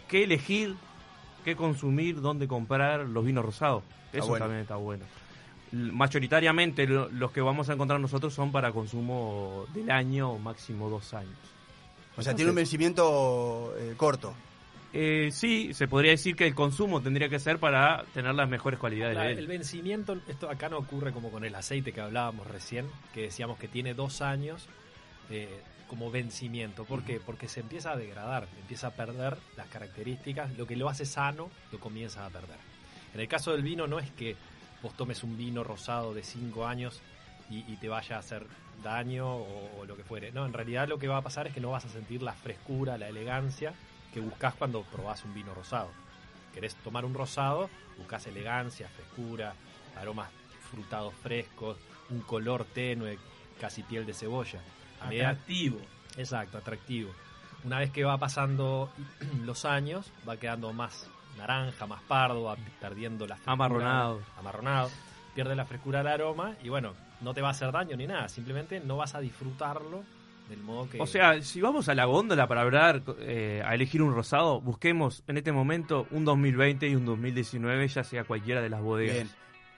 qué 0.08 0.24
elegir, 0.24 0.76
qué 1.44 1.56
consumir, 1.56 2.22
dónde 2.22 2.48
comprar 2.48 3.02
los 3.02 3.26
vinos 3.26 3.44
rosados. 3.44 3.84
Eso 4.14 4.28
bueno. 4.28 4.46
también 4.46 4.62
está 4.62 4.76
bueno. 4.76 5.04
Mayoritariamente 5.72 6.86
lo- 6.86 7.10
los 7.10 7.32
que 7.32 7.42
vamos 7.42 7.70
a 7.70 7.74
encontrar 7.74 8.00
nosotros 8.00 8.34
son 8.34 8.52
para 8.52 8.72
consumo 8.72 9.66
del 9.74 9.90
año 9.90 10.32
o 10.32 10.38
máximo 10.40 10.90
dos 10.90 11.14
años. 11.14 11.34
O 12.18 12.22
sea, 12.22 12.36
tiene 12.36 12.52
un 12.52 12.56
vencimiento 12.56 13.74
eh, 13.78 13.94
corto. 13.98 14.34
Eh, 14.94 15.30
sí, 15.32 15.74
se 15.74 15.88
podría 15.88 16.12
decir 16.12 16.36
que 16.36 16.46
el 16.46 16.54
consumo 16.54 17.02
tendría 17.02 17.30
que 17.30 17.40
ser 17.40 17.60
para 17.60 18.04
tener 18.14 18.36
las 18.36 18.50
mejores 18.50 18.78
cualidades 18.80 19.16
La- 19.16 19.24
de 19.24 19.32
el 19.34 19.40
él. 19.40 19.48
vencimiento, 19.48 20.18
esto 20.28 20.50
acá 20.50 20.68
no 20.68 20.78
ocurre 20.78 21.14
como 21.14 21.32
con 21.32 21.46
el 21.46 21.56
aceite 21.56 21.94
que 21.94 22.02
hablábamos 22.02 22.46
recién, 22.48 22.88
que 23.14 23.22
decíamos 23.22 23.58
que 23.58 23.70
tiene 23.70 23.94
dos 23.94 24.22
años 24.22 24.68
eh, 25.30 25.62
como 25.88 26.12
vencimiento. 26.12 26.84
¿Por 26.84 27.04
qué? 27.04 27.22
Porque 27.26 27.48
se 27.48 27.62
empieza 27.62 27.92
a 27.94 27.96
degradar, 27.96 28.48
empieza 28.60 28.88
a 28.88 28.92
perder 28.92 29.38
las 29.56 29.68
características, 29.68 30.58
lo 30.58 30.68
que 30.68 30.76
lo 30.76 30.90
hace 30.90 31.06
sano 31.06 31.50
lo 31.72 31.80
comienza 31.80 32.26
a 32.26 32.30
perder. 32.30 32.58
En 33.14 33.22
el 33.22 33.30
caso 33.30 33.54
del 33.54 33.62
vino 33.62 33.88
no 33.88 33.98
es 34.00 34.12
que 34.12 34.36
vos 34.84 34.94
tomes 34.98 35.24
un 35.24 35.38
vino 35.38 35.64
rosado 35.64 36.14
de 36.14 36.24
5 36.24 36.66
años 36.68 37.02
y, 37.50 37.60
y 37.72 37.78
te 37.78 37.88
vaya 37.88 38.18
a 38.18 38.20
hacer 38.20 38.46
daño 38.82 39.36
o, 39.36 39.80
o 39.80 39.86
lo 39.86 39.96
que 39.96 40.04
fuere. 40.04 40.32
No, 40.32 40.46
en 40.46 40.54
realidad 40.54 40.88
lo 40.88 41.00
que 41.00 41.08
va 41.08 41.18
a 41.18 41.22
pasar 41.22 41.48
es 41.48 41.54
que 41.54 41.62
no 41.62 41.72
vas 41.72 41.86
a 41.86 41.90
sentir 41.90 42.22
la 42.22 42.34
frescura, 42.34 42.98
la 42.98 43.08
elegancia 43.08 43.74
que 44.14 44.20
buscas 44.20 44.54
cuando 44.56 44.84
probás 44.84 45.24
un 45.26 45.34
vino 45.34 45.54
rosado. 45.54 45.90
Querés 46.54 46.76
tomar 46.76 47.06
un 47.06 47.14
rosado, 47.14 47.70
buscas 47.98 48.28
elegancia, 48.28 48.90
frescura, 48.90 49.54
aromas 49.98 50.30
frutados 50.70 51.14
frescos, 51.22 51.78
un 52.10 52.22
color 52.22 52.66
tenue, 52.66 53.18
casi 53.60 53.84
piel 53.84 54.06
de 54.06 54.14
cebolla. 54.14 54.60
Atractivo. 55.02 55.80
Exacto, 56.18 56.58
atractivo. 56.58 57.12
Una 57.64 57.80
vez 57.80 57.92
que 57.92 58.04
va 58.04 58.18
pasando 58.18 58.92
los 59.46 59.66
años, 59.66 60.12
va 60.28 60.38
quedando 60.38 60.74
más 60.74 61.08
naranja, 61.38 61.86
más 61.88 62.02
pardo, 62.04 62.44
va 62.44 62.58
perdiendo 62.80 63.28
la 63.28 63.36
frescura. 63.36 63.54
Amarronado. 63.54 64.22
Amarronado. 64.38 64.92
Pierde 65.34 65.56
la 65.56 65.66
frescura 65.66 66.00
del 66.00 66.08
aroma 66.08 66.56
y 66.62 66.70
bueno, 66.70 66.94
no 67.22 67.34
te 67.34 67.42
va 67.42 67.50
a 67.50 67.52
hacer 67.52 67.72
daño 67.72 67.96
ni 67.98 68.08
nada. 68.08 68.28
Simplemente 68.30 68.80
no 68.80 68.98
vas 68.98 69.16
a 69.16 69.20
disfrutarlo 69.22 70.04
del 70.50 70.60
modo 70.62 70.90
que... 70.90 71.00
O 71.02 71.08
sea, 71.08 71.42
si 71.42 71.62
vamos 71.62 71.88
a 71.90 71.96
la 71.96 72.06
góndola 72.06 72.48
para 72.48 72.62
hablar, 72.62 73.04
eh, 73.20 73.62
a 73.66 73.74
elegir 73.76 74.02
un 74.02 74.14
rosado, 74.14 74.60
busquemos 74.62 75.24
en 75.28 75.38
este 75.38 75.52
momento 75.52 76.08
un 76.12 76.26
2020 76.26 76.88
y 76.88 76.96
un 76.96 77.06
2019, 77.06 77.88
ya 77.88 78.04
sea 78.04 78.24
cualquiera 78.26 78.62
de 78.62 78.70
las 78.70 78.82
bodegas. 78.82 79.16
Bien, 79.16 79.30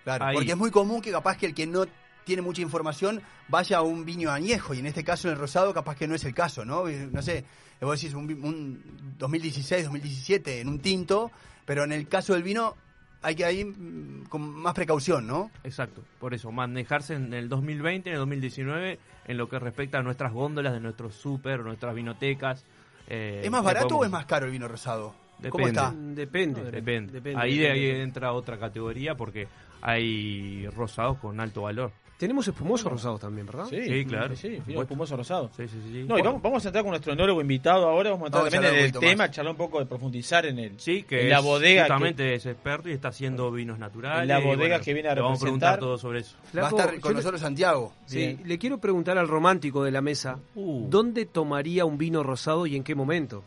claro. 0.04 0.26
Ahí. 0.26 0.36
Porque 0.36 0.52
es 0.52 0.58
muy 0.58 0.72
común 0.72 1.02
que 1.02 1.12
capaz 1.12 1.38
que 1.38 1.46
el 1.46 1.54
que 1.54 1.68
no 1.68 1.86
tiene 2.26 2.42
mucha 2.42 2.62
información 2.62 3.22
vaya 3.50 3.80
a 3.80 3.82
un 3.82 4.06
viño 4.06 4.32
añejo 4.32 4.74
y 4.74 4.80
en 4.80 4.86
este 4.86 5.04
caso 5.04 5.28
en 5.28 5.34
el 5.34 5.40
rosado 5.40 5.74
capaz 5.74 5.98
que 5.98 6.08
no 6.08 6.16
es 6.16 6.24
el 6.24 6.34
caso, 6.34 6.64
¿no? 6.64 6.88
Eh, 6.88 7.10
No 7.12 7.22
sé, 7.22 7.44
vos 7.82 8.00
decís 8.00 8.16
un, 8.16 8.26
vi- 8.28 8.34
un 8.42 8.82
2016, 9.20 9.84
2017 9.84 10.62
en 10.62 10.70
un 10.70 10.80
tinto, 10.80 11.30
pero 11.66 11.84
en 11.84 11.92
el 11.92 12.08
caso 12.08 12.34
del 12.34 12.42
vino 12.44 12.76
hay 13.24 13.36
que 13.36 13.52
ir 13.52 13.66
mm, 13.66 14.26
con 14.30 14.42
más 14.42 14.74
precaución, 14.74 15.26
¿no? 15.26 15.50
Exacto, 15.64 16.04
por 16.20 16.34
eso, 16.34 16.52
manejarse 16.52 17.16
en 17.16 17.34
el 17.34 17.50
2020, 17.50 18.10
en 18.10 18.14
el 18.14 18.20
2019, 18.20 19.00
en 19.26 19.38
lo 19.38 19.50
que 19.50 19.60
respecta 19.60 20.00
a 20.00 20.04
nuestras 20.04 20.34
góndolas 20.34 20.74
de 20.74 20.80
nuestros 20.80 21.16
súper, 21.16 21.62
nuestras 21.62 21.96
vinotecas. 21.96 22.66
eh, 23.08 23.42
¿Es 23.44 23.52
más 23.52 23.64
barato 23.64 23.98
o 23.98 24.06
es 24.06 24.12
más 24.12 24.26
caro 24.26 24.46
el 24.46 24.52
vino 24.52 24.68
rosado? 24.68 25.16
¿Cómo 25.50 25.66
Depende. 25.68 25.70
está? 25.70 25.94
Depende. 25.96 26.72
Depende. 26.72 27.14
Depende, 27.14 27.42
ahí 27.42 27.58
de 27.58 27.72
ahí 27.72 27.82
depende. 27.82 28.04
entra 28.04 28.34
otra 28.34 28.58
categoría 28.58 29.16
porque 29.16 29.48
hay 29.82 30.68
rosados 30.70 31.18
con 31.18 31.40
alto 31.40 31.64
valor. 31.64 31.92
Tenemos 32.24 32.48
espumosos 32.48 32.90
rosados 32.90 33.20
también, 33.20 33.46
¿verdad? 33.46 33.66
Sí, 33.70 34.06
claro. 34.06 34.34
Sí, 34.38 34.62
vino 34.66 34.82
espumoso 34.82 35.18
rosado. 35.18 35.52
Sí, 35.58 35.68
sí, 35.68 35.78
sí. 35.92 36.06
No, 36.08 36.18
y 36.18 36.22
vamos, 36.22 36.42
vamos 36.42 36.64
a 36.64 36.70
entrar 36.70 36.82
con 36.86 36.92
nuestro 36.92 37.12
enólogo 37.12 37.42
invitado 37.42 37.86
ahora, 37.90 38.12
vamos 38.12 38.24
a 38.24 38.28
entrar 38.28 38.44
Vamos 38.44 38.54
a 38.54 38.58
también 38.62 38.76
en 38.80 38.86
el 38.86 38.92
tema, 38.94 39.24
más. 39.26 39.32
charlar 39.32 39.52
un 39.52 39.58
poco 39.58 39.80
de 39.80 39.86
profundizar 39.86 40.46
en 40.46 40.58
el 40.58 40.80
Sí, 40.80 41.04
que 41.04 41.24
en 41.24 41.30
la 41.30 41.40
es- 41.40 41.44
bodega 41.44 41.82
justamente 41.84 42.34
es 42.36 42.46
experto 42.46 42.88
y 42.88 42.94
está 42.94 43.10
haciendo 43.10 43.52
vinos 43.52 43.78
naturales. 43.78 44.22
En 44.22 44.28
la 44.30 44.40
bodega 44.40 44.56
bueno, 44.78 44.84
que 44.86 44.94
viene 44.94 45.10
a 45.10 45.16
le 45.16 45.22
vamos 45.22 45.40
a 45.40 45.42
preguntar 45.42 45.72
representar. 45.74 45.80
todo 45.80 45.98
sobre 45.98 46.20
eso. 46.22 46.38
Flaco, 46.50 46.76
Va 46.78 46.82
a 46.82 46.86
estar 46.86 47.00
con 47.02 47.12
le- 47.12 47.16
nosotros 47.18 47.42
Santiago. 47.42 47.94
Sí, 48.06 48.40
le 48.46 48.58
quiero 48.58 48.78
preguntar 48.78 49.18
al 49.18 49.28
romántico 49.28 49.84
de 49.84 49.92
la 49.92 50.02
mesa, 50.02 50.40
Uh. 50.56 50.88
¿dónde 50.90 51.26
tomaría 51.26 51.84
un 51.84 51.98
vino 51.98 52.24
rosado 52.24 52.66
y 52.66 52.78
en 52.78 52.84
qué 52.86 52.96
momento? 52.96 53.44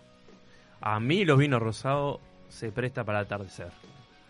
A 0.82 1.00
mí 1.00 1.24
los 1.24 1.38
vinos 1.38 1.62
rosados 1.62 2.18
se 2.50 2.70
presta 2.72 3.04
para 3.04 3.20
atardecer. 3.20 3.68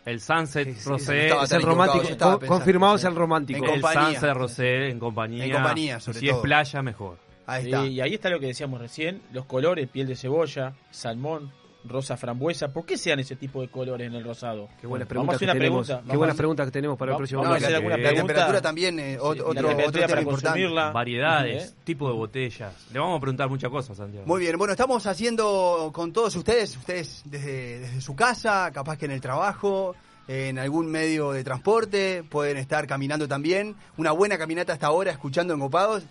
El 0.07 0.21
Sunset 0.21 0.69
Es- 0.69 0.85
Rosé 0.87 1.25
estaba 1.25 1.45
Es 1.45 1.53
el 1.53 1.63
romántico, 1.63 1.99
equivocado, 2.05 2.09
yo 2.09 2.13
estaba 2.13 2.33
co- 2.35 2.39
pensando, 2.41 2.59
confirmado 2.59 2.97
es 2.97 3.05
el 3.05 3.15
romántico. 3.17 3.65
El 3.65 3.71
En 3.75 3.81
compañía. 3.83 4.11
Sunset 4.21 4.35
Rosé 4.35 4.89
en 4.89 4.99
compañía. 4.99 5.45
En 5.45 5.53
compañía, 5.53 6.01
sobre 6.01 6.19
si 6.21 6.27
todo. 6.29 6.37
es 6.37 6.43
playa, 6.43 6.83
mejor. 6.83 7.19
Ahí 7.47 7.65
Sí, 7.65 7.71
y 7.93 8.01
ahí 8.01 8.15
está 8.15 8.31
lo 8.31 8.41
que 8.41 8.47
decíamos 8.47 8.81
recién, 8.81 9.21
los 9.33 9.45
colores, 9.47 9.89
piel 9.89 10.07
de 10.07 10.17
cebolla, 10.17 10.73
salmón, 10.91 11.53
rosa 11.89 12.17
frambuesa. 12.17 12.73
¿Por 12.73 12.85
qué 12.87 12.97
sean 12.97 13.19
ese 13.21 13.37
tipo 13.37 13.61
de 13.61 13.69
colores 13.69 14.07
en 14.07 14.15
el 14.15 14.25
rosado? 14.25 14.69
Qué 14.81 14.87
buenas 14.87 15.09
Vamos 15.09 15.35
a 15.35 15.37
preguntas 15.37 15.37
hacer 15.37 15.39
que 15.39 15.45
una 15.45 15.53
tenemos. 15.55 15.87
pregunta. 15.87 16.11
Qué 16.11 16.17
buenas 16.17 16.37
preguntas 16.37 16.67
que 16.67 16.73
tenemos 16.73 16.99
para 16.99 17.13
el 17.13 17.17
próximo 17.17 17.43
hacer 17.45 17.75
alguna 17.75 17.97
La 17.97 18.15
temperatura 18.15 18.61
también, 18.63 18.99
eh, 18.99 19.13
Sí, 19.13 19.17
la 19.17 19.23
otro, 19.23 19.47
otro 19.49 19.55
temperatura 19.69 19.93
tema 19.93 20.09
para 20.09 20.21
importante. 20.23 20.47
consumirla. 20.61 20.91
Variedades, 20.93 21.71
¿Eh? 21.71 21.75
tipo 21.85 22.09
de 22.09 22.15
botellas. 22.15 22.75
Le 22.93 22.99
vamos 22.99 23.19
a 23.19 23.21
preguntar 23.21 23.49
muchas 23.49 23.71
cosas, 23.71 23.97
Santiago. 23.97 24.27
Muy 24.27 24.41
bien, 24.41 24.57
bueno, 24.59 24.73
estamos 24.73 25.07
haciendo 25.07 25.91
con 25.93 26.13
todos 26.13 26.35
ustedes, 26.37 26.77
ustedes 26.77 27.23
desde, 27.25 27.81
desde 27.81 28.01
su 28.01 28.15
casa, 28.17 28.71
capaz 28.73 28.97
que 28.99 29.07
en 29.07 29.13
el 29.13 29.21
trabajo, 29.21 29.95
en 30.29 30.59
algún 30.59 30.87
medio 30.91 31.31
de 31.33 31.45
transporte, 31.45 32.25
pueden 32.29 32.57
estar 32.57 32.87
caminando 32.87 33.29
también. 33.29 33.77
Una 33.97 34.11
buena 34.13 34.37
caminata 34.39 34.73
hasta 34.73 34.89
ahora, 34.89 35.13
escuchando 35.13 35.55
en 35.55 35.61
Copados. 35.61 36.05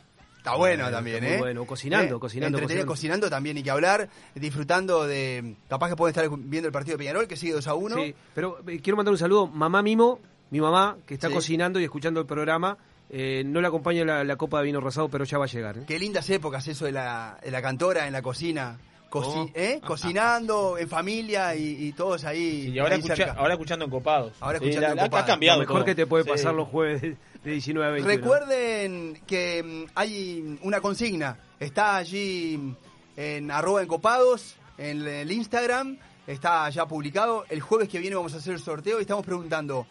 Está 0.45 0.57
bueno 0.57 0.83
Bueno, 0.83 0.95
también, 0.95 1.15
está 1.17 1.27
muy 1.27 1.35
¿eh? 1.35 1.39
bueno. 1.39 1.65
Cocinando, 1.65 2.17
Eh, 2.17 2.19
cocinando, 2.19 2.59
cocinando. 2.59 2.85
cocinando 2.85 3.29
también, 3.31 3.57
y 3.57 3.63
que 3.63 3.71
hablar, 3.71 4.07
disfrutando 4.35 5.07
de... 5.07 5.55
Capaz 5.67 5.89
que 5.89 5.95
pueden 5.95 6.15
estar 6.15 6.29
viendo 6.37 6.67
el 6.67 6.71
partido 6.71 6.93
de 6.93 6.99
Peñarol, 6.99 7.27
que 7.27 7.35
sigue 7.35 7.53
2 7.53 7.67
a 7.67 7.73
1. 7.73 7.95
Sí, 7.95 8.15
pero 8.35 8.59
eh, 8.67 8.79
quiero 8.79 8.95
mandar 8.97 9.11
un 9.11 9.17
saludo. 9.17 9.47
Mamá 9.47 9.81
Mimo, 9.81 10.19
mi 10.51 10.61
mamá, 10.61 10.97
que 11.07 11.15
está 11.15 11.29
Sí. 11.29 11.33
cocinando 11.33 11.79
y 11.79 11.83
escuchando 11.83 12.19
el 12.19 12.27
programa. 12.27 12.77
eh, 13.09 13.43
no 13.45 13.61
le 13.61 13.67
acompaña 13.67 14.03
la, 14.05 14.23
la 14.23 14.35
copa 14.35 14.59
de 14.59 14.65
vino 14.65 14.81
rosado, 14.81 15.09
pero 15.09 15.23
ya 15.25 15.37
va 15.37 15.45
a 15.45 15.47
llegar. 15.47 15.77
¿eh? 15.77 15.83
Qué 15.87 15.97
lindas 15.99 16.27
épocas 16.31 16.67
eso 16.67 16.85
de 16.85 16.91
la, 16.91 17.37
de 17.43 17.51
la 17.51 17.61
cantora 17.61 18.05
en 18.07 18.13
la 18.13 18.21
cocina. 18.23 18.77
Coci- 19.11 19.47
Oh. 19.47 19.51
¿eh? 19.53 19.79
Cocinando 19.85 20.77
en 20.77 20.89
familia 20.89 21.55
y, 21.55 21.85
y 21.87 21.91
todos 21.93 22.25
ahí. 22.25 22.71
Y 22.73 22.79
ahora, 22.79 22.95
ahí 22.95 22.99
escucha- 23.01 23.15
cerca. 23.15 23.33
ahora 23.33 23.53
escuchando 23.53 23.85
en 23.85 23.91
copados. 23.91 24.33
Ahora 24.39 24.57
Sí, 24.59 24.65
escuchando 24.65 24.87
la- 24.87 24.91
en 24.91 24.97
la- 24.97 25.03
ha 25.03 25.05
Copados. 25.05 25.27
cambiado 25.27 25.57
Lo 25.57 25.61
mejor 25.61 25.75
todo. 25.77 25.85
que 25.85 25.95
te 25.95 26.05
puede 26.07 26.23
Sí. 26.23 26.29
pasar 26.31 26.53
los 26.55 26.67
jueves 26.67 27.15
de, 27.45 27.49
de 27.49 27.51
19 27.51 27.87
a 27.87 27.91
21. 27.93 28.15
Recuerden 28.21 29.21
que 29.25 29.63
mm, 29.63 29.91
hay 29.95 30.59
una 30.63 30.81
consigna. 30.81 31.37
Está 31.59 31.95
allí 31.95 32.75
en 33.15 33.51
arroba 33.51 33.81
en 33.81 33.87
copados, 33.87 34.55
en 34.77 35.07
el 35.07 35.31
Instagram. 35.31 35.97
está 36.27 36.69
ya 36.69 36.85
publicado. 36.87 37.45
El 37.49 37.61
jueves 37.61 37.87
que 37.87 37.99
viene 37.99 38.15
vamos 38.15 38.33
a 38.33 38.37
hacer 38.37 38.53
el 38.53 38.59
sorteo 38.59 38.97
y 38.99 39.01
estamos 39.01 39.25
preguntando, 39.25 39.87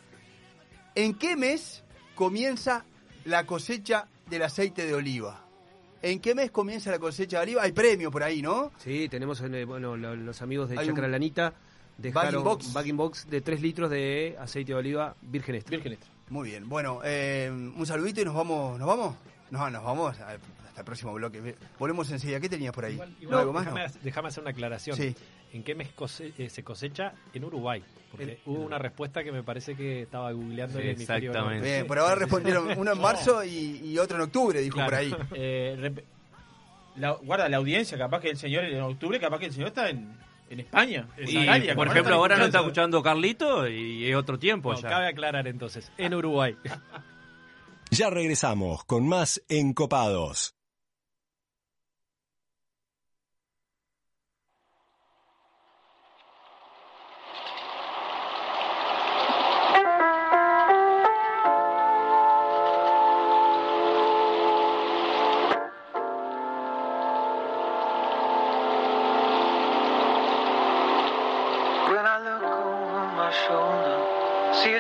¿en 0.95 1.15
qué 1.15 1.37
mes 1.37 1.83
comienza 2.15 2.85
la 3.25 3.47
cosecha 3.47 4.09
del 4.29 4.43
aceite 4.43 4.85
de 4.87 4.95
oliva? 4.95 5.41
¿En 6.03 6.21
qué 6.21 6.35
mes 6.35 6.51
comienza 6.51 6.91
la 6.91 6.99
cosecha 6.99 7.39
de 7.39 7.43
oliva? 7.45 7.63
Hay 7.63 7.73
premio 7.73 8.11
por 8.11 8.23
ahí, 8.23 8.43
¿no? 8.43 8.73
Sí, 8.79 9.09
tenemos 9.09 9.41
eh, 9.41 9.65
bueno, 9.65 9.97
lo- 9.97 10.15
los 10.15 10.43
amigos 10.43 10.69
de 10.69 10.77
Chacra 10.77 11.09
Lanita 11.09 11.55
dejaron 11.97 12.33
bagging 12.33 12.45
box. 12.45 12.73
bagging 12.75 12.97
box 12.99 13.27
de 13.31 13.41
3 13.41 13.63
litros 13.63 13.91
de 13.91 14.37
aceite 14.39 14.73
de 14.73 14.79
oliva 14.79 15.17
virgen 15.23 15.55
extra. 15.55 15.71
Virgen 15.71 15.93
extra. 15.95 16.11
Muy 16.31 16.51
bien. 16.51 16.69
Bueno, 16.69 17.01
eh, 17.05 17.51
un 17.51 17.87
saludito 17.87 18.21
y 18.21 18.25
nos 18.25 18.35
vamos. 18.35 18.79
¿Nos 18.79 18.89
vamos? 18.89 19.15
No, 19.51 19.71
nos 19.71 19.85
vamos 19.85 20.19
a- 20.21 20.31
hasta 20.67 20.81
el 20.81 20.85
próximo 20.85 21.13
bloque. 21.15 21.55
Volvemos 21.79 22.11
enseguida. 22.11 22.41
¿Qué 22.41 22.49
tenías 22.49 22.73
por 22.73 22.85
ahí? 22.87 22.99
Igual, 23.21 23.39
¿Algo 23.41 23.53
más? 23.53 23.65
déjame, 23.67 23.87
No. 23.87 23.93
déjame 24.03 24.29
hacer 24.29 24.41
una 24.43 24.51
aclaración. 24.51 24.97
Sí. 24.97 25.15
¿En 25.53 25.63
qué 25.63 25.75
mes 25.77 25.91
cose- 25.93 26.33
eh, 26.37 26.49
se 26.51 26.65
cosecha? 26.65 27.13
En 27.33 27.45
Uruguay. 27.45 27.85
Porque 28.11 28.25
En- 28.25 28.39
hubo 28.47 28.65
una 28.65 28.79
respuesta 28.79 29.23
que 29.23 29.31
me 29.31 29.43
parece 29.45 29.77
que 29.77 30.03
estaba 30.03 30.33
googleando 30.33 30.79
el 30.81 30.89
hemisferio 30.91 31.31
Exactamente. 31.31 31.61
norte. 31.61 31.75
Bien, 31.75 31.87
por 31.87 31.99
ahora 31.99 32.15
respondieron 32.17 32.77
uno 32.77 32.93
en 32.93 33.01
marzo 33.01 33.45
y, 33.45 33.81
y 33.85 33.99
otro 33.99 34.17
en 34.17 34.23
octubre, 34.23 34.61
dijo 34.61 34.75
Claro. 34.77 34.91
por 34.91 34.99
ahí. 34.99 35.15
Eh, 35.35 35.93
la- 36.97 37.13
guarda 37.13 37.49
la 37.49 37.57
audiencia, 37.59 37.97
capaz 37.99 38.21
que 38.21 38.31
el 38.31 38.37
señor 38.37 38.65
en 38.65 38.81
octubre, 38.81 39.21
capaz 39.21 39.39
que 39.39 39.47
el 39.47 39.53
señor 39.53 39.69
está 39.69 39.91
en, 39.91 40.17
en 40.51 40.61
España. 40.61 41.09
en 41.17 41.29
Y, 41.29 41.43
Italia, 41.43 41.75
por 41.75 41.89
ejemplo, 41.89 42.15
ahora 42.15 42.37
no 42.37 42.45
está 42.45 42.59
escuchando. 42.59 42.99
escuchando 42.99 43.03
Carlito 43.03 43.69
y 43.69 44.09
es 44.11 44.17
otro 44.17 44.39
tiempo 44.39 44.73
No, 44.73 44.81
ya. 44.81 44.89
cabe 44.89 45.09
aclarar 45.09 45.47
entonces, 45.49 45.91
en 45.99 46.15
Uruguay. 46.15 46.57
Ya 47.91 48.11
regresamos 48.11 48.85
con 48.85 49.07
más 49.09 49.43
Encopados. 49.49 50.54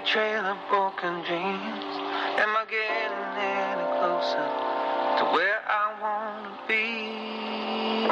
Trail 0.07 0.45
of 0.45 0.59
broken 0.69 1.23
dreams. 1.25 1.97
Am 2.37 2.53
I 2.53 2.65
getting 2.69 3.25
any 3.41 3.87
closer 3.97 4.49
to 5.17 5.25
where 5.33 5.61
I 5.65 5.85
wanna 6.03 6.53
be? 6.69 8.09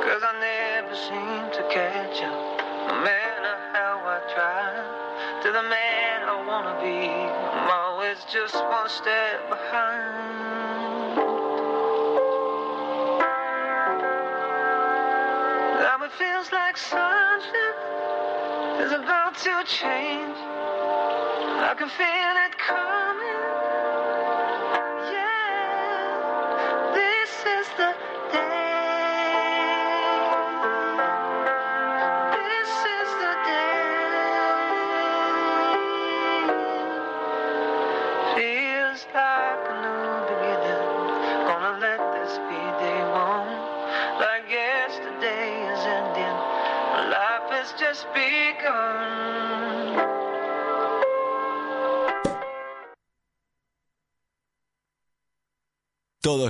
Cause 0.00 0.22
I 0.24 0.32
never 0.40 0.96
seem 0.96 1.42
to 1.58 1.62
catch 1.68 2.22
up, 2.22 2.58
no 2.88 3.04
matter 3.04 3.54
how 3.74 4.00
I 4.00 4.18
try. 4.32 5.42
To 5.42 5.52
the 5.52 5.62
man 5.62 6.28
I 6.28 6.42
wanna 6.48 6.80
be, 6.80 7.06
I'm 7.06 7.70
always 7.70 8.16
just 8.32 8.54
one 8.54 8.88
step 8.88 9.50
behind. 9.50 10.46
It 16.06 16.12
feels 16.12 16.52
like 16.52 16.76
about 16.92 17.05
change. 19.66 20.36
I 20.38 21.74
can 21.78 21.88
feel 21.88 22.35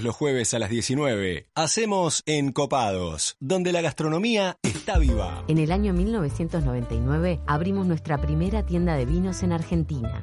Los 0.02 0.14
jueves 0.14 0.52
a 0.54 0.58
las 0.58 0.70
19 0.70 1.48
hacemos 1.54 2.22
Encopados, 2.26 3.36
donde 3.40 3.72
la 3.72 3.80
gastronomía 3.80 4.58
está 4.62 4.98
viva. 4.98 5.44
En 5.48 5.58
el 5.58 5.72
año 5.72 5.92
1999 5.92 7.40
abrimos 7.46 7.86
nuestra 7.86 8.20
primera 8.20 8.64
tienda 8.64 8.94
de 8.94 9.06
vinos 9.06 9.42
en 9.42 9.52
Argentina. 9.52 10.22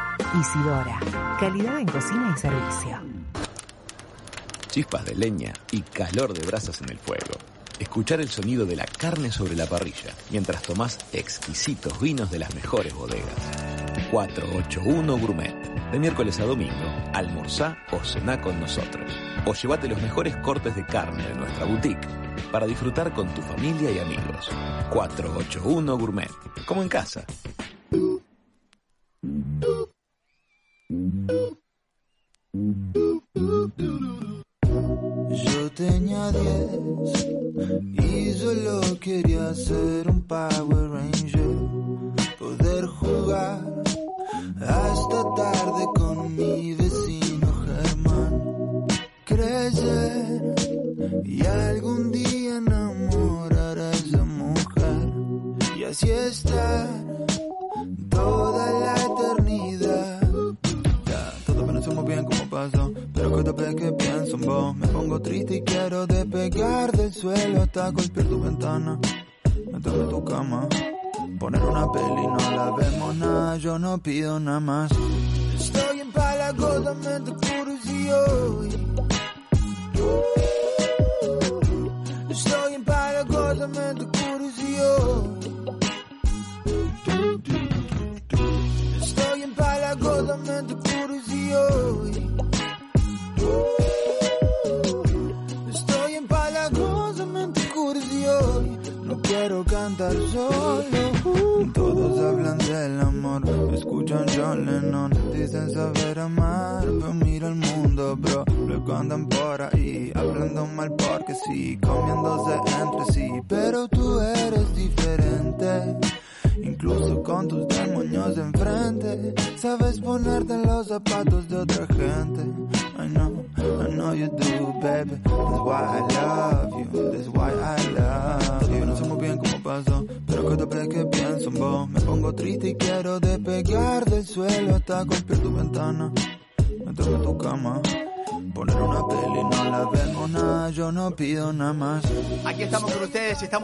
Isidora, 0.39 0.99
calidad 1.39 1.79
en 1.79 1.87
cocina 1.87 2.33
y 2.35 2.39
servicio. 2.39 2.99
Chispas 4.69 5.03
de 5.05 5.15
leña 5.15 5.51
y 5.71 5.81
calor 5.81 6.33
de 6.33 6.45
brasas 6.45 6.79
en 6.81 6.89
el 6.89 6.99
fuego. 6.99 7.33
Escuchar 7.79 8.21
el 8.21 8.29
sonido 8.29 8.65
de 8.65 8.75
la 8.75 8.85
carne 8.85 9.31
sobre 9.31 9.55
la 9.55 9.65
parrilla 9.65 10.13
mientras 10.29 10.61
tomás 10.61 10.97
exquisitos 11.11 11.99
vinos 11.99 12.31
de 12.31 12.39
las 12.39 12.53
mejores 12.55 12.93
bodegas. 12.93 13.35
481 14.11 15.17
Gourmet. 15.17 15.91
De 15.91 15.99
miércoles 15.99 16.39
a 16.39 16.45
domingo, 16.45 16.73
almorzá 17.13 17.77
o 17.91 18.01
cená 18.03 18.39
con 18.39 18.59
nosotros. 18.59 19.11
O 19.45 19.53
llévate 19.53 19.89
los 19.89 20.01
mejores 20.01 20.37
cortes 20.37 20.75
de 20.75 20.85
carne 20.85 21.27
de 21.27 21.35
nuestra 21.35 21.65
boutique 21.65 22.07
para 22.51 22.67
disfrutar 22.67 23.11
con 23.13 23.27
tu 23.33 23.41
familia 23.41 23.91
y 23.91 23.99
amigos. 23.99 24.49
481 24.91 25.97
Gourmet. 25.97 26.31
Como 26.65 26.83
en 26.83 26.89
casa. 26.89 27.25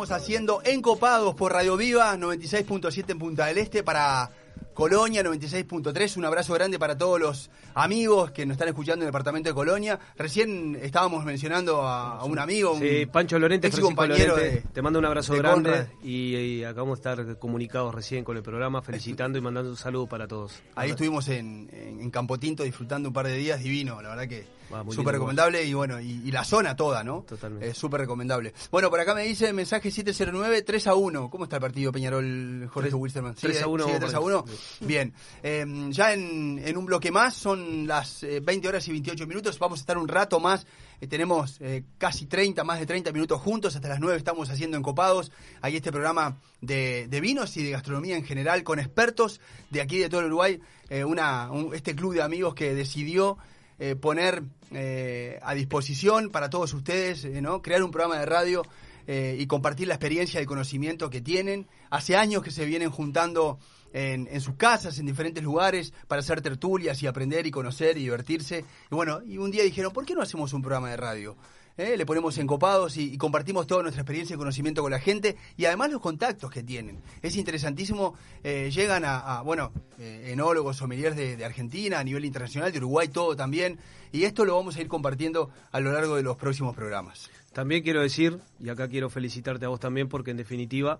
Estamos 0.07 0.23
haciendo 0.23 0.61
Encopados 0.63 1.35
por 1.35 1.51
Radio 1.51 1.75
Viva 1.75 2.15
96.7 2.15 3.09
en 3.09 3.19
Punta 3.19 3.47
del 3.47 3.57
Este 3.57 3.83
para 3.83 4.31
Colonia 4.73 5.21
96.3. 5.21 6.15
Un 6.15 6.23
abrazo 6.23 6.53
grande 6.53 6.79
para 6.79 6.97
todos 6.97 7.19
los 7.19 7.49
amigos 7.73 8.31
que 8.31 8.45
nos 8.45 8.53
están 8.53 8.69
escuchando 8.69 9.03
en 9.03 9.07
el 9.07 9.11
departamento 9.11 9.49
de 9.49 9.53
Colonia. 9.53 9.99
Recién 10.15 10.79
estábamos 10.81 11.25
mencionando 11.25 11.81
a, 11.81 12.19
a 12.19 12.23
un 12.23 12.39
amigo, 12.39 12.71
un 12.71 12.79
Sí, 12.79 13.05
Pancho 13.05 13.37
Lorente, 13.37 13.67
ex 13.67 13.81
compañero 13.81 14.37
Lorente, 14.37 14.61
de, 14.61 14.61
te 14.73 14.81
mando 14.81 14.97
un 14.99 15.05
abrazo 15.05 15.33
de 15.33 15.39
grande 15.39 15.87
y, 16.01 16.37
y 16.37 16.63
acabamos 16.63 17.01
de 17.01 17.09
estar 17.09 17.37
comunicados 17.37 17.93
recién 17.93 18.23
con 18.23 18.37
el 18.37 18.43
programa, 18.43 18.81
felicitando 18.81 19.37
y 19.37 19.41
mandando 19.41 19.71
un 19.71 19.77
saludo 19.77 20.07
para 20.07 20.25
todos. 20.25 20.61
Ahí 20.75 20.91
estuvimos 20.91 21.27
en, 21.27 21.69
en, 21.73 21.99
en 21.99 22.11
Campo 22.11 22.39
Tinto 22.39 22.63
disfrutando 22.63 23.09
un 23.09 23.13
par 23.13 23.27
de 23.27 23.35
días, 23.35 23.61
divino, 23.61 24.01
la 24.01 24.09
verdad 24.09 24.27
que 24.29 24.45
Ah, 24.73 24.83
súper 24.89 25.13
recomendable 25.13 25.63
y 25.63 25.73
bueno, 25.73 25.99
y, 26.01 26.21
y 26.25 26.31
la 26.31 26.43
zona 26.43 26.75
toda, 26.75 27.03
¿no? 27.03 27.21
Totalmente. 27.27 27.69
Es 27.69 27.77
súper 27.77 28.01
recomendable. 28.01 28.53
Bueno, 28.71 28.89
por 28.89 28.99
acá 28.99 29.15
me 29.15 29.23
dice 29.23 29.51
mensaje 29.53 29.91
709 29.91 30.61
3 30.61 30.87
a 30.87 30.95
1. 30.95 31.29
¿Cómo 31.29 31.43
está 31.45 31.57
el 31.57 31.61
partido 31.61 31.91
Peñarol 31.91 32.69
Jorge 32.71 32.93
Wilstermann? 32.93 33.35
tres 33.35 33.61
a 33.61 33.67
uno, 33.67 33.85
¿Sigue 33.85 33.99
vamos 33.99 34.11
3 34.11 34.15
a 34.15 34.19
por 34.19 34.31
1? 34.33 34.45
Bien. 34.87 35.13
Eh, 35.43 35.65
ya 35.89 36.13
en, 36.13 36.61
en 36.63 36.77
un 36.77 36.85
bloque 36.85 37.11
más, 37.11 37.33
son 37.35 37.87
las 37.87 38.23
eh, 38.23 38.39
20 38.41 38.67
horas 38.67 38.87
y 38.87 38.91
28 38.91 39.25
minutos. 39.27 39.57
Vamos 39.59 39.79
a 39.79 39.81
estar 39.81 39.97
un 39.97 40.07
rato 40.07 40.39
más. 40.39 40.65
Eh, 40.99 41.07
tenemos 41.07 41.57
eh, 41.61 41.83
casi 41.97 42.25
30, 42.25 42.63
más 42.63 42.79
de 42.79 42.85
30 42.85 43.11
minutos 43.11 43.39
juntos. 43.41 43.75
Hasta 43.75 43.87
las 43.87 43.99
9 43.99 44.17
estamos 44.17 44.49
haciendo 44.49 44.77
encopados. 44.77 45.31
Ahí 45.61 45.75
este 45.77 45.91
programa 45.91 46.37
de, 46.61 47.07
de 47.07 47.21
vinos 47.21 47.55
y 47.57 47.63
de 47.63 47.71
gastronomía 47.71 48.17
en 48.17 48.25
general 48.25 48.63
con 48.63 48.79
expertos 48.79 49.39
de 49.69 49.81
aquí 49.81 49.97
de 49.99 50.09
todo 50.09 50.21
el 50.21 50.27
Uruguay. 50.27 50.59
Eh, 50.89 51.03
una, 51.03 51.51
un- 51.51 51.73
este 51.75 51.95
club 51.95 52.13
de 52.13 52.21
amigos 52.21 52.55
que 52.55 52.73
decidió 52.73 53.37
eh, 53.79 53.95
poner 53.95 54.41
eh, 54.71 55.39
a 55.43 55.53
disposición 55.53 56.29
para 56.29 56.49
todos 56.49 56.73
ustedes, 56.73 57.23
eh, 57.25 57.41
crear 57.61 57.83
un 57.83 57.91
programa 57.91 58.19
de 58.19 58.25
radio 58.25 58.63
eh, 59.07 59.37
y 59.39 59.47
compartir 59.47 59.87
la 59.87 59.93
experiencia 59.93 60.41
y 60.41 60.45
conocimiento 60.45 61.09
que 61.09 61.21
tienen. 61.21 61.67
Hace 61.89 62.17
años 62.17 62.43
que 62.43 62.51
se 62.51 62.65
vienen 62.65 62.89
juntando 62.89 63.59
en, 63.93 64.27
en 64.29 64.41
sus 64.41 64.55
casas, 64.55 64.99
en 64.99 65.05
diferentes 65.05 65.43
lugares, 65.43 65.93
para 66.07 66.19
hacer 66.19 66.41
tertulias 66.41 67.01
y 67.01 67.07
aprender 67.07 67.47
y 67.47 67.51
conocer 67.51 67.97
y 67.97 68.01
divertirse. 68.01 68.65
Y 68.91 68.95
bueno, 68.95 69.21
y 69.25 69.37
un 69.37 69.51
día 69.51 69.63
dijeron, 69.63 69.93
¿por 69.93 70.05
qué 70.05 70.13
no 70.13 70.21
hacemos 70.21 70.51
un 70.51 70.61
programa 70.61 70.89
de 70.89 70.97
radio? 70.97 71.37
¿Eh? 71.77 71.95
Le 71.95 72.05
ponemos 72.07 72.35
encopados 72.39 72.97
y, 72.97 73.17
compartimos 73.19 73.67
toda 73.67 73.83
nuestra 73.83 74.01
experiencia 74.01 74.33
y 74.33 74.37
conocimiento 74.37 74.81
con 74.81 74.89
la 74.91 74.99
gente 74.99 75.35
y 75.57 75.65
además 75.65 75.91
los 75.91 76.01
contactos 76.01 76.49
que 76.49 76.63
tienen. 76.63 77.01
Es 77.21 77.35
interesantísimo, 77.35 78.15
eh, 78.43 78.71
llegan 78.73 79.03
a, 79.05 79.41
bueno, 79.43 79.71
eh, 79.99 80.31
enólogos, 80.33 80.77
sommeliers 80.77 81.15
de, 81.15 81.37
de 81.37 81.45
Argentina, 81.45 81.99
a 81.99 82.03
nivel 82.03 82.25
internacional, 82.25 82.71
de 82.71 82.79
Uruguay, 82.79 83.09
todo 83.09 83.35
también. 83.35 83.77
Y 84.11 84.23
esto 84.23 84.43
lo 84.43 84.55
vamos 84.55 84.75
a 84.77 84.81
ir 84.81 84.87
compartiendo 84.87 85.51
a 85.71 85.79
lo 85.79 85.91
largo 85.91 86.15
de 86.15 86.23
los 86.23 86.35
próximos 86.35 86.75
programas. 86.75 87.29
También 87.53 87.83
quiero 87.83 88.01
decir, 88.01 88.39
y 88.59 88.69
acá 88.69 88.87
quiero 88.87 89.09
felicitarte 89.11 89.65
a 89.65 89.69
vos 89.69 89.79
también, 89.79 90.09
porque 90.09 90.31
en 90.31 90.37
definitiva 90.37 90.99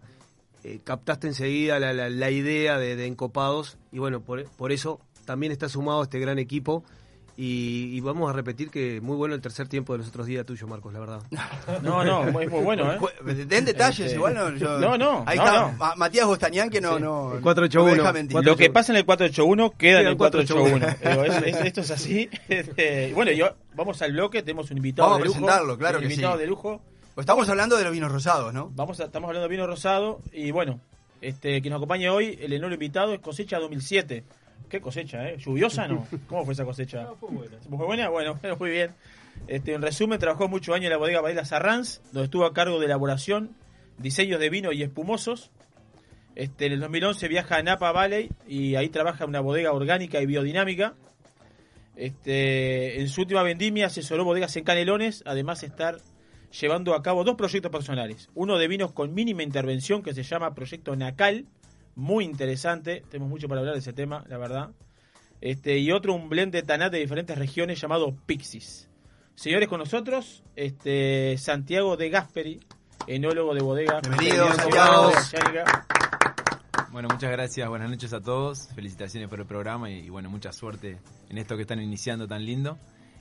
captaste 0.84 1.28
enseguida 1.28 1.80
la, 1.80 1.94
la- 1.94 2.10
la 2.10 2.30
idea 2.30 2.78
de, 2.78 2.96
de 2.96 3.06
Encopados, 3.06 3.78
y 3.92 4.00
bueno, 4.00 4.22
por, 4.22 4.44
por 4.52 4.72
eso 4.72 5.00
también 5.26 5.52
está 5.52 5.70
sumado 5.70 6.04
este 6.04 6.20
gran 6.20 6.40
equipo. 6.40 6.84
Y, 7.40 7.96
y 7.96 8.00
vamos 8.02 8.28
a 8.32 8.34
repetir 8.34 8.72
que 8.72 9.00
muy 9.00 9.16
bueno 9.16 9.36
el 9.36 9.42
tercer 9.42 9.68
tiempo 9.68 9.94
de 9.94 10.00
los 10.00 10.08
otros 10.08 10.26
días 10.26 10.44
tuyo, 10.44 10.66
Marcos, 10.66 10.92
la 10.92 11.00
verdad. 11.00 11.22
No, 11.84 12.04
no, 12.04 12.26
es 12.28 12.34
muy 12.34 12.46
bueno, 12.64 12.92
¿eh? 12.92 12.98
Den 13.46 13.64
detalles, 13.64 14.00
Este, 14.08 14.16
igual 14.16 14.34
no. 14.34 14.56
yo- 14.56 14.80
no, 14.80 14.98
no, 14.98 15.24
Ahí 15.28 15.38
no, 15.38 15.46
está 15.46 15.72
no. 15.78 15.96
Matías 15.98 16.26
Bostañán 16.26 16.72
que 16.72 16.82
no. 16.82 16.96
Sí. 16.98 17.04
no 17.04 17.34
El 17.36 17.42
481, 17.42 17.86
no 17.86 17.92
me 17.92 17.98
deja 18.02 18.14
mentir. 18.14 18.44
Lo 18.44 18.56
que 18.56 18.72
pasa 18.72 18.92
en 18.92 18.98
el 18.98 19.06
481 19.06 19.72
queda 19.78 19.90
en 19.92 19.98
Queda 19.98 20.00
el 20.00 20.08
en 20.14 20.18
481. 20.18 20.80
481. 20.80 21.12
Digo, 21.12 21.24
es- 21.48 21.56
es- 21.56 21.66
esto 21.68 21.82
es 21.82 21.92
así. 21.92 22.30
Este, 22.50 23.14
bueno, 23.14 23.32
yo, 23.32 23.50
vamos 23.76 24.02
al 24.02 24.14
bloque, 24.14 24.42
tenemos 24.42 24.72
un 24.72 24.78
invitado 24.78 25.10
Vamos 25.10 25.20
a 25.20 25.22
de 25.22 25.26
lujo. 25.28 25.40
presentarlo, 25.40 25.78
claro 25.78 25.98
un 26.00 26.04
que 26.04 26.08
sí. 26.10 26.14
invitado 26.16 26.38
de 26.40 26.48
lujo. 26.48 26.82
Estamos 27.18 27.48
hablando 27.50 27.78
de 27.78 27.84
los 27.84 27.94
vinos 27.94 28.12
rosados, 28.12 28.52
¿no? 28.52 28.72
Vamos 28.74 29.00
a- 29.00 29.06
estamos 29.06 29.28
hablando 29.28 29.48
de 29.48 29.56
vino 29.56 29.68
rosado 29.68 30.22
y 30.34 30.50
bueno, 30.50 30.80
este 31.22 31.62
que 31.62 31.70
nos 31.70 31.78
acompaña 31.78 32.12
hoy, 32.14 32.38
el 32.42 32.52
enolo 32.54 32.74
invitado 32.74 33.14
es 33.14 33.20
cosecha 33.20 33.60
2007. 33.60 34.24
¿Qué 34.70 34.82
cosecha, 34.82 35.30
eh? 35.30 35.38
¿Lluviosa 35.38 35.88
no? 35.88 36.06
¿Cómo 36.28 36.44
fue 36.44 36.54
esa 36.54 36.66
cosecha? 36.66 37.08
fue 37.20 37.30
buena. 37.30 37.58
¿Fue 37.70 37.86
buena? 37.86 38.10
Bueno, 38.10 38.40
muy 38.60 38.70
bien. 38.70 38.92
Este, 39.48 39.74
en 39.74 39.82
resumen, 39.82 40.20
trabajó 40.20 40.48
muchos 40.48 40.76
años 40.76 40.86
en 40.86 40.92
la 40.92 40.98
bodega 40.98 41.22
Varela 41.22 41.46
Sarranz, 41.46 42.02
donde 42.12 42.26
estuvo 42.26 42.46
a 42.46 42.54
cargo 42.54 42.80
de 42.80 42.86
elaboración, 42.86 43.56
diseños 43.98 44.40
de 44.40 44.50
vino 44.50 44.72
y 44.72 44.84
espumosos. 44.84 45.52
Este, 46.36 46.68
en 46.68 46.74
el 46.74 46.80
2011 46.82 47.28
viaja 47.30 47.58
a 47.58 47.64
Napa 47.64 47.92
Valley 47.92 48.30
y 48.48 48.76
ahí 48.76 48.90
trabaja 48.90 49.24
en 49.24 49.30
una 49.32 49.40
bodega 49.40 49.72
orgánica 49.72 50.22
y 50.22 50.26
biodinámica. 50.26 50.96
Este, 51.96 53.02
en 53.02 53.10
su 53.10 53.22
última 53.22 53.42
vendimia 53.42 53.88
asesoró 53.88 54.24
bodegas 54.24 54.56
en 54.56 54.64
Canelones, 54.64 55.24
además 55.26 55.62
de 55.62 55.68
estar 55.68 55.98
llevando 56.60 56.94
a 56.94 57.02
cabo 57.02 57.24
dos 57.24 57.36
proyectos 57.36 57.72
personales. 57.72 58.30
Uno 58.36 58.58
de 58.58 58.68
vinos 58.68 58.92
con 58.92 59.14
mínima 59.14 59.44
intervención 59.44 60.04
que 60.04 60.14
se 60.14 60.24
llama 60.24 60.54
Proyecto 60.54 60.96
Nacal, 60.96 61.46
muy 61.98 62.26
interesante, 62.26 63.04
tenemos 63.10 63.30
mucho 63.30 63.48
para 63.50 63.60
hablar 63.60 63.74
de 63.74 63.80
ese 63.80 63.92
tema, 63.92 64.24
la 64.30 64.38
verdad. 64.38 64.70
Este, 65.42 65.80
y 65.80 65.92
otro, 65.92 66.14
un 66.14 66.30
blend 66.30 66.54
de 66.54 66.62
tanat 66.62 66.92
de 66.92 67.00
diferentes 67.00 67.38
regiones 67.38 67.82
llamado 67.82 68.16
Pixis. 68.28 68.88
Señores, 69.34 69.68
con 69.68 69.80
nosotros, 69.80 70.44
este, 70.56 71.36
Santiago 71.40 71.98
de 71.98 72.10
Gasperi, 72.10 72.60
enólogo 73.08 73.56
de 73.56 73.62
bodega. 73.62 74.00
Bienvenido, 74.02 74.54
Santiago. 74.54 75.12
Bueno, 76.92 77.10
muchas 77.12 77.32
gracias, 77.32 77.68
buenas 77.68 77.90
noches 77.90 78.14
a 78.14 78.22
todos, 78.22 78.70
felicitaciones 78.76 79.28
por 79.28 79.40
el 79.40 79.48
programa 79.48 79.90
y, 79.90 80.06
y 80.06 80.10
bueno, 80.10 80.30
mucha 80.30 80.52
suerte 80.52 81.00
en 81.30 81.38
esto 81.40 81.56
que 81.56 81.64
están 81.64 81.82
iniciando 81.82 82.28
tan 82.28 82.46
lindo. 82.46 82.78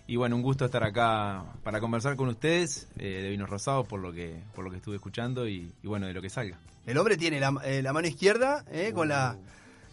Y 0.06 0.16
bueno, 0.16 0.36
un 0.36 0.42
gusto 0.42 0.66
estar 0.66 0.84
acá 0.84 1.44
para 1.62 1.80
conversar 1.80 2.14
con 2.14 2.28
ustedes 2.28 2.88
eh, 2.98 3.22
de 3.22 3.30
vinos 3.30 3.48
rosados 3.48 3.88
por 3.88 4.00
lo 4.00 4.12
que 4.12 4.40
por 4.54 4.64
lo 4.64 4.70
que 4.70 4.76
estuve 4.76 4.96
escuchando 4.96 5.48
y, 5.48 5.72
y 5.82 5.88
bueno, 5.88 6.06
de 6.06 6.12
lo 6.12 6.20
que 6.20 6.28
salga. 6.28 6.58
El 6.86 6.96
hombre 6.98 7.16
tiene 7.16 7.40
la, 7.40 7.52
eh, 7.64 7.82
la 7.82 7.92
mano 7.92 8.06
izquierda 8.08 8.64
eh, 8.70 8.92
con 8.94 9.08
la, 9.08 9.36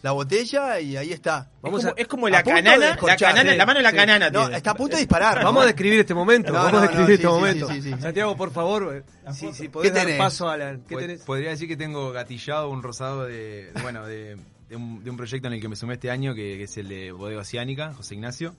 la 0.02 0.12
botella 0.12 0.78
y 0.80 0.96
ahí 0.96 1.12
está. 1.12 1.50
Vamos 1.60 1.80
es 1.82 1.86
a- 1.90 1.94
es 1.96 2.06
como 2.06 2.28
la 2.28 2.42
canana, 2.42 2.76
la 3.02 3.16
canana- 3.16 3.54
la 3.54 3.66
mano 3.66 3.78
de 3.78 3.82
la 3.82 3.92
canana 3.92 4.30
No, 4.30 4.42
tiene. 4.42 4.56
está 4.58 4.70
a 4.70 4.74
punto 4.74 4.96
de 4.96 5.02
disparar. 5.02 5.42
Vamos 5.42 5.64
a 5.64 5.66
describir 5.66 6.00
este 6.00 6.14
momento. 6.14 6.52
No, 6.52 6.58
vamos 6.58 6.72
no, 6.72 6.78
a 6.78 6.82
describir 6.82 7.06
sí, 7.08 7.12
este 7.14 7.26
sí, 7.26 7.32
momento. 7.32 7.68
sí, 7.68 7.82
sí, 7.82 7.92
sí. 7.94 8.00
Santiago, 8.00 8.36
por 8.36 8.52
favor, 8.52 8.96
eh, 8.96 9.32
si, 9.32 9.52
si 9.52 9.68
podés 9.68 9.90
¿Qué 9.90 9.96
dar 9.96 10.06
tenés? 10.06 10.18
paso 10.20 10.48
a 10.48 10.56
la. 10.56 10.78
¿Qué 10.86 10.96
tenés? 10.96 11.22
Podría 11.22 11.50
decir 11.50 11.66
que 11.68 11.76
tengo 11.76 12.12
gatillado 12.12 12.68
un 12.70 12.82
rosado 12.82 13.24
de, 13.24 13.72
de, 13.72 13.82
bueno, 13.82 14.06
de, 14.06 14.36
de 14.68 14.76
un, 14.76 15.02
de 15.02 15.10
un 15.10 15.16
proyecto 15.16 15.48
en 15.48 15.54
el 15.54 15.60
que 15.60 15.68
me 15.68 15.74
sumé 15.76 15.94
este 15.94 16.10
año, 16.10 16.34
que, 16.34 16.58
que 16.58 16.62
es 16.64 16.76
el 16.76 16.88
de 16.88 17.10
Bodega 17.12 17.40
Oceánica, 17.40 17.92
José 17.94 18.14
Ignacio. 18.14 18.54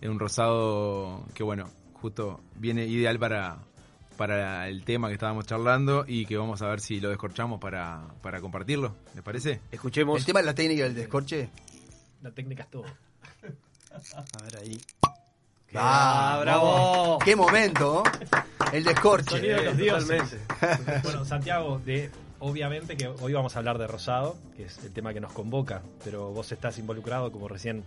Es 0.00 0.08
un 0.08 0.18
rosado 0.18 1.24
que, 1.34 1.42
bueno, 1.42 1.70
justo 1.94 2.40
viene 2.56 2.84
ideal 2.86 3.18
para, 3.18 3.58
para 4.16 4.68
el 4.68 4.84
tema 4.84 5.08
que 5.08 5.14
estábamos 5.14 5.46
charlando 5.46 6.04
y 6.06 6.26
que 6.26 6.36
vamos 6.36 6.62
a 6.62 6.68
ver 6.68 6.80
si 6.80 7.00
lo 7.00 7.08
descorchamos 7.08 7.60
para, 7.60 8.02
para 8.22 8.40
compartirlo. 8.40 8.94
¿Les 9.14 9.22
parece? 9.22 9.60
Escuchemos. 9.70 10.18
El 10.18 10.24
tema 10.24 10.40
de 10.40 10.46
la 10.46 10.54
técnica 10.54 10.84
del 10.84 10.94
descorche. 10.94 11.50
La 12.22 12.30
técnica 12.30 12.64
es 12.64 12.70
todo. 12.70 12.84
A 14.14 14.42
ver 14.42 14.56
ahí. 14.58 14.80
Ah, 15.74 16.38
bravo. 16.40 17.18
¡Qué 17.24 17.36
momento! 17.36 18.02
El 18.72 18.84
descorche. 18.84 19.36
Sonido 19.36 19.56
de 19.56 19.64
los 19.64 19.76
dioses. 19.76 20.36
Bueno, 21.02 21.24
Santiago, 21.24 21.80
de, 21.84 22.10
obviamente 22.38 22.96
que 22.96 23.08
hoy 23.08 23.32
vamos 23.32 23.56
a 23.56 23.58
hablar 23.58 23.78
de 23.78 23.86
rosado, 23.86 24.36
que 24.56 24.64
es 24.64 24.78
el 24.84 24.92
tema 24.92 25.12
que 25.12 25.20
nos 25.20 25.32
convoca, 25.32 25.82
pero 26.04 26.30
vos 26.30 26.50
estás 26.52 26.78
involucrado, 26.78 27.30
como 27.32 27.48
recién 27.48 27.84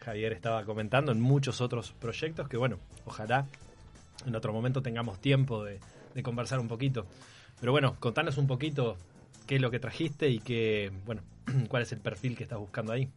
Javier 0.00 0.32
estaba 0.32 0.64
comentando, 0.64 1.12
en 1.12 1.20
muchos 1.20 1.60
otros 1.60 1.92
proyectos 1.98 2.48
que, 2.48 2.56
bueno, 2.56 2.78
ojalá 3.04 3.46
en 4.26 4.34
otro 4.34 4.52
momento 4.52 4.82
tengamos 4.82 5.20
tiempo 5.20 5.64
de, 5.64 5.80
conversar 6.22 6.58
un 6.58 6.68
poquito. 6.68 7.06
Pero 7.60 7.72
bueno, 7.72 7.96
contanos 8.00 8.38
un 8.38 8.46
poquito 8.46 8.96
qué 9.46 9.56
es 9.56 9.60
lo 9.60 9.70
que 9.70 9.78
trajiste 9.78 10.28
y 10.28 10.40
qué, 10.40 10.90
bueno, 11.04 11.22
cuál 11.68 11.82
es 11.82 11.92
el 11.92 12.00
perfil 12.00 12.36
que 12.36 12.42
estás 12.42 12.58
buscando 12.58 12.92
ahí. 12.92 13.08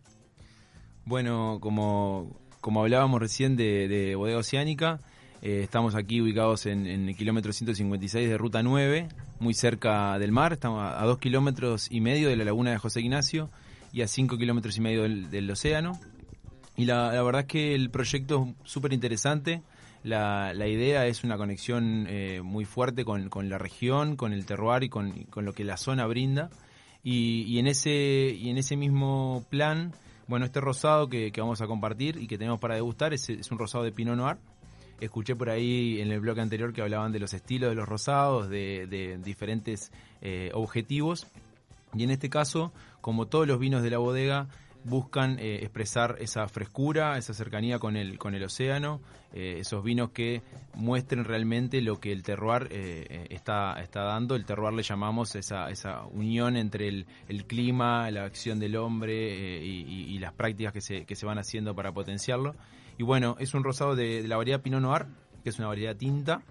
Bueno, 1.06 1.60
como, 1.62 2.40
como 2.62 2.82
hablábamos 2.82 3.20
recién 3.20 3.56
de, 3.56 3.88
de 3.88 4.16
Bodega 4.16 4.40
Oceánica, 4.40 5.00
eh, 5.42 5.62
estamos 5.64 5.96
aquí 5.96 6.22
ubicados 6.22 6.66
en, 6.66 6.86
el 6.86 7.16
kilómetro 7.16 7.54
156 7.54 8.30
de 8.30 8.38
Ruta 8.38 8.62
9, 8.62 9.08
muy 9.40 9.54
cerca 9.54 10.20
del 10.20 10.34
mar, 10.34 10.54
estamos 10.54 10.84
a, 10.84 11.04
dos 11.06 11.18
kilómetros 11.18 11.90
y 11.90 12.02
medio 12.02 12.28
de 12.28 12.36
la 12.36 12.44
laguna 12.44 12.72
de 12.72 12.78
José 12.78 13.00
Ignacio 13.00 13.50
y 13.94 14.02
a 14.02 14.08
cinco 14.08 14.38
kilómetros 14.38 14.78
y 14.78 14.82
medio 14.82 15.04
del, 15.04 15.32
del 15.32 15.50
océano. 15.50 16.00
Y 16.76 16.86
la, 16.86 17.14
la 17.14 17.24
verdad 17.24 17.42
es 17.42 17.48
que 17.48 17.76
el 17.76 17.90
proyecto 17.90 18.50
es 18.64 18.72
súper 18.72 18.94
interesante. 18.94 19.62
La, 20.10 20.54
la 20.56 20.68
idea 20.68 21.06
es 21.06 21.24
una 21.24 21.38
conexión 21.38 22.08
eh, 22.10 22.42
muy 22.44 22.66
fuerte 22.66 23.06
con, 23.06 23.30
la 23.48 23.60
región, 23.60 24.16
con 24.16 24.34
el 24.34 24.46
terroir 24.48 24.84
y 24.84 24.90
con, 24.90 25.12
con 25.26 25.46
lo 25.46 25.54
que 25.54 25.64
la 25.64 25.78
zona 25.78 26.08
brinda. 26.08 26.50
Y, 27.04 27.60
en 27.60 27.68
ese 27.68 28.36
y 28.36 28.50
en 28.50 28.58
ese 28.58 28.76
mismo 28.76 29.46
plan, 29.50 29.94
bueno, 30.28 30.46
este 30.46 30.60
rosado 30.62 31.10
que, 31.10 31.32
vamos 31.38 31.62
a 31.62 31.68
compartir 31.68 32.18
y 32.18 32.26
que 32.26 32.40
tenemos 32.40 32.60
para 32.60 32.74
degustar 32.74 33.14
es, 33.14 33.30
un 33.52 33.60
rosado 33.60 33.84
de 33.84 33.92
Pinot 33.92 34.18
Noir. 34.18 34.38
Escuché 35.00 35.36
por 35.36 35.52
ahí 35.52 36.02
en 36.02 36.12
el 36.12 36.20
bloque 36.20 36.42
anterior 36.42 36.74
que 36.74 36.82
hablaban 36.82 37.12
de 37.12 37.20
los 37.20 37.36
estilos 37.36 37.70
de 37.70 37.76
los 37.76 37.88
rosados, 37.88 38.50
de, 38.50 38.88
de 38.88 39.20
diferentes 39.20 39.92
eh, 40.22 40.50
objetivos. 40.56 41.28
Y 41.94 42.04
en 42.04 42.10
este 42.10 42.30
caso, 42.30 42.74
como 43.00 43.28
todos 43.28 43.48
los 43.48 43.60
vinos 43.60 43.84
de 43.84 43.92
la 43.92 44.00
bodega, 44.00 44.48
buscan 44.90 45.38
eh, 45.40 45.60
expresar 45.62 46.18
esa 46.20 46.48
frescura, 46.48 47.18
esa 47.18 47.34
cercanía 47.34 47.80
con 47.80 47.96
el, 47.96 48.18
con 48.18 48.36
el 48.36 48.44
océano, 48.44 49.02
eh, 49.32 49.58
esos 49.60 49.84
vinos 49.84 50.10
que 50.10 50.42
muestren 50.74 51.24
realmente 51.24 51.82
lo 51.82 52.00
que 52.00 52.12
el 52.12 52.24
terroir 52.24 52.68
eh, 52.72 53.06
eh, 53.10 53.28
está, 53.30 53.80
está 53.80 54.02
dando. 54.04 54.36
El 54.36 54.46
terroir 54.46 54.74
le 54.74 54.82
llamamos 54.82 55.36
esa, 55.36 55.70
esa 55.70 56.04
unión 56.08 56.58
entre 56.58 56.88
el, 56.88 57.06
el 57.28 57.46
clima, 57.46 58.10
la 58.10 58.24
acción 58.24 58.60
del 58.60 58.76
hombre 58.76 59.64
y, 59.64 60.18
las 60.20 60.34
prácticas 60.34 60.74
que 60.74 60.82
se, 60.82 61.06
que 61.06 61.16
se 61.16 61.26
van 61.26 61.38
haciendo 61.38 61.76
para 61.76 61.94
potenciarlo. 61.94 62.56
Y 62.98 63.04
bueno, 63.04 63.38
es 63.40 63.54
un 63.54 63.64
rosado 63.64 63.96
de, 63.96 64.22
de 64.22 64.28
la 64.28 64.36
variedad 64.36 64.62
Pinot 64.62 64.82
Noir, 64.82 65.06
que 65.44 65.50
es 65.50 65.60
una 65.60 65.70
variedad 65.70 65.96
tinta, 65.96 66.42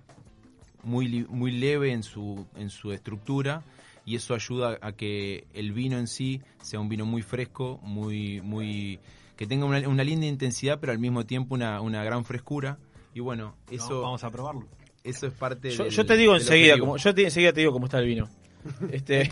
muy, 0.84 1.26
muy 1.28 1.50
leve 1.50 1.92
en 1.92 2.02
su, 2.02 2.46
en 2.56 2.70
su 2.70 2.92
estructura 2.92 3.62
y 4.08 4.16
eso 4.16 4.34
ayuda 4.34 4.78
a 4.80 4.92
que 4.92 5.46
el 5.54 5.72
vino 5.72 5.98
en 5.98 6.06
sí 6.06 6.40
sea 6.62 6.80
un 6.80 6.88
vino 6.88 7.04
muy 7.06 7.22
fresco, 7.22 7.78
muy, 7.82 8.40
muy 8.40 8.98
que 9.36 9.46
tenga 9.46 9.66
una, 9.66 9.86
una 9.88 10.02
linda 10.04 10.26
intensidad, 10.26 10.78
pero 10.80 10.92
al 10.92 10.98
mismo 10.98 11.24
tiempo 11.26 11.54
una, 11.54 11.80
una 11.80 12.02
gran 12.04 12.24
frescura. 12.24 12.78
Y 13.14 13.20
bueno, 13.20 13.54
eso 13.70 14.00
vamos 14.02 14.24
a 14.24 14.30
probarlo. 14.30 14.66
Eso 15.04 15.26
es 15.26 15.32
parte 15.32 15.70
Yo, 15.70 15.84
del- 15.84 15.92
yo 15.92 16.06
te 16.06 16.16
digo 16.16 16.34
enseguida, 16.34 16.78
como, 16.78 16.96
yo 16.96 17.14
te, 17.14 17.24
enseguida 17.24 17.52
te 17.52 17.60
digo 17.60 17.72
cómo 17.72 17.86
está 17.86 17.98
el 17.98 18.06
vino. 18.06 18.28
Este, 18.90 19.30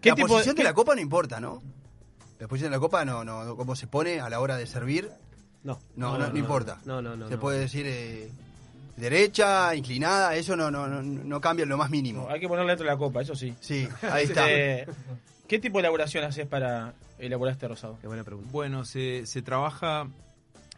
¿qué 0.00 0.08
la 0.10 0.14
tipo 0.14 0.28
posición 0.28 0.56
de, 0.56 0.64
la 0.64 0.72
copa 0.74 0.94
no 0.94 1.00
importa, 1.00 1.40
¿no? 1.40 1.62
La 2.38 2.48
posición 2.48 2.70
de 2.72 2.76
la 2.76 2.80
copa 2.80 3.04
no, 3.04 3.22
no, 3.24 3.44
no- 3.44 3.56
cómo 3.56 3.76
se 3.76 3.86
pone 3.86 4.20
a 4.20 4.28
la 4.30 4.40
hora 4.40 4.56
de 4.56 4.66
servir. 4.66 5.10
No. 5.62 5.78
No, 5.96 6.12
No, 6.12 6.18
no, 6.18 6.26
no, 6.26 6.32
no 6.32 6.38
importa. 6.38 6.80
no, 6.84 7.00
no, 7.02 7.16
no, 7.16 7.28
Se 7.28 7.34
no. 7.34 7.40
puede 7.40 7.60
decir 7.60 7.84
eh, 7.86 8.30
derecha, 8.96 9.74
inclinada, 9.74 10.34
eso 10.36 10.56
no, 10.56 10.70
no, 10.70 10.86
no, 10.86 11.02
no 11.02 11.40
cambia 11.40 11.64
en 11.64 11.68
lo 11.68 11.76
más 11.76 11.90
mínimo. 11.90 12.28
Hay 12.28 12.40
que 12.40 12.48
ponerle 12.48 12.72
dentro 12.72 12.86
de 12.86 12.92
la 12.92 12.98
copa, 12.98 13.22
eso 13.22 13.34
sí. 13.34 13.54
Sí, 13.60 13.88
ahí 14.02 14.24
está. 14.24 14.50
Este, 14.50 14.92
¿Qué 15.48 15.58
tipo 15.58 15.78
de 15.78 15.80
elaboración 15.80 16.24
haces 16.24 16.46
para 16.46 16.94
elaborar 17.18 17.52
este 17.52 17.68
rosado? 17.68 17.98
Qué 18.00 18.06
buena 18.06 18.24
pregunta. 18.24 18.50
Bueno, 18.50 18.84
se, 18.84 19.26
se 19.26 19.42
trabaja 19.42 20.08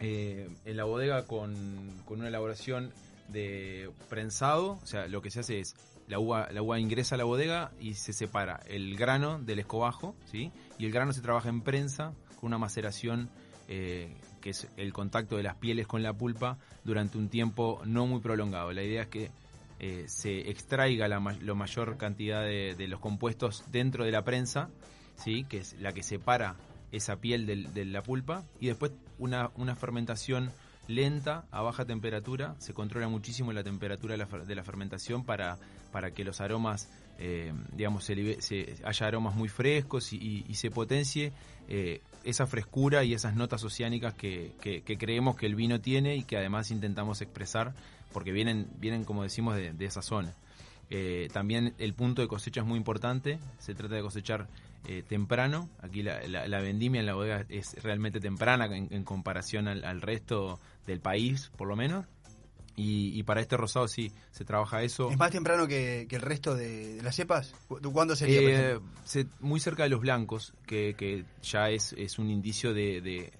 eh, 0.01 0.49
en 0.65 0.77
la 0.77 0.85
bodega 0.85 1.27
con, 1.27 2.03
con 2.05 2.19
una 2.19 2.29
elaboración 2.29 2.93
de 3.29 3.91
prensado, 4.09 4.79
o 4.83 4.87
sea, 4.87 5.07
lo 5.07 5.23
que 5.23 5.31
se 5.31 5.41
hace 5.41 5.61
es 5.61 5.75
la 6.09 6.19
uva, 6.19 6.49
la 6.53 6.63
uva 6.63 6.79
ingresa 6.79 7.17
a 7.17 7.19
la 7.19 7.25
bodega 7.25 7.73
y 7.81 7.95
se 7.95 8.13
separa 8.13 8.61
el 8.69 8.97
grano 8.97 9.41
del 9.41 9.59
escobajo, 9.59 10.15
¿sí? 10.31 10.53
Y 10.79 10.87
el 10.87 10.93
grano 10.93 11.13
se 11.13 11.21
trabaja 11.21 11.49
en 11.49 11.63
prensa 11.63 12.13
con 12.41 12.49
una 12.49 12.59
maceración 12.59 13.29
eh, 13.69 14.15
que 14.41 14.51
es 14.51 14.69
el 14.77 14.93
contacto 14.93 15.37
de 15.37 15.43
las 15.43 15.57
pieles 15.57 15.87
con 15.87 16.03
la 16.03 16.13
pulpa 16.13 16.59
durante 16.85 17.19
un 17.19 17.29
tiempo 17.29 17.81
no 17.85 18.07
muy 18.07 18.21
prolongado. 18.21 18.73
La 18.73 18.83
idea 18.83 19.03
es 19.03 19.09
que 19.09 19.31
eh, 19.79 20.05
se 20.09 20.51
extraiga 20.51 21.09
la, 21.09 21.21
ma- 21.21 21.37
la 21.41 21.55
mayor 21.55 21.97
cantidad 21.97 22.43
de, 22.43 22.87
los 22.89 23.01
compuestos 23.01 23.65
dentro 23.73 24.05
de 24.05 24.11
la 24.11 24.23
prensa, 24.23 24.71
¿sí? 25.17 25.45
que 25.45 25.59
es 25.59 25.75
la 25.81 25.93
que 25.93 26.03
separa 26.03 26.57
esa 26.93 27.17
piel 27.17 27.47
de 27.75 27.85
la 27.85 28.03
pulpa, 28.03 28.45
y 28.61 28.69
después 28.69 28.93
una, 29.19 29.51
una 29.57 29.75
fermentación 29.77 30.51
lenta 30.89 31.45
a 31.51 31.61
baja 31.63 31.85
temperatura. 31.85 32.55
Se 32.59 32.73
controla 32.73 33.09
muchísimo 33.09 33.53
la 33.53 33.65
temperatura 33.65 34.17
de 34.17 34.55
la, 34.55 34.63
fermentación 34.63 35.25
para, 35.25 35.59
para 35.93 36.13
que 36.13 36.25
los 36.25 36.41
aromas, 36.41 36.89
eh, 37.19 37.53
digamos, 37.73 38.05
se, 38.05 38.41
se- 38.41 38.77
haya 38.85 39.07
aromas 39.07 39.35
muy 39.35 39.49
frescos 39.49 40.13
y 40.13 40.55
se 40.55 40.71
potencie 40.71 41.33
eh, 41.69 42.01
esa 42.27 42.47
frescura 42.47 43.05
y 43.05 43.15
esas 43.15 43.35
notas 43.35 43.65
oceánicas 43.65 44.13
que, 44.15 44.53
que- 44.61 44.83
creemos 44.99 45.37
que 45.37 45.47
el 45.47 45.55
vino 45.55 45.81
tiene 45.81 46.17
y 46.17 46.25
que 46.25 46.37
además 46.37 46.71
intentamos 46.71 47.23
expresar 47.23 47.73
porque 48.13 48.33
vienen, 48.33 48.69
vienen 48.79 49.05
como 49.05 49.23
decimos, 49.23 49.57
de, 49.57 49.73
esa 49.87 50.03
zona. 50.03 50.35
Eh, 50.91 51.29
también 51.33 51.75
el 51.79 51.95
punto 51.95 52.23
de 52.23 52.29
cosecha 52.29 52.61
es 52.61 52.67
muy 52.67 52.77
importante, 52.79 53.39
se 53.59 53.75
trata 53.75 53.95
de 53.97 54.03
cosechar 54.03 54.47
eh, 54.87 55.03
temprano, 55.09 55.69
aquí 55.81 56.03
la, 56.03 56.21
la- 56.29 56.61
vendimia 56.61 57.01
en 57.01 57.07
la 57.07 57.15
bodega 57.15 57.45
es 57.49 57.75
realmente 57.83 58.21
temprana 58.21 58.67
en, 58.67 59.03
comparación 59.05 59.67
al 59.69 60.01
resto 60.03 60.61
del 60.87 61.01
país, 61.01 61.51
por 61.57 61.67
lo 61.67 61.75
menos, 61.75 62.07
y, 62.77 63.19
y 63.19 63.23
para 63.23 63.41
este 63.41 63.57
rosado 63.57 63.89
sí, 63.89 64.13
se 64.31 64.45
trabaja 64.45 64.83
eso. 64.83 65.11
¿Es 65.11 65.19
más 65.19 65.31
temprano 65.31 65.67
que, 65.67 66.07
que 66.09 66.17
el 66.17 66.23
resto 66.23 66.55
de, 66.55 66.97
de 66.97 67.03
las 67.03 67.17
cepas? 67.17 67.55
¿Cu- 67.69 67.81
¿Cuándo 67.93 68.15
sería? 68.15 68.41
Eh, 68.41 68.79
se- 69.05 69.27
muy 69.41 69.61
cerca 69.61 69.83
de 69.85 69.89
los 69.89 70.01
blancos, 70.01 70.53
que, 70.67 70.95
que 70.97 71.25
ya 71.43 71.71
es, 71.71 71.95
es 71.95 72.19
un 72.19 72.31
indicio 72.31 72.75
de, 72.75 73.01
de- 73.01 73.33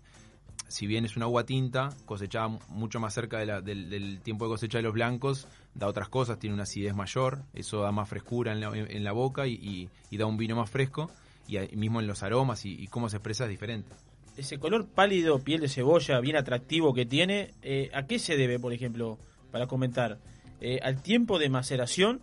si 0.69 0.87
bien 0.87 1.05
es 1.05 1.17
una 1.17 1.27
agua 1.27 1.45
tinta, 1.47 1.91
cosechada 2.07 2.49
mucho 2.69 2.99
más 2.99 3.15
cerca 3.15 3.39
de 3.39 3.47
la- 3.47 3.61
del, 3.61 3.89
del 3.91 4.21
tiempo 4.21 4.47
de 4.47 4.51
cosecha 4.51 4.79
de 4.79 4.83
los 4.83 4.95
blancos, 4.95 5.47
da 5.75 5.87
otras 5.87 6.09
cosas, 6.09 6.39
tiene 6.39 6.55
una 6.55 6.65
acidez 6.65 6.95
mayor, 6.95 7.43
eso 7.55 7.83
da 7.83 7.93
más 7.93 8.09
frescura 8.09 8.53
en 8.53 8.61
la, 8.61 8.69
en- 8.77 8.91
en 8.91 9.05
la 9.05 9.13
boca 9.13 9.47
y, 9.47 9.53
y- 9.53 9.91
y 10.11 10.17
da 10.17 10.27
un 10.27 10.37
vino 10.39 10.57
más 10.57 10.71
fresco, 10.71 11.11
y 11.47 11.59
mismo 11.77 12.01
en 12.01 12.09
los 12.09 12.25
aromas 12.25 12.65
y, 12.65 12.73
y 12.75 12.89
cómo 12.89 13.09
se 13.09 13.19
expresa 13.19 13.45
es 13.45 13.51
diferente. 13.51 13.89
Ese 14.37 14.59
color 14.59 14.87
pálido, 14.89 15.39
piel 15.43 15.61
de 15.61 15.69
cebolla, 15.69 16.21
bien 16.21 16.37
atractivo 16.37 16.93
que 16.93 17.07
tiene, 17.07 17.55
eh, 17.63 17.91
¿a 17.95 18.07
qué 18.07 18.19
se 18.19 18.37
debe, 18.37 18.59
por 18.59 18.73
ejemplo, 18.73 19.19
para 19.51 19.67
comentar? 19.67 20.19
Eh, 20.61 20.79
¿Al 20.83 21.03
tiempo 21.03 21.39
de 21.39 21.49
maceración? 21.49 22.21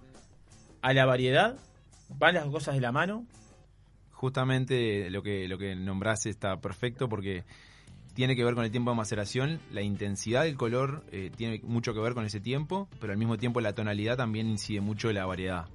¿A 0.81 0.93
la 0.93 1.05
variedad? 1.05 1.57
¿Van 2.09 2.35
las 2.35 2.45
cosas 2.45 2.75
de 2.75 2.81
la 2.81 2.91
mano? 2.91 3.25
Justamente 4.11 5.09
lo 5.09 5.23
que, 5.23 5.47
lo 5.47 5.57
que 5.57 5.75
nombraste 5.75 6.29
está 6.29 6.61
perfecto 6.61 7.09
porque 7.09 7.43
tiene 8.13 8.35
que 8.35 8.43
ver 8.43 8.53
con 8.53 8.63
el 8.63 8.71
tiempo 8.71 8.91
de 8.91 8.97
maceración, 8.97 9.59
la 9.71 9.81
intensidad 9.81 10.43
del 10.43 10.55
color 10.55 11.03
eh, 11.11 11.31
tiene 11.35 11.61
mucho 11.63 11.93
que 11.95 11.99
ver 11.99 12.13
con 12.13 12.25
ese 12.25 12.39
tiempo, 12.39 12.87
pero 13.01 13.11
al 13.11 13.17
mismo 13.17 13.37
tiempo 13.37 13.59
la 13.59 13.73
tonalidad 13.73 14.17
también 14.17 14.47
incide 14.49 14.81
mucho 14.81 15.09
en 15.09 15.15
la 15.15 15.25
variedad. 15.25 15.65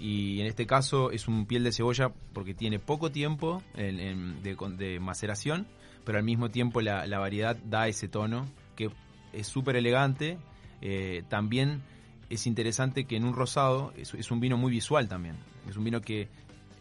Y 0.00 0.40
en 0.40 0.46
este 0.46 0.66
caso 0.66 1.10
es 1.10 1.28
un 1.28 1.46
piel 1.46 1.62
de 1.64 1.70
cebolla 1.70 2.12
porque 2.32 2.54
tiene 2.54 2.78
poco 2.78 3.12
tiempo 3.12 3.62
en- 3.76 4.00
en- 4.00 4.42
de, 4.42 4.56
de 4.78 4.98
maceración, 5.00 5.66
pero 6.04 6.18
al 6.18 6.24
mismo 6.24 6.48
tiempo 6.50 6.80
la, 6.80 7.06
la 7.06 7.18
variedad 7.18 7.56
da 7.64 7.88
ese 7.88 8.08
tono 8.08 8.46
que 8.76 8.90
es 9.32 9.46
súper 9.46 9.76
elegante. 9.76 10.38
Eh, 10.80 11.22
también 11.28 11.82
es 12.30 12.46
interesante 12.46 13.04
que 13.04 13.16
en 13.16 13.24
un 13.24 13.34
rosado 13.34 13.92
es, 13.96 14.12
es 14.14 14.30
un 14.30 14.40
vino 14.40 14.56
muy 14.56 14.70
visual 14.72 15.08
también. 15.08 15.36
Es 15.68 15.76
un 15.76 15.84
vino 15.84 16.00
que 16.00 16.28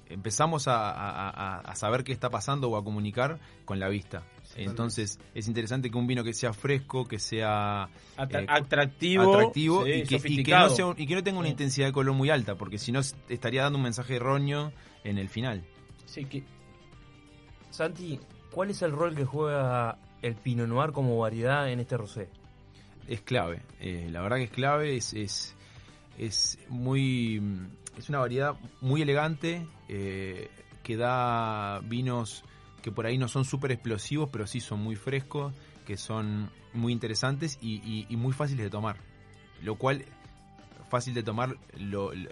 empezamos 0.09 0.67
a, 0.67 0.89
a- 0.91 1.29
a- 1.29 1.59
a 1.59 1.75
saber 1.75 2.03
qué 2.03 2.11
está 2.11 2.29
pasando 2.29 2.69
o 2.69 2.77
a 2.77 2.83
comunicar 2.83 3.39
con 3.63 3.79
la 3.79 3.87
vista. 3.89 4.23
Entonces 4.57 5.17
es 5.33 5.47
interesante 5.47 5.89
que 5.89 5.97
un 5.97 6.07
vino 6.07 6.25
que 6.25 6.33
sea 6.33 6.51
fresco, 6.51 7.07
que 7.07 7.19
sea 7.19 7.87
Atra- 8.17 8.41
eh, 8.41 8.45
atractivo, 8.49 9.33
atractivo 9.33 9.85
sí, 9.85 9.91
y, 9.91 9.93
que, 9.93 9.99
y 9.99 10.03
que 10.07 10.17
sofisticado. 10.17 10.67
no 10.69 10.75
sea 10.75 10.85
un- 10.87 10.95
y 10.97 11.07
que 11.07 11.15
no 11.15 11.23
tenga 11.23 11.39
una 11.39 11.47
Sí. 11.47 11.51
intensidad 11.53 11.87
de 11.87 11.93
color 11.93 12.13
muy 12.15 12.29
alta, 12.29 12.55
porque 12.55 12.77
si 12.77 12.91
no 12.91 12.99
estaría 13.29 13.63
dando 13.63 13.77
un 13.77 13.83
mensaje 13.83 14.17
erróneo 14.17 14.73
en 15.05 15.17
el 15.17 15.29
final. 15.29 15.63
Sí, 16.05 16.25
que 16.25 16.43
Santi, 17.69 18.19
¿cuál 18.51 18.69
es 18.69 18.81
el 18.81 18.91
rol 18.91 19.15
que 19.15 19.25
juega 19.25 19.97
el 20.21 20.35
Pinot 20.35 20.67
Noir 20.67 20.91
como 20.91 21.17
variedad 21.17 21.69
en 21.71 21.79
este 21.79 21.97
rosé? 21.97 22.29
es 23.07 23.21
clave. 23.21 23.61
Eh, 23.79 24.07
la 24.11 24.21
verdad 24.21 24.37
que 24.37 24.43
es 24.43 24.51
clave, 24.51 24.95
es, 24.95 25.13
es, 25.13 25.55
es 26.17 26.59
muy. 26.69 27.41
Es 27.97 28.07
una 28.09 28.19
variedad 28.19 28.55
muy 28.79 29.01
elegante, 29.01 29.65
eh, 29.89 30.49
que 30.83 30.95
da 30.95 31.79
vinos 31.83 32.43
que 32.81 32.91
por 32.91 33.05
ahí 33.05 33.17
no 33.17 33.27
son 33.27 33.43
súper 33.43 33.71
explosivos, 33.73 34.29
pero 34.31 34.47
sí 34.47 34.59
son 34.61 34.79
muy 34.79 34.95
frescos, 34.95 35.53
que 35.85 35.97
son 35.97 36.49
muy 36.73 36.93
interesantes 36.93 37.57
y- 37.61 38.05
y 38.09 38.15
muy 38.15 38.33
fáciles 38.33 38.63
de 38.63 38.69
tomar. 38.69 38.95
Lo 39.61 39.75
cual, 39.75 40.05
fácil 40.91 41.13
de 41.15 41.23
tomar, 41.23 41.55
lo, 41.79 42.13
lo- 42.13 42.29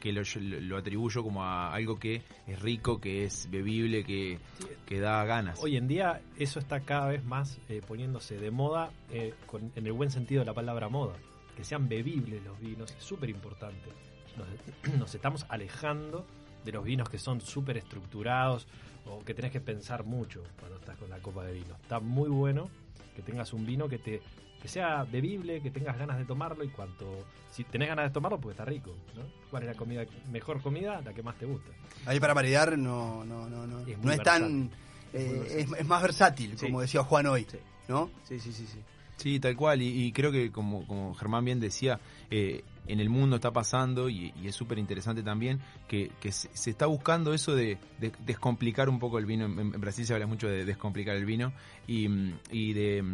que 0.00 0.12
lo, 0.12 0.22
lo 0.60 0.76
atribuyo 0.76 1.22
como 1.22 1.42
a 1.44 1.72
algo 1.72 1.98
que 1.98 2.22
es 2.46 2.60
rico, 2.60 3.00
que 3.00 3.24
es 3.24 3.48
bebible, 3.50 4.04
que, 4.04 4.38
que 4.84 5.00
da 5.00 5.24
ganas. 5.24 5.58
Hoy 5.62 5.76
en 5.76 5.88
día 5.88 6.20
eso 6.36 6.58
está 6.58 6.80
cada 6.80 7.06
vez 7.08 7.24
más 7.24 7.58
eh, 7.68 7.80
poniéndose 7.86 8.36
de 8.38 8.50
moda, 8.50 8.90
eh, 9.10 9.32
con- 9.46 9.72
en 9.76 9.86
el 9.86 9.92
buen 9.92 10.10
sentido 10.10 10.40
de 10.40 10.46
la 10.46 10.54
palabra 10.54 10.88
moda. 10.90 11.14
Que 11.56 11.64
sean 11.64 11.88
bebibles 11.88 12.42
los 12.44 12.58
vinos 12.60 12.90
es 12.98 13.02
súper 13.04 13.30
importante. 13.30 13.88
Nos, 14.36 14.94
nos 14.98 15.14
estamos 15.14 15.46
alejando 15.48 16.26
de 16.64 16.72
los 16.72 16.84
vinos 16.84 17.08
que 17.08 17.18
son 17.18 17.40
súper 17.40 17.76
estructurados 17.76 18.66
o 19.06 19.24
que 19.24 19.34
tenés 19.34 19.50
que 19.52 19.60
pensar 19.60 20.04
mucho 20.04 20.42
cuando 20.58 20.78
estás 20.78 20.96
con 20.96 21.08
la 21.10 21.18
copa 21.18 21.44
de 21.44 21.52
vino. 21.54 21.74
Está 21.82 22.00
muy 22.00 22.28
bueno 22.28 22.68
que 23.16 23.22
tengas 23.22 23.52
un 23.52 23.66
vino 23.66 23.88
que 23.88 23.98
te 23.98 24.22
que 24.62 24.68
sea 24.68 25.02
bebible, 25.02 25.60
que 25.60 25.72
tengas 25.72 25.98
ganas 25.98 26.16
de 26.18 26.24
tomarlo 26.24 26.62
y 26.62 26.68
cuanto 26.68 27.26
si 27.50 27.64
tenés 27.64 27.88
ganas 27.88 28.06
de 28.06 28.10
tomarlo 28.12 28.38
porque 28.38 28.52
está 28.52 28.64
rico, 28.64 28.94
¿no? 29.16 29.22
¿Cuál 29.50 29.64
es 29.64 29.68
la 29.70 29.74
comida 29.74 30.04
mejor 30.30 30.62
comida? 30.62 31.02
La 31.02 31.12
que 31.12 31.22
más 31.22 31.36
te 31.36 31.46
gusta. 31.46 31.72
Ahí 32.06 32.20
para 32.20 32.32
maridar 32.32 32.78
no 32.78 33.24
no 33.24 33.48
no 33.48 33.66
no 33.66 33.80
Es 33.80 33.98
no 33.98 34.12
es 34.12 34.22
tan 34.22 34.70
eh, 35.12 35.64
es, 35.68 35.72
es 35.78 35.86
más 35.86 36.00
versátil, 36.00 36.56
como 36.58 36.80
decía 36.80 37.02
Juan 37.02 37.26
hoy, 37.26 37.46
¿no? 37.88 38.08
Sí, 38.22 38.38
sí, 38.38 38.52
sí, 38.52 38.66
sí. 38.66 38.78
Sí, 39.16 39.38
tal 39.38 39.56
cual. 39.56 39.82
Y, 39.82 40.06
y 40.06 40.12
creo 40.12 40.32
que, 40.32 40.50
como, 40.50 40.86
como 40.86 41.14
Germán 41.14 41.44
bien 41.44 41.60
decía, 41.60 42.00
eh, 42.30 42.64
en 42.86 42.98
el 42.98 43.08
mundo 43.08 43.36
está 43.36 43.52
pasando, 43.52 44.08
y, 44.08 44.32
y 44.42 44.48
es 44.48 44.54
súper 44.56 44.78
interesante 44.78 45.22
también, 45.22 45.60
que, 45.86 46.10
que 46.18 46.32
se, 46.32 46.48
se 46.56 46.70
está 46.70 46.86
buscando 46.86 47.32
eso 47.34 47.54
de, 47.54 47.78
de 48.00 48.10
descomplicar 48.26 48.88
un 48.88 48.98
poco 48.98 49.18
el 49.18 49.26
vino. 49.26 49.44
En, 49.44 49.58
en 49.58 49.80
Brasil 49.80 50.06
se 50.06 50.14
habla 50.14 50.26
mucho 50.26 50.48
de 50.48 50.64
descomplicar 50.64 51.14
el 51.14 51.24
vino 51.24 51.52
y, 51.86 52.08
y 52.50 52.72
de, 52.72 53.04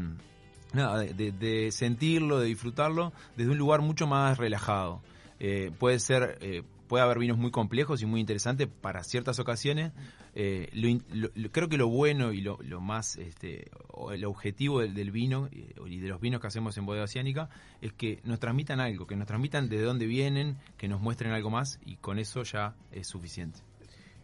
de, 0.73 1.33
de- 1.33 1.73
sentirlo, 1.73 2.39
de 2.41 2.47
disfrutarlo 2.47 3.13
desde 3.37 3.51
un 3.53 3.59
lugar 3.59 3.81
mucho 3.83 4.07
más 4.07 4.39
relajado. 4.39 5.01
Eh, 5.41 5.71
puede 5.79 5.99
ser... 5.99 6.39
eh, 6.41 6.63
Puede 6.89 7.05
haber 7.05 7.19
vinos 7.19 7.37
muy 7.37 7.51
complejos 7.51 8.01
y 8.01 8.07
muy 8.07 8.19
interesantes 8.19 8.67
para 8.67 9.05
ciertas 9.05 9.39
ocasiones. 9.39 9.93
Eh, 10.35 10.71
lo 10.73 11.29
lo- 11.35 11.51
creo 11.53 11.69
que 11.69 11.77
lo 11.77 11.89
bueno 11.89 12.33
y 12.33 12.41
lo, 12.41 12.57
lo 12.63 12.81
más, 12.81 13.19
este, 13.19 13.71
el 14.11 14.25
objetivo 14.25 14.81
del, 14.81 14.95
del 14.95 15.11
vino 15.11 15.51
eh, 15.53 15.75
y 15.87 15.99
de 15.99 16.09
los 16.09 16.19
vinos 16.19 16.41
que 16.41 16.47
hacemos 16.47 16.79
en 16.79 16.87
Bodega 16.87 17.05
Oceánica 17.05 17.51
es 17.83 17.93
que 17.93 18.21
nos 18.25 18.41
transmitan 18.41 18.81
algo, 18.81 19.07
que 19.07 19.17
nos 19.17 19.27
transmitan 19.27 19.69
de 19.69 19.83
dónde 19.83 20.07
vienen, 20.07 20.57
que 20.79 20.89
nos 20.89 20.99
muestren 21.03 21.33
algo 21.33 21.51
más 21.51 21.79
y 21.85 21.97
con 21.97 22.19
eso 22.19 22.43
ya 22.43 22.75
es 22.91 23.07
suficiente. 23.07 23.61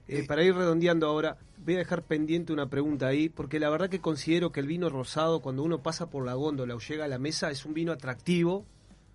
Eh, 0.07 0.25
para 0.27 0.43
ir 0.43 0.55
redondeando 0.55 1.07
ahora, 1.07 1.39
voy 1.65 1.75
a 1.75 1.79
dejar 1.79 2.03
pendiente 2.03 2.53
una 2.53 2.69
pregunta 2.69 3.07
ahí, 3.07 3.29
porque 3.29 3.59
la 3.59 3.71
verdad 3.71 3.89
que 3.89 4.01
considero 4.01 4.53
que 4.53 4.61
el 4.61 4.67
vino 4.67 4.91
rosado, 4.91 5.41
cuando 5.41 5.63
uno 5.63 5.83
pasa 5.83 6.11
por 6.11 6.27
la 6.27 6.35
góndola 6.35 6.75
o 6.75 6.79
llega 6.79 7.07
a 7.07 7.09
la 7.09 7.19
mesa, 7.19 7.51
es 7.51 7.65
un 7.65 7.73
vino 7.73 7.93
atractivo, 7.93 8.67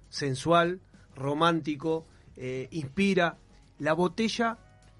sensual, 0.10 0.82
romántico, 1.16 2.06
eh, 2.38 2.68
inspira. 2.72 3.38
La 3.78 3.94
botella, 3.94 4.58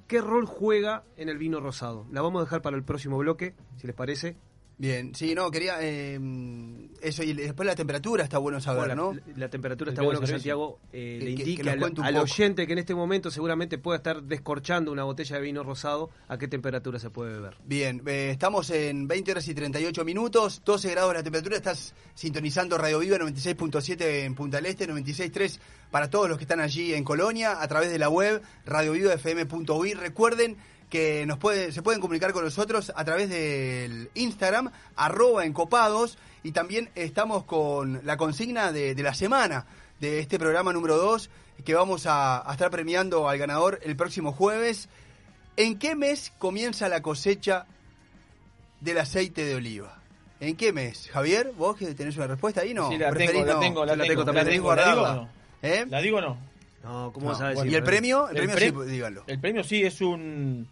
¿qué 0.08 0.22
rol 0.22 0.46
juega 0.46 1.04
en 1.18 1.30
el 1.30 1.38
vino 1.38 1.60
rosado? 1.60 2.06
La 2.12 2.22
vamos 2.22 2.42
a 2.42 2.46
dejar 2.46 2.62
para 2.62 2.78
el 2.78 2.84
próximo 2.84 3.18
bloque, 3.18 3.56
si 3.78 3.88
les 3.88 3.96
parece. 3.96 4.38
Bien, 4.82 5.14
sí, 5.14 5.36
no, 5.36 5.52
quería 5.52 5.76
eh, 5.82 6.18
eso 7.02 7.22
y 7.22 7.34
después 7.34 7.68
la 7.68 7.76
temperatura 7.76 8.24
está 8.24 8.38
bueno 8.38 8.62
saber, 8.62 8.88
la, 8.88 8.96
¿no? 8.96 9.14
la- 9.14 9.22
la 9.36 9.50
temperatura 9.50 9.92
está 9.92 10.02
bueno 10.02 10.22
que. 10.22 10.28
Santiago 10.28 10.80
eh, 10.94 11.20
le 11.22 11.36
que- 11.36 11.44
que 11.44 11.50
indique 11.52 11.70
al, 11.70 12.16
oyente 12.16 12.66
que 12.66 12.72
en 12.72 12.80
este 12.80 12.96
momento 12.96 13.30
seguramente 13.30 13.78
pueda 13.78 13.98
estar 13.98 14.24
descorchando 14.24 14.94
una 14.94 15.04
botella 15.04 15.36
de 15.36 15.42
vino 15.42 15.64
rosado, 15.64 16.10
a 16.30 16.38
qué 16.38 16.48
temperatura 16.48 16.98
se 16.98 17.10
puede 17.10 17.34
beber. 17.34 17.58
Bien, 17.66 18.02
eh, 18.06 18.30
estamos 18.32 18.70
en 18.70 19.06
20 19.06 19.32
horas 19.34 19.48
y 19.50 19.54
38 19.54 20.06
minutos, 20.06 20.62
12 20.64 20.92
grados 20.92 21.14
la 21.14 21.24
temperatura, 21.24 21.58
estás 21.58 21.94
sintonizando 22.16 22.78
Radio 22.78 23.00
Viva 23.00 23.18
96.7 23.18 24.24
en 24.24 24.34
Punta 24.34 24.58
del 24.58 24.68
Este, 24.68 24.88
96.3 24.88 25.60
para 25.92 26.10
todos 26.10 26.30
los 26.30 26.38
que 26.38 26.46
están 26.46 26.62
allí 26.62 26.94
en 26.94 27.04
Colonia, 27.04 27.62
a 27.62 27.68
través 27.68 27.92
de 27.92 28.00
la 28.00 28.08
web 28.10 28.42
radiovivafm.uy. 28.66 29.94
Recuerden 29.94 30.56
que 30.90 31.26
nos 31.26 31.38
puede, 31.38 31.72
se 31.72 31.82
pueden 31.84 32.02
comunicar 32.02 32.34
con 32.34 32.44
nosotros 32.44 32.92
a 32.96 33.06
través 33.06 33.30
del 33.30 34.10
Instagram, 34.16 34.72
arroba 34.96 35.46
encopados, 35.46 36.18
y 36.44 36.52
también 36.52 36.90
estamos 36.96 37.44
con 37.44 38.02
la 38.06 38.18
consigna 38.18 38.72
de, 38.72 38.96
de 38.96 39.04
la 39.04 39.14
semana 39.14 39.66
de 40.00 40.20
este 40.20 40.40
programa 40.40 40.74
número 40.74 40.98
2, 40.98 41.30
que 41.66 41.76
vamos 41.76 42.06
a, 42.06 42.50
a 42.50 42.54
estar 42.54 42.72
premiando 42.72 43.28
al 43.30 43.38
ganador 43.38 43.80
el 43.84 43.96
próximo 43.96 44.32
jueves. 44.32 44.90
¿En 45.58 45.78
qué 45.78 45.96
mes 45.96 46.32
comienza 46.40 46.88
la 46.90 47.02
cosecha 47.02 47.66
del 48.80 48.98
aceite 48.98 49.44
de 49.46 49.56
oliva? 49.56 49.96
¿En 50.40 50.56
qué 50.56 50.72
mes? 50.72 51.10
Javier, 51.12 51.52
vos 51.58 51.76
que 51.76 51.94
tenés 51.94 52.16
una 52.16 52.28
respuesta 52.28 52.62
ahí, 52.62 52.74
¿no? 52.74 52.90
Sí, 52.90 52.98
la 52.98 53.10
¿Preferís 53.10 53.44
tengo, 53.44 53.46
la 53.54 53.60
tengo, 53.60 53.86
la 53.86 53.92
tengo, 53.94 54.04
la 54.04 54.08
tengo, 54.08 54.26
¿Preferís 54.26 54.46
¿la 54.46 54.52
digo 54.52 54.64
o 54.64 54.68
guardarla? 54.68 55.14
no? 55.16 55.30
¿Eh? 55.62 55.86
¿La 55.90 56.02
digo 56.02 56.18
o 56.18 56.22
no? 56.22 56.38
No, 56.82 57.12
¿cómo 57.12 57.28
vas 57.28 57.42
a 57.42 57.50
decir? 57.50 57.70
¿Y 57.70 57.76
el 57.76 57.84
premio? 57.84 58.30
El 58.30 58.38
premio 58.38 58.58
sí, 58.58 58.72
pre- 58.72 58.86
díganlo. 58.86 59.24
El 59.28 59.40
premio 59.42 59.64
sí 59.66 59.84
es 59.84 60.00
un 60.00 60.66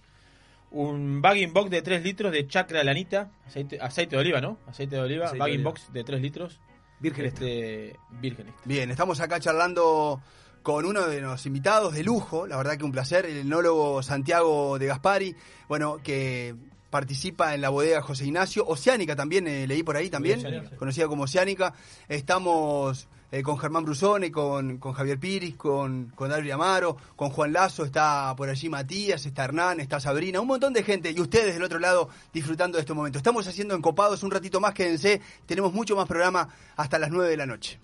un 0.71 1.21
bagging 1.21 1.53
box 1.53 1.69
de 1.69 1.81
3 1.81 2.03
litros 2.03 2.31
de 2.31 2.47
chacra 2.47 2.83
lanita, 2.83 3.31
aceite, 3.45 3.79
aceite 3.81 4.15
de 4.15 4.21
oliva, 4.21 4.41
¿no? 4.41 4.57
Aceite 4.67 4.95
de 4.95 5.01
oliva, 5.01 5.25
Aceite 5.25 5.35
de 5.35 5.39
bagging 5.39 5.55
oliva. 5.59 5.69
box 5.71 5.93
de 5.93 6.03
3 6.03 6.21
litros. 6.21 6.59
Virgen 6.99 7.25
este, 7.25 7.95
virgen 8.19 8.47
extra. 8.47 8.63
Bien, 8.65 8.89
estamos 8.89 9.19
acá 9.19 9.39
charlando 9.39 10.19
con 10.63 10.85
uno 10.85 11.07
de 11.07 11.21
los 11.21 11.45
invitados 11.45 11.93
de 11.93 12.03
lujo, 12.03 12.47
la 12.47 12.57
verdad 12.57 12.75
que 12.77 12.83
un 12.83 12.91
placer, 12.91 13.25
el 13.25 13.37
enólogo 13.37 14.01
Santiago 14.03 14.77
de 14.79 14.87
Gaspari, 14.87 15.35
bueno, 15.69 15.99
que 16.03 16.55
participa 16.89 17.53
en 17.53 17.61
la 17.61 17.69
bodega 17.69 18.01
José 18.01 18.25
Ignacio, 18.25 18.65
Oceánica 18.65 19.15
también, 19.15 19.47
eh, 19.47 19.67
leí 19.67 19.83
por 19.83 19.95
ahí 19.95 20.09
también, 20.09 20.39
Oceánica, 20.39 20.75
conocida 20.75 21.07
como 21.07 21.23
Oceánica. 21.23 21.73
Estamos 22.09 23.07
eh, 23.31 23.43
con 23.43 23.57
Germán 23.57 23.85
Brusone, 23.85 24.31
con, 24.31 24.77
con 24.77 24.93
Javier 24.93 25.19
Piris, 25.19 25.55
con, 25.55 26.11
con 26.15 26.31
Amaro, 26.31 26.97
con 27.15 27.29
Juan 27.29 27.53
Lazo, 27.53 27.83
está 27.83 28.33
por 28.35 28.49
allí 28.49 28.69
Matías, 28.69 29.25
está 29.25 29.45
Hernán, 29.45 29.79
está 29.79 29.99
Sabrina, 29.99 30.39
un 30.39 30.47
montón 30.47 30.73
de 30.73 30.83
gente 30.83 31.11
y 31.11 31.19
ustedes 31.19 31.53
del 31.53 31.63
otro 31.63 31.79
lado 31.79 32.09
disfrutando 32.33 32.77
de 32.77 32.81
este 32.81 32.93
momento. 32.93 33.17
Estamos 33.17 33.47
haciendo 33.47 33.75
encopados 33.75 34.23
un 34.23 34.31
ratito 34.31 34.59
más, 34.59 34.73
quédense, 34.73 35.21
tenemos 35.45 35.73
mucho 35.73 35.95
más 35.95 36.07
programa 36.07 36.47
hasta 36.75 36.99
las 36.99 37.11
9 37.11 37.29
de 37.29 37.37
la 37.37 37.45
noche. 37.45 37.79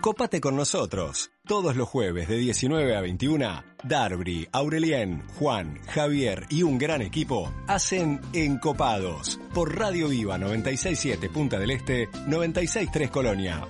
Cópate 0.00 0.40
con 0.40 0.54
nosotros. 0.54 1.32
Todos 1.44 1.74
los 1.74 1.88
jueves 1.88 2.28
de 2.28 2.36
19 2.36 2.96
a 2.96 3.00
21, 3.00 3.64
Darby, 3.82 4.48
Aurelien, 4.52 5.24
Juan, 5.38 5.80
Javier 5.88 6.46
y 6.50 6.62
un 6.62 6.78
gran 6.78 7.02
equipo 7.02 7.52
hacen 7.66 8.20
Encopados 8.32 9.40
por 9.52 9.76
Radio 9.76 10.08
Viva 10.08 10.38
967 10.38 11.30
Punta 11.30 11.58
del 11.58 11.72
Este, 11.72 12.08
963 12.26 13.10
Colonia. 13.10 13.66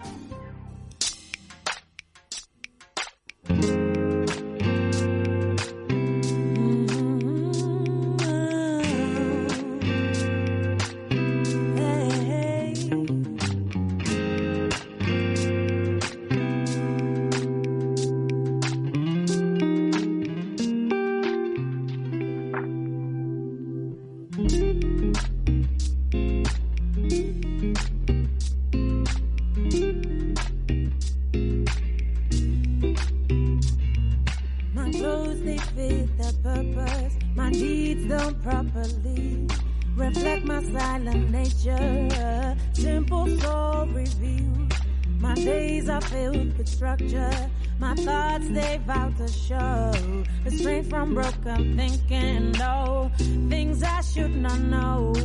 Restraint 51.14 51.42
from 51.42 51.44
broken 51.44 51.76
thinking. 51.76 52.52
No, 52.52 53.10
things 53.48 53.82
I 53.82 54.00
should 54.02 54.36
not 54.36 54.60
know. 54.60 55.17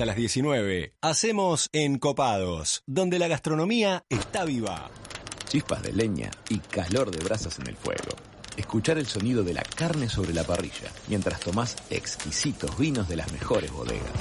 A 0.00 0.06
las 0.06 0.16
19 0.16 0.94
hacemos 1.00 1.70
Encopados, 1.72 2.82
donde 2.86 3.18
la 3.18 3.26
gastronomía 3.26 4.04
está 4.08 4.44
viva. 4.44 4.90
Chispas 5.48 5.82
de 5.82 5.92
leña 5.92 6.30
y 6.48 6.58
calor 6.58 7.10
de 7.10 7.24
brasas 7.24 7.58
en 7.58 7.68
el 7.68 7.76
fuego. 7.76 8.16
Escuchar 8.56 8.98
el 8.98 9.06
sonido 9.06 9.42
de 9.42 9.54
la 9.54 9.62
carne 9.62 10.08
sobre 10.08 10.34
la 10.34 10.44
parrilla 10.44 10.90
mientras 11.08 11.40
tomás 11.40 11.76
exquisitos 11.90 12.78
vinos 12.78 13.08
de 13.08 13.16
las 13.16 13.32
mejores 13.32 13.72
bodegas. 13.72 14.12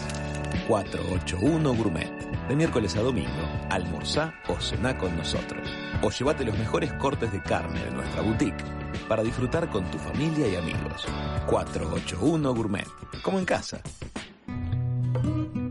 481 0.67 1.75
Gourmet. 1.75 2.47
De 2.47 2.55
miércoles 2.55 2.95
a 2.95 3.01
domingo, 3.01 3.29
almorzá 3.69 4.33
o 4.47 4.59
cená 4.59 4.97
con 4.97 5.15
nosotros. 5.17 5.67
O 6.01 6.09
llévate 6.09 6.45
los 6.45 6.57
mejores 6.57 6.93
cortes 6.93 7.31
de 7.31 7.43
carne 7.43 7.83
de 7.83 7.91
nuestra 7.91 8.21
boutique 8.21 8.63
para 9.07 9.23
disfrutar 9.23 9.69
con 9.69 9.89
tu 9.91 9.97
familia 9.97 10.47
y 10.47 10.55
amigos. 10.55 11.05
481 11.47 12.53
Gourmet. 12.53 12.87
Como 13.21 13.37
en 13.37 13.45
casa. 13.45 13.81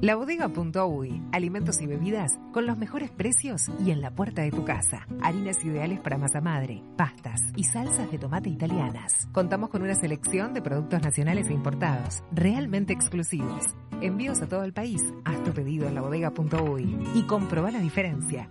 La 0.03 0.15
bodega.uy, 0.15 1.23
alimentos 1.33 1.81
y 1.81 1.87
bebidas 1.87 2.39
con 2.53 2.67
los 2.67 2.77
mejores 2.77 3.11
precios 3.11 3.63
y 3.85 3.91
en 3.91 4.03
la 4.03 4.11
puerta 4.11 4.43
de 4.43 4.51
tu 4.51 4.65
casa. 4.65 5.07
Harinas 5.23 5.65
ideales 5.65 6.01
para 6.01 6.19
masa 6.19 6.41
madre, 6.43 6.83
pastas 6.97 7.41
y 7.57 7.65
salsas 7.65 8.11
de 8.11 8.19
tomate 8.19 8.51
italianas. 8.51 9.27
Contamos 9.33 9.71
con 9.71 9.83
una 9.83 9.95
selección 9.95 10.53
de 10.53 10.61
productos 10.61 11.03
nacionales 11.03 11.49
e 11.49 11.55
importados, 11.55 12.23
realmente 12.31 12.93
exclusivos. 12.93 13.75
Envíos 14.03 14.43
a 14.43 14.49
todo 14.49 14.65
el 14.65 14.75
país. 14.75 15.03
Haz 15.25 15.43
tu 15.45 15.53
pedido 15.53 15.89
en 15.89 15.95
la 15.95 16.03
bodega.uy 16.03 16.99
y 17.15 17.23
comproba 17.23 17.71
la 17.71 17.79
diferencia. 17.79 18.51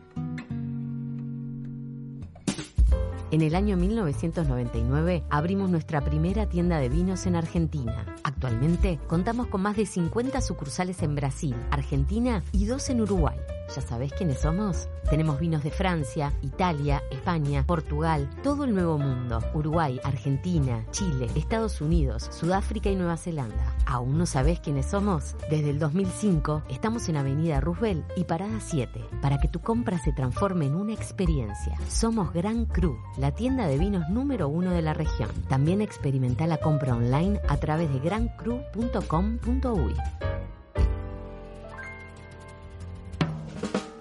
En 3.32 3.42
el 3.42 3.56
año 3.56 3.76
1999 3.76 5.24
abrimos 5.30 5.70
nuestra 5.70 6.02
primera 6.02 6.48
tienda 6.48 6.78
de 6.78 6.90
vinos 6.90 7.26
en 7.26 7.36
Argentina. 7.36 8.06
Actualmente 8.24 9.00
contamos 9.08 9.48
con 9.48 9.62
más 9.62 9.76
de 9.78 9.86
50 9.86 10.42
sucursales 10.42 11.02
en 11.02 11.16
Brasil, 11.16 11.56
Argentina 11.72 12.44
y 12.52 12.66
dos 12.66 12.90
en 12.90 13.02
Uruguay. 13.02 13.36
¿Ya 13.74 13.82
sabés 13.82 14.14
quiénes 14.14 14.40
somos? 14.40 14.88
Tenemos 15.10 15.40
vinos 15.40 15.64
de 15.64 15.72
Francia, 15.72 16.34
Italia, 16.42 17.02
España, 17.12 17.64
Portugal, 17.66 18.30
todo 18.44 18.64
el 18.64 18.74
Nuevo 18.74 18.98
Mundo, 18.98 19.40
Uruguay, 19.54 20.00
Argentina, 20.04 20.84
Chile, 20.92 21.28
Estados 21.36 21.82
Unidos, 21.82 22.28
Sudáfrica 22.32 22.90
y 22.90 22.96
Nueva 22.96 23.18
Zelanda. 23.18 23.76
¿Aún 23.86 24.18
no 24.18 24.26
sabés 24.26 24.60
quiénes 24.60 24.88
somos? 24.88 25.36
Desde 25.50 25.70
el 25.70 25.80
2005 25.80 26.64
estamos 26.70 27.08
en 27.10 27.18
Avenida 27.18 27.60
Roosevelt 27.62 28.06
y 28.16 28.24
Parada 28.24 28.60
7 28.60 29.06
para 29.22 29.40
que 29.40 29.48
tu 29.48 29.60
compra 29.62 30.00
se 30.00 30.12
transforme 30.12 30.66
en 30.66 30.76
una 30.76 30.94
experiencia. 30.94 31.78
Somos 31.88 32.34
Gran 32.34 32.66
Cru, 32.66 32.98
la 33.18 33.32
tienda 33.32 33.68
de 33.68 33.78
vinos 33.78 34.10
número 34.10 34.48
uno 34.48 34.72
de 34.72 34.82
la 34.82 34.94
región. 34.94 35.30
También 35.48 35.82
experimenta 35.82 36.48
la 36.48 36.58
compra 36.58 36.96
online 36.96 37.40
a 37.48 37.58
través 37.58 37.92
de 37.92 38.00
grancru.com.uy. 38.00 39.96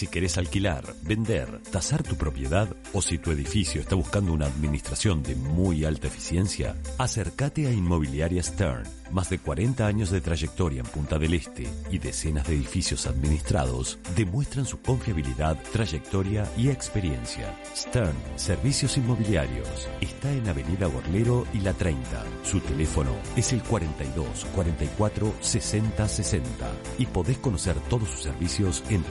Si 0.00 0.06
querés 0.06 0.38
alquilar, 0.38 0.94
vender, 1.02 1.60
tasar 1.70 2.02
tu 2.02 2.16
propiedad 2.16 2.74
o 2.94 3.02
si 3.02 3.18
tu 3.18 3.32
edificio 3.32 3.82
está 3.82 3.96
buscando 3.96 4.32
una 4.32 4.46
administración 4.46 5.22
de 5.22 5.36
muy 5.36 5.84
alta 5.84 6.06
eficiencia, 6.06 6.74
acércate 6.96 7.66
a 7.66 7.70
Inmobiliaria 7.70 8.42
Stern. 8.42 8.88
Más 9.10 9.28
de 9.28 9.38
40 9.38 9.86
años 9.86 10.10
de 10.10 10.20
trayectoria 10.22 10.80
en 10.80 10.86
Punta 10.86 11.18
del 11.18 11.34
Este 11.34 11.66
y 11.90 11.98
decenas 11.98 12.46
de 12.46 12.54
edificios 12.54 13.06
administrados 13.06 13.98
demuestran 14.16 14.64
su 14.64 14.80
confiabilidad, 14.80 15.58
trayectoria 15.72 16.48
y 16.56 16.70
experiencia. 16.70 17.54
Stern, 17.76 18.16
Servicios 18.36 18.96
Inmobiliarios. 18.96 19.88
Está 20.00 20.32
en 20.32 20.48
Avenida 20.48 20.86
Gorlero 20.86 21.44
y 21.52 21.60
La 21.60 21.74
30. 21.74 22.24
Su 22.44 22.60
teléfono 22.60 23.10
es 23.36 23.52
el 23.52 23.62
42 23.64 24.46
44 24.54 25.34
60 25.40 26.08
60 26.08 26.72
y 26.98 27.06
podés 27.06 27.36
conocer 27.38 27.74
todos 27.90 28.08
sus 28.08 28.22
servicios 28.22 28.82
en 28.88 29.02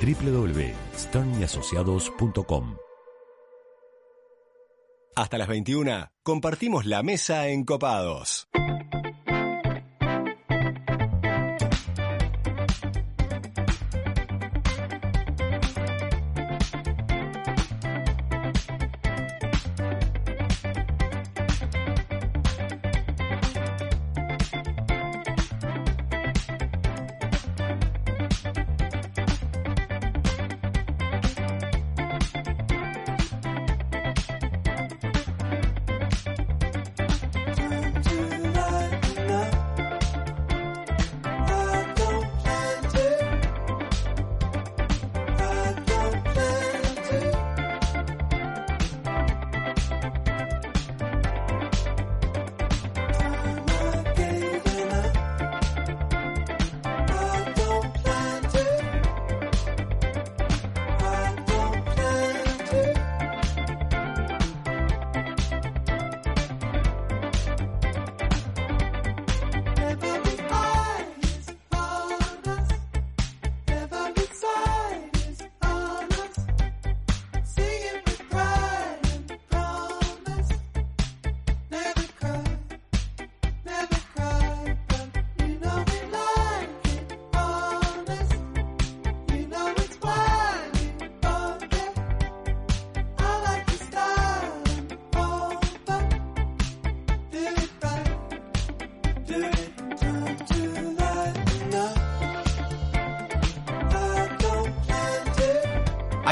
www.sternyasociados.com. 1.00 2.76
Hasta 5.16 5.38
las 5.38 5.48
21 5.48 6.12
compartimos 6.24 6.86
la 6.86 7.04
mesa 7.04 7.48
en 7.48 7.66
Copados. 7.66 8.48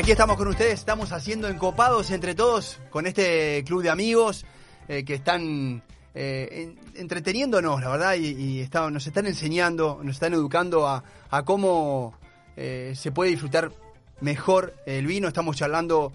Aquí 0.07 0.13
estamos 0.13 0.37
con 0.37 0.47
ustedes, 0.47 0.75
estamos 0.75 1.11
haciendo 1.11 1.49
encopados 1.49 2.11
entre 2.11 2.33
todos 2.33 2.79
con 2.91 3.07
este 3.07 3.61
club 3.65 3.83
de 3.83 3.89
amigos 3.89 4.45
eh, 4.87 5.03
que 5.03 5.15
están 5.15 5.83
eh, 6.15 6.47
en- 6.49 6.79
entreteniéndonos, 6.95 7.81
la 7.81 7.89
verdad, 7.89 8.13
y, 8.15 8.27
y 8.61 8.69
nos 8.89 9.05
están 9.05 9.25
enseñando, 9.25 9.99
nos 10.01 10.15
están 10.15 10.33
educando 10.33 10.87
a, 10.87 11.03
cómo 11.43 12.17
eh, 12.55 12.93
se 12.95 13.11
puede 13.11 13.31
disfrutar 13.31 13.73
mejor 14.21 14.73
el 14.85 15.05
vino. 15.07 15.27
Estamos 15.27 15.57
charlando 15.57 16.13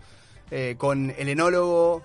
eh, 0.50 0.74
con 0.78 1.10
el 1.10 1.28
enólogo 1.28 2.02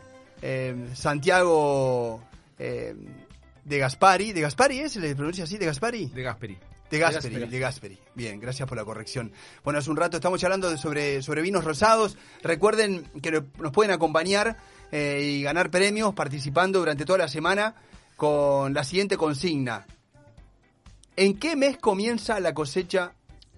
Santiago 0.94 2.22
de 2.58 3.78
Gaspari. 3.78 4.34
¿De 4.34 4.42
Gaspari 4.42 4.80
es? 4.80 4.92
¿Se 4.92 5.00
le 5.00 5.16
pronuncia 5.16 5.46
así? 5.46 5.58
¿De 5.58 5.66
Gaspari? 5.66 6.08
De 6.08 6.22
Gasperi. 6.22 6.58
De 6.90 7.00
Gasperi, 7.00 7.36
de 7.48 7.60
Gasperi. 7.60 7.98
Bien, 8.16 8.40
gracias 8.40 8.68
por 8.68 8.78
la 8.78 8.86
corrección. 8.86 9.32
Bueno, 9.64 9.80
hace 9.80 9.90
un 9.90 9.98
rato 9.98 10.18
estamos 10.18 10.42
hablando 10.44 10.70
de- 10.70 10.78
sobre, 10.78 11.22
sobre 11.22 11.42
vinos 11.42 11.64
rosados. 11.66 12.18
Recuerden 12.44 13.04
que 13.22 13.32
nos 13.32 13.72
pueden 13.74 13.92
acompañar 13.92 14.58
eh, 14.92 15.22
y 15.22 15.44
ganar 15.44 15.70
premios 15.70 16.14
participando 16.14 16.80
durante 16.80 17.04
toda 17.04 17.20
la 17.20 17.28
semana 17.28 17.76
con 18.16 18.74
la 18.74 18.84
siguiente 18.84 19.18
consigna. 19.18 19.86
¿En 21.16 21.38
qué 21.38 21.56
mes 21.56 21.78
comienza 21.78 22.40
la 22.40 22.54
cosecha 22.54 23.14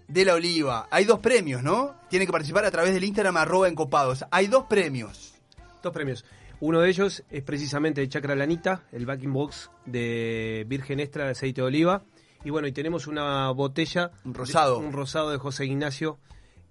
de 0.07 0.25
la 0.25 0.33
Oliva. 0.33 0.87
Hay 0.89 1.05
dos 1.05 1.19
premios, 1.19 1.61
¿no? 1.61 1.95
Tienen 2.09 2.25
que 2.25 2.31
participar 2.31 2.65
a 2.65 2.71
través 2.71 2.93
del 2.93 3.03
Instagram 3.03 3.37
arroba 3.37 3.67
encopados. 3.69 4.25
Hay 4.31 4.47
dos 4.47 4.65
premios. 4.65 5.35
Dos 5.83 5.93
premios. 5.93 6.25
Uno 6.61 6.81
de 6.81 6.89
ellos 6.89 7.23
es 7.29 7.43
precisamente 7.43 8.01
el 8.01 8.09
Chakra 8.09 8.35
Lanita, 8.35 8.81
el 8.91 9.05
backing 9.05 9.31
box 9.31 9.69
de 9.85 10.65
Virgen 10.67 10.99
Extra 10.99 11.25
de 11.25 11.31
aceite 11.31 11.61
de 11.61 11.67
oliva. 11.67 12.01
Y 12.43 12.49
bueno, 12.51 12.67
y 12.67 12.71
tenemos 12.71 13.07
una 13.07 13.51
botella. 13.51 14.11
Un 14.25 14.33
rosado. 14.33 14.79
de- 14.79 14.85
un 14.87 14.93
rosado 14.93 15.31
de 15.31 15.37
José 15.37 15.65
Ignacio 15.65 16.17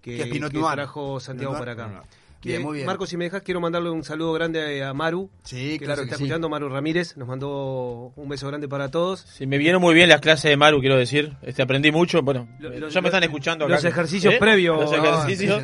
que, 0.00 0.16
Que 0.16 0.22
es 0.22 0.28
Pinot 0.28 0.50
que 0.52 0.58
Noir. 0.58 0.74
trajo 0.74 1.20
Santiago 1.20 1.52
Pinot 1.52 1.58
para 1.66 1.72
acá. 1.72 2.02
Bien, 2.40 2.62
muy 2.62 2.76
bien. 2.76 2.86
Marcos, 2.86 3.08
si 3.08 3.16
me 3.16 3.24
dejas, 3.24 3.42
quiero 3.42 3.60
mandarle 3.60 3.90
un 3.90 4.04
saludo 4.04 4.32
grande 4.32 4.84
a 4.84 4.94
Maru. 4.94 5.28
Sí, 5.42 5.76
que 5.76 5.86
claro 5.86 5.96
nos 5.96 5.98
que 6.02 6.04
está 6.04 6.16
sí. 6.18 6.22
escuchando. 6.22 6.48
Maru 6.48 6.68
Ramírez 6.68 7.16
nos 7.16 7.26
mandó 7.26 8.12
un 8.14 8.28
beso 8.28 8.46
grande 8.46 8.68
para 8.68 8.92
todos. 8.92 9.20
Sí, 9.22 9.44
me 9.48 9.58
vieron 9.58 9.82
muy 9.82 9.92
bien 9.92 10.08
las 10.08 10.20
clases 10.20 10.48
de 10.48 10.56
Maru, 10.56 10.78
quiero 10.78 10.96
decir. 10.96 11.36
Este, 11.42 11.62
aprendí 11.62 11.90
mucho. 11.90 12.22
Bueno, 12.22 12.46
Lo- 12.60 12.88
ya 12.88 13.00
me 13.00 13.08
están 13.08 13.24
escuchando 13.24 13.64
acá. 13.64 13.74
los 13.74 13.84
ejercicios 13.84 14.34
previos. 14.36 14.80
Los 14.80 14.92
No, 14.92 15.04
ejercicios. 15.04 15.60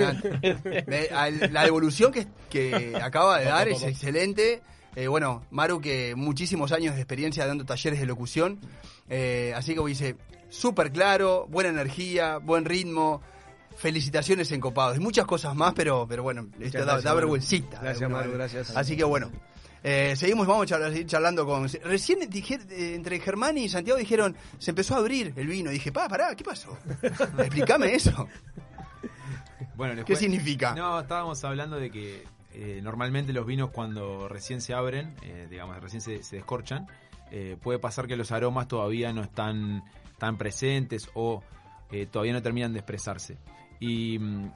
la 1.53 1.65
devolución 1.65 2.13
que, 2.13 2.27
que 2.51 2.97
acaba 3.01 3.39
de 3.39 3.45
dar 3.47 3.69
es 3.69 3.83
excelente. 3.85 4.61
Eh, 4.97 5.09
bueno, 5.09 5.45
Maru, 5.51 5.81
que 5.81 6.15
muchísimos 6.17 6.73
años 6.73 6.95
de 6.95 7.01
experiencia 7.01 7.47
dando 7.47 7.65
talleres 7.65 7.99
de 8.01 8.07
locución. 8.07 8.59
Eh, 9.09 9.53
así 9.57 9.75
que 9.75 9.85
dice, 9.85 10.17
súper 10.49 10.93
claro, 10.93 11.47
buena 11.49 11.71
energía, 11.71 12.39
buen 12.39 12.65
ritmo. 12.65 13.21
Felicitaciones 13.77 14.53
en 14.53 14.61
Copados. 14.61 14.97
Y 14.97 15.01
muchas 15.01 15.27
cosas 15.27 15.55
más, 15.57 15.75
pero, 15.75 16.07
pero 16.09 16.23
bueno, 16.23 16.47
esto 16.61 16.79
da, 16.79 16.85
gracias, 16.85 17.05
da 17.05 17.15
vergüencita. 17.15 17.81
Gracias, 17.81 18.09
Maru, 18.09 18.33
gracias. 18.33 18.77
Así 18.77 18.97
que 18.97 19.03
bueno. 19.03 19.33
eh, 19.83 20.15
seguimos, 20.17 20.47
vamos 20.47 20.71
a 20.71 20.91
seguir 20.91 21.07
charlando 21.07 21.45
con... 21.45 21.69
Recién 21.83 22.21
dije, 22.31 22.61
entre 22.95 23.19
Germán 23.19 23.59
y 23.59 23.69
Santiago 23.69 23.99
dijeron, 23.99 24.37
se 24.59 24.71
empezó 24.71 24.95
a 24.95 24.99
abrir 24.99 25.33
el 25.35 25.49
vino. 25.49 25.71
dije, 25.73 25.91
pa, 25.91 26.09
pará, 26.09 26.37
¿qué 26.37 26.45
pasó? 26.45 26.79
Explícame 27.39 27.95
eso. 27.97 28.29
Bueno, 29.75 30.05
¿Qué 30.05 30.15
significa? 30.15 30.73
No, 30.77 31.01
estábamos 31.01 31.43
hablando 31.43 31.77
de 31.77 31.91
que 31.91 32.25
eh, 32.55 32.81
normalmente 32.83 33.33
los 33.33 33.47
vinos 33.47 33.71
cuando 33.71 34.29
recién 34.29 34.61
se 34.61 34.75
abren, 34.75 35.15
eh, 35.23 35.49
digamos, 35.51 35.77
recién 35.81 36.01
se, 36.01 36.21
descorchan, 36.37 36.87
eh, 37.33 37.57
puede 37.61 37.81
pasar 37.81 38.07
que 38.07 38.17
los 38.17 38.31
aromas 38.31 38.69
todavía 38.69 39.13
no 39.13 39.23
están 39.23 39.83
tan 40.19 40.39
presentes 40.39 41.11
o 41.15 41.43
todavía 42.11 42.33
no 42.33 42.43
terminan 42.43 42.73
de 42.73 42.81
expresarse. 42.81 43.37
Y 43.81 44.19
mm, 44.19 44.53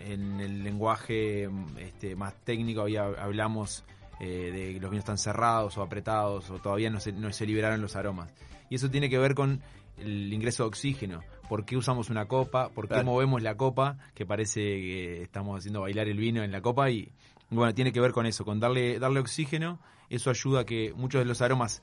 en 0.00 0.40
el 0.40 0.64
lenguaje 0.64 1.48
mm, 1.48 1.78
este, 1.78 2.16
más 2.16 2.34
técnico 2.44 2.82
hablamos 2.82 3.84
de 4.20 4.70
que 4.72 4.78
los 4.80 4.90
vinos 4.90 5.02
están 5.02 5.18
cerrados 5.18 5.76
o 5.76 5.82
apretados 5.82 6.48
o 6.48 6.58
todavía 6.60 6.88
no 6.88 7.00
se, 7.00 7.12
no 7.12 7.32
se 7.32 7.46
liberaron 7.46 7.80
los 7.80 7.96
aromas. 7.96 8.32
Y 8.70 8.76
eso 8.76 8.90
tiene 8.90 9.10
que 9.10 9.18
ver 9.18 9.34
con 9.34 9.60
el 9.98 10.32
ingreso 10.32 10.62
de 10.64 10.68
oxígeno. 10.68 11.22
¿Por 11.48 11.64
qué 11.64 11.76
usamos 11.76 12.08
una 12.10 12.26
copa? 12.26 12.70
¿Por 12.70 12.86
qué 12.86 12.94
Claro. 12.94 13.04
movemos 13.06 13.42
la 13.42 13.56
copa? 13.56 13.98
Que 14.14 14.24
parece 14.24 14.60
que 14.60 15.22
estamos 15.22 15.58
haciendo 15.58 15.82
bailar 15.82 16.08
el 16.08 16.16
vino 16.18 16.42
en 16.42 16.50
la 16.52 16.60
copa 16.62 16.90
y 16.90 17.12
bueno, 17.50 17.74
tiene 17.74 17.92
que 17.92 18.00
ver 18.00 18.12
con 18.12 18.26
eso, 18.26 18.44
con 18.44 18.58
darle, 18.60 18.98
darle 18.98 19.20
oxígeno. 19.20 19.78
Eso 20.10 20.30
ayuda 20.30 20.60
a 20.60 20.64
que 20.64 20.92
muchos 20.96 21.20
de 21.20 21.26
los 21.26 21.42
aromas 21.42 21.82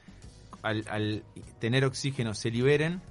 al, 0.63 0.83
al 0.89 1.23
tener 1.59 1.85
oxígeno 1.85 2.33
se 2.33 2.49
liberen 2.51 3.01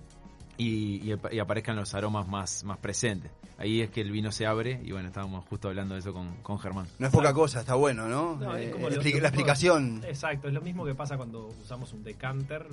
y, 0.58 1.06
y 1.06 1.12
ap- 1.12 1.32
y 1.32 1.38
aparezcan 1.38 1.76
los 1.76 1.94
aromas 1.94 2.28
más, 2.28 2.64
más 2.64 2.78
presentes. 2.78 3.30
Ahí 3.56 3.80
es 3.82 3.90
que 3.90 4.00
el 4.00 4.10
vino 4.10 4.32
se 4.32 4.46
abre 4.46 4.80
y 4.84 4.90
bueno, 4.92 5.08
estábamos 5.08 5.44
justo 5.46 5.68
hablando 5.68 5.94
de 5.94 6.00
eso 6.00 6.12
con, 6.12 6.34
con 6.42 6.58
Germán. 6.58 6.86
No 6.98 7.06
es 7.06 7.12
poca 7.12 7.32
cosa, 7.32 7.60
está 7.60 7.74
bueno, 7.74 8.08
¿no? 8.08 8.36
No, 8.36 8.56
es 8.56 8.68
Eh, 8.68 8.70
como 8.72 8.88
lo 8.88 8.96
la 8.96 9.28
explicación. 9.28 10.02
Exacto, 10.06 10.48
es 10.48 10.54
lo 10.54 10.60
mismo 10.62 10.84
que 10.84 10.94
pasa 10.94 11.16
cuando 11.16 11.46
usamos 11.62 11.92
un 11.92 12.02
decanter, 12.02 12.66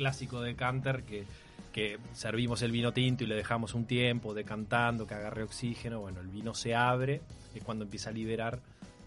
el, 0.00 0.06
el 0.06 0.10
clásico 0.10 0.40
decanter 0.40 1.02
que, 1.04 1.24
que 1.72 1.98
servimos 2.14 2.62
el 2.62 2.72
vino 2.72 2.92
tinto 2.92 3.24
y 3.24 3.26
le 3.26 3.34
dejamos 3.36 3.74
un 3.74 3.84
tiempo 3.84 4.34
decantando, 4.34 5.06
que 5.06 5.14
agarre 5.14 5.42
oxígeno. 5.42 6.00
Bueno, 6.00 6.20
el 6.20 6.28
vino 6.28 6.54
se 6.54 6.74
abre, 6.74 7.20
es 7.54 7.62
cuando 7.62 7.84
empieza 7.84 8.10
a 8.10 8.12
liberar 8.12 8.58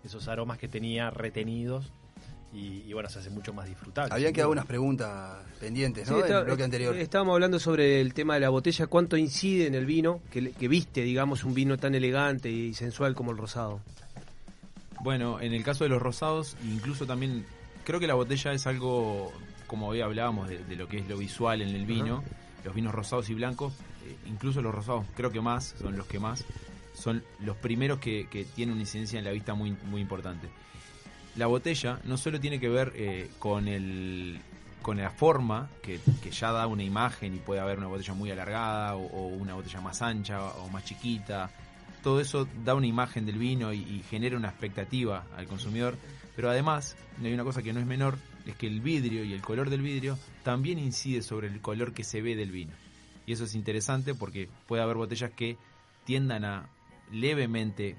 esos 0.04 0.28
aromas 0.28 0.58
que 0.58 0.68
tenía 0.68 1.10
retenidos 1.10 1.92
y, 2.54 2.84
y 2.88 2.94
bueno, 2.94 3.10
se 3.10 3.20
hace 3.20 3.30
mucho 3.32 3.52
más 3.54 3.68
disfrutable. 3.68 4.14
Habían 4.14 4.32
quedado 4.34 4.52
unas 4.52 4.66
preguntas 4.68 5.38
pendientes, 5.60 6.08
¿no? 6.08 6.18
Sí, 6.18 6.22
Del 6.22 6.32
está- 6.32 6.44
bloque 6.44 6.64
anterior. 6.64 6.96
eh, 6.96 7.02
Estábamos 7.02 7.34
hablando 7.34 7.60
sobre 7.60 8.00
el 8.00 8.14
tema 8.14 8.36
de 8.36 8.42
la 8.42 8.50
botella, 8.50 8.86
cuánto 8.88 9.18
incide 9.18 9.66
en 9.66 9.74
el 9.76 9.86
vino, 9.88 10.22
que 10.32 10.68
viste, 10.68 11.02
digamos, 11.02 11.44
un 11.46 11.54
vino 11.56 11.78
tan 11.78 11.96
elegante 11.96 12.52
y 12.52 12.74
sensual 12.76 13.16
como 13.16 13.32
el 13.32 13.38
rosado. 13.38 13.82
Bueno, 15.02 15.42
en 15.42 15.54
el 15.54 15.64
caso 15.64 15.84
de 15.84 15.90
los 15.90 16.02
rosados, 16.02 16.56
incluso 16.64 17.06
también 17.08 17.46
creo 17.84 18.00
que 18.00 18.08
la 18.08 18.14
botella 18.14 18.54
es 18.54 18.68
algo, 18.68 19.34
como 19.74 19.88
hoy 19.88 20.02
hablábamos, 20.02 20.50
de, 20.50 20.64
de 20.64 20.76
lo 20.76 20.88
que 20.88 21.00
es 21.00 21.08
lo 21.08 21.18
visual 21.18 21.64
en 21.64 21.70
el 21.70 21.88
vino, 21.88 22.24
los 22.64 22.76
vinos 22.76 22.94
rosados 22.94 23.28
y 23.32 23.34
blancos, 23.34 23.74
eh, 24.06 24.16
incluso 24.28 24.62
los 24.62 24.72
rosados 24.72 25.04
creo 25.16 25.32
que 25.32 25.42
más, 25.42 25.74
son 25.82 25.98
los 25.98 26.06
que 26.06 26.20
más, 26.20 26.46
son 26.94 27.24
los 27.40 27.58
primeros 27.58 27.98
que, 27.98 28.28
que 28.30 28.46
tienen 28.46 28.74
una 28.74 28.84
incidencia 28.84 29.18
en 29.18 29.26
la 29.26 29.32
vista 29.32 29.56
muy, 29.56 29.76
muy 29.86 30.00
importante. 30.00 30.48
La 31.38 31.48
botella 31.48 32.00
no 32.04 32.18
solo 32.18 32.40
tiene 32.40 32.60
que 32.60 32.70
ver 32.70 32.94
eh, 32.96 33.32
con 33.40 33.68
el 33.68 34.40
con 34.84 34.98
la 34.98 35.10
forma, 35.10 35.72
que, 35.82 36.00
que 36.22 36.30
ya 36.30 36.52
da 36.52 36.68
una 36.68 36.84
imagen 36.84 37.34
y 37.34 37.40
puede 37.40 37.60
haber 37.60 37.80
una 37.80 37.88
botella 37.88 38.14
muy 38.14 38.30
alargada 38.30 38.96
o, 38.96 39.08
o 39.08 39.28
una 39.30 39.56
botella 39.56 39.82
más 39.82 40.04
ancha 40.04 40.40
o 40.50 40.70
más 40.70 40.86
chiquita, 40.86 41.50
todo 42.04 42.20
eso 42.20 42.48
da 42.64 42.76
una 42.76 42.86
imagen 42.86 43.26
del 43.26 43.40
vino 43.40 43.74
y, 43.74 43.80
y 43.80 44.04
genera 44.08 44.38
una 44.38 44.50
expectativa 44.50 45.26
al 45.36 45.48
consumidor. 45.48 45.98
Pero 46.36 46.50
además, 46.52 46.96
hay 47.24 47.34
una 47.34 47.44
cosa 47.44 47.64
que 47.64 47.74
no 47.74 47.80
es 47.80 47.86
menor, 47.88 48.18
es 48.46 48.56
que 48.56 48.68
el 48.68 48.82
vidrio 48.82 49.24
y 49.24 49.34
el 49.34 49.42
color 49.42 49.70
del 49.70 49.82
vidrio 49.82 50.18
también 50.44 50.80
incide 50.80 51.22
sobre 51.22 51.48
el 51.48 51.62
color 51.62 51.94
que 51.94 52.04
se 52.04 52.22
ve 52.22 52.36
del 52.36 52.52
vino. 52.52 52.74
Y 53.26 53.34
eso 53.34 53.46
es 53.46 53.56
interesante 53.56 54.14
porque 54.16 54.50
puede 54.68 54.84
haber 54.84 54.98
botellas 54.98 55.32
que 55.32 55.58
tiendan 56.04 56.44
a 56.44 56.70
levemente 57.12 57.96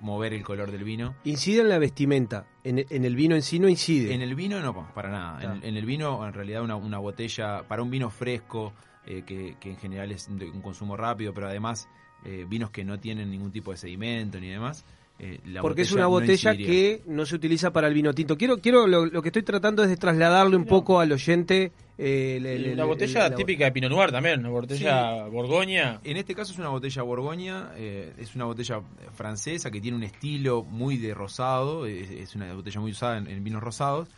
mover 0.00 0.32
el 0.32 0.42
color 0.42 0.70
del 0.70 0.84
vino. 0.84 1.14
Incide 1.24 1.60
en 1.60 1.68
la 1.68 1.78
vestimenta, 1.78 2.46
en, 2.64 2.84
en 2.88 3.04
el 3.04 3.16
vino 3.16 3.34
en 3.34 3.42
sí 3.42 3.58
no 3.58 3.68
incide. 3.68 4.14
En 4.14 4.22
el 4.22 4.34
vino 4.34 4.60
no, 4.60 4.92
para 4.94 5.10
nada. 5.10 5.42
En, 5.42 5.64
en 5.64 5.76
el 5.76 5.84
vino, 5.86 6.26
en 6.26 6.32
realidad, 6.32 6.62
una, 6.62 6.76
una 6.76 6.98
botella, 6.98 7.66
para 7.66 7.82
un 7.82 7.90
vino 7.90 8.10
fresco, 8.10 8.72
eh, 9.06 9.22
que, 9.24 9.56
que 9.58 9.70
en 9.70 9.76
general 9.76 10.12
es 10.12 10.28
de 10.30 10.50
un 10.50 10.60
consumo 10.60 10.96
rápido, 10.96 11.32
pero 11.32 11.48
además 11.48 11.88
eh, 12.24 12.44
vinos 12.48 12.70
que 12.70 12.84
no 12.84 12.98
tienen 12.98 13.30
ningún 13.30 13.50
tipo 13.52 13.70
de 13.70 13.76
sedimento 13.76 14.38
ni 14.40 14.48
demás. 14.48 14.84
Eh, 15.20 15.40
la 15.46 15.62
Porque 15.62 15.82
es 15.82 15.92
una 15.92 16.06
botella 16.06 16.56
que 16.56 17.02
no 17.06 17.26
se 17.26 17.34
utiliza 17.34 17.72
para 17.72 17.88
el 17.88 17.94
vino 17.94 18.12
tinto. 18.14 18.36
Quiero, 18.38 18.58
quiero 18.58 18.86
lo, 18.86 19.04
lo 19.06 19.20
que 19.22 19.28
estoy 19.30 19.42
tratando 19.42 19.82
es 19.82 19.88
de 19.88 19.96
trasladarle 19.96 20.56
un 20.56 20.64
poco 20.64 21.00
al 21.00 21.10
oyente. 21.12 21.72
eh, 22.00 22.38
una 22.40 22.82
el- 22.82 22.88
botella 22.88 23.28
la- 23.28 23.34
típica 23.34 23.64
de 23.64 23.72
Pinot 23.72 23.90
Noir 23.90 24.12
también, 24.12 24.38
una 24.40 24.50
botella 24.50 25.24
Borgoña. 25.26 26.00
En 26.04 26.16
este 26.16 26.34
caso 26.36 26.52
es 26.52 26.58
una 26.58 26.68
botella 26.68 27.02
Borgoña, 27.02 27.70
eh, 27.76 28.12
es 28.18 28.36
una 28.36 28.44
botella 28.44 28.80
francesa 29.14 29.70
que 29.72 29.80
tiene 29.80 29.96
un 29.96 30.04
estilo 30.04 30.62
muy 30.62 30.96
de 30.98 31.12
rosado, 31.14 31.86
es, 31.86 32.08
es 32.10 32.36
una 32.36 32.54
botella 32.54 32.80
muy 32.80 32.92
usada 32.92 33.18
en, 33.18 33.26
en 33.26 33.42
vinos 33.42 33.60
rosados. 33.62 34.08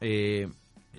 Eh, 0.00 0.48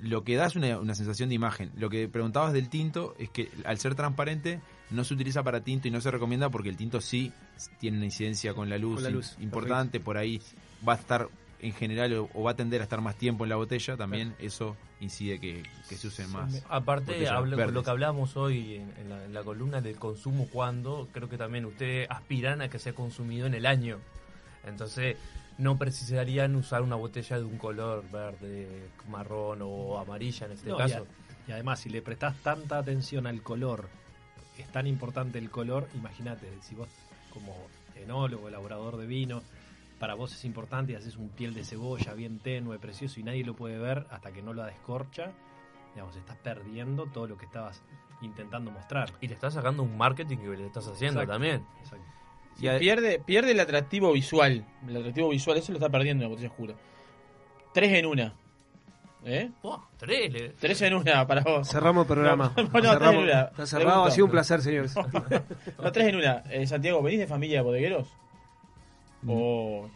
lo 0.02 0.24
que 0.24 0.36
da 0.36 0.46
es 0.48 0.56
una, 0.56 0.80
una 0.80 0.96
sensación 0.96 1.30
de 1.30 1.36
imagen. 1.36 1.72
Lo 1.78 1.90
que 1.90 2.08
preguntabas 2.08 2.54
del 2.54 2.70
tinto 2.70 3.16
es 3.20 3.30
que 3.30 3.50
al 3.66 3.78
ser 3.80 3.96
transparente 3.96 4.60
no 4.92 5.04
se 5.04 5.14
utiliza 5.14 5.44
para 5.44 5.62
tinto 5.62 5.88
y 5.88 5.92
no 5.92 6.00
se 6.02 6.12
recomienda 6.12 6.50
porque 6.50 6.70
el 6.70 6.78
tinto 6.78 7.02
sí 7.02 7.32
tiene 7.80 7.98
una 7.98 8.06
incidencia 8.06 8.54
con 8.54 8.70
la 8.70 8.78
luz, 8.78 8.96
Con 8.96 9.04
la 9.04 9.10
luz, 9.10 9.36
importante, 9.40 10.00
por 10.00 10.18
ahí 10.18 10.42
va 10.88 10.94
a 10.94 10.98
estar 10.98 11.28
en 11.60 11.74
general 11.74 12.14
o, 12.14 12.30
o 12.34 12.44
va 12.44 12.52
a 12.52 12.56
tender 12.56 12.82
a 12.82 12.84
estar 12.84 13.02
más 13.02 13.16
tiempo 13.16 13.44
en 13.46 13.50
la 13.50 13.56
botella, 13.56 13.98
también 13.98 14.36
eso 14.40 14.76
incide 15.00 15.40
que, 15.40 15.64
que 15.90 15.96
se 15.96 16.08
usen 16.08 16.30
más. 16.32 16.64
Aparte, 16.70 17.14
verdes. 17.18 17.74
lo 17.74 17.84
que 17.84 17.90
hablamos 17.90 18.38
hoy 18.38 18.76
en, 18.76 18.94
en 18.98 19.10
la, 19.10 19.24
en 19.26 19.34
la 19.34 19.44
columna 19.44 19.82
del 19.82 19.96
consumo 19.98 20.48
cuando, 20.52 21.08
creo 21.12 21.28
que 21.30 21.38
también 21.38 21.66
ustedes 21.66 22.08
aspiran 22.10 22.62
a 22.62 22.70
que 22.70 22.78
sea 22.78 22.94
consumido 22.94 23.48
en 23.48 23.56
el 23.56 23.66
año. 23.66 23.98
Entonces, 24.66 25.18
no 25.58 25.78
precisarían 25.78 26.56
usar 26.56 26.82
una 26.82 26.96
botella 26.96 27.38
de 27.38 27.46
un 27.46 27.58
color 27.58 28.04
verde, 28.12 28.90
marrón 29.10 29.60
o 29.64 29.98
amarilla 29.98 30.46
en 30.48 30.52
este 30.54 30.70
No, 30.70 30.76
y, 30.76 30.78
caso. 30.78 31.08
a- 31.08 31.50
y 31.50 31.52
además, 31.54 31.80
si 31.80 31.90
le 31.90 32.02
prestás 32.02 32.36
tanta 32.44 32.78
atención 32.78 33.26
al 33.28 33.42
color, 33.42 33.88
es 34.62 34.72
tan 34.72 34.88
importante 34.88 35.38
el 35.40 35.50
color, 35.50 35.88
imagínate, 35.96 36.48
si 36.62 36.76
vos 36.76 36.88
como 37.34 37.56
enólogo, 37.96 38.48
elaborador 38.48 38.98
de 38.98 39.06
vino, 39.06 39.42
para 40.00 40.14
vos 40.14 40.34
es 40.34 40.46
importante 40.46 40.92
y 40.92 40.96
haces 40.96 41.18
un 41.18 41.30
piel 41.30 41.54
de 41.54 41.64
cebolla 41.64 42.14
bien 42.14 42.40
tenue, 42.40 42.80
precioso 42.80 43.20
y 43.20 43.24
nadie 43.24 43.44
lo 43.46 43.56
puede 43.56 43.78
ver 43.78 44.08
hasta 44.10 44.32
que 44.32 44.42
no 44.42 44.54
lo 44.54 44.64
descorcha, 44.64 45.32
digamos, 45.94 46.16
estás 46.16 46.38
perdiendo 46.38 47.06
todo 47.08 47.28
lo 47.28 47.38
que 47.38 47.46
estabas 47.46 47.82
intentando 48.22 48.72
mostrar. 48.72 49.12
Y 49.22 49.28
le 49.28 49.34
estás 49.34 49.54
sacando 49.54 49.84
un 49.84 49.98
marketing 49.98 50.38
que 50.38 50.48
le 50.50 50.66
estás 50.66 50.88
haciendo 50.88 51.22
Exacto, 51.22 51.34
también. 51.34 51.66
exacto. 51.80 52.06
Y 52.58 52.80
pierde, 52.80 53.20
pierde 53.20 53.52
el 53.52 53.60
atractivo 53.60 54.14
visual. 54.14 54.66
El 54.88 54.98
atractivo 54.98 55.30
visual, 55.30 55.58
eso 55.58 55.72
lo 55.74 55.78
está 55.78 55.90
perdiendo 55.90 56.24
en 56.24 56.30
la 56.30 56.36
botella 56.36 56.50
oscura. 56.50 56.74
Tres 57.74 57.92
en 57.94 58.06
una. 58.06 58.34
¿Eh? 59.28 59.50
tres, 59.98 60.32
le- 60.32 60.50
Tres 60.50 60.82
en 60.84 60.94
una 60.94 61.26
para 61.26 61.42
vos. 61.42 61.68
Cerramos 61.68 62.04
el 62.04 62.08
programa. 62.08 62.54
No, 62.58 62.64
no, 62.82 62.98
tres 62.98 63.10
en 63.12 63.18
una. 63.18 63.42
Está 63.42 63.66
cerrado, 63.66 64.06
ha 64.06 64.12
sido 64.12 64.26
un 64.26 64.32
placer, 64.32 64.62
señores. 64.62 64.96
no, 65.84 65.92
tres 65.92 66.08
en 66.08 66.16
una. 66.18 66.44
Eh, 66.52 66.68
Santiago, 66.68 67.02
¿venís 67.02 67.20
de 67.20 67.28
familia 67.28 67.58
de 67.60 67.64
bodegueros? 67.64 68.08
O... 69.28 69.90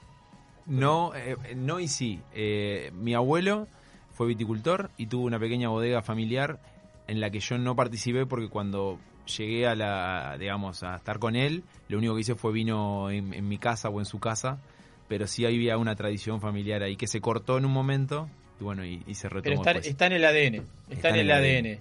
No, 0.66 1.14
eh, 1.16 1.36
no 1.56 1.80
y 1.80 1.88
sí. 1.88 2.20
Eh, 2.34 2.92
mi 2.94 3.14
abuelo 3.14 3.68
fue 4.14 4.28
viticultor 4.28 4.90
y 4.98 5.08
tuvo 5.08 5.26
una 5.26 5.40
pequeña 5.40 5.70
bodega 5.70 6.02
familiar 6.02 6.60
en 7.08 7.20
la 7.20 7.30
que 7.30 7.40
yo 7.40 7.58
no 7.58 7.76
participé 7.76 8.26
porque 8.26 8.50
cuando 8.50 9.00
llegué 9.38 9.68
a 9.68 9.76
la, 9.76 10.38
digamos, 10.40 10.84
a 10.84 10.96
estar 10.96 11.20
con 11.20 11.36
él, 11.36 11.64
lo 11.88 11.98
único 11.98 12.16
que 12.16 12.22
hice 12.22 12.36
fue 12.36 12.52
vino 12.52 13.10
en, 13.10 13.34
en 13.34 13.48
mi 13.48 13.58
casa 13.58 13.90
o 13.90 14.00
en 14.00 14.06
su 14.06 14.20
casa, 14.20 14.60
pero 15.08 15.26
sí 15.28 15.46
había 15.46 15.78
una 15.78 15.96
tradición 15.96 16.40
familiar 16.42 16.84
ahí 16.84 16.96
que 16.96 17.08
se 17.08 17.22
cortó 17.22 17.58
en 17.58 17.66
un 17.66 17.72
momento 17.72 18.30
y 18.60 18.64
bueno, 18.64 18.86
y, 18.86 19.04
y 19.08 19.16
se 19.16 19.30
retomó 19.30 19.62
Pero 19.64 19.80
está, 19.80 20.06
en 20.08 20.14
el 20.14 20.26
ADN. 20.26 20.66
Está, 20.90 21.10
en 21.10 21.16
el 21.16 21.32
ADN. 21.32 21.80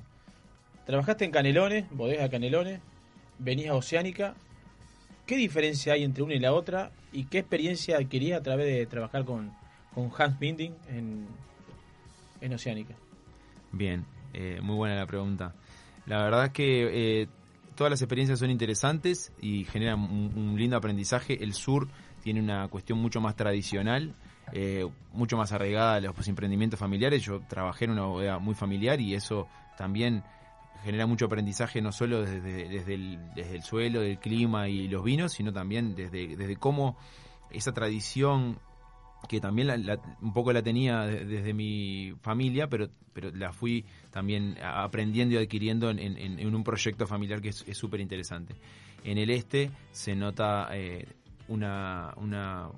Trabajaste 0.87 1.25
en 1.25 1.31
Canelones, 1.31 1.85
bodega 1.91 2.29
Canelones, 2.29 2.81
venís 3.39 3.69
a 3.69 3.75
Oceánica. 3.75 4.35
¿Qué 5.27 5.37
diferencia 5.37 5.93
hay 5.93 6.05
entre 6.05 6.23
una 6.23 6.35
y 6.35 6.39
la 6.39 6.53
otra? 6.55 6.93
¿Y 7.13 7.25
qué 7.25 7.39
experiencia 7.39 7.97
adquirís 7.97 8.33
a 8.33 8.43
través 8.43 8.67
de 8.67 8.87
trabajar 8.87 9.25
con, 9.25 9.53
con 9.95 10.11
Hans 10.17 10.39
Binding 10.39 10.75
en, 10.89 11.27
en 12.41 12.55
Oceánica? 12.55 12.95
Bien, 13.73 14.07
eh, 14.33 14.61
muy 14.63 14.77
buena 14.77 14.95
la 14.95 15.07
pregunta. 15.07 15.55
La 16.07 16.23
verdad 16.23 16.47
es 16.47 16.53
que 16.53 17.23
eh, 17.23 17.29
todas 17.75 17.91
las 17.91 18.01
experiencias 18.01 18.39
son 18.39 18.51
interesantes 18.51 19.33
y 19.43 19.65
generan 19.65 20.01
un, 20.01 20.33
un 20.35 20.59
lindo 20.59 20.77
aprendizaje. 20.77 21.43
El 21.43 21.53
sur 21.53 21.89
tiene 22.23 22.41
una 22.41 22.69
cuestión 22.69 22.99
mucho 22.99 23.21
más 23.21 23.37
tradicional, 23.37 24.15
eh, 24.53 24.87
mucho 25.13 25.37
más 25.37 25.53
arraigada 25.53 25.95
a 25.97 26.01
los 26.01 26.29
emprendimientos 26.29 26.79
familiares. 26.79 27.23
Yo 27.23 27.41
trabajé 27.49 27.87
en 27.87 27.93
una 27.93 28.05
bodega 28.05 28.39
muy 28.39 28.55
familiar 28.55 29.01
y 29.01 29.15
eso 29.15 29.49
también 29.77 30.23
genera 30.85 31.07
mucho 31.07 31.27
aprendizaje 31.27 31.83
no 31.83 31.93
solo 31.93 32.23
desde, 32.23 32.69
desde, 32.69 32.95
el, 32.95 33.19
desde 33.35 33.57
el 33.57 33.63
suelo, 33.63 34.01
del 34.01 34.19
clima 34.19 34.69
y 34.69 34.89
los 34.89 35.03
vinos, 35.03 35.33
sino 35.33 35.53
también 35.53 35.95
desde, 35.95 36.37
desde 36.37 36.57
cómo 36.57 36.97
esa 37.51 37.73
tradición 37.73 38.59
que 39.29 39.41
también 39.41 39.69
un 40.23 40.33
poco 40.33 40.53
la 40.53 40.63
tenía 40.63 41.01
de- 41.01 41.25
desde 41.25 41.53
mi 41.53 42.15
familia, 42.23 42.69
pero, 42.69 42.89
pero 43.13 43.33
la 43.33 43.53
fui 43.53 43.85
también 44.13 44.57
aprendiendo 44.63 45.35
y 45.35 45.39
adquiriendo 45.39 45.91
en, 45.91 46.55
un 46.55 46.63
proyecto 46.65 47.07
familiar 47.07 47.41
que 47.41 47.49
es 47.49 47.77
súper 47.77 48.01
interesante. 48.01 48.55
En 49.05 49.19
el 49.19 49.31
este 49.31 49.71
se 49.91 50.15
nota 50.15 50.69
eh, 50.73 51.07
una, 51.49 52.13
una, 52.17 52.69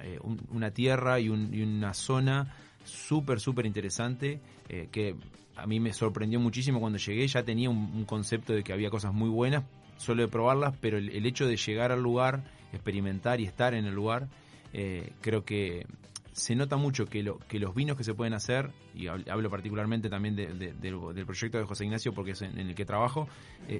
eh, 0.00 0.18
un- 0.22 0.40
una 0.50 0.70
tierra 0.70 1.20
y, 1.20 1.28
un- 1.28 1.52
y 1.52 1.62
una 1.62 1.94
zona 1.94 2.54
súper, 2.84 3.40
súper 3.40 3.66
interesante 3.66 4.40
eh, 4.68 4.88
que 4.90 5.14
a 5.56 5.66
mí 5.66 5.80
me 5.80 5.92
sorprendió 5.92 6.38
muchísimo 6.40 6.80
cuando 6.80 6.98
llegué. 6.98 7.26
Ya 7.26 7.42
tenía 7.42 7.68
un, 7.70 8.04
concepto 8.04 8.52
de 8.52 8.62
que 8.62 8.72
había 8.72 8.90
cosas 8.90 9.12
muy 9.12 9.28
buenas, 9.28 9.64
solo 9.96 10.22
de 10.22 10.28
probarlas, 10.28 10.74
pero 10.80 10.98
el, 10.98 11.26
hecho 11.26 11.46
de 11.46 11.56
llegar 11.56 11.90
al 11.92 12.00
lugar, 12.02 12.44
experimentar 12.72 13.40
y 13.40 13.44
estar 13.44 13.74
en 13.74 13.84
el 13.84 13.94
lugar, 13.94 14.28
eh, 14.72 15.12
creo 15.20 15.44
que 15.44 15.86
se 16.32 16.54
nota 16.54 16.76
mucho 16.76 17.06
que, 17.06 17.24
lo, 17.24 17.38
que 17.40 17.58
los 17.58 17.74
vinos 17.74 17.96
que 17.96 18.04
se 18.04 18.14
pueden 18.14 18.32
hacer, 18.34 18.70
y 18.94 19.06
hab- 19.06 19.28
hablo 19.28 19.50
particularmente 19.50 20.08
también 20.08 20.36
de- 20.36 20.54
de- 20.54 20.72
del, 20.74 21.26
proyecto 21.26 21.58
de 21.58 21.64
José 21.64 21.84
Ignacio 21.84 22.12
porque 22.14 22.30
es 22.30 22.42
en, 22.42 22.56
el 22.56 22.76
que 22.76 22.84
trabajo, 22.84 23.26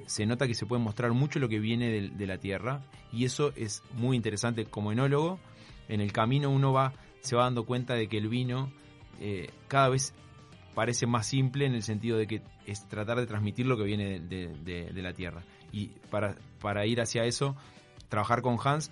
se 0.07 0.25
nota 0.25 0.45
que 0.45 0.55
se 0.55 0.65
puede 0.65 0.81
mostrar 0.83 1.13
mucho 1.13 1.39
lo 1.39 1.47
que 1.47 1.59
viene 1.59 2.09
de, 2.09 2.27
la 2.27 2.37
tierra 2.37 2.81
y 3.13 3.23
eso 3.23 3.53
es 3.55 3.81
muy 3.93 4.17
interesante 4.17 4.65
como 4.65 4.91
enólogo. 4.91 5.39
En 5.89 5.99
el 5.99 6.13
camino 6.13 6.49
uno 6.49 6.71
va 6.71 6.93
se 7.21 7.35
va 7.35 7.43
dando 7.43 7.65
cuenta 7.65 7.95
de 7.95 8.07
que 8.07 8.17
el 8.17 8.29
vino 8.29 8.71
eh, 9.19 9.49
cada 9.67 9.89
vez 9.89 10.13
parece 10.73 11.05
más 11.05 11.27
simple 11.27 11.65
en 11.65 11.73
el 11.73 11.83
sentido 11.83 12.17
de 12.17 12.27
que 12.27 12.41
es 12.65 12.87
tratar 12.87 13.19
de 13.19 13.25
transmitir 13.25 13.65
lo 13.65 13.75
que 13.75 13.83
viene 13.83 14.19
de, 14.19 14.91
la 15.01 15.13
tierra. 15.13 15.43
Y 15.71 15.87
para, 16.09 16.35
para 16.61 16.85
ir 16.85 17.01
hacia 17.01 17.25
eso, 17.25 17.55
trabajar 18.07 18.41
con 18.41 18.57
Hans 18.63 18.91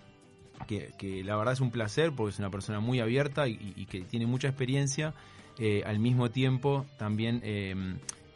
que, 0.66 1.24
la 1.24 1.38
verdad 1.38 1.54
es 1.54 1.62
un 1.62 1.72
placer 1.72 2.12
porque 2.14 2.34
es 2.34 2.40
una 2.40 2.50
persona 2.50 2.80
muy 2.80 3.00
abierta 3.00 3.48
y, 3.48 3.86
que 3.90 4.02
tiene 4.02 4.26
mucha 4.26 4.48
experiencia. 4.48 5.14
eh, 5.60 5.82
al 5.86 5.98
mismo 5.98 6.30
tiempo 6.30 6.86
también 6.98 7.42
eh, 7.44 7.74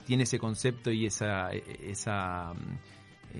tiene 0.05 0.23
ese 0.23 0.39
concepto 0.39 0.91
y 0.91 1.05
esa, 1.05 1.51
esa, 1.51 2.53
mm, 2.53 2.77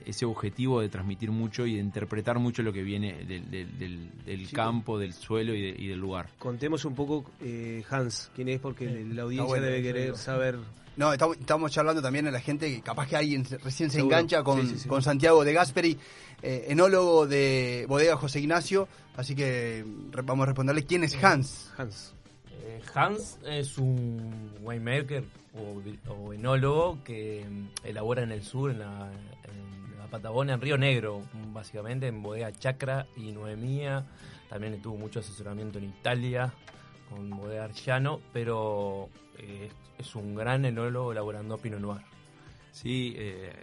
ese 0.06 0.26
objetivo 0.26 0.82
de 0.82 0.90
transmitir 0.90 1.32
mucho 1.32 1.66
y 1.66 1.76
de 1.76 1.80
interpretar 1.82 2.40
mucho 2.40 2.64
lo 2.64 2.72
que 2.74 2.82
viene 2.84 3.24
del, 3.26 3.50
del- 3.50 3.78
del- 3.78 4.10
del 4.26 4.48
Sí. 4.48 4.56
campo, 4.56 4.98
del 5.00 5.14
suelo 5.14 5.54
y, 5.54 5.62
de- 5.62 5.76
y 5.78 5.88
del 5.88 6.00
lugar. 6.00 6.30
Contemos 6.40 6.86
un 6.86 6.96
poco, 6.96 7.26
eh, 7.42 7.84
Hans, 7.90 8.32
quién 8.36 8.50
es, 8.50 8.60
porque 8.60 8.86
la 9.14 9.24
audiencia 9.24 9.48
bueno, 9.48 9.66
debe 9.66 9.82
querer 9.82 10.16
sí. 10.16 10.24
saber. 10.24 10.58
No, 10.98 11.14
estamos, 11.14 11.38
estamos 11.38 11.72
charlando 11.72 12.02
también 12.02 12.28
a 12.28 12.32
la 12.32 12.42
gente 12.42 12.68
que 12.74 12.82
capaz 12.82 13.08
que 13.08 13.16
alguien 13.16 13.46
recién 13.64 13.90
se 13.90 13.98
Seguro. 13.98 14.16
engancha 14.18 14.44
con, 14.44 14.62
Sí, 14.62 14.68
sí, 14.74 14.80
sí. 14.80 14.90
con 14.90 15.02
Santiago 15.02 15.44
de 15.46 15.54
Gasperi, 15.54 15.98
eh, 16.42 16.66
enólogo 16.68 17.28
de 17.28 17.86
Bodega 17.88 18.18
José 18.18 18.42
Ignacio. 18.42 18.88
Así 19.16 19.34
que 19.36 19.86
re- 20.12 20.22
vamos 20.24 20.44
a 20.44 20.48
responderle 20.48 20.86
quién 20.86 21.04
es 21.06 21.16
Hans. 21.24 21.72
Hans. 21.78 22.14
Eh, 22.64 22.82
Hans 22.94 23.40
es 23.46 23.78
un 23.78 24.52
winemaker 24.62 25.24
o, 26.10 26.34
enólogo 26.34 27.00
que 27.04 27.46
mm, 27.50 27.68
elabora 27.88 28.24
en 28.24 28.32
el 28.34 28.44
sur, 28.44 28.72
en 28.72 28.80
la, 28.80 29.12
en 29.44 29.81
la 29.81 29.81
Patagonia, 30.12 30.56
en 30.56 30.62
Río 30.62 30.78
Negro, 30.78 31.24
básicamente, 31.54 32.08
en 32.08 32.22
bodega 32.22 32.52
Chacra 32.52 33.08
y 33.16 33.32
Noemía. 33.32 34.06
También 34.50 34.82
tuvo 34.82 34.98
mucho 34.98 35.22
asesoramiento 35.22 35.80
en 35.80 35.86
Italia 35.86 36.54
con 37.10 37.30
bodega 37.30 37.64
Arciano, 37.64 38.20
pero 38.34 39.10
eh, 39.38 39.72
es, 39.98 40.16
un 40.16 40.36
gran 40.36 40.66
enólogo 40.66 41.14
elaborando 41.14 41.58
Pinot 41.58 41.80
Noir. 41.80 42.02
Sí, 42.72 43.14
eh, 43.18 43.54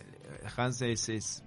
Hans 0.56 0.82
es, 0.82 1.44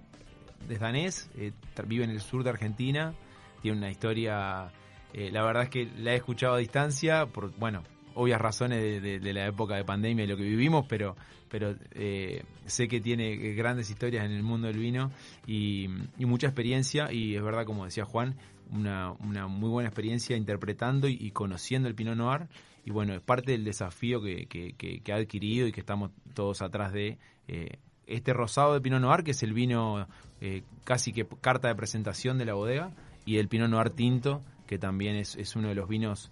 danés, 0.80 1.28
eh, 1.36 1.52
vive 1.86 2.04
en 2.04 2.10
el 2.10 2.20
sur 2.20 2.44
de 2.44 2.50
Argentina, 2.50 3.14
tiene 3.60 3.78
una 3.78 3.90
historia, 3.90 4.72
la 5.12 5.42
verdad 5.44 5.64
es 5.64 5.68
que 5.68 5.84
la 5.98 6.12
he 6.12 6.16
escuchado 6.16 6.54
a 6.54 6.58
distancia, 6.58 7.26
por, 7.26 7.56
bueno, 7.58 7.82
obvias 8.14 8.40
razones 8.40 9.02
de, 9.02 9.32
la 9.32 9.46
época 9.46 9.76
de 9.76 9.84
pandemia 9.84 10.24
y 10.24 10.28
lo 10.28 10.36
que 10.36 10.42
vivimos, 10.44 10.86
pero, 10.88 11.16
pero 11.48 11.74
eh, 11.92 12.42
sé 12.66 12.88
que 12.88 13.00
tiene 13.00 13.36
grandes 13.54 13.90
historias 13.90 14.24
en 14.24 14.32
el 14.32 14.42
mundo 14.42 14.68
del 14.68 14.78
vino 14.78 15.10
y, 15.46 15.88
y 16.18 16.26
mucha 16.26 16.46
experiencia. 16.46 17.12
Y 17.12 17.34
es 17.36 17.42
verdad, 17.42 17.64
como 17.64 17.84
decía 17.84 18.04
Juan, 18.04 18.36
una, 18.70 19.12
una 19.12 19.46
muy 19.48 19.68
buena 19.70 19.88
experiencia 19.88 20.36
interpretando 20.36 21.08
y, 21.08 21.30
conociendo 21.30 21.88
el 21.88 21.94
Pinot 21.94 22.16
Noir. 22.16 22.48
Y 22.84 22.90
bueno, 22.90 23.14
es 23.14 23.20
parte 23.20 23.52
del 23.52 23.64
desafío 23.64 24.20
que- 24.22 24.46
que 24.48 25.12
ha 25.12 25.16
adquirido 25.16 25.66
y 25.66 25.72
que 25.72 25.80
estamos 25.80 26.10
todos 26.34 26.62
atrás 26.62 26.92
de 26.92 27.18
eh, 27.48 27.78
este 28.06 28.32
rosado 28.32 28.74
de 28.74 28.80
Pinot 28.80 29.00
Noir, 29.00 29.22
que 29.24 29.30
es 29.32 29.42
el 29.42 29.52
vino 29.52 30.06
eh, 30.40 30.62
casi 30.84 31.12
que 31.12 31.26
carta 31.40 31.68
de 31.68 31.74
presentación 31.74 32.38
de 32.38 32.44
la 32.44 32.54
bodega, 32.54 32.92
y 33.24 33.36
el 33.36 33.48
Pinot 33.48 33.70
Noir 33.70 33.90
tinto, 33.90 34.42
que 34.66 34.78
también 34.78 35.16
es, 35.16 35.36
es 35.36 35.54
uno 35.54 35.68
de 35.68 35.74
los 35.74 35.88
vinos 35.88 36.30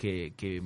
que, 0.00 0.32
que 0.36 0.62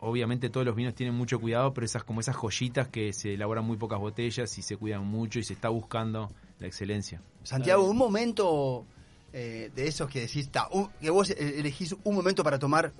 obviamente 0.00 0.48
todos 0.50 0.66
los 0.66 0.74
vinos 0.74 0.94
tienen 0.94 1.14
mucho 1.14 1.38
cuidado, 1.40 1.72
pero 1.74 1.84
esas 1.84 2.04
como 2.04 2.20
esas 2.20 2.36
joyitas 2.36 2.88
que 2.88 3.12
se 3.12 3.34
elaboran 3.34 3.64
muy 3.64 3.76
pocas 3.76 3.98
botellas 3.98 4.56
y 4.58 4.62
se 4.62 4.76
cuidan 4.76 5.06
mucho 5.06 5.38
y 5.38 5.44
se 5.44 5.52
está 5.54 5.68
buscando 5.68 6.30
la 6.58 6.66
excelencia. 6.66 7.22
Santiago, 7.42 7.84
un 7.88 7.96
momento 7.96 8.84
eh, 9.32 9.70
de 9.74 9.86
esos 9.86 10.08
que 10.10 10.20
decís, 10.20 10.50
ta, 10.50 10.68
un- 10.72 10.90
que 11.00 11.10
vos 11.10 11.30
eh, 11.30 11.60
elegís 11.60 11.94
un 12.04 12.14
momento 12.14 12.42
para 12.42 12.58
tomar 12.58 12.92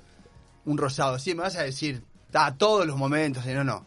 un 0.64 0.78
rosado. 0.78 1.18
Sí, 1.18 1.34
me 1.34 1.42
vas 1.42 1.56
a 1.56 1.62
decir, 1.62 2.02
ta, 2.30 2.54
todos 2.56 2.86
los 2.86 2.96
momentos, 2.96 3.44
y 3.46 3.48
no, 3.54 3.64
no. 3.64 3.84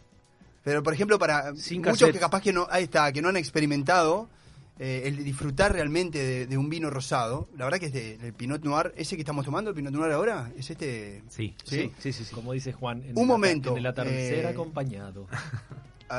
Pero, 0.64 0.82
por 0.84 0.94
ejemplo, 0.94 1.20
para 1.20 1.52
muchos 1.54 1.82
cassette. 1.84 2.14
que 2.14 2.20
capaz 2.20 2.42
que 2.42 2.54
no, 2.54 2.68
ahí 2.70 2.84
está, 2.86 3.12
que 3.12 3.22
no 3.22 3.30
han 3.30 3.38
experimentado 3.38 4.30
eh, 4.80 5.04
el 5.06 5.24
disfrutar 5.24 5.72
realmente 5.74 6.18
de, 6.20 6.48
de 6.48 6.58
un 6.58 6.70
vino 6.70 6.90
rosado, 6.90 7.48
la 7.58 7.66
verdad 7.66 7.80
que 7.80 7.86
es 7.88 7.94
de- 7.94 8.18
del 8.18 8.34
Pinot 8.34 8.64
Noir, 8.64 8.94
ese 8.98 9.16
que 9.16 9.22
estamos 9.22 9.46
tomando, 9.46 9.70
el 9.70 9.76
Pinot 9.76 9.94
Noir 9.94 10.12
ahora, 10.14 10.52
es 10.58 10.70
este... 10.72 11.22
Sí, 11.30 11.54
¿Sí? 11.64 11.92
Sí, 12.00 12.12
sí, 12.14 12.26
sí. 12.26 12.34
Como 12.36 12.54
dice 12.54 12.74
Juan, 12.74 13.04
en 13.04 13.12
Un 13.16 13.20
el 13.24 13.28
momento, 13.28 13.72
En 13.74 13.78
el 13.78 13.86
atardecer 13.86 14.46
eh, 14.46 14.48
acompañado. 14.48 15.28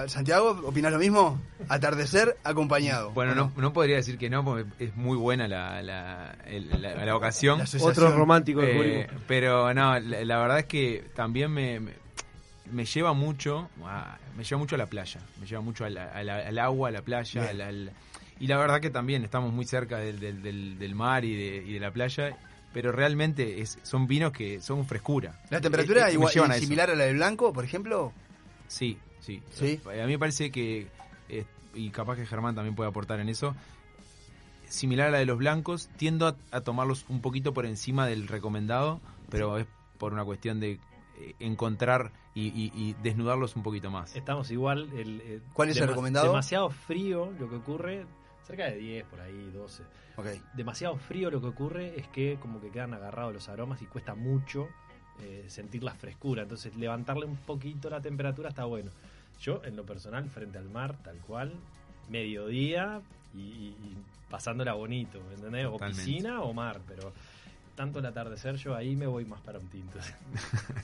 Santiago, 0.09 0.61
¿opinás 0.65 0.91
lo 0.93 0.99
mismo? 0.99 1.41
Atardecer 1.69 2.37
acompañado. 2.43 3.13
Bueno, 3.13 3.35
no, 3.37 3.53
no 3.57 3.73
podría 3.73 3.95
decir 3.97 4.19
que 4.19 4.29
no, 4.29 4.45
porque 4.45 4.65
es 4.81 4.97
muy 4.97 5.17
buena 5.17 5.47
la, 5.47 5.81
la, 5.83 6.35
la- 6.49 7.05
la 7.05 7.17
ocasión. 7.17 7.61
Otro 7.81 8.11
romántico 8.11 8.61
Eh, 8.63 9.07
pero 9.29 9.73
no, 9.73 9.99
la, 10.01 10.25
la 10.25 10.39
verdad 10.39 10.59
es 10.59 10.65
que 10.67 11.05
también 11.15 11.53
me, 11.53 11.79
me, 11.79 11.93
me 12.73 12.85
lleva 12.87 13.13
mucho, 13.13 13.69
a- 13.85 14.19
me 14.37 14.43
lleva 14.43 14.59
mucho 14.59 14.75
a 14.75 14.79
la 14.79 14.87
playa, 14.87 15.21
me 15.41 15.47
lleva 15.47 15.61
mucho 15.61 15.85
a 15.85 15.91
la- 15.91 16.11
a 16.11 16.25
la- 16.25 16.39
al 16.39 16.59
agua, 16.59 16.89
a 16.89 16.93
la 16.93 17.03
playa, 17.03 17.49
al- 17.51 17.93
y 18.41 18.47
la 18.47 18.57
verdad 18.59 18.81
que 18.81 18.91
también 18.91 19.25
estamos 19.25 19.53
muy 19.53 19.65
cerca 19.65 19.99
del, 19.99 20.19
del, 20.21 20.43
del- 20.43 20.79
del 20.79 20.95
mar 20.95 21.25
y 21.25 21.35
de, 21.37 21.57
y 21.67 21.73
de 21.75 21.81
la 21.81 21.91
playa, 21.93 22.37
pero 22.73 22.91
realmente 22.93 23.61
es, 23.61 23.79
son 23.83 24.07
vinos 24.07 24.33
que 24.33 24.61
son 24.61 24.85
frescura. 24.87 25.41
¿La 25.51 25.61
temperatura 25.61 26.01
Eh, 26.01 26.03
eh, 26.03 26.07
me 26.07 26.13
igual, 26.15 26.31
eso. 26.57 26.61
similar 26.61 26.91
a 26.91 26.95
la 26.97 27.05
del 27.05 27.17
blanco, 27.17 27.53
por 27.53 27.65
ejemplo? 27.65 28.13
Sí, 28.69 28.99
sí. 29.21 29.43
¿Sí? 29.53 29.81
A 29.87 30.07
mí 30.07 30.13
me 30.13 30.19
parece 30.19 30.51
que, 30.51 30.89
eh, 31.29 31.45
y 31.75 31.91
capaz 31.91 32.17
que 32.17 32.27
Germán 32.27 32.55
también 32.55 32.75
puede 32.75 32.91
aportar 32.91 33.21
en 33.21 33.29
eso, 33.29 33.55
similar 34.69 35.09
a 35.09 35.11
la 35.13 35.19
de 35.19 35.27
los 35.27 35.39
blancos, 35.39 35.89
tiendo 35.97 36.27
a, 36.27 36.37
a 36.51 36.61
tomarlos 36.63 37.05
un 37.09 37.21
poquito 37.21 37.53
por 37.55 37.67
encima 37.67 38.07
del 38.07 38.27
recomendado, 38.27 39.01
pero 39.31 39.59
es 39.59 39.67
por 39.99 40.13
una 40.13 40.25
cuestión 40.25 40.59
de 40.61 40.81
eh, 41.19 41.35
encontrar 41.39 42.11
y, 42.35 42.47
y- 42.49 42.73
y 42.75 42.95
desnudarlos 43.03 43.55
un 43.55 43.63
poquito 43.63 43.91
más. 43.91 44.17
Estamos 44.17 44.51
igual. 44.51 44.91
El, 44.97 45.21
eh, 45.21 45.41
¿Cuál 45.53 45.69
es 45.71 45.77
el 45.77 45.87
recomendado? 45.89 46.27
Demasiado 46.27 46.71
frío 46.71 47.33
lo 47.39 47.49
que 47.49 47.57
ocurre, 47.57 48.05
cerca 48.47 48.65
de 48.67 48.77
10, 48.77 49.05
por 49.07 49.21
ahí, 49.21 49.51
12. 49.53 49.83
Ok. 50.17 50.27
Demasiado 50.55 50.97
frío 50.97 51.31
lo 51.31 51.41
que 51.41 51.47
ocurre 51.49 51.99
es 51.99 52.07
que 52.09 52.37
como 52.41 52.61
que 52.61 52.71
quedan 52.71 52.95
agarrados 52.95 53.33
los 53.35 53.49
aromas 53.49 53.81
y 53.83 53.87
cuesta 53.87 54.15
mucho 54.15 54.69
eh, 55.23 55.45
sentir 55.49 55.83
la 55.83 55.95
frescura. 55.95 56.43
Entonces 56.43 56.77
levantarle 56.77 57.25
un 57.27 57.37
poquito 57.37 57.89
la 57.91 58.01
temperatura 58.01 58.51
está 58.51 58.65
bueno. 58.65 58.91
Yo, 59.41 59.63
en 59.65 59.77
lo 59.77 59.85
personal, 59.85 60.29
frente 60.31 60.59
al 60.59 60.69
mar, 60.71 60.97
tal 61.03 61.17
cual, 61.19 61.53
mediodía 62.09 63.01
y, 63.35 63.39
y- 63.41 63.77
y 63.83 63.97
pasándola 64.31 64.75
bonito, 64.75 65.21
¿me 65.29 65.35
entendés? 65.35 65.67
O 65.67 65.77
piscina 65.97 66.41
o 66.43 66.53
mar, 66.53 66.81
pero 66.87 67.13
tanto 67.75 67.99
el 67.99 68.07
atardecer, 68.07 68.57
yo 68.57 68.75
ahí 68.77 68.95
me 68.97 69.07
voy 69.07 69.25
más 69.25 69.41
para 69.41 69.59
un 69.59 69.67
tinto. 69.69 69.99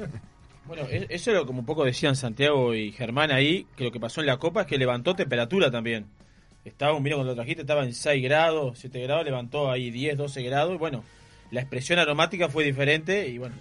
Bueno, 0.66 0.82
e- 0.88 1.06
eso 1.08 1.30
era 1.32 1.44
como 1.44 1.60
un 1.60 1.66
poco 1.66 1.84
decían 1.84 2.14
Santiago 2.14 2.74
y 2.74 2.92
Germán 2.92 3.32
ahí, 3.32 3.66
que 3.76 3.84
lo 3.84 3.90
que 3.90 3.98
pasó 3.98 4.20
en 4.20 4.26
la 4.26 4.36
copa 4.36 4.60
es 4.62 4.66
que 4.68 4.78
levantó 4.78 5.14
temperatura 5.16 5.70
también. 5.70 6.06
Estaba 6.64 6.98
vino 7.00 7.16
cuando 7.16 7.32
lo 7.32 7.34
trajiste, 7.34 7.62
estaba 7.62 7.84
en 7.84 7.94
6 7.94 8.22
grados, 8.22 8.78
7 8.78 9.00
grados, 9.02 9.24
levantó 9.24 9.70
ahí 9.70 9.90
10, 9.90 10.16
12 10.18 10.42
grados 10.42 10.74
y 10.74 10.78
bueno, 10.78 11.02
la 11.50 11.60
expresión 11.60 11.98
aromática 11.98 12.48
fue 12.48 12.64
diferente 12.64 13.28
y 13.28 13.38
bueno, 13.38 13.54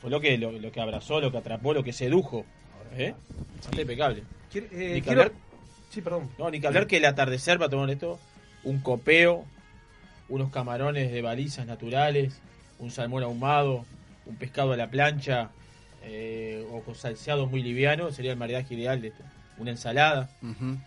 fue 0.00 0.10
lo 0.10 0.20
que, 0.20 0.36
lo, 0.36 0.52
lo 0.52 0.70
que 0.70 0.80
abrazó, 0.80 1.20
lo 1.20 1.32
que 1.32 1.38
atrapó, 1.38 1.72
lo 1.72 1.82
que 1.82 1.92
sedujo. 1.92 2.44
¿Eh? 2.96 3.14
Bastante 3.56 3.82
impecable. 3.82 4.22
Eh, 4.54 4.60
Ni 4.62 4.68
que 4.68 5.02
quiero- 5.02 5.22
hablar- 5.22 5.32
Sí, 5.90 6.02
perdón. 6.02 6.28
no, 6.38 6.50
ni 6.50 6.60
que 6.60 6.66
hablar 6.66 6.86
que 6.86 6.98
el 6.98 7.04
atardecer 7.06 7.56
para 7.58 7.70
tomar 7.70 7.88
esto, 7.90 8.18
un 8.64 8.80
copeo, 8.80 9.46
unos 10.28 10.50
camarones 10.50 11.10
de 11.10 11.22
balizas 11.22 11.66
naturales, 11.66 12.38
un 12.78 12.90
salmón 12.90 13.22
ahumado, 13.22 13.86
un 14.26 14.36
pescado 14.36 14.72
a 14.72 14.76
la 14.76 14.90
plancha, 14.90 15.50
eh, 16.04 16.66
o 16.70 16.82
con 16.82 16.94
salseado 16.94 17.46
muy 17.46 17.62
liviano, 17.62 18.12
sería 18.12 18.32
el 18.32 18.38
maridaje 18.38 18.74
ideal 18.74 19.00
de 19.00 19.08
esto. 19.08 19.24
Una 19.58 19.70
ensalada 19.72 20.30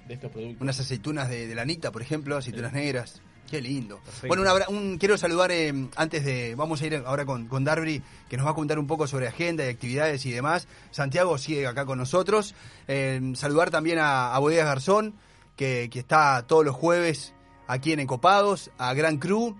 de 0.07 0.13
estos 0.13 0.31
productos. 0.31 0.61
Unas 0.61 0.79
aceitunas 0.79 1.29
de, 1.29 1.47
de 1.47 1.55
la 1.55 1.61
Anita, 1.63 1.91
por 1.91 2.01
ejemplo, 2.01 2.37
aceitunas 2.37 2.73
negras. 2.73 3.21
Qué 3.49 3.59
lindo. 3.61 3.97
Perfecto. 3.97 4.27
Bueno, 4.27 4.43
un 4.43 4.47
abra- 4.47 4.69
un- 4.69 4.97
quiero 4.97 5.17
saludar 5.17 5.51
eh, 5.51 5.73
antes 5.97 6.23
de. 6.23 6.55
Vamos 6.55 6.81
a 6.81 6.85
ir 6.87 6.95
ahora 7.05 7.25
con, 7.25 7.47
con 7.47 7.65
Darby, 7.65 8.01
que 8.29 8.37
nos 8.37 8.45
va 8.45 8.51
a 8.51 8.55
contar 8.55 8.79
un 8.79 8.87
poco 8.87 9.07
sobre 9.07 9.27
agenda 9.27 9.65
y 9.65 9.69
actividades 9.69 10.25
y 10.25 10.31
demás. 10.31 10.69
Santiago 10.91 11.37
sigue 11.37 11.67
acá 11.67 11.85
con 11.85 11.97
nosotros. 11.97 12.55
Eh, 12.87 13.19
saludar 13.35 13.69
también 13.69 13.99
a, 13.99 14.33
a 14.33 14.39
Bodegas 14.39 14.67
Garzón, 14.67 15.15
que, 15.57 15.89
que 15.91 15.99
está 15.99 16.45
todos 16.47 16.63
los 16.63 16.75
jueves 16.75 17.33
aquí 17.67 17.91
en 17.91 17.99
Encopados. 17.99 18.71
A 18.77 18.93
Gran 18.93 19.17
Cru, 19.17 19.57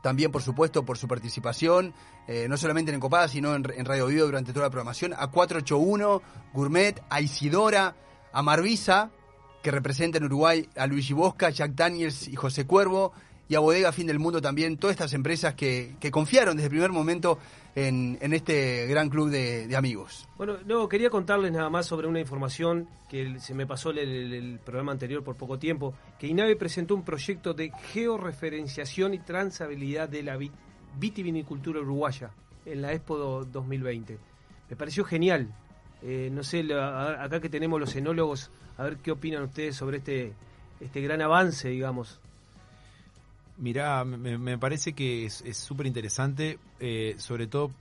también 0.00 0.30
por 0.30 0.42
supuesto 0.42 0.84
por 0.84 0.96
su 0.96 1.08
participación, 1.08 1.94
eh, 2.28 2.46
no 2.48 2.56
solamente 2.56 2.92
en 2.92 2.96
Encopadas, 2.96 3.32
sino 3.32 3.52
en, 3.56 3.66
en 3.76 3.84
Radio 3.84 4.06
Vivo 4.06 4.26
durante 4.26 4.52
toda 4.52 4.66
la 4.66 4.70
programación. 4.70 5.12
A 5.14 5.26
481, 5.26 6.22
Gourmet, 6.52 7.02
a 7.10 7.20
Isidora, 7.20 7.96
a 8.32 8.42
Marvisa, 8.42 9.10
que 9.62 9.70
representa 9.70 10.18
en 10.18 10.24
Uruguay 10.24 10.68
a 10.76 10.86
Luigi 10.86 11.12
Bosca, 11.12 11.50
Jack 11.50 11.72
Daniels 11.74 12.28
y 12.28 12.36
José 12.36 12.66
Cuervo, 12.66 13.12
y 13.50 13.54
a 13.54 13.60
Bodega 13.60 13.92
Fin 13.92 14.06
del 14.06 14.18
Mundo 14.18 14.42
también, 14.42 14.76
todas 14.76 14.92
estas 14.94 15.14
empresas 15.14 15.54
que, 15.54 15.96
que 16.00 16.10
confiaron 16.10 16.56
desde 16.56 16.66
el 16.66 16.70
primer 16.70 16.92
momento 16.92 17.38
en, 17.74 18.18
en 18.20 18.34
este 18.34 18.86
gran 18.86 19.08
club 19.08 19.30
de, 19.30 19.74
amigos. 19.74 20.28
Bueno, 20.36 20.58
no, 20.66 20.86
quería 20.86 21.08
contarles 21.08 21.50
nada 21.52 21.70
más 21.70 21.86
sobre 21.86 22.06
una 22.06 22.20
información 22.20 22.88
que 23.08 23.40
se 23.40 23.54
me 23.54 23.66
pasó 23.66 23.88
el, 23.90 23.98
el- 23.98 24.58
programa 24.58 24.92
anterior 24.92 25.24
por 25.24 25.36
poco 25.36 25.58
tiempo, 25.58 25.94
que 26.18 26.26
INAVE 26.26 26.56
presentó 26.56 26.94
un 26.94 27.04
proyecto 27.04 27.54
de 27.54 27.72
georreferenciación 27.94 29.14
y 29.14 29.18
transabilidad 29.20 30.10
de 30.10 30.22
la 30.22 30.36
vi- 30.36 30.52
vitivinicultura 30.98 31.80
uruguaya 31.80 32.30
en 32.66 32.82
la 32.82 32.92
Expo 32.92 33.16
do- 33.16 33.44
2020. 33.46 34.18
Me 34.68 34.76
pareció 34.76 35.04
genial. 35.04 35.48
Eh, 36.02 36.30
no 36.32 36.42
sé, 36.42 36.66
acá 36.72 37.40
que 37.40 37.48
tenemos 37.48 37.80
los 37.80 37.94
enólogos, 37.96 38.50
a 38.76 38.84
ver 38.84 38.98
qué 38.98 39.10
opinan 39.10 39.42
ustedes 39.42 39.76
sobre 39.76 39.98
este, 39.98 40.32
este 40.80 41.00
gran 41.00 41.20
avance, 41.22 41.68
digamos. 41.68 42.20
Mirá, 43.58 44.04
me, 44.04 44.56
parece 44.56 44.92
que 44.92 45.26
es 45.26 45.56
súper 45.56 45.88
interesante, 45.88 46.60
eh, 46.78 47.16
sobre 47.18 47.48
todo 47.48 47.72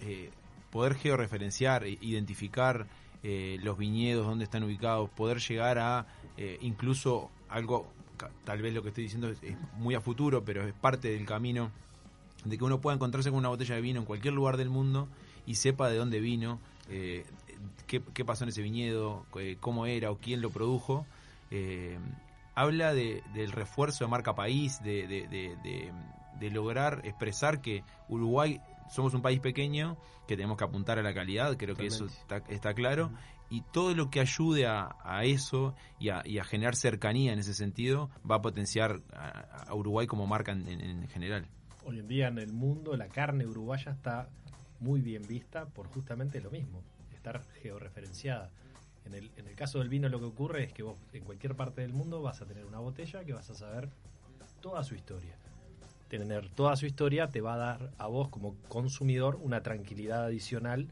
eh, 0.00 0.30
poder 0.70 0.94
georreferenciar, 0.94 1.84
e 1.84 1.98
identificar 2.00 2.86
eh, 3.22 3.58
los 3.62 3.76
viñedos, 3.76 4.26
dónde 4.26 4.44
están 4.44 4.64
ubicados, 4.64 5.10
poder 5.10 5.38
llegar 5.38 5.78
a 5.78 6.06
incluso 6.60 7.30
algo, 7.48 7.90
tal 8.44 8.60
vez 8.60 8.74
lo 8.74 8.82
que 8.82 8.88
estoy 8.88 9.04
diciendo 9.04 9.30
es 9.30 9.38
muy 9.78 9.94
a 9.94 10.02
futuro, 10.02 10.44
pero 10.44 10.66
es 10.66 10.74
parte 10.74 11.08
del 11.08 11.24
camino, 11.24 11.70
de 12.44 12.56
que 12.56 12.64
uno 12.64 12.80
pueda 12.80 12.94
encontrarse 12.94 13.30
con 13.30 13.38
una 13.38 13.48
botella 13.48 13.74
de 13.74 13.80
vino 13.80 14.00
en 14.00 14.06
cualquier 14.06 14.34
lugar 14.34 14.58
del 14.58 14.68
mundo 14.68 15.08
y 15.46 15.54
sepa 15.56 15.88
de 15.88 15.96
dónde 15.96 16.20
vino, 16.20 16.58
eh, 16.88 17.24
qué, 17.86 18.02
qué 18.14 18.24
pasó 18.24 18.44
en 18.44 18.50
ese 18.50 18.62
viñedo, 18.62 19.26
eh, 19.38 19.56
cómo 19.60 19.86
era 19.86 20.10
o 20.10 20.18
quién 20.18 20.40
lo 20.40 20.50
produjo. 20.50 21.06
eh, 21.50 21.98
habla 22.54 22.94
de, 22.94 23.22
del 23.34 23.52
refuerzo 23.52 24.04
de 24.04 24.10
marca 24.10 24.34
país, 24.34 24.82
de, 24.82 25.06
de- 25.06 25.28
de- 25.28 25.56
de- 25.62 25.92
de 26.40 26.50
lograr 26.50 27.02
expresar 27.04 27.60
que 27.60 27.82
Uruguay 28.08 28.60
somos 28.90 29.12
un 29.14 29.22
país 29.22 29.40
pequeño, 29.40 29.96
que 30.26 30.36
tenemos 30.36 30.56
que 30.58 30.64
apuntar 30.64 30.98
a 30.98 31.02
la 31.02 31.12
calidad, 31.14 31.56
creo 31.56 31.74
que 31.76 31.86
eso 31.86 32.06
está, 32.06 32.38
está 32.48 32.72
claro, 32.74 33.10
y 33.50 33.60
todo 33.72 33.94
lo 33.94 34.10
que 34.10 34.20
ayude 34.20 34.66
a, 34.66 34.96
a 35.04 35.24
eso 35.24 35.74
y 36.00 36.08
a, 36.08 36.22
y 36.24 36.38
a 36.38 36.44
generar 36.44 36.74
cercanía 36.76 37.32
en 37.32 37.38
ese 37.38 37.54
sentido 37.54 38.10
va 38.28 38.36
a 38.36 38.42
potenciar 38.42 39.00
a, 39.12 39.64
a 39.68 39.74
Uruguay 39.74 40.06
como 40.06 40.26
marca 40.26 40.52
en, 40.52 40.66
en- 40.68 40.80
en 40.80 41.08
general. 41.08 41.46
Hoy 41.84 41.98
en 42.00 42.08
día 42.08 42.28
en 42.28 42.38
el 42.38 42.52
mundo 42.52 42.96
la 42.96 43.08
carne 43.08 43.46
uruguaya 43.46 43.92
está 43.92 44.28
muy 44.86 45.00
bien 45.00 45.26
vista 45.26 45.66
por 45.66 45.88
justamente 45.88 46.40
lo 46.40 46.50
mismo, 46.50 46.80
estar 47.12 47.42
georreferenciada. 47.60 48.50
En 49.04 49.14
el, 49.14 49.32
en 49.36 49.48
el 49.48 49.54
caso 49.56 49.80
del 49.80 49.88
vino 49.88 50.08
lo 50.08 50.20
que 50.20 50.26
ocurre 50.26 50.62
es 50.62 50.72
que 50.72 50.84
vos 50.84 50.96
en 51.12 51.24
cualquier 51.24 51.56
parte 51.56 51.80
del 51.80 51.92
mundo 51.92 52.22
vas 52.22 52.40
a 52.40 52.46
tener 52.46 52.64
una 52.64 52.78
botella 52.78 53.24
que 53.24 53.32
vas 53.32 53.50
a 53.50 53.54
saber 53.54 53.88
toda 54.60 54.84
su 54.84 54.94
historia. 54.94 55.36
Tener 56.08 56.48
toda 56.50 56.76
su 56.76 56.86
historia 56.86 57.32
te 57.32 57.40
va 57.40 57.54
a 57.54 57.56
dar 57.56 57.90
a 57.98 58.06
vos 58.06 58.28
como 58.28 58.54
consumidor 58.68 59.38
una 59.42 59.60
tranquilidad 59.60 60.24
adicional, 60.24 60.86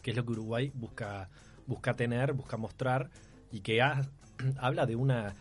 que 0.00 0.12
es 0.12 0.16
lo 0.16 0.24
que 0.24 0.32
Uruguay 0.32 0.70
busca, 0.74 1.28
busca 1.66 1.94
tener, 1.94 2.32
busca 2.34 2.56
mostrar, 2.56 3.10
y 3.50 3.60
que 3.60 3.82
ha- 3.82 4.08
habla 4.58 4.86
de 4.86 4.94
una, 4.94 5.34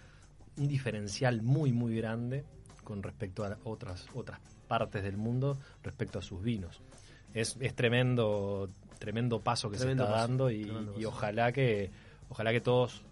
un 0.58 0.68
diferencial 0.68 1.44
muy, 1.44 1.74
muy 1.74 1.96
grande 1.96 2.44
con 2.84 3.04
respecto 3.04 3.46
a 3.46 3.58
otras, 3.64 4.08
otras 4.16 4.40
partes 4.68 5.04
del 5.04 5.18
mundo 5.18 5.60
respecto 5.84 6.18
a 6.18 6.22
sus 6.24 6.42
vinos. 6.42 6.82
Es, 7.34 7.58
es 7.60 7.74
tremendo, 7.76 8.70
tremendo 9.00 9.40
paso 9.40 9.70
que 9.70 9.78
Tremendo 9.78 10.04
se 10.04 10.10
está 10.10 10.16
paso, 10.16 10.28
dando 10.28 10.52
y, 10.52 10.72
y 10.98 11.06
ojalá 11.06 11.52
que 11.52 11.90
ojalá 12.30 12.52
que 12.52 12.62
todos 12.62 13.04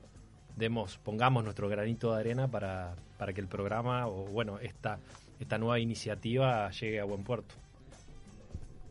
demos 0.55 0.97
pongamos 0.97 1.43
nuestro 1.43 1.69
granito 1.69 2.13
de 2.13 2.19
arena 2.19 2.47
para, 2.47 2.95
para 3.17 3.33
que 3.33 3.41
el 3.41 3.47
programa 3.47 4.07
o 4.07 4.25
bueno 4.25 4.59
esta 4.59 4.99
esta 5.39 5.57
nueva 5.57 5.79
iniciativa 5.79 6.69
llegue 6.71 6.99
a 6.99 7.05
buen 7.05 7.23
puerto. 7.23 7.55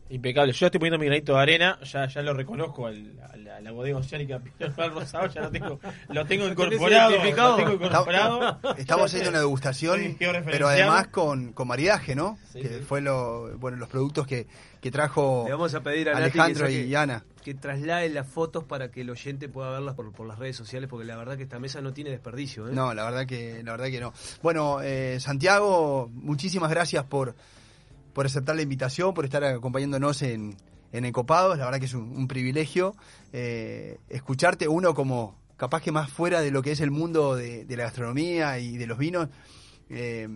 Impecable. 0.09 0.51
Yo 0.53 0.59
ya 0.59 0.65
estoy 0.67 0.79
poniendo 0.79 0.97
mi 0.99 1.05
granito 1.05 1.35
de 1.35 1.39
arena, 1.41 1.77
ya, 1.83 2.07
ya 2.07 2.21
lo 2.23 2.33
reconozco 2.33 2.87
al- 2.87 3.13
a, 3.31 3.37
la, 3.37 3.57
a 3.57 3.61
la 3.61 3.71
bodega 3.71 3.97
oceánica 3.99 4.41
Rosado, 4.75 5.27
ya 5.27 5.41
lo 5.41 5.51
tengo, 5.51 5.79
lo 6.09 6.25
tengo 6.25 6.47
incorporado. 6.47 7.11
Lo 7.11 7.55
tengo 7.55 7.73
incorporado. 7.73 8.59
Estamos 8.77 9.05
haciendo 9.05 9.29
una 9.29 9.39
degustación, 9.39 10.17
pero 10.45 10.67
además 10.67 11.07
con, 11.09 11.53
con 11.53 11.67
maridaje, 11.67 12.15
¿no? 12.15 12.37
Sí, 12.51 12.61
que 12.61 12.67
sí. 12.69 12.79
fue 12.87 13.01
lo, 13.01 13.55
bueno, 13.59 13.77
los 13.77 13.87
productos 13.89 14.25
que, 14.25 14.47
que 14.81 14.89
trajo 14.91 15.43
Le 15.45 15.51
vamos 15.51 15.73
a 15.75 15.81
pedir 15.83 16.09
a 16.09 16.13
Nati 16.13 16.23
Alejandro 16.39 16.65
que, 16.67 16.71
saque- 16.73 16.87
y 16.87 16.95
Ana. 16.95 17.23
que 17.43 17.53
traslade 17.53 18.09
las 18.09 18.25
fotos 18.27 18.63
para 18.63 18.89
que 18.89 19.01
el 19.01 19.09
oyente 19.11 19.47
pueda 19.47 19.69
verlas 19.71 19.93
por, 19.95 20.11
por 20.11 20.25
las 20.27 20.39
redes 20.39 20.55
sociales, 20.55 20.89
porque 20.89 21.05
la 21.05 21.17
verdad 21.17 21.37
que 21.37 21.43
esta 21.43 21.59
mesa 21.59 21.81
no 21.81 21.93
tiene 21.93 22.09
desperdicio. 22.09 22.67
¿eh? 22.67 22.71
No, 22.73 22.93
la 22.95 23.05
verdad 23.05 23.27
que, 23.27 23.61
la 23.63 23.71
verdad 23.73 23.87
que 23.87 23.99
no. 23.99 24.13
Bueno, 24.41 24.79
eh, 24.81 25.19
Santiago, 25.19 26.09
muchísimas 26.13 26.71
gracias 26.71 27.03
por, 27.05 27.35
por 28.19 28.25
aceptar 28.25 28.53
la 28.57 28.61
invitación, 28.61 29.13
por 29.13 29.23
estar 29.23 29.41
acompañándonos 29.45 30.21
en, 30.23 30.57
en 30.91 31.05
Encopados. 31.05 31.57
La 31.57 31.63
verdad 31.63 31.79
que 31.79 31.85
es 31.85 31.93
un, 31.93 32.27
privilegio 32.27 32.93
eh, 33.31 33.97
escucharte, 34.09 34.67
uno 34.67 34.93
como 34.93 35.39
capaz 35.55 35.81
que 35.81 35.93
más 35.93 36.11
fuera 36.11 36.41
de 36.41 36.51
lo 36.51 36.61
que 36.61 36.73
es 36.73 36.81
el 36.81 36.91
mundo 36.91 37.37
de, 37.37 37.65
la 37.69 37.83
gastronomía 37.83 38.59
y 38.59 38.75
de 38.75 38.87
los 38.87 38.97
vinos. 38.97 39.29
eh, 39.89 40.27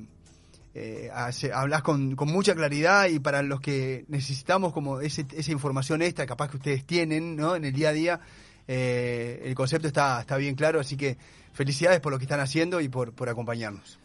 eh, 0.76 1.12
hablas 1.54 1.84
con, 1.84 2.16
mucha 2.22 2.56
claridad 2.56 3.08
y 3.10 3.20
para 3.20 3.42
los 3.44 3.60
que 3.60 4.06
necesitamos 4.08 4.72
como 4.72 5.02
ese- 5.02 5.26
esa 5.36 5.52
información 5.52 6.02
extra, 6.02 6.26
capaz 6.26 6.52
que 6.52 6.56
ustedes 6.56 6.86
tienen 6.86 7.36
¿no? 7.36 7.58
en 7.58 7.66
el 7.66 7.74
día 7.74 7.90
a 7.90 7.92
día, 7.92 8.22
el 8.66 9.54
concepto 9.56 9.90
está, 9.90 10.22
está 10.22 10.38
bien 10.38 10.56
claro, 10.56 10.80
así 10.80 10.96
que 10.96 11.18
felicidades 11.52 12.00
por 12.00 12.14
lo 12.14 12.18
que 12.18 12.24
están 12.24 12.40
haciendo 12.40 12.80
y 12.80 12.88
por, 12.88 13.12
por 13.12 13.28
acompañarnos. 13.28 14.00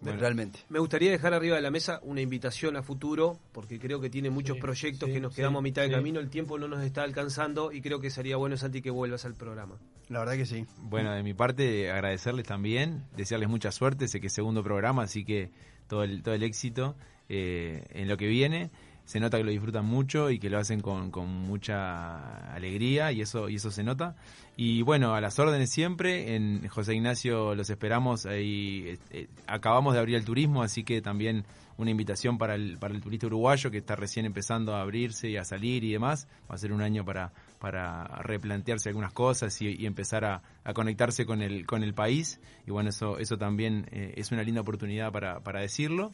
Realmente. 0.00 0.60
Me 0.68 0.78
gustaría 0.78 1.10
dejar 1.10 1.34
arriba 1.34 1.56
de 1.56 1.62
la 1.62 1.70
mesa 1.70 2.00
una 2.02 2.20
invitación 2.20 2.76
a 2.76 2.82
futuro, 2.82 3.38
porque 3.52 3.78
creo 3.78 4.00
que 4.00 4.10
tiene 4.10 4.30
muchos 4.30 4.56
proyectos 4.58 5.08
sí, 5.08 5.14
que 5.14 5.20
nos 5.20 5.32
sí, 5.32 5.36
quedamos 5.36 5.60
a 5.60 5.62
mitad 5.62 5.82
de 5.82 5.88
sí. 5.88 5.94
camino, 5.94 6.20
el 6.20 6.30
tiempo 6.30 6.58
no 6.58 6.68
nos 6.68 6.84
está 6.84 7.02
alcanzando 7.02 7.72
y 7.72 7.80
creo 7.80 8.00
que 8.00 8.10
sería 8.10 8.36
bueno, 8.36 8.56
Santi, 8.56 8.80
que 8.80 8.90
vuelvas 8.90 9.24
al 9.24 9.34
programa. 9.34 9.76
La 10.08 10.20
verdad 10.20 10.36
que 10.36 10.46
sí. 10.46 10.66
Bueno, 10.82 11.12
de 11.12 11.22
mi 11.22 11.34
parte, 11.34 11.90
agradecerles 11.90 12.46
también, 12.46 13.04
desearles 13.16 13.48
mucha 13.48 13.72
suerte, 13.72 14.08
sé 14.08 14.20
que 14.20 14.28
es 14.28 14.32
segundo 14.32 14.62
programa, 14.62 15.02
así 15.02 15.24
que 15.24 15.50
todo 15.86 16.04
el, 16.04 16.22
todo 16.22 16.34
el 16.34 16.42
éxito 16.42 16.96
eh, 17.28 17.84
en 17.90 18.08
lo 18.08 18.16
que 18.16 18.26
viene. 18.26 18.70
Se 19.08 19.20
nota 19.20 19.38
que 19.38 19.44
lo 19.44 19.50
disfrutan 19.50 19.86
mucho 19.86 20.30
y 20.30 20.38
que 20.38 20.50
lo 20.50 20.58
hacen 20.58 20.80
con, 20.80 21.10
con 21.10 21.28
mucha 21.28 22.52
alegría 22.52 23.10
y 23.10 23.22
eso, 23.22 23.48
y 23.48 23.54
eso 23.54 23.70
se 23.70 23.82
nota. 23.82 24.16
Y 24.54 24.82
bueno, 24.82 25.14
a 25.14 25.20
las 25.22 25.38
órdenes 25.38 25.70
siempre, 25.70 26.36
en 26.36 26.68
José 26.68 26.94
Ignacio 26.94 27.54
los 27.54 27.70
esperamos, 27.70 28.26
ahí 28.26 28.98
eh, 29.10 29.28
acabamos 29.46 29.94
de 29.94 30.00
abrir 30.00 30.16
el 30.16 30.26
turismo, 30.26 30.62
así 30.62 30.84
que 30.84 31.00
también 31.00 31.46
una 31.78 31.90
invitación 31.90 32.36
para 32.36 32.54
el, 32.54 32.76
para 32.76 32.92
el 32.92 33.00
turista 33.00 33.28
uruguayo 33.28 33.70
que 33.70 33.78
está 33.78 33.96
recién 33.96 34.26
empezando 34.26 34.74
a 34.74 34.82
abrirse 34.82 35.30
y 35.30 35.38
a 35.38 35.44
salir 35.44 35.84
y 35.84 35.92
demás. 35.92 36.28
Va 36.50 36.56
a 36.56 36.58
ser 36.58 36.72
un 36.74 36.82
año 36.82 37.02
para, 37.02 37.32
para 37.60 38.04
replantearse 38.24 38.90
algunas 38.90 39.14
cosas 39.14 39.58
y, 39.62 39.68
y 39.68 39.86
empezar 39.86 40.26
a, 40.26 40.42
a 40.64 40.74
conectarse 40.74 41.24
con 41.24 41.40
el, 41.40 41.64
con 41.64 41.82
el 41.82 41.94
país. 41.94 42.40
Y 42.66 42.72
bueno, 42.72 42.90
eso, 42.90 43.18
eso 43.18 43.38
también 43.38 43.86
eh, 43.90 44.12
es 44.16 44.32
una 44.32 44.42
linda 44.42 44.60
oportunidad 44.60 45.10
para, 45.12 45.40
para 45.40 45.62
decirlo. 45.62 46.12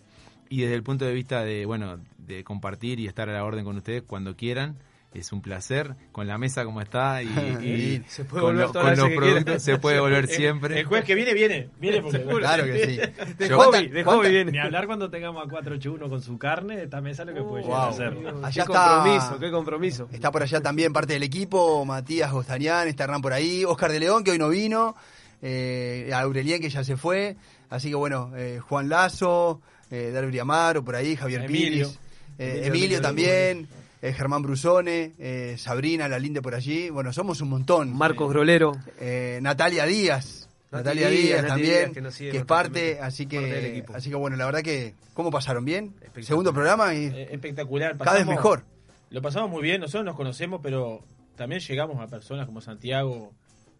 Y 0.48 0.62
desde 0.62 0.74
el 0.74 0.82
punto 0.82 1.04
de 1.04 1.12
vista 1.12 1.42
de, 1.44 1.66
bueno, 1.66 1.98
de 2.18 2.44
compartir 2.44 3.00
y 3.00 3.06
estar 3.06 3.28
a 3.28 3.32
la 3.32 3.44
orden 3.44 3.64
con 3.64 3.76
ustedes 3.76 4.02
cuando 4.06 4.36
quieran, 4.36 4.76
es 5.14 5.30
un 5.32 5.40
placer 5.42 5.94
con 6.10 6.26
la 6.26 6.38
mesa 6.38 6.64
como 6.64 6.80
está 6.80 7.22
y, 7.22 7.26
y 7.62 8.04
Se 8.08 8.24
puede 8.24 8.42
con, 8.42 8.52
volver 8.56 8.66
lo- 8.66 8.72
con 8.72 8.96
los 8.96 9.06
quiera. 9.06 9.14
productos 9.16 9.62
se 9.62 9.78
puede 9.78 10.00
volver 10.00 10.26
siempre. 10.28 10.80
El 10.80 10.86
juez 10.86 11.04
que 11.04 11.14
viene, 11.14 11.32
viene. 11.34 11.68
Viene 11.78 12.02
porque 12.02 12.20
Claro 12.24 12.64
que 12.64 12.84
sí. 12.86 12.96
De 13.38 13.48
Yo- 13.48 13.56
hobby, 13.58 13.70
¿Cuánta- 13.70 13.94
de 13.94 14.04
cuánta- 14.04 14.10
hobby 14.22 14.30
viene. 14.30 14.50
Ni 14.52 14.58
hablar 14.58 14.86
cuando 14.86 15.10
tengamos 15.10 15.44
a 15.46 15.48
481 15.48 16.08
con 16.08 16.20
su 16.20 16.36
carne, 16.36 16.82
esta 16.82 17.00
mesa 17.00 17.24
lo 17.24 17.32
que 17.32 17.42
puede 17.42 17.62
llegar 17.62 17.78
Wow. 17.78 17.86
a 17.86 17.90
hacer. 17.90 18.06
Allá 18.42 18.50
qué 18.52 18.60
está- 18.72 18.94
compromiso, 18.96 19.38
qué 19.38 19.50
compromiso. 19.52 20.08
Está 20.12 20.32
por 20.32 20.42
allá 20.42 20.60
también 20.60 20.92
parte 20.92 21.12
del 21.12 21.22
equipo, 21.22 21.84
Matías 21.84 22.32
Gostanián, 22.32 22.88
está 22.88 23.04
Hernán 23.04 23.22
por 23.22 23.32
ahí, 23.32 23.64
Oscar 23.64 23.92
de 23.92 24.00
León, 24.00 24.24
que 24.24 24.32
hoy 24.32 24.38
no 24.38 24.48
vino, 24.48 24.96
eh, 25.42 26.10
Aurelien, 26.12 26.60
que 26.60 26.70
ya 26.70 26.82
se 26.82 26.96
fue, 26.96 27.36
así 27.70 27.88
que 27.90 27.94
bueno, 27.94 28.32
eh, 28.36 28.58
Juan 28.60 28.88
Lazo, 28.88 29.60
eh, 29.90 30.10
Darby 30.12 30.38
Amaro 30.38 30.84
por 30.84 30.96
ahí, 30.96 31.16
Javier 31.16 31.44
Emilio. 31.44 31.86
Piris, 31.88 31.98
eh, 32.38 32.62
Emilio, 32.66 33.00
también, 33.00 33.68
eh, 34.02 34.12
Germán 34.12 34.42
Brusone, 34.42 35.12
eh, 35.18 35.56
Sabrina 35.58 36.08
Lalinde 36.08 36.42
por 36.42 36.54
allí, 36.54 36.90
bueno, 36.90 37.12
somos 37.12 37.40
un 37.40 37.48
montón. 37.48 37.96
Marcos 37.96 38.28
Grolero. 38.30 38.72
Eh, 39.00 39.38
Natalia 39.42 39.86
Díaz. 39.86 40.48
Natalia 40.70 41.08
Díaz, 41.08 41.46
también, 41.46 41.68
Díaz, 41.70 41.88
que 41.88 41.94
que, 41.94 42.00
nos 42.00 42.14
sigue 42.14 42.36
es 42.36 42.44
parte, 42.44 42.98
así 43.00 43.26
que, 43.26 43.68
equipo. 43.68 43.94
así 43.94 44.10
que 44.10 44.16
bueno, 44.16 44.36
la 44.36 44.44
verdad 44.44 44.62
que, 44.62 44.94
¿cómo 45.12 45.30
pasaron? 45.30 45.64
¿Bien? 45.64 45.94
Segundo 46.22 46.52
programa 46.52 46.92
y 46.94 47.04
espectacular. 47.30 47.96
cada 47.96 48.16
vez 48.18 48.26
mejor. 48.26 48.64
Lo 49.10 49.22
pasamos 49.22 49.48
muy 49.50 49.62
bien, 49.62 49.80
nosotros 49.80 50.04
nos 50.04 50.16
conocemos, 50.16 50.60
pero 50.60 51.04
también 51.36 51.60
llegamos 51.60 52.00
a 52.00 52.08
personas 52.08 52.46
como 52.46 52.60
Santiago, 52.60 53.32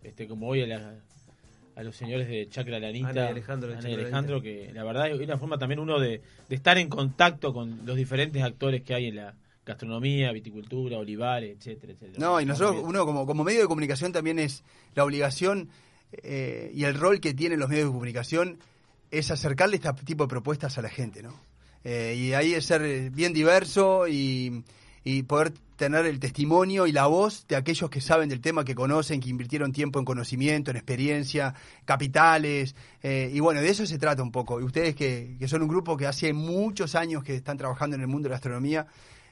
este 0.05 0.29
como 0.29 0.47
hoy 0.47 0.63
a, 0.63 0.67
la- 0.69 0.95
a 1.77 1.83
los 1.83 1.97
señores 1.97 2.29
de 2.29 2.49
Chacra 2.49 2.79
Lanita, 2.79 3.09
Ana 3.09 3.25
y 3.27 3.29
Alejandro 3.29 3.73
Ana 3.77 3.91
y 3.91 3.95
Alejandro, 3.95 4.41
que 4.41 4.71
la 4.73 4.85
verdad 4.85 5.11
es 5.11 5.21
una 5.21 5.39
forma 5.39 5.59
también 5.59 5.81
uno 5.81 5.99
de, 5.99 6.21
de 6.49 6.55
estar 6.55 6.79
en 6.79 6.89
contacto 6.89 7.53
con 7.53 7.85
los 7.85 7.97
diferentes 7.97 8.43
actores 8.43 8.83
que 8.83 8.95
hay 8.95 9.07
en 9.09 9.17
la 9.17 9.35
gastronomía, 9.65 10.31
viticultura, 10.33 10.99
olivares, 10.99 11.57
etcétera, 11.59 11.95
etcétera. 11.95 12.19
No, 12.19 12.41
y 12.41 12.45
nosotros, 12.45 12.83
uno 12.85 13.07
como, 13.07 13.27
como 13.27 13.45
medio 13.45 13.63
de 13.63 13.67
comunicación 13.67 14.13
también 14.13 14.39
es 14.39 14.63
la 14.95 15.05
obligación 15.05 15.71
eh, 16.13 16.71
y 16.75 16.85
el 16.85 16.95
rol 16.95 17.21
que 17.21 17.35
tienen 17.35 17.59
los 17.59 17.69
medios 17.69 17.87
de 17.87 17.93
comunicación 17.93 18.59
es 19.11 19.31
acercarle 19.31 19.77
este 19.77 19.93
tipo 20.05 20.25
de 20.25 20.29
propuestas 20.29 20.77
a 20.79 20.83
la 20.83 20.91
gente, 20.91 21.23
¿no? 21.23 21.35
Eh, 21.83 22.15
y 22.17 22.33
ahí 22.33 22.55
es 22.55 22.65
ser 22.65 22.83
eh, 22.83 23.11
bien 23.11 23.33
diverso 23.33 24.09
y, 24.09 24.65
y 25.05 25.23
poder 25.23 25.53
tener 25.77 26.07
el 26.07 26.19
testimonio 26.21 26.87
y 26.87 26.93
la 26.93 27.07
voz 27.07 27.47
de 27.49 27.57
aquellos 27.57 27.91
que 27.91 28.01
saben 28.01 28.29
del 28.29 28.41
tema, 28.41 28.65
que 28.65 28.75
conocen, 28.75 29.21
que 29.21 29.29
invirtieron 29.29 29.73
tiempo 29.73 29.99
en 29.99 30.05
conocimiento, 30.05 30.71
en 30.71 30.77
experiencia, 30.77 31.55
capitales, 31.85 32.75
eh, 33.03 33.31
y 33.33 33.41
bueno, 33.41 33.61
de 33.61 33.69
eso 33.69 33.85
se 33.87 33.99
trata 33.99 34.23
un 34.23 34.33
poco. 34.33 34.61
Y 34.61 34.65
ustedes 34.65 34.95
que, 34.95 35.37
que 35.39 35.49
son 35.49 35.63
un 35.63 35.69
grupo 35.69 35.97
que 35.97 36.07
hace 36.07 36.33
muchos 36.33 36.95
años 36.95 37.23
que 37.25 37.35
están 37.35 37.59
trabajando 37.59 37.97
en 37.97 38.03
el 38.03 38.09
mundo 38.09 38.27
de 38.27 38.31
la 38.31 38.37
gastronomía, 38.37 38.87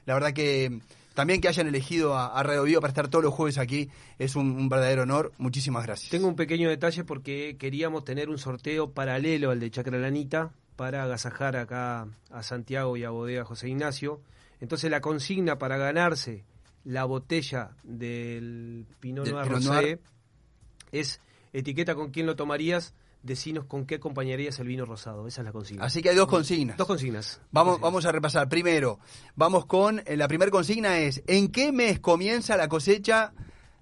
la 0.05 0.13
verdad 0.13 0.33
que 0.33 0.79
también 1.13 1.41
que 1.41 1.47
hayan 1.47 1.67
elegido 1.67 2.15
a, 2.15 2.37
a 2.37 2.43
Radio 2.43 2.63
Vivo 2.63 2.81
para 2.81 2.89
estar 2.91 3.07
todos 3.07 3.23
los 3.23 3.33
jueves 3.33 3.57
aquí 3.57 3.89
es 4.19 4.35
un, 4.35 4.51
un 4.51 4.67
verdadero 4.67 5.03
honor. 5.03 5.31
Muchísimas 5.37 5.85
gracias. 5.85 6.09
Tengo 6.09 6.27
un 6.27 6.35
pequeño 6.35 6.69
detalle 6.69 7.03
porque 7.03 7.55
queríamos 7.57 8.03
tener 8.03 8.29
un 8.29 8.37
sorteo 8.37 8.91
paralelo 8.91 9.51
al 9.51 9.59
de 9.59 9.71
Chacra 9.71 9.97
Lanita 9.97 10.51
para 10.75 11.03
agasajar 11.03 11.55
acá 11.55 12.07
a 12.31 12.43
Santiago 12.43 12.97
y 12.97 13.03
a 13.03 13.11
Bodega 13.11 13.45
José 13.45 13.69
Ignacio. 13.69 14.21
Entonces 14.63 14.89
la 14.89 15.01
consigna 15.01 15.57
para 15.57 15.75
ganarse 15.75 16.45
la 16.85 17.03
botella 17.03 17.71
del 17.83 18.87
Pinot 19.01 19.27
Noir 19.27 19.45
Rosé 19.45 19.99
es 20.93 21.19
etiqueta 21.51 21.95
con 21.95 22.11
quién 22.11 22.27
lo 22.27 22.37
tomarías, 22.37 22.93
decinos 23.23 23.65
con 23.65 23.85
qué 23.85 23.95
acompañarías 23.95 24.57
el 24.59 24.67
vino 24.67 24.85
rosado. 24.85 25.27
Esa 25.27 25.41
es 25.41 25.45
la 25.47 25.51
consigna. 25.51 25.83
Así 25.83 26.01
que 26.01 26.11
hay 26.11 26.15
dos 26.15 26.29
consignas. 26.29 26.77
Dos 26.77 26.87
consignas. 26.87 27.41
Vamos, 27.51 27.81
vamos 27.81 28.05
a 28.05 28.13
repasar. 28.13 28.47
Primero, 28.47 28.99
vamos 29.35 29.65
con 29.65 30.01
eh, 30.05 30.15
la 30.15 30.29
primera 30.29 30.49
consigna 30.49 30.97
es 30.97 31.21
¿en 31.27 31.51
qué 31.51 31.73
mes 31.73 31.99
comienza 31.99 32.55
la 32.55 32.69
cosecha 32.69 33.33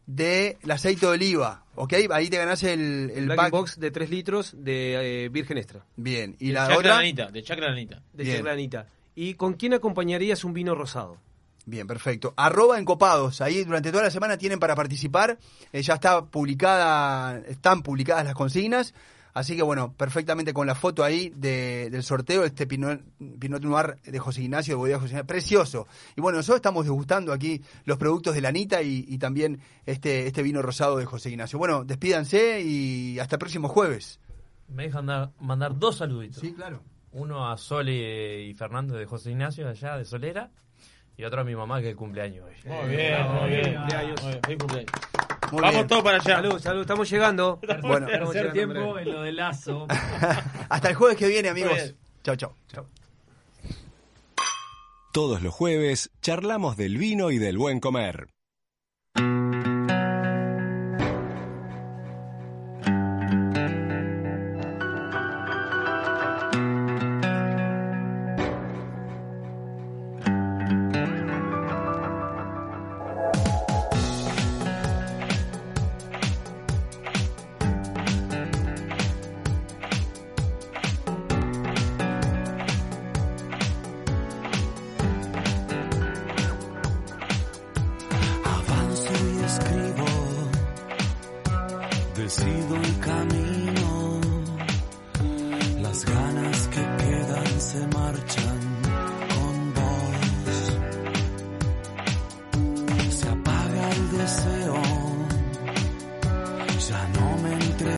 del 0.07 0.57
aceite 0.67 1.05
de 1.05 1.11
oliva? 1.11 1.63
¿Ok? 1.75 1.93
Ahí 2.09 2.27
te 2.31 2.37
ganás 2.37 2.63
el, 2.63 3.11
el 3.13 3.25
Black 3.25 3.37
pack. 3.37 3.51
Box 3.51 3.79
de 3.79 3.91
3 3.91 4.09
litros 4.09 4.55
de 4.57 5.25
eh, 5.25 5.29
Virgen 5.29 5.59
Extra. 5.59 5.85
Bien. 5.95 6.35
Y 6.39 6.47
De 6.47 6.53
la 6.53 6.61
Chacra 6.61 6.77
otra. 6.79 6.95
Lanita, 6.95 7.29
de 7.29 7.43
Chacra 7.43 7.69
Lanita. 7.69 8.01
De 8.13 8.23
Bien. 8.23 8.37
Chacra 8.37 8.51
Lanita. 8.53 8.87
¿Y 9.15 9.33
con 9.35 9.53
quién 9.53 9.73
acompañarías 9.73 10.43
un 10.43 10.53
vino 10.53 10.73
rosado? 10.75 11.17
Bien, 11.65 11.85
perfecto. 11.85 12.33
Arroba 12.38 12.79
encopados. 12.79 13.39
Ahí 13.41 13.63
durante 13.63 13.91
toda 13.91 14.03
la 14.03 14.09
semana 14.11 14.38
tienen 14.38 14.59
para 14.59 14.75
participar. 14.75 15.38
Eh, 15.71 15.81
ya 15.83 15.95
está 15.95 16.25
publicada, 16.25 17.38
están 17.47 17.83
publicadas 17.83 18.25
las 18.25 18.33
consignas. 18.33 18.93
Así 19.33 19.55
que 19.55 19.61
bueno, 19.61 19.93
perfectamente 19.93 20.53
con 20.53 20.67
la 20.67 20.75
foto 20.75 21.05
ahí 21.05 21.31
de- 21.35 21.89
del 21.89 22.03
sorteo 22.03 22.41
de 22.41 22.47
este 22.47 22.67
Pinot, 22.67 22.99
Pinot 23.39 23.61
Noir 23.63 23.95
de 24.03 24.19
José 24.19 24.41
Ignacio, 24.41 24.73
de 24.73 24.77
Bodega 24.77 24.97
José 24.99 25.11
Ignacio. 25.11 25.27
Precioso. 25.27 25.88
Y 26.17 26.21
bueno, 26.21 26.38
nosotros 26.39 26.57
estamos 26.57 26.83
degustando 26.83 27.31
aquí 27.31 27.61
los 27.85 27.97
productos 27.97 28.33
de 28.35 28.41
la 28.41 28.49
Anita 28.49 28.81
y, 28.81 29.05
y 29.07 29.17
también 29.19 29.61
este, 29.85 30.27
este 30.27 30.43
vino 30.43 30.61
rosado 30.61 30.97
de 30.97 31.05
José 31.05 31.29
Ignacio. 31.29 31.57
Bueno, 31.59 31.85
despídanse 31.85 32.59
y 32.61 33.19
hasta 33.19 33.35
el 33.35 33.39
próximo 33.39 33.69
jueves. 33.69 34.19
Me 34.67 34.83
dejan 34.83 35.05
dar- 35.05 35.31
mandar 35.39 35.79
dos 35.79 35.97
saluditos. 35.97 36.41
Sí, 36.41 36.51
claro. 36.53 36.81
Uno 37.13 37.49
a 37.49 37.57
Sole 37.57 38.41
y 38.43 38.53
Fernando 38.53 38.95
de 38.95 39.05
José 39.05 39.31
Ignacio, 39.31 39.67
allá 39.67 39.97
de 39.97 40.05
Solera. 40.05 40.49
Y 41.17 41.23
otro 41.25 41.41
a 41.41 41.43
mi 41.43 41.55
mamá, 41.55 41.79
que 41.81 41.88
es 41.88 41.91
el 41.91 41.97
cumpleaños 41.97 42.45
hoy. 42.45 42.53
Muy 42.71 42.95
bien, 42.95 43.31
muy 43.31 43.49
bien. 43.49 43.75
Cumpleaños. 43.75 44.21
Muy 44.21 44.31
bien, 44.31 44.41
feliz 44.43 44.57
cumpleaños. 44.59 44.91
Muy 45.51 45.61
Vamos 45.61 45.75
bien. 45.75 45.88
todos 45.88 46.03
para 46.03 46.17
allá. 46.17 46.35
Salud, 46.35 46.59
salud, 46.59 46.81
estamos 46.81 47.09
llegando. 47.09 47.59
Bueno. 47.81 48.07
Estamos 48.07 48.31
Tercer 48.31 48.53
llegando, 48.53 48.73
tiempo 48.73 48.99
en 48.99 49.11
lo 49.11 49.21
de 49.23 49.31
Lazo. 49.33 49.88
hasta 50.69 50.89
el 50.89 50.95
jueves 50.95 51.17
que 51.17 51.27
viene, 51.27 51.49
amigos. 51.49 51.73
bien. 51.73 51.95
Chao, 52.23 52.35
chao. 52.35 52.55
Todos 55.11 55.41
los 55.41 55.53
jueves 55.53 56.09
charlamos 56.21 56.77
del 56.77 56.97
vino 56.97 57.31
y 57.31 57.38
del 57.38 57.57
buen 57.57 57.81
comer. 57.81 58.29